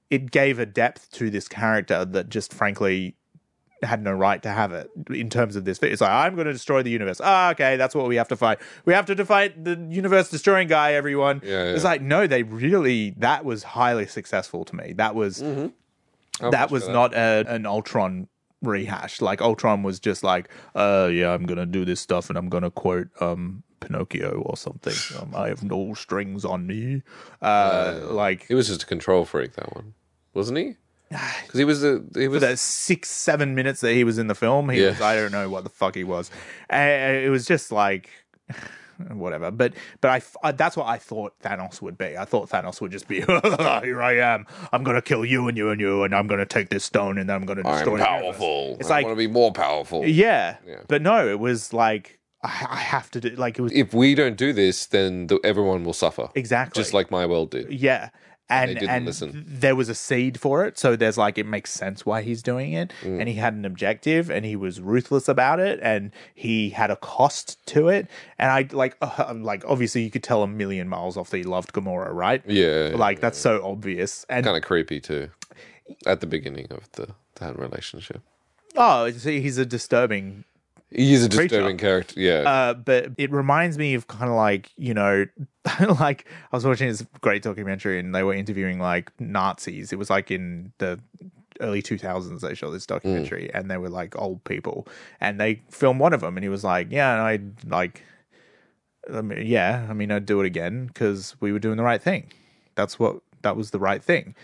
it 0.10 0.32
gave 0.32 0.60
a 0.60 0.66
depth 0.66 1.12
to 1.12 1.30
this 1.30 1.48
character 1.48 2.06
that 2.06 2.30
just 2.30 2.54
frankly 2.54 3.16
had 3.84 4.02
no 4.02 4.12
right 4.12 4.42
to 4.42 4.50
have 4.50 4.72
it 4.72 4.90
in 5.12 5.30
terms 5.30 5.56
of 5.56 5.66
this. 5.66 5.80
It's 5.84 6.02
like 6.02 6.10
I'm 6.10 6.36
going 6.36 6.48
to 6.48 6.54
destroy 6.54 6.82
the 6.82 6.90
universe. 6.90 7.22
Ah, 7.24 7.52
okay, 7.52 7.78
that's 7.78 7.94
what 7.94 8.08
we 8.08 8.16
have 8.16 8.28
to 8.30 8.36
fight. 8.36 8.60
We 8.86 8.94
have 8.94 9.06
to 9.06 9.26
fight 9.26 9.64
the 9.64 9.76
universe 9.90 10.30
destroying 10.30 10.68
guy. 10.68 10.94
Everyone. 10.94 11.42
Yeah, 11.44 11.66
yeah. 11.66 11.72
It's 11.72 11.84
like 11.84 12.02
no, 12.02 12.28
they 12.28 12.44
really 12.44 13.12
that 13.18 13.46
was 13.46 13.64
highly 13.64 14.08
successful 14.08 14.66
to 14.66 14.76
me. 14.76 14.94
That 14.94 15.14
was 15.16 15.44
I'll 16.42 16.52
that 16.52 16.72
was 16.72 16.88
not 16.88 17.14
a, 17.14 17.46
an 17.48 17.66
Ultron 17.66 18.28
rehash. 18.62 19.22
Like 19.22 19.42
Ultron 19.42 19.84
was 19.84 20.00
just 20.00 20.24
like, 20.24 20.50
uh, 20.76 21.10
yeah, 21.12 21.34
I'm 21.34 21.46
gonna 21.46 21.66
do 21.66 21.86
this 21.86 22.00
stuff 22.00 22.30
and 22.30 22.38
I'm 22.38 22.50
gonna 22.50 22.72
quote 22.72 23.10
um 23.22 23.64
Pinocchio 23.80 24.42
or 24.46 24.58
something. 24.58 24.96
Um, 25.22 25.36
I 25.36 25.50
have 25.50 25.64
no 25.64 25.94
strings 25.94 26.44
on 26.46 26.66
me. 26.66 27.04
Uh, 27.42 28.00
like 28.10 28.48
it 28.50 28.56
was 28.56 28.68
just 28.68 28.84
a 28.84 28.86
control 28.86 29.26
freak. 29.26 29.54
That 29.54 29.74
one, 29.76 29.94
wasn't 30.38 30.58
he? 30.60 30.76
Because 31.44 31.58
he 31.60 31.66
was 31.66 31.84
a 31.84 32.02
he 32.16 32.28
was 32.28 32.42
the 32.42 32.56
six 32.58 33.10
seven 33.10 33.56
minutes 33.56 33.82
that 33.82 33.94
he 33.94 34.04
was 34.04 34.18
in 34.18 34.28
the 34.28 34.36
film 34.36 34.70
he 34.70 34.82
Yeah. 34.82 34.90
was 34.90 35.02
i 35.02 35.16
don't 35.16 35.32
know 35.32 35.50
what 35.50 35.64
the 35.64 35.70
fuck 35.70 35.96
he 35.96 36.04
was 36.04 36.30
uh, 36.72 36.76
it 37.26 37.30
was 37.30 37.46
just 37.46 37.72
like 37.72 38.10
whatever 39.14 39.52
but 39.52 39.74
but 40.02 40.10
I, 40.10 40.22
I- 40.48 40.52
that's 40.54 40.76
what 40.76 40.88
i 40.88 40.98
thought 40.98 41.34
thanos 41.44 41.82
would 41.84 41.98
be 42.00 42.18
i 42.18 42.26
thought 42.26 42.50
thanos 42.50 42.82
would 42.82 42.92
just 42.92 43.08
be 43.08 43.22
here 43.22 44.02
i 44.02 44.18
am 44.18 44.48
i'm 44.74 44.84
gonna 44.84 45.04
kill 45.04 45.24
you 45.24 45.48
and 45.48 45.56
you 45.58 45.70
and 45.70 45.80
you 45.80 46.04
and 46.04 46.16
i'm 46.16 46.26
gonna 46.28 46.48
take 46.48 46.70
this 46.70 46.84
stone 46.84 47.18
and 47.20 47.30
then 47.30 47.36
i'm 47.36 47.46
gonna 47.46 47.62
I'm 47.64 47.76
destroy 47.76 47.98
the 47.98 48.04
universe." 48.04 48.22
powerful. 48.24 48.78
it's 48.80 48.90
I 48.90 48.96
like 48.96 49.06
want 49.06 49.16
to 49.18 49.28
be 49.28 49.32
more 49.32 49.52
powerful. 49.54 50.04
yeah, 50.06 50.58
Yeah. 50.68 50.78
but 50.88 51.02
no 51.04 51.28
it 51.28 51.40
was 51.40 51.72
like 51.74 52.20
I, 52.44 52.66
I 52.70 52.76
have 52.78 53.10
to 53.12 53.20
do 53.22 53.30
like 53.30 53.60
it 53.60 53.62
was 53.62 53.72
If 53.72 53.94
we 53.94 54.14
don't 54.16 54.36
do 54.38 54.52
this, 54.54 54.86
then 54.88 55.28
the, 55.28 55.40
everyone 55.44 55.84
will 55.84 55.94
suffer. 55.94 56.30
exactly 56.36 56.82
Just 56.82 56.94
like 56.94 57.10
my 57.12 57.26
world 57.26 57.50
did. 57.52 57.72
Yeah. 57.72 58.10
And 58.50 58.76
didn't 58.76 58.90
and 58.90 59.06
listen. 59.06 59.44
there 59.46 59.76
was 59.76 59.90
a 59.90 59.96
seed 59.96 60.40
for 60.40 60.66
it, 60.66 60.78
so 60.80 60.96
there's 60.96 61.18
like 61.18 61.38
it 61.38 61.46
makes 61.46 61.74
sense 61.74 62.06
why 62.06 62.22
he's 62.22 62.42
doing 62.42 62.72
it, 62.72 62.94
Mm. 63.04 63.20
and 63.20 63.28
he 63.28 63.36
had 63.36 63.54
an 63.54 63.66
objective, 63.66 64.30
and 64.30 64.46
he 64.46 64.56
was 64.56 64.80
ruthless 64.80 65.28
about 65.28 65.60
it, 65.60 65.80
and 65.84 66.12
he 66.34 66.70
had 66.70 66.90
a 66.90 66.96
cost 66.96 67.58
to 67.68 67.90
it, 67.90 68.08
and 68.40 68.50
I 68.50 68.68
like 68.72 68.96
uh, 69.02 69.34
like 69.36 69.66
obviously 69.68 70.04
you 70.04 70.10
could 70.12 70.24
tell 70.24 70.44
a 70.44 70.48
million 70.48 70.88
miles 70.88 71.18
off 71.18 71.30
that 71.32 71.38
he 71.38 71.44
loved 71.44 71.74
Gamora, 71.74 72.14
right? 72.14 72.42
Yeah. 72.48 72.92
Like 72.96 73.20
that's 73.20 73.38
so 73.38 73.62
obvious, 73.66 74.26
and 74.30 74.46
kind 74.46 74.56
of 74.56 74.64
creepy 74.64 75.02
too. 75.02 75.30
At 76.06 76.22
the 76.22 76.28
beginning 76.28 76.68
of 76.72 76.90
the 76.94 77.16
that 77.42 77.60
relationship, 77.60 78.22
oh, 78.78 79.10
see, 79.12 79.42
he's 79.42 79.58
a 79.58 79.66
disturbing 79.66 80.46
he 80.90 81.14
is 81.14 81.26
a 81.26 81.30
disturbing 81.30 81.78
character. 81.78 82.20
Yeah. 82.20 82.44
Uh, 82.50 82.74
but 82.74 83.12
it 83.18 83.32
reminds 83.32 83.78
me 83.78 83.94
of 83.94 84.08
kind 84.08 84.30
of 84.30 84.36
like 84.36 84.72
you 84.78 84.94
know, 84.94 85.26
like 86.00 86.26
I 86.52 86.56
was 86.56 86.66
watching 86.66 86.88
this 86.88 87.06
great 87.22 87.42
documentary 87.42 88.00
and 88.00 88.16
they 88.16 88.24
were 88.24 88.34
interviewing 88.34 88.80
like 88.80 89.12
Nazis. 89.20 89.92
It 89.92 89.98
was 89.98 90.10
like 90.10 90.32
in 90.32 90.72
the 90.78 91.00
early 91.60 91.82
2000s 91.82 92.42
they 92.42 92.54
shot 92.54 92.70
this 92.70 92.86
documentary 92.86 93.50
and 93.54 93.70
they 93.70 93.78
were 93.78 93.90
like 93.90 94.16
old 94.20 94.44
people 94.44 94.88
and 95.20 95.40
they 95.40 95.62
filmed 95.70 96.00
one 96.00 96.14
of 96.14 96.22
them 96.22 96.38
and 96.38 96.44
he 96.44 96.50
was 96.50 96.64
like 96.64 96.92
yeah 96.92 97.24
i 97.24 97.40
like 97.66 98.04
I 99.12 99.22
mean, 99.22 99.44
yeah 99.46 99.88
i 99.90 99.94
mean 99.94 100.12
i'd 100.12 100.28
do 100.28 100.40
it 100.42 100.46
again 100.46 100.86
because 100.86 101.36
we 101.40 101.52
were 101.52 101.58
doing 101.58 101.78
the 101.78 101.84
right 101.84 102.02
thing 102.02 102.32
that's 102.76 103.00
what 103.00 103.22
that 103.42 103.56
was 103.58 103.72
the 103.72 103.80
right 103.80 104.04
thing 104.04 104.36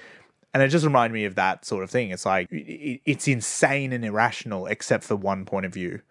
and 0.53 0.63
it 0.63 0.69
just 0.69 0.85
reminded 0.85 1.13
me 1.13 1.25
of 1.25 1.35
that 1.35 1.65
sort 1.65 1.83
of 1.83 1.91
thing 1.91 2.09
it's 2.09 2.25
like 2.25 2.47
it's 2.51 3.27
insane 3.27 3.93
and 3.93 4.03
irrational 4.03 4.65
except 4.65 5.03
for 5.03 5.15
one 5.15 5.45
point 5.45 5.67
of 5.67 5.73
view 5.73 6.01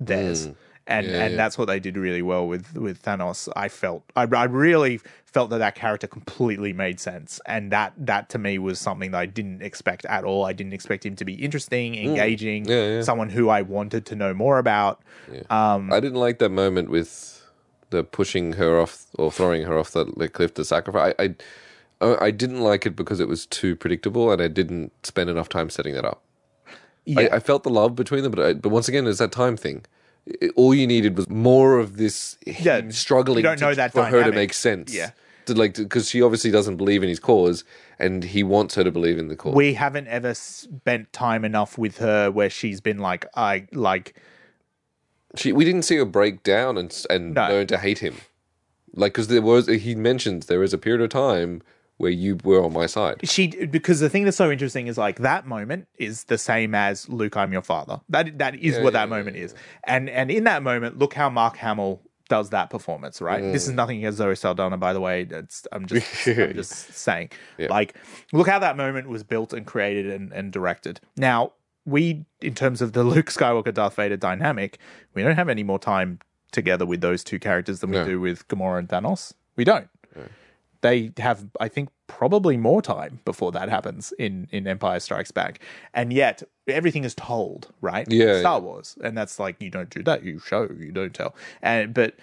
theirs 0.00 0.48
and 0.86 1.06
Yeah, 1.06 1.22
and 1.22 1.30
yeah. 1.32 1.36
that's 1.36 1.56
what 1.58 1.66
they 1.66 1.78
did 1.78 1.96
really 1.96 2.22
well 2.22 2.46
with 2.48 2.74
with 2.76 3.02
Thanos. 3.02 3.48
I 3.54 3.68
felt 3.68 4.02
I, 4.16 4.22
I 4.22 4.44
really 4.44 5.00
felt 5.26 5.50
that 5.50 5.58
that 5.58 5.76
character 5.76 6.08
completely 6.08 6.72
made 6.72 6.98
sense, 6.98 7.40
and 7.46 7.70
that 7.70 7.92
that 7.96 8.28
to 8.30 8.38
me 8.38 8.58
was 8.58 8.80
something 8.80 9.12
that 9.12 9.18
I 9.18 9.26
didn't 9.26 9.62
expect 9.62 10.04
at 10.06 10.24
all. 10.24 10.44
I 10.44 10.52
didn't 10.52 10.72
expect 10.72 11.06
him 11.06 11.14
to 11.16 11.24
be 11.24 11.34
interesting, 11.34 11.94
engaging, 11.94 12.64
Mm. 12.64 12.68
Yeah, 12.70 12.88
yeah. 12.96 13.02
someone 13.02 13.28
who 13.30 13.48
I 13.48 13.62
wanted 13.62 14.06
to 14.06 14.16
know 14.16 14.34
more 14.34 14.58
about. 14.58 15.00
Um, 15.48 15.92
I 15.92 16.00
didn't 16.00 16.18
like 16.18 16.38
that 16.40 16.50
moment 16.50 16.90
with 16.90 17.46
the 17.90 18.02
pushing 18.02 18.54
her 18.54 18.80
off 18.80 19.06
or 19.18 19.30
throwing 19.30 19.62
her 19.64 19.78
off 19.78 19.92
the, 19.92 20.04
the 20.16 20.28
cliff 20.28 20.54
to 20.54 20.64
sacrifice. 20.64 21.14
I, 21.18 21.34
I 22.00 22.26
I 22.26 22.30
didn't 22.32 22.60
like 22.62 22.86
it 22.86 22.96
because 22.96 23.20
it 23.20 23.28
was 23.28 23.46
too 23.46 23.76
predictable, 23.76 24.32
and 24.32 24.40
I 24.42 24.48
didn't 24.48 24.90
spend 25.06 25.30
enough 25.30 25.48
time 25.48 25.70
setting 25.70 25.94
that 25.94 26.04
up. 26.04 26.22
Yeah. 27.04 27.20
I, 27.32 27.36
I 27.36 27.38
felt 27.40 27.62
the 27.62 27.70
love 27.70 27.94
between 27.96 28.22
them, 28.22 28.32
but 28.32 28.44
I, 28.44 28.52
but 28.54 28.68
once 28.70 28.88
again, 28.88 29.06
it's 29.06 29.18
that 29.18 29.32
time 29.32 29.56
thing. 29.56 29.84
It- 30.26 30.52
all 30.56 30.74
you 30.74 30.86
needed 30.86 31.16
was 31.16 31.28
more 31.28 31.78
of 31.78 31.96
this 31.96 32.36
Yeah, 32.46 32.82
struggling 32.90 33.42
don't 33.42 33.56
to- 33.58 33.64
know 33.64 33.74
that 33.74 33.92
for 33.92 34.04
her 34.04 34.22
to 34.24 34.32
make 34.32 34.52
sense. 34.52 34.94
Yeah. 34.94 35.10
to 35.46 35.54
like 35.54 35.74
because 35.74 36.08
she 36.10 36.20
obviously 36.22 36.50
doesn't 36.50 36.76
believe 36.76 37.02
in 37.02 37.08
his 37.08 37.18
cause, 37.18 37.64
and 37.98 38.22
he 38.22 38.42
wants 38.42 38.74
her 38.74 38.84
to 38.84 38.90
believe 38.92 39.18
in 39.18 39.28
the 39.28 39.36
cause. 39.36 39.54
we 39.54 39.74
haven't 39.74 40.06
ever 40.08 40.34
spent 40.34 41.12
time 41.12 41.44
enough 41.44 41.78
with 41.78 41.96
her 41.98 42.30
where 42.30 42.50
she's 42.50 42.80
been 42.80 42.98
like, 42.98 43.26
I 43.34 43.66
like, 43.72 44.14
she 45.36 45.52
we 45.52 45.64
didn't 45.64 45.82
see 45.82 45.96
her 45.96 46.04
break 46.04 46.42
down 46.42 46.76
and 46.76 46.94
and 47.08 47.34
No. 47.34 47.48
learn 47.48 47.66
to 47.68 47.78
hate 47.78 47.98
him, 48.00 48.16
like 48.94 49.12
because 49.14 49.28
there 49.28 49.42
was 49.42 49.66
he 49.66 49.94
mentions 49.94 50.46
there 50.46 50.62
is 50.62 50.74
a 50.74 50.78
period 50.78 51.00
of 51.00 51.08
time 51.08 51.62
where 52.00 52.10
you 52.10 52.38
were 52.44 52.64
on 52.64 52.72
my 52.72 52.86
side. 52.86 53.20
she 53.28 53.48
because 53.66 54.00
the 54.00 54.08
thing 54.08 54.24
that's 54.24 54.36
so 54.36 54.50
interesting 54.50 54.86
is 54.86 54.96
like 54.96 55.18
that 55.18 55.46
moment 55.46 55.86
is 55.98 56.24
the 56.24 56.38
same 56.38 56.74
as 56.74 57.06
Luke, 57.10 57.36
I'm 57.36 57.52
your 57.52 57.62
father. 57.62 58.00
That 58.08 58.38
that 58.38 58.54
is 58.56 58.78
what 58.78 58.94
that 58.94 59.10
moment 59.10 59.36
is, 59.36 59.54
and 59.84 60.08
and 60.08 60.30
in 60.30 60.44
that 60.44 60.62
moment, 60.62 60.98
look 60.98 61.12
how 61.12 61.28
Mark 61.28 61.56
Hamill 61.58 62.00
does 62.28 62.50
that 62.50 62.70
performance. 62.70 63.20
Right, 63.20 63.42
this 63.42 63.66
is 63.66 63.72
mm. 63.72 63.76
nothing 63.76 63.98
against 63.98 64.16
Zoe 64.16 64.34
Saldana, 64.34 64.78
by 64.78 64.94
the 64.94 65.00
way. 65.00 65.26
It's 65.30 65.66
I'm 65.72 65.84
just 65.84 66.26
I'm 66.26 66.54
just 66.54 66.94
saying, 66.94 67.30
like, 67.58 67.94
look 68.32 68.48
how 68.48 68.58
that 68.58 68.78
moment 68.78 69.08
was 69.08 69.22
built 69.22 69.52
and 69.52 69.66
created 69.66 70.06
and, 70.06 70.32
and 70.32 70.50
directed. 70.50 71.00
Now 71.18 71.52
we, 71.84 72.24
in 72.40 72.54
terms 72.54 72.80
of 72.80 72.94
the 72.94 73.04
Luke 73.14 73.26
Skywalker 73.26 73.74
Darth 73.74 73.96
Vader 73.96 74.16
dynamic, 74.16 74.78
we 75.12 75.22
don't 75.22 75.36
have 75.36 75.50
any 75.50 75.64
more 75.64 75.78
time 75.78 76.20
together 76.50 76.86
with 76.86 77.02
those 77.02 77.22
two 77.22 77.38
characters 77.38 77.80
than 77.80 77.90
we 77.90 77.98
No. 77.98 78.04
do 78.06 78.20
with 78.20 78.48
Gamora 78.48 78.78
and 78.78 78.88
Thanos. 78.88 79.34
We 79.56 79.64
don't 79.64 79.88
they 80.82 81.12
have 81.18 81.46
i 81.60 81.68
think 81.68 81.88
probably 82.06 82.56
more 82.56 82.82
time 82.82 83.20
before 83.24 83.52
that 83.52 83.68
happens 83.68 84.12
in 84.18 84.48
in 84.50 84.66
empire 84.66 84.98
strikes 84.98 85.30
back. 85.30 85.60
And 85.94 86.12
yet 86.12 86.42
everything 86.66 87.04
is 87.04 87.14
told 87.14 87.72
right? 87.80 88.06
Yeah, 88.10 88.40
star 88.40 88.60
wars. 88.60 88.98
And 89.02 89.16
that's 89.16 89.38
like 89.38 89.62
you 89.62 89.70
don't 89.70 89.90
do 89.90 90.02
that. 90.02 90.24
You 90.24 90.40
show 90.40 90.68
you 90.76 90.90
don't 90.90 91.14
tell. 91.14 91.34
And 91.62 91.94
but 91.94 92.16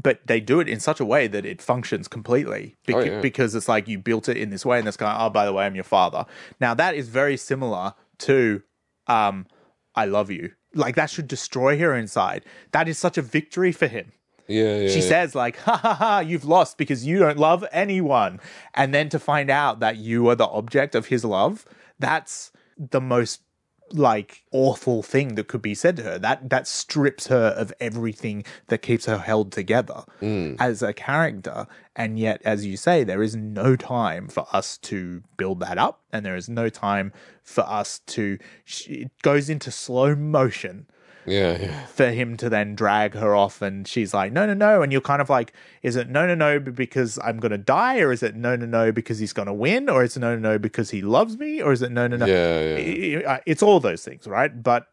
but 0.00 0.20
they 0.26 0.40
do 0.40 0.60
it 0.60 0.68
in 0.68 0.80
such 0.80 1.00
a 1.00 1.04
way 1.04 1.26
that 1.28 1.44
it 1.44 1.60
functions 1.62 2.08
completely 2.08 2.76
Bec- 2.86 2.96
Oh, 2.96 3.00
yeah. 3.00 3.20
because 3.20 3.54
it's 3.54 3.68
like 3.68 3.88
you 3.88 3.98
built 3.98 4.28
it 4.28 4.36
in 4.36 4.50
this 4.50 4.66
way 4.66 4.78
and 4.78 4.86
this 4.86 4.96
guy 4.96 5.16
oh 5.18 5.30
by 5.30 5.44
the 5.44 5.52
way 5.52 5.66
i'm 5.66 5.74
your 5.74 5.84
father. 5.84 6.24
Now 6.60 6.74
that 6.74 6.94
is 6.94 7.08
very 7.08 7.36
similar 7.36 7.94
to 8.18 8.62
um 9.08 9.46
i 9.94 10.04
love 10.04 10.30
you. 10.30 10.52
Like 10.74 10.94
that 10.96 11.10
should 11.10 11.26
destroy 11.28 11.78
her 11.78 11.94
inside. 11.96 12.44
That 12.72 12.88
is 12.88 12.98
such 12.98 13.18
a 13.18 13.22
victory 13.22 13.72
for 13.72 13.86
him 13.88 14.12
Yeah, 14.48 14.76
yeah. 14.76 14.88
she 14.88 15.00
yeah. 15.00 15.08
says 15.08 15.34
like 15.34 15.58
ha 15.58 15.76
ha 15.76 15.94
ha 15.94 16.18
you've 16.20 16.44
lost 16.44 16.78
because 16.78 17.06
you 17.06 17.18
don't 17.18 17.38
love 17.38 17.64
anyone 17.70 18.40
and 18.74 18.94
then 18.94 19.08
to 19.10 19.18
find 19.18 19.50
out 19.50 19.80
that 19.80 19.98
you 19.98 20.28
are 20.28 20.34
the 20.34 20.48
object 20.48 20.94
of 20.94 21.06
his 21.06 21.24
love 21.24 21.66
that's 21.98 22.50
the 22.78 23.00
most 23.00 23.42
like 23.92 24.44
awful 24.52 25.02
thing 25.02 25.34
that 25.34 25.48
could 25.48 25.62
be 25.62 25.74
said 25.74 25.96
to 25.96 26.02
her. 26.02 26.18
That 26.18 26.50
that 26.50 26.66
strips 26.66 27.28
her 27.28 27.54
of 27.56 27.72
everything 27.80 28.44
that 28.68 28.78
keeps 28.78 29.06
her 29.06 29.18
held 29.18 29.52
together 29.52 30.04
mm. 30.20 30.56
as 30.58 30.82
a 30.82 30.92
character. 30.92 31.66
And 31.96 32.18
yet, 32.18 32.40
as 32.44 32.64
you 32.64 32.76
say, 32.76 33.04
there 33.04 33.22
is 33.22 33.34
no 33.34 33.76
time 33.76 34.28
for 34.28 34.46
us 34.52 34.78
to 34.78 35.22
build 35.36 35.60
that 35.60 35.78
up, 35.78 36.00
and 36.12 36.24
there 36.24 36.36
is 36.36 36.48
no 36.48 36.68
time 36.68 37.12
for 37.42 37.62
us 37.62 38.00
to. 38.06 38.38
It 38.86 39.10
goes 39.22 39.48
into 39.48 39.70
slow 39.70 40.14
motion 40.14 40.86
Yeah, 41.30 41.58
yeah. 41.60 41.86
for 41.86 42.10
him 42.10 42.36
to 42.38 42.48
then 42.48 42.74
drag 42.74 43.14
her 43.14 43.34
off 43.34 43.62
and 43.62 43.86
she's 43.86 44.12
like 44.14 44.32
no 44.32 44.46
no 44.46 44.54
no 44.54 44.82
and 44.82 44.92
you're 44.92 45.00
kind 45.00 45.20
of 45.20 45.30
like 45.30 45.52
is 45.82 45.96
it 45.96 46.08
no 46.08 46.26
no 46.26 46.34
no 46.34 46.58
because 46.60 47.18
i'm 47.24 47.38
gonna 47.38 47.58
die 47.58 48.00
or 48.00 48.12
is 48.12 48.22
it 48.22 48.34
no 48.34 48.56
no 48.56 48.66
no 48.66 48.92
because 48.92 49.18
he's 49.18 49.32
gonna 49.32 49.54
win 49.54 49.88
or 49.88 50.02
is 50.02 50.16
it 50.16 50.20
no 50.20 50.34
no 50.34 50.52
no 50.52 50.58
because 50.58 50.90
he 50.90 51.02
loves 51.02 51.38
me 51.38 51.62
or 51.62 51.72
is 51.72 51.82
it 51.82 51.92
no 51.92 52.06
no 52.06 52.16
no 52.16 52.26
Yeah, 52.26 52.76
yeah. 52.76 53.38
It's 53.46 53.62
all 53.62 53.80
those 53.80 54.04
things 54.04 54.26
right 54.26 54.62
but 54.62 54.86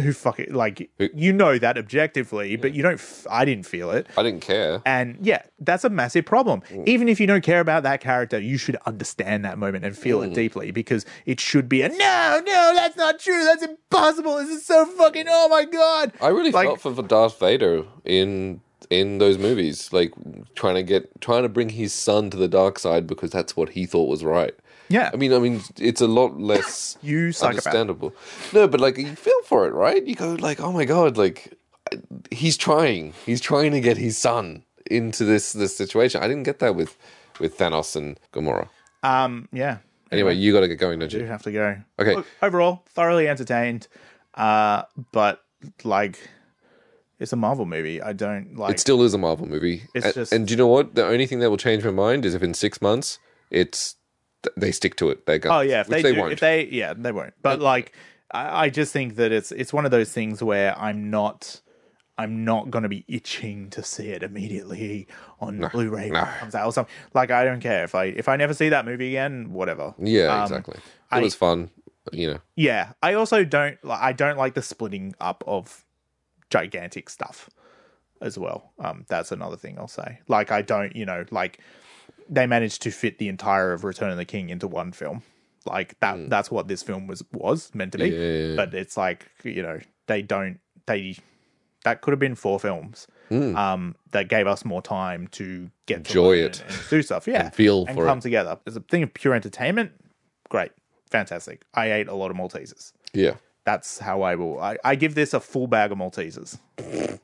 who 0.00 0.12
fuck 0.12 0.38
it 0.40 0.52
like 0.52 0.90
you 0.98 1.32
know 1.32 1.58
that 1.58 1.76
objectively 1.78 2.56
but 2.56 2.72
you 2.72 2.82
don't 2.82 2.94
f- 2.94 3.26
i 3.30 3.44
didn't 3.44 3.66
feel 3.66 3.90
it 3.90 4.06
I 4.16 4.22
didn't 4.22 4.40
care. 4.40 4.82
and 4.84 5.16
yeah, 5.20 5.42
that's 5.60 5.84
a 5.84 5.90
massive 5.90 6.24
problem. 6.24 6.62
Mm. 6.70 6.88
Even 6.88 7.08
if 7.08 7.20
you 7.20 7.26
don't 7.26 7.44
care 7.44 7.60
about 7.60 7.82
that 7.84 8.00
character, 8.00 8.38
you 8.38 8.58
should 8.58 8.76
understand 8.86 9.44
that 9.44 9.58
moment 9.58 9.84
and 9.84 9.96
feel 9.96 10.22
it 10.22 10.30
mm. 10.30 10.34
deeply 10.34 10.70
because 10.70 11.04
it 11.26 11.40
should 11.40 11.68
be 11.68 11.82
a 11.82 11.88
no, 11.88 12.42
no, 12.44 12.72
that's 12.74 12.96
not 12.96 13.18
true. 13.18 13.44
That's 13.44 13.62
impossible. 13.62 14.36
This 14.36 14.50
is 14.50 14.66
so 14.66 14.86
fucking, 14.86 15.26
oh 15.28 15.48
my 15.48 15.64
God. 15.64 16.12
I 16.20 16.28
really 16.28 16.50
Like- 16.50 16.66
felt 16.66 16.80
for, 16.80 16.94
for 16.94 17.02
Darth 17.02 17.38
Vader 17.38 17.84
in 18.04 18.60
in 18.90 19.18
those 19.18 19.36
movies, 19.36 19.92
like 19.92 20.12
trying 20.54 20.74
to 20.74 20.82
get 20.82 21.20
trying 21.20 21.42
to 21.42 21.48
bring 21.48 21.70
his 21.70 21.92
son 21.92 22.30
to 22.30 22.36
the 22.36 22.48
dark 22.48 22.78
side 22.78 23.06
because 23.06 23.30
that's 23.30 23.56
what 23.56 23.70
he 23.70 23.86
thought 23.86 24.08
was 24.08 24.24
right. 24.24 24.54
Yeah. 24.88 25.10
I 25.12 25.16
mean, 25.16 25.32
I 25.32 25.38
mean, 25.38 25.60
it's 25.78 26.00
a 26.00 26.06
lot 26.06 26.38
less 26.40 26.96
You 27.02 27.32
understandable. 27.42 28.14
No, 28.52 28.66
but 28.68 28.80
like 28.80 28.96
you 28.98 29.14
feel 29.14 29.42
for 29.44 29.66
it, 29.66 29.72
right? 29.74 30.04
You 30.06 30.14
go 30.14 30.34
like, 30.34 30.60
oh 30.60 30.72
my 30.72 30.84
god, 30.84 31.16
like 31.16 31.54
he's 32.30 32.56
trying, 32.56 33.12
he's 33.26 33.40
trying 33.40 33.72
to 33.72 33.80
get 33.80 33.96
his 33.96 34.16
son 34.18 34.64
into 34.90 35.24
this 35.24 35.52
this 35.52 35.76
situation. 35.76 36.22
I 36.22 36.28
didn't 36.28 36.44
get 36.44 36.58
that 36.60 36.74
with 36.74 36.96
with 37.40 37.58
Thanos 37.58 37.94
and 37.96 38.18
Gamora. 38.32 38.68
Um, 39.02 39.48
yeah. 39.52 39.78
Anyway, 40.10 40.34
you 40.34 40.52
got 40.54 40.60
to 40.60 40.68
get 40.68 40.78
going, 40.78 40.98
don't 40.98 41.12
You 41.12 41.20
you? 41.20 41.26
have 41.26 41.42
to 41.42 41.52
go. 41.52 41.76
Okay. 41.98 42.16
Look, 42.16 42.26
overall, 42.42 42.82
thoroughly 42.88 43.28
entertained. 43.28 43.88
Uh, 44.34 44.84
but 45.12 45.44
like, 45.84 46.18
it's 47.20 47.32
a 47.32 47.36
Marvel 47.36 47.66
movie. 47.66 48.00
I 48.00 48.14
don't 48.14 48.56
like. 48.56 48.72
It 48.72 48.80
still 48.80 49.02
is 49.02 49.12
a 49.12 49.18
Marvel 49.18 49.46
movie. 49.46 49.82
It's 49.94 50.06
and, 50.06 50.14
just- 50.14 50.32
and 50.32 50.46
do 50.48 50.52
you 50.52 50.56
know 50.58 50.66
what? 50.66 50.94
The 50.94 51.04
only 51.04 51.26
thing 51.26 51.40
that 51.40 51.50
will 51.50 51.58
change 51.58 51.84
my 51.84 51.90
mind 51.90 52.24
is 52.24 52.34
if 52.34 52.42
in 52.42 52.54
six 52.54 52.80
months 52.80 53.18
it's 53.50 53.96
they 54.56 54.72
stick 54.72 54.96
to 54.96 55.10
it. 55.10 55.26
They 55.26 55.38
go. 55.38 55.50
Oh 55.50 55.60
yeah, 55.60 55.80
if 55.80 55.88
they, 55.88 56.02
they, 56.02 56.12
do, 56.14 56.20
won't. 56.20 56.32
if 56.32 56.40
they 56.40 56.66
yeah, 56.66 56.94
they 56.96 57.12
won't. 57.12 57.34
But 57.42 57.60
like, 57.60 57.92
I, 58.30 58.64
I 58.64 58.70
just 58.70 58.92
think 58.92 59.16
that 59.16 59.32
it's 59.32 59.52
it's 59.52 59.72
one 59.72 59.84
of 59.84 59.90
those 59.90 60.12
things 60.12 60.42
where 60.42 60.78
I'm 60.78 61.10
not. 61.10 61.60
I'm 62.20 62.44
not 62.44 62.72
going 62.72 62.82
to 62.82 62.88
be 62.88 63.04
itching 63.06 63.70
to 63.70 63.82
see 63.84 64.08
it 64.08 64.24
immediately 64.24 65.06
on 65.38 65.60
Blu-ray 65.70 66.10
when 66.10 66.20
it 66.24 66.38
comes 66.40 66.52
out 66.56 66.66
or 66.66 66.72
something. 66.72 66.92
Like 67.14 67.30
I 67.30 67.44
don't 67.44 67.60
care 67.60 67.84
if 67.84 67.94
I 67.94 68.06
if 68.06 68.28
I 68.28 68.34
never 68.34 68.54
see 68.54 68.70
that 68.70 68.84
movie 68.84 69.10
again, 69.10 69.52
whatever. 69.52 69.94
yeah, 69.98 70.34
Um, 70.34 70.42
exactly. 70.42 70.78
It 70.78 70.82
I- 71.12 71.20
was 71.20 71.36
fun. 71.36 71.70
You 72.10 72.32
know. 72.32 72.38
Yeah, 72.56 72.92
I 73.02 73.12
also 73.14 73.44
don't 73.44 73.76
like. 73.84 74.00
I 74.00 74.12
don't 74.12 74.36
like 74.38 74.54
the 74.54 74.62
splitting 74.62 75.14
up 75.20 75.44
of 75.46 75.84
gigantic 76.50 77.10
stuff 77.10 77.50
as 78.20 78.38
well. 78.38 78.72
Um, 78.78 79.04
that's 79.08 79.30
another 79.30 79.56
thing 79.56 79.78
I'll 79.78 79.88
say. 79.88 80.18
Like 80.26 80.50
I 80.50 80.62
don't, 80.62 80.96
you 80.96 81.04
know, 81.06 81.24
like 81.30 81.60
they 82.28 82.46
managed 82.46 82.82
to 82.82 82.90
fit 82.90 83.18
the 83.18 83.28
entire 83.28 83.72
of 83.72 83.84
Return 83.84 84.10
of 84.10 84.16
the 84.16 84.24
King 84.24 84.50
into 84.50 84.68
one 84.68 84.92
film. 84.92 85.22
Like 85.66 85.98
that. 86.00 86.30
That's 86.30 86.50
what 86.50 86.68
this 86.68 86.82
film 86.82 87.06
was 87.06 87.22
was 87.32 87.74
meant 87.74 87.92
to 87.92 87.98
be. 87.98 88.08
Yeah. 88.10 88.56
But 88.56 88.74
it's 88.74 88.96
like 88.96 89.26
you 89.44 89.62
know 89.62 89.80
they 90.06 90.22
don't 90.22 90.60
they 90.86 91.16
that 91.84 92.00
could 92.00 92.12
have 92.12 92.18
been 92.20 92.34
four 92.34 92.58
films. 92.58 93.06
Um, 93.30 93.94
that 94.12 94.28
gave 94.28 94.46
us 94.46 94.64
more 94.64 94.80
time 94.80 95.28
to 95.32 95.70
get 95.84 96.04
to 96.04 96.10
Enjoy 96.10 96.36
learn 96.36 96.44
it. 96.46 96.60
and, 96.66 96.70
and 96.74 96.88
do 96.88 97.02
stuff. 97.02 97.26
Yeah, 97.28 97.44
And 97.46 97.54
feel 97.54 97.84
and 97.86 97.98
come 97.98 98.18
it. 98.18 98.22
together. 98.22 98.58
As 98.66 98.74
a 98.74 98.80
thing 98.80 99.02
of 99.02 99.12
pure 99.12 99.34
entertainment, 99.34 99.92
great, 100.48 100.70
fantastic. 101.10 101.62
I 101.74 101.92
ate 101.92 102.08
a 102.08 102.14
lot 102.14 102.30
of 102.30 102.38
Maltesers. 102.38 102.92
Yeah. 103.12 103.34
That's 103.64 103.98
how 103.98 104.22
I 104.22 104.34
will. 104.36 104.58
I, 104.58 104.78
I 104.82 104.94
give 104.94 105.14
this 105.14 105.34
a 105.34 105.40
full 105.40 105.66
bag 105.66 105.92
of 105.92 105.98
Maltesers. 105.98 106.58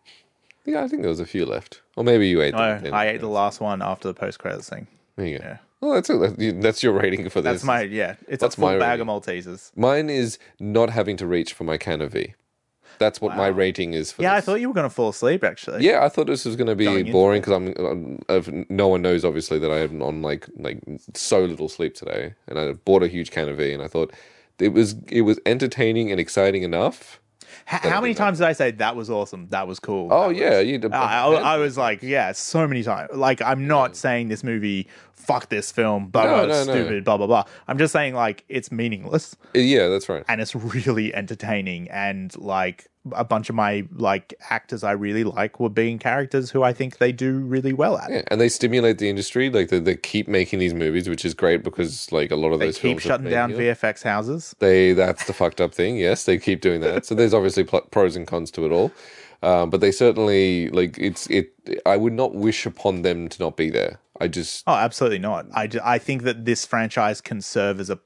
Yeah, 0.67 0.83
I 0.83 0.89
think 0.89 1.03
there 1.03 1.11
was 1.11 1.21
a 1.21 1.27
few 1.27 1.45
left, 1.45 1.83
or 1.97 2.05
maybe 2.05 2.29
you 2.29 2.41
ate 2.41 2.53
them. 2.53 2.61
I, 2.61 2.71
at 2.71 2.81
the 2.81 2.87
end. 2.89 2.97
I 2.97 3.07
ate 3.07 3.21
the 3.21 3.29
last 3.29 3.61
one 3.61 3.83
after 3.83 4.09
the 4.09 4.15
post 4.15 4.39
credits 4.39 4.69
thing. 4.69 4.87
There 5.17 5.27
you 5.27 5.39
go. 5.39 5.45
yeah. 5.45 5.59
Well, 5.81 5.95
that's 5.95 6.09
it. 6.09 6.63
That's, 6.63 6.83
your 6.83 6.95
rating 6.95 7.29
for 7.29 7.43
this. 7.43 7.53
That's 7.53 7.65
my 7.65 7.83
yeah. 7.83 8.17
It's 8.27 8.41
That's 8.41 8.55
a 8.55 8.61
full 8.61 8.71
my 8.71 8.79
bag 8.79 9.01
rating. 9.01 9.09
of 9.09 9.23
Maltesers. 9.23 9.71
Mine 9.77 10.09
is 10.09 10.39
not 10.59 10.89
having 10.89 11.19
to 11.19 11.27
reach 11.27 11.53
for 11.53 11.65
my 11.65 11.77
can 11.77 12.01
of 12.01 12.13
V. 12.13 12.35
That's 12.99 13.21
what 13.21 13.37
my 13.37 13.49
rating 13.49 13.93
is 13.93 14.13
for. 14.13 14.23
Yeah, 14.23 14.35
I 14.35 14.41
thought 14.41 14.61
you 14.61 14.69
were 14.69 14.75
gonna 14.75 14.89
fall 14.89 15.11
asleep. 15.11 15.45
Actually, 15.45 15.85
Yeah, 15.85 16.05
I 16.05 16.09
thought 16.09 16.27
this 16.27 16.45
was 16.45 16.57
going 16.57 16.69
to 16.69 16.77
be 16.77 16.85
Going 16.85 17.13
boring 17.13 17.41
because 17.43 17.53
I'm, 17.53 18.21
I'm 18.29 18.67
no 18.69 18.89
one 18.89 19.03
knows 19.03 19.25
obviously 19.25 19.59
that 19.59 19.71
I 19.71 19.81
am 19.81 20.01
on 20.01 20.23
like 20.23 20.47
like 20.57 20.81
so 21.13 21.45
little 21.45 21.69
sleep 21.69 21.95
today, 21.95 22.35
and 22.47 22.59
I 22.59 22.73
bought 22.73 23.03
a 23.03 23.09
huge 23.09 23.31
can 23.31 23.49
of 23.49 23.59
V, 23.59 23.73
and 23.73 23.83
I 23.83 23.89
thought 23.89 24.13
it 24.59 24.73
was 24.73 24.95
it 25.09 25.23
was 25.23 25.39
entertaining 25.45 26.11
and 26.11 26.21
exciting 26.21 26.63
enough. 26.63 27.21
How 27.67 28.01
many 28.01 28.15
times 28.15 28.39
did 28.39 28.47
I 28.47 28.53
say 28.53 28.71
that 28.73 28.97
was 28.97 29.11
awesome? 29.11 29.49
That 29.49 29.67
was 29.67 29.81
cool. 29.81 30.09
Oh 30.11 30.29
that 30.29 30.37
yeah, 30.37 30.61
you. 30.61 30.81
I, 30.93 31.23
I, 31.23 31.55
I 31.55 31.57
was 31.57 31.79
like, 31.79 32.03
yeah, 32.03 32.33
so 32.33 32.67
many 32.67 32.83
times. 32.83 33.11
Like, 33.15 33.41
I'm 33.43 33.67
not 33.67 33.97
saying 33.97 34.29
this 34.29 34.45
movie, 34.45 34.89
fuck 35.13 35.49
this 35.49 35.73
film, 35.73 36.09
blah, 36.09 36.25
No, 36.25 36.31
blah, 36.31 36.43
no, 36.47 36.47
no. 36.47 36.63
stupid, 36.65 37.05
blah, 37.05 37.17
blah, 37.17 37.27
blah. 37.27 37.45
I'm 37.67 37.79
just 37.79 37.93
saying, 37.93 38.15
like, 38.15 38.45
it's 38.49 38.71
meaningless 38.71 39.37
yeah, 39.55 39.89
that's 39.89 40.09
right. 40.09 40.25
and 40.29 40.41
it's 40.41 40.55
really 40.55 41.15
entertaining. 41.15 41.89
And, 41.91 42.37
like, 42.37 42.89
a 43.13 43.25
bunch 43.25 43.49
of 43.51 43.55
my, 43.55 43.87
like, 43.95 44.35
actors 44.51 44.83
I 44.83 44.93
really 44.93 45.25
like 45.25 45.61
were 45.61 45.69
being 45.69 45.99
characters 45.99 46.51
who 46.51 46.63
I 46.63 46.73
think 46.73 46.99
they 46.99 47.13
do 47.13 47.39
really 47.41 47.73
well 47.73 47.99
at. 47.99 48.11
Yeah, 48.11 48.23
and 48.29 48.41
they 48.41 48.49
stimulate 48.49 48.99
the 48.99 49.09
industry. 49.11 49.51
Like 49.51 49.69
they, 49.69 49.79
they 49.79 49.97
keep 49.97 50.27
making 50.29 50.59
these 50.59 50.75
movies, 50.75 51.09
which 51.09 51.25
is 51.25 51.35
great 51.35 51.63
because 51.63 52.11
like 52.13 52.31
a 52.31 52.37
lot 52.37 52.53
of 52.53 52.61
They 52.61 52.67
those 52.67 52.79
keep 52.79 53.01
shutting 53.01 53.29
down 53.31 53.51
here. 53.51 53.75
VFX 53.75 54.03
houses. 54.03 54.55
They 54.59 54.93
that's 54.93 55.27
the 55.27 55.33
fucked 55.33 55.61
up 55.61 55.75
thing. 55.75 55.97
Yes, 55.97 56.25
they 56.25 56.39
keep 56.39 56.61
doing 56.61 56.81
that. 56.81 57.05
So 57.07 57.15
there's 57.15 57.35
obviously 57.35 57.65
pl- 57.65 57.87
pros 57.91 58.17
and 58.17 58.27
cons 58.27 58.51
to 58.53 58.65
it 58.65 58.73
all. 58.73 58.91
Um, 59.43 59.69
but 59.69 59.81
they 59.83 59.93
certainly 59.93 60.71
like 60.71 60.97
it's 60.99 61.27
it. 61.29 61.53
I 61.85 61.99
would 61.99 62.15
not 62.15 62.35
wish 62.35 62.65
upon 62.65 63.03
them 63.03 63.29
to 63.29 63.43
not 63.43 63.57
be 63.57 63.69
there. 63.69 64.01
I 64.21 64.29
just 64.29 64.65
Oh, 64.67 64.75
absolutely 64.75 65.19
not. 65.19 65.47
I, 65.53 65.69
I 65.85 65.99
think 65.99 66.23
that 66.23 66.47
this 66.47 66.65
franchise 66.65 67.21
can 67.21 67.43
serve 67.43 67.81
as 67.81 67.91
a. 67.91 67.99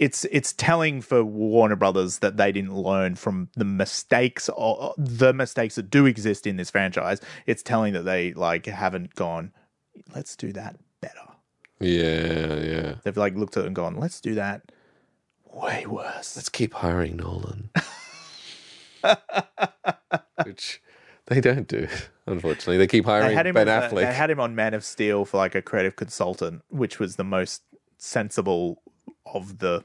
It's 0.00 0.24
it's 0.32 0.54
telling 0.54 1.02
for 1.02 1.22
Warner 1.22 1.76
Brothers 1.76 2.18
that 2.20 2.36
they 2.38 2.50
didn't 2.52 2.74
learn 2.74 3.14
from 3.14 3.50
the 3.54 3.66
mistakes 3.66 4.48
or 4.48 4.94
the 4.96 5.32
mistakes 5.32 5.74
that 5.76 5.90
do 5.90 6.06
exist 6.06 6.46
in 6.46 6.56
this 6.56 6.70
franchise. 6.70 7.20
It's 7.46 7.62
telling 7.62 7.92
that 7.92 8.02
they 8.04 8.32
like 8.32 8.64
haven't 8.66 9.14
gone. 9.14 9.52
Let's 10.14 10.34
do 10.36 10.52
that 10.54 10.76
better. 11.02 11.14
yeah 11.80 12.54
yeah. 12.56 12.94
They've 13.04 13.16
like 13.16 13.34
looked 13.36 13.56
at 13.58 13.64
it 13.64 13.66
and 13.66 13.76
gone. 13.76 13.96
Let's 13.96 14.20
do 14.20 14.34
that 14.36 14.72
way 15.44 15.84
worse. 15.86 16.34
Let's 16.36 16.48
keep 16.48 16.74
hiring 16.74 17.16
Nolan, 17.16 17.70
which 20.44 20.82
they 21.26 21.40
don't 21.40 21.68
do. 21.68 21.88
Unfortunately, 22.26 22.78
they 22.78 22.86
keep 22.86 23.04
They 23.04 23.10
hiring 23.10 23.36
had 23.36 23.46
him. 23.46 23.54
Ben 23.54 23.66
Affleck. 23.66 23.94
they 23.96 24.12
had 24.14 24.30
him 24.30 24.40
on 24.40 24.54
Man 24.54 24.74
of 24.74 24.84
Steel 24.84 25.24
for 25.24 25.36
like 25.36 25.54
a 25.54 25.62
creative 25.62 25.96
consultant, 25.96 26.62
which 26.68 26.98
was 26.98 27.16
the 27.16 27.24
most 27.24 27.62
sensible 27.98 28.82
of 29.34 29.58
the 29.58 29.84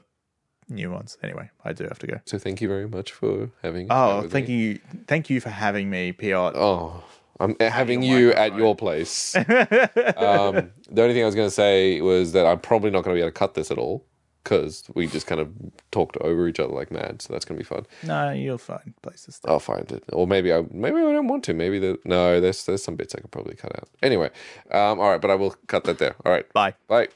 new 0.68 0.90
ones. 0.90 1.16
Anyway, 1.22 1.50
I 1.64 1.72
do 1.72 1.84
have 1.84 1.98
to 2.00 2.06
go. 2.06 2.20
so 2.24 2.38
thank 2.38 2.60
you 2.60 2.68
very 2.68 2.88
much 2.88 3.12
for 3.12 3.50
having. 3.62 3.86
Oh, 3.90 4.26
thank 4.28 4.48
me. 4.48 4.54
you, 4.54 4.80
thank 5.06 5.30
you 5.30 5.40
for 5.40 5.50
having 5.50 5.88
me, 5.90 6.12
Piot. 6.12 6.52
Oh, 6.56 7.04
I'm 7.38 7.54
having 7.60 8.02
you 8.02 8.28
microphone. 8.28 8.52
at 8.52 8.58
your 8.58 8.74
place. 8.84 9.36
um, 9.36 9.44
the 9.44 11.02
only 11.02 11.14
thing 11.14 11.22
I 11.22 11.26
was 11.26 11.34
going 11.34 11.46
to 11.48 11.54
say 11.54 12.00
was 12.00 12.32
that 12.32 12.46
I'm 12.46 12.60
probably 12.60 12.90
not 12.90 13.04
going 13.04 13.14
to 13.14 13.18
be 13.18 13.22
able 13.22 13.30
to 13.30 13.38
cut 13.38 13.54
this 13.54 13.70
at 13.70 13.78
all 13.78 14.04
because 14.42 14.84
we 14.94 15.06
just 15.08 15.26
kind 15.26 15.40
of 15.40 15.52
talked 15.90 16.16
over 16.18 16.46
each 16.48 16.60
other 16.60 16.72
like 16.72 16.90
mad. 16.90 17.20
So 17.20 17.32
that's 17.32 17.44
going 17.44 17.58
to 17.58 17.62
be 17.64 17.66
fun. 17.68 17.84
No, 18.04 18.30
you'll 18.32 18.58
find 18.58 18.94
places. 19.02 19.40
I'll 19.44 19.58
find 19.60 19.90
it, 19.92 20.04
or 20.12 20.26
maybe 20.26 20.52
I 20.52 20.64
maybe 20.70 20.96
I 20.98 21.12
don't 21.12 21.28
want 21.28 21.44
to. 21.44 21.54
Maybe 21.54 21.78
the 21.78 21.98
no, 22.04 22.40
there's 22.40 22.64
there's 22.64 22.82
some 22.82 22.96
bits 22.96 23.14
I 23.14 23.20
could 23.20 23.30
probably 23.32 23.54
cut 23.56 23.76
out. 23.76 23.88
Anyway, 24.02 24.30
um, 24.70 24.98
all 25.00 25.10
right, 25.10 25.20
but 25.20 25.30
I 25.30 25.34
will 25.34 25.54
cut 25.66 25.84
that 25.84 25.98
there. 25.98 26.14
All 26.24 26.32
right, 26.32 26.50
Bye. 26.52 26.74
bye. 26.88 27.08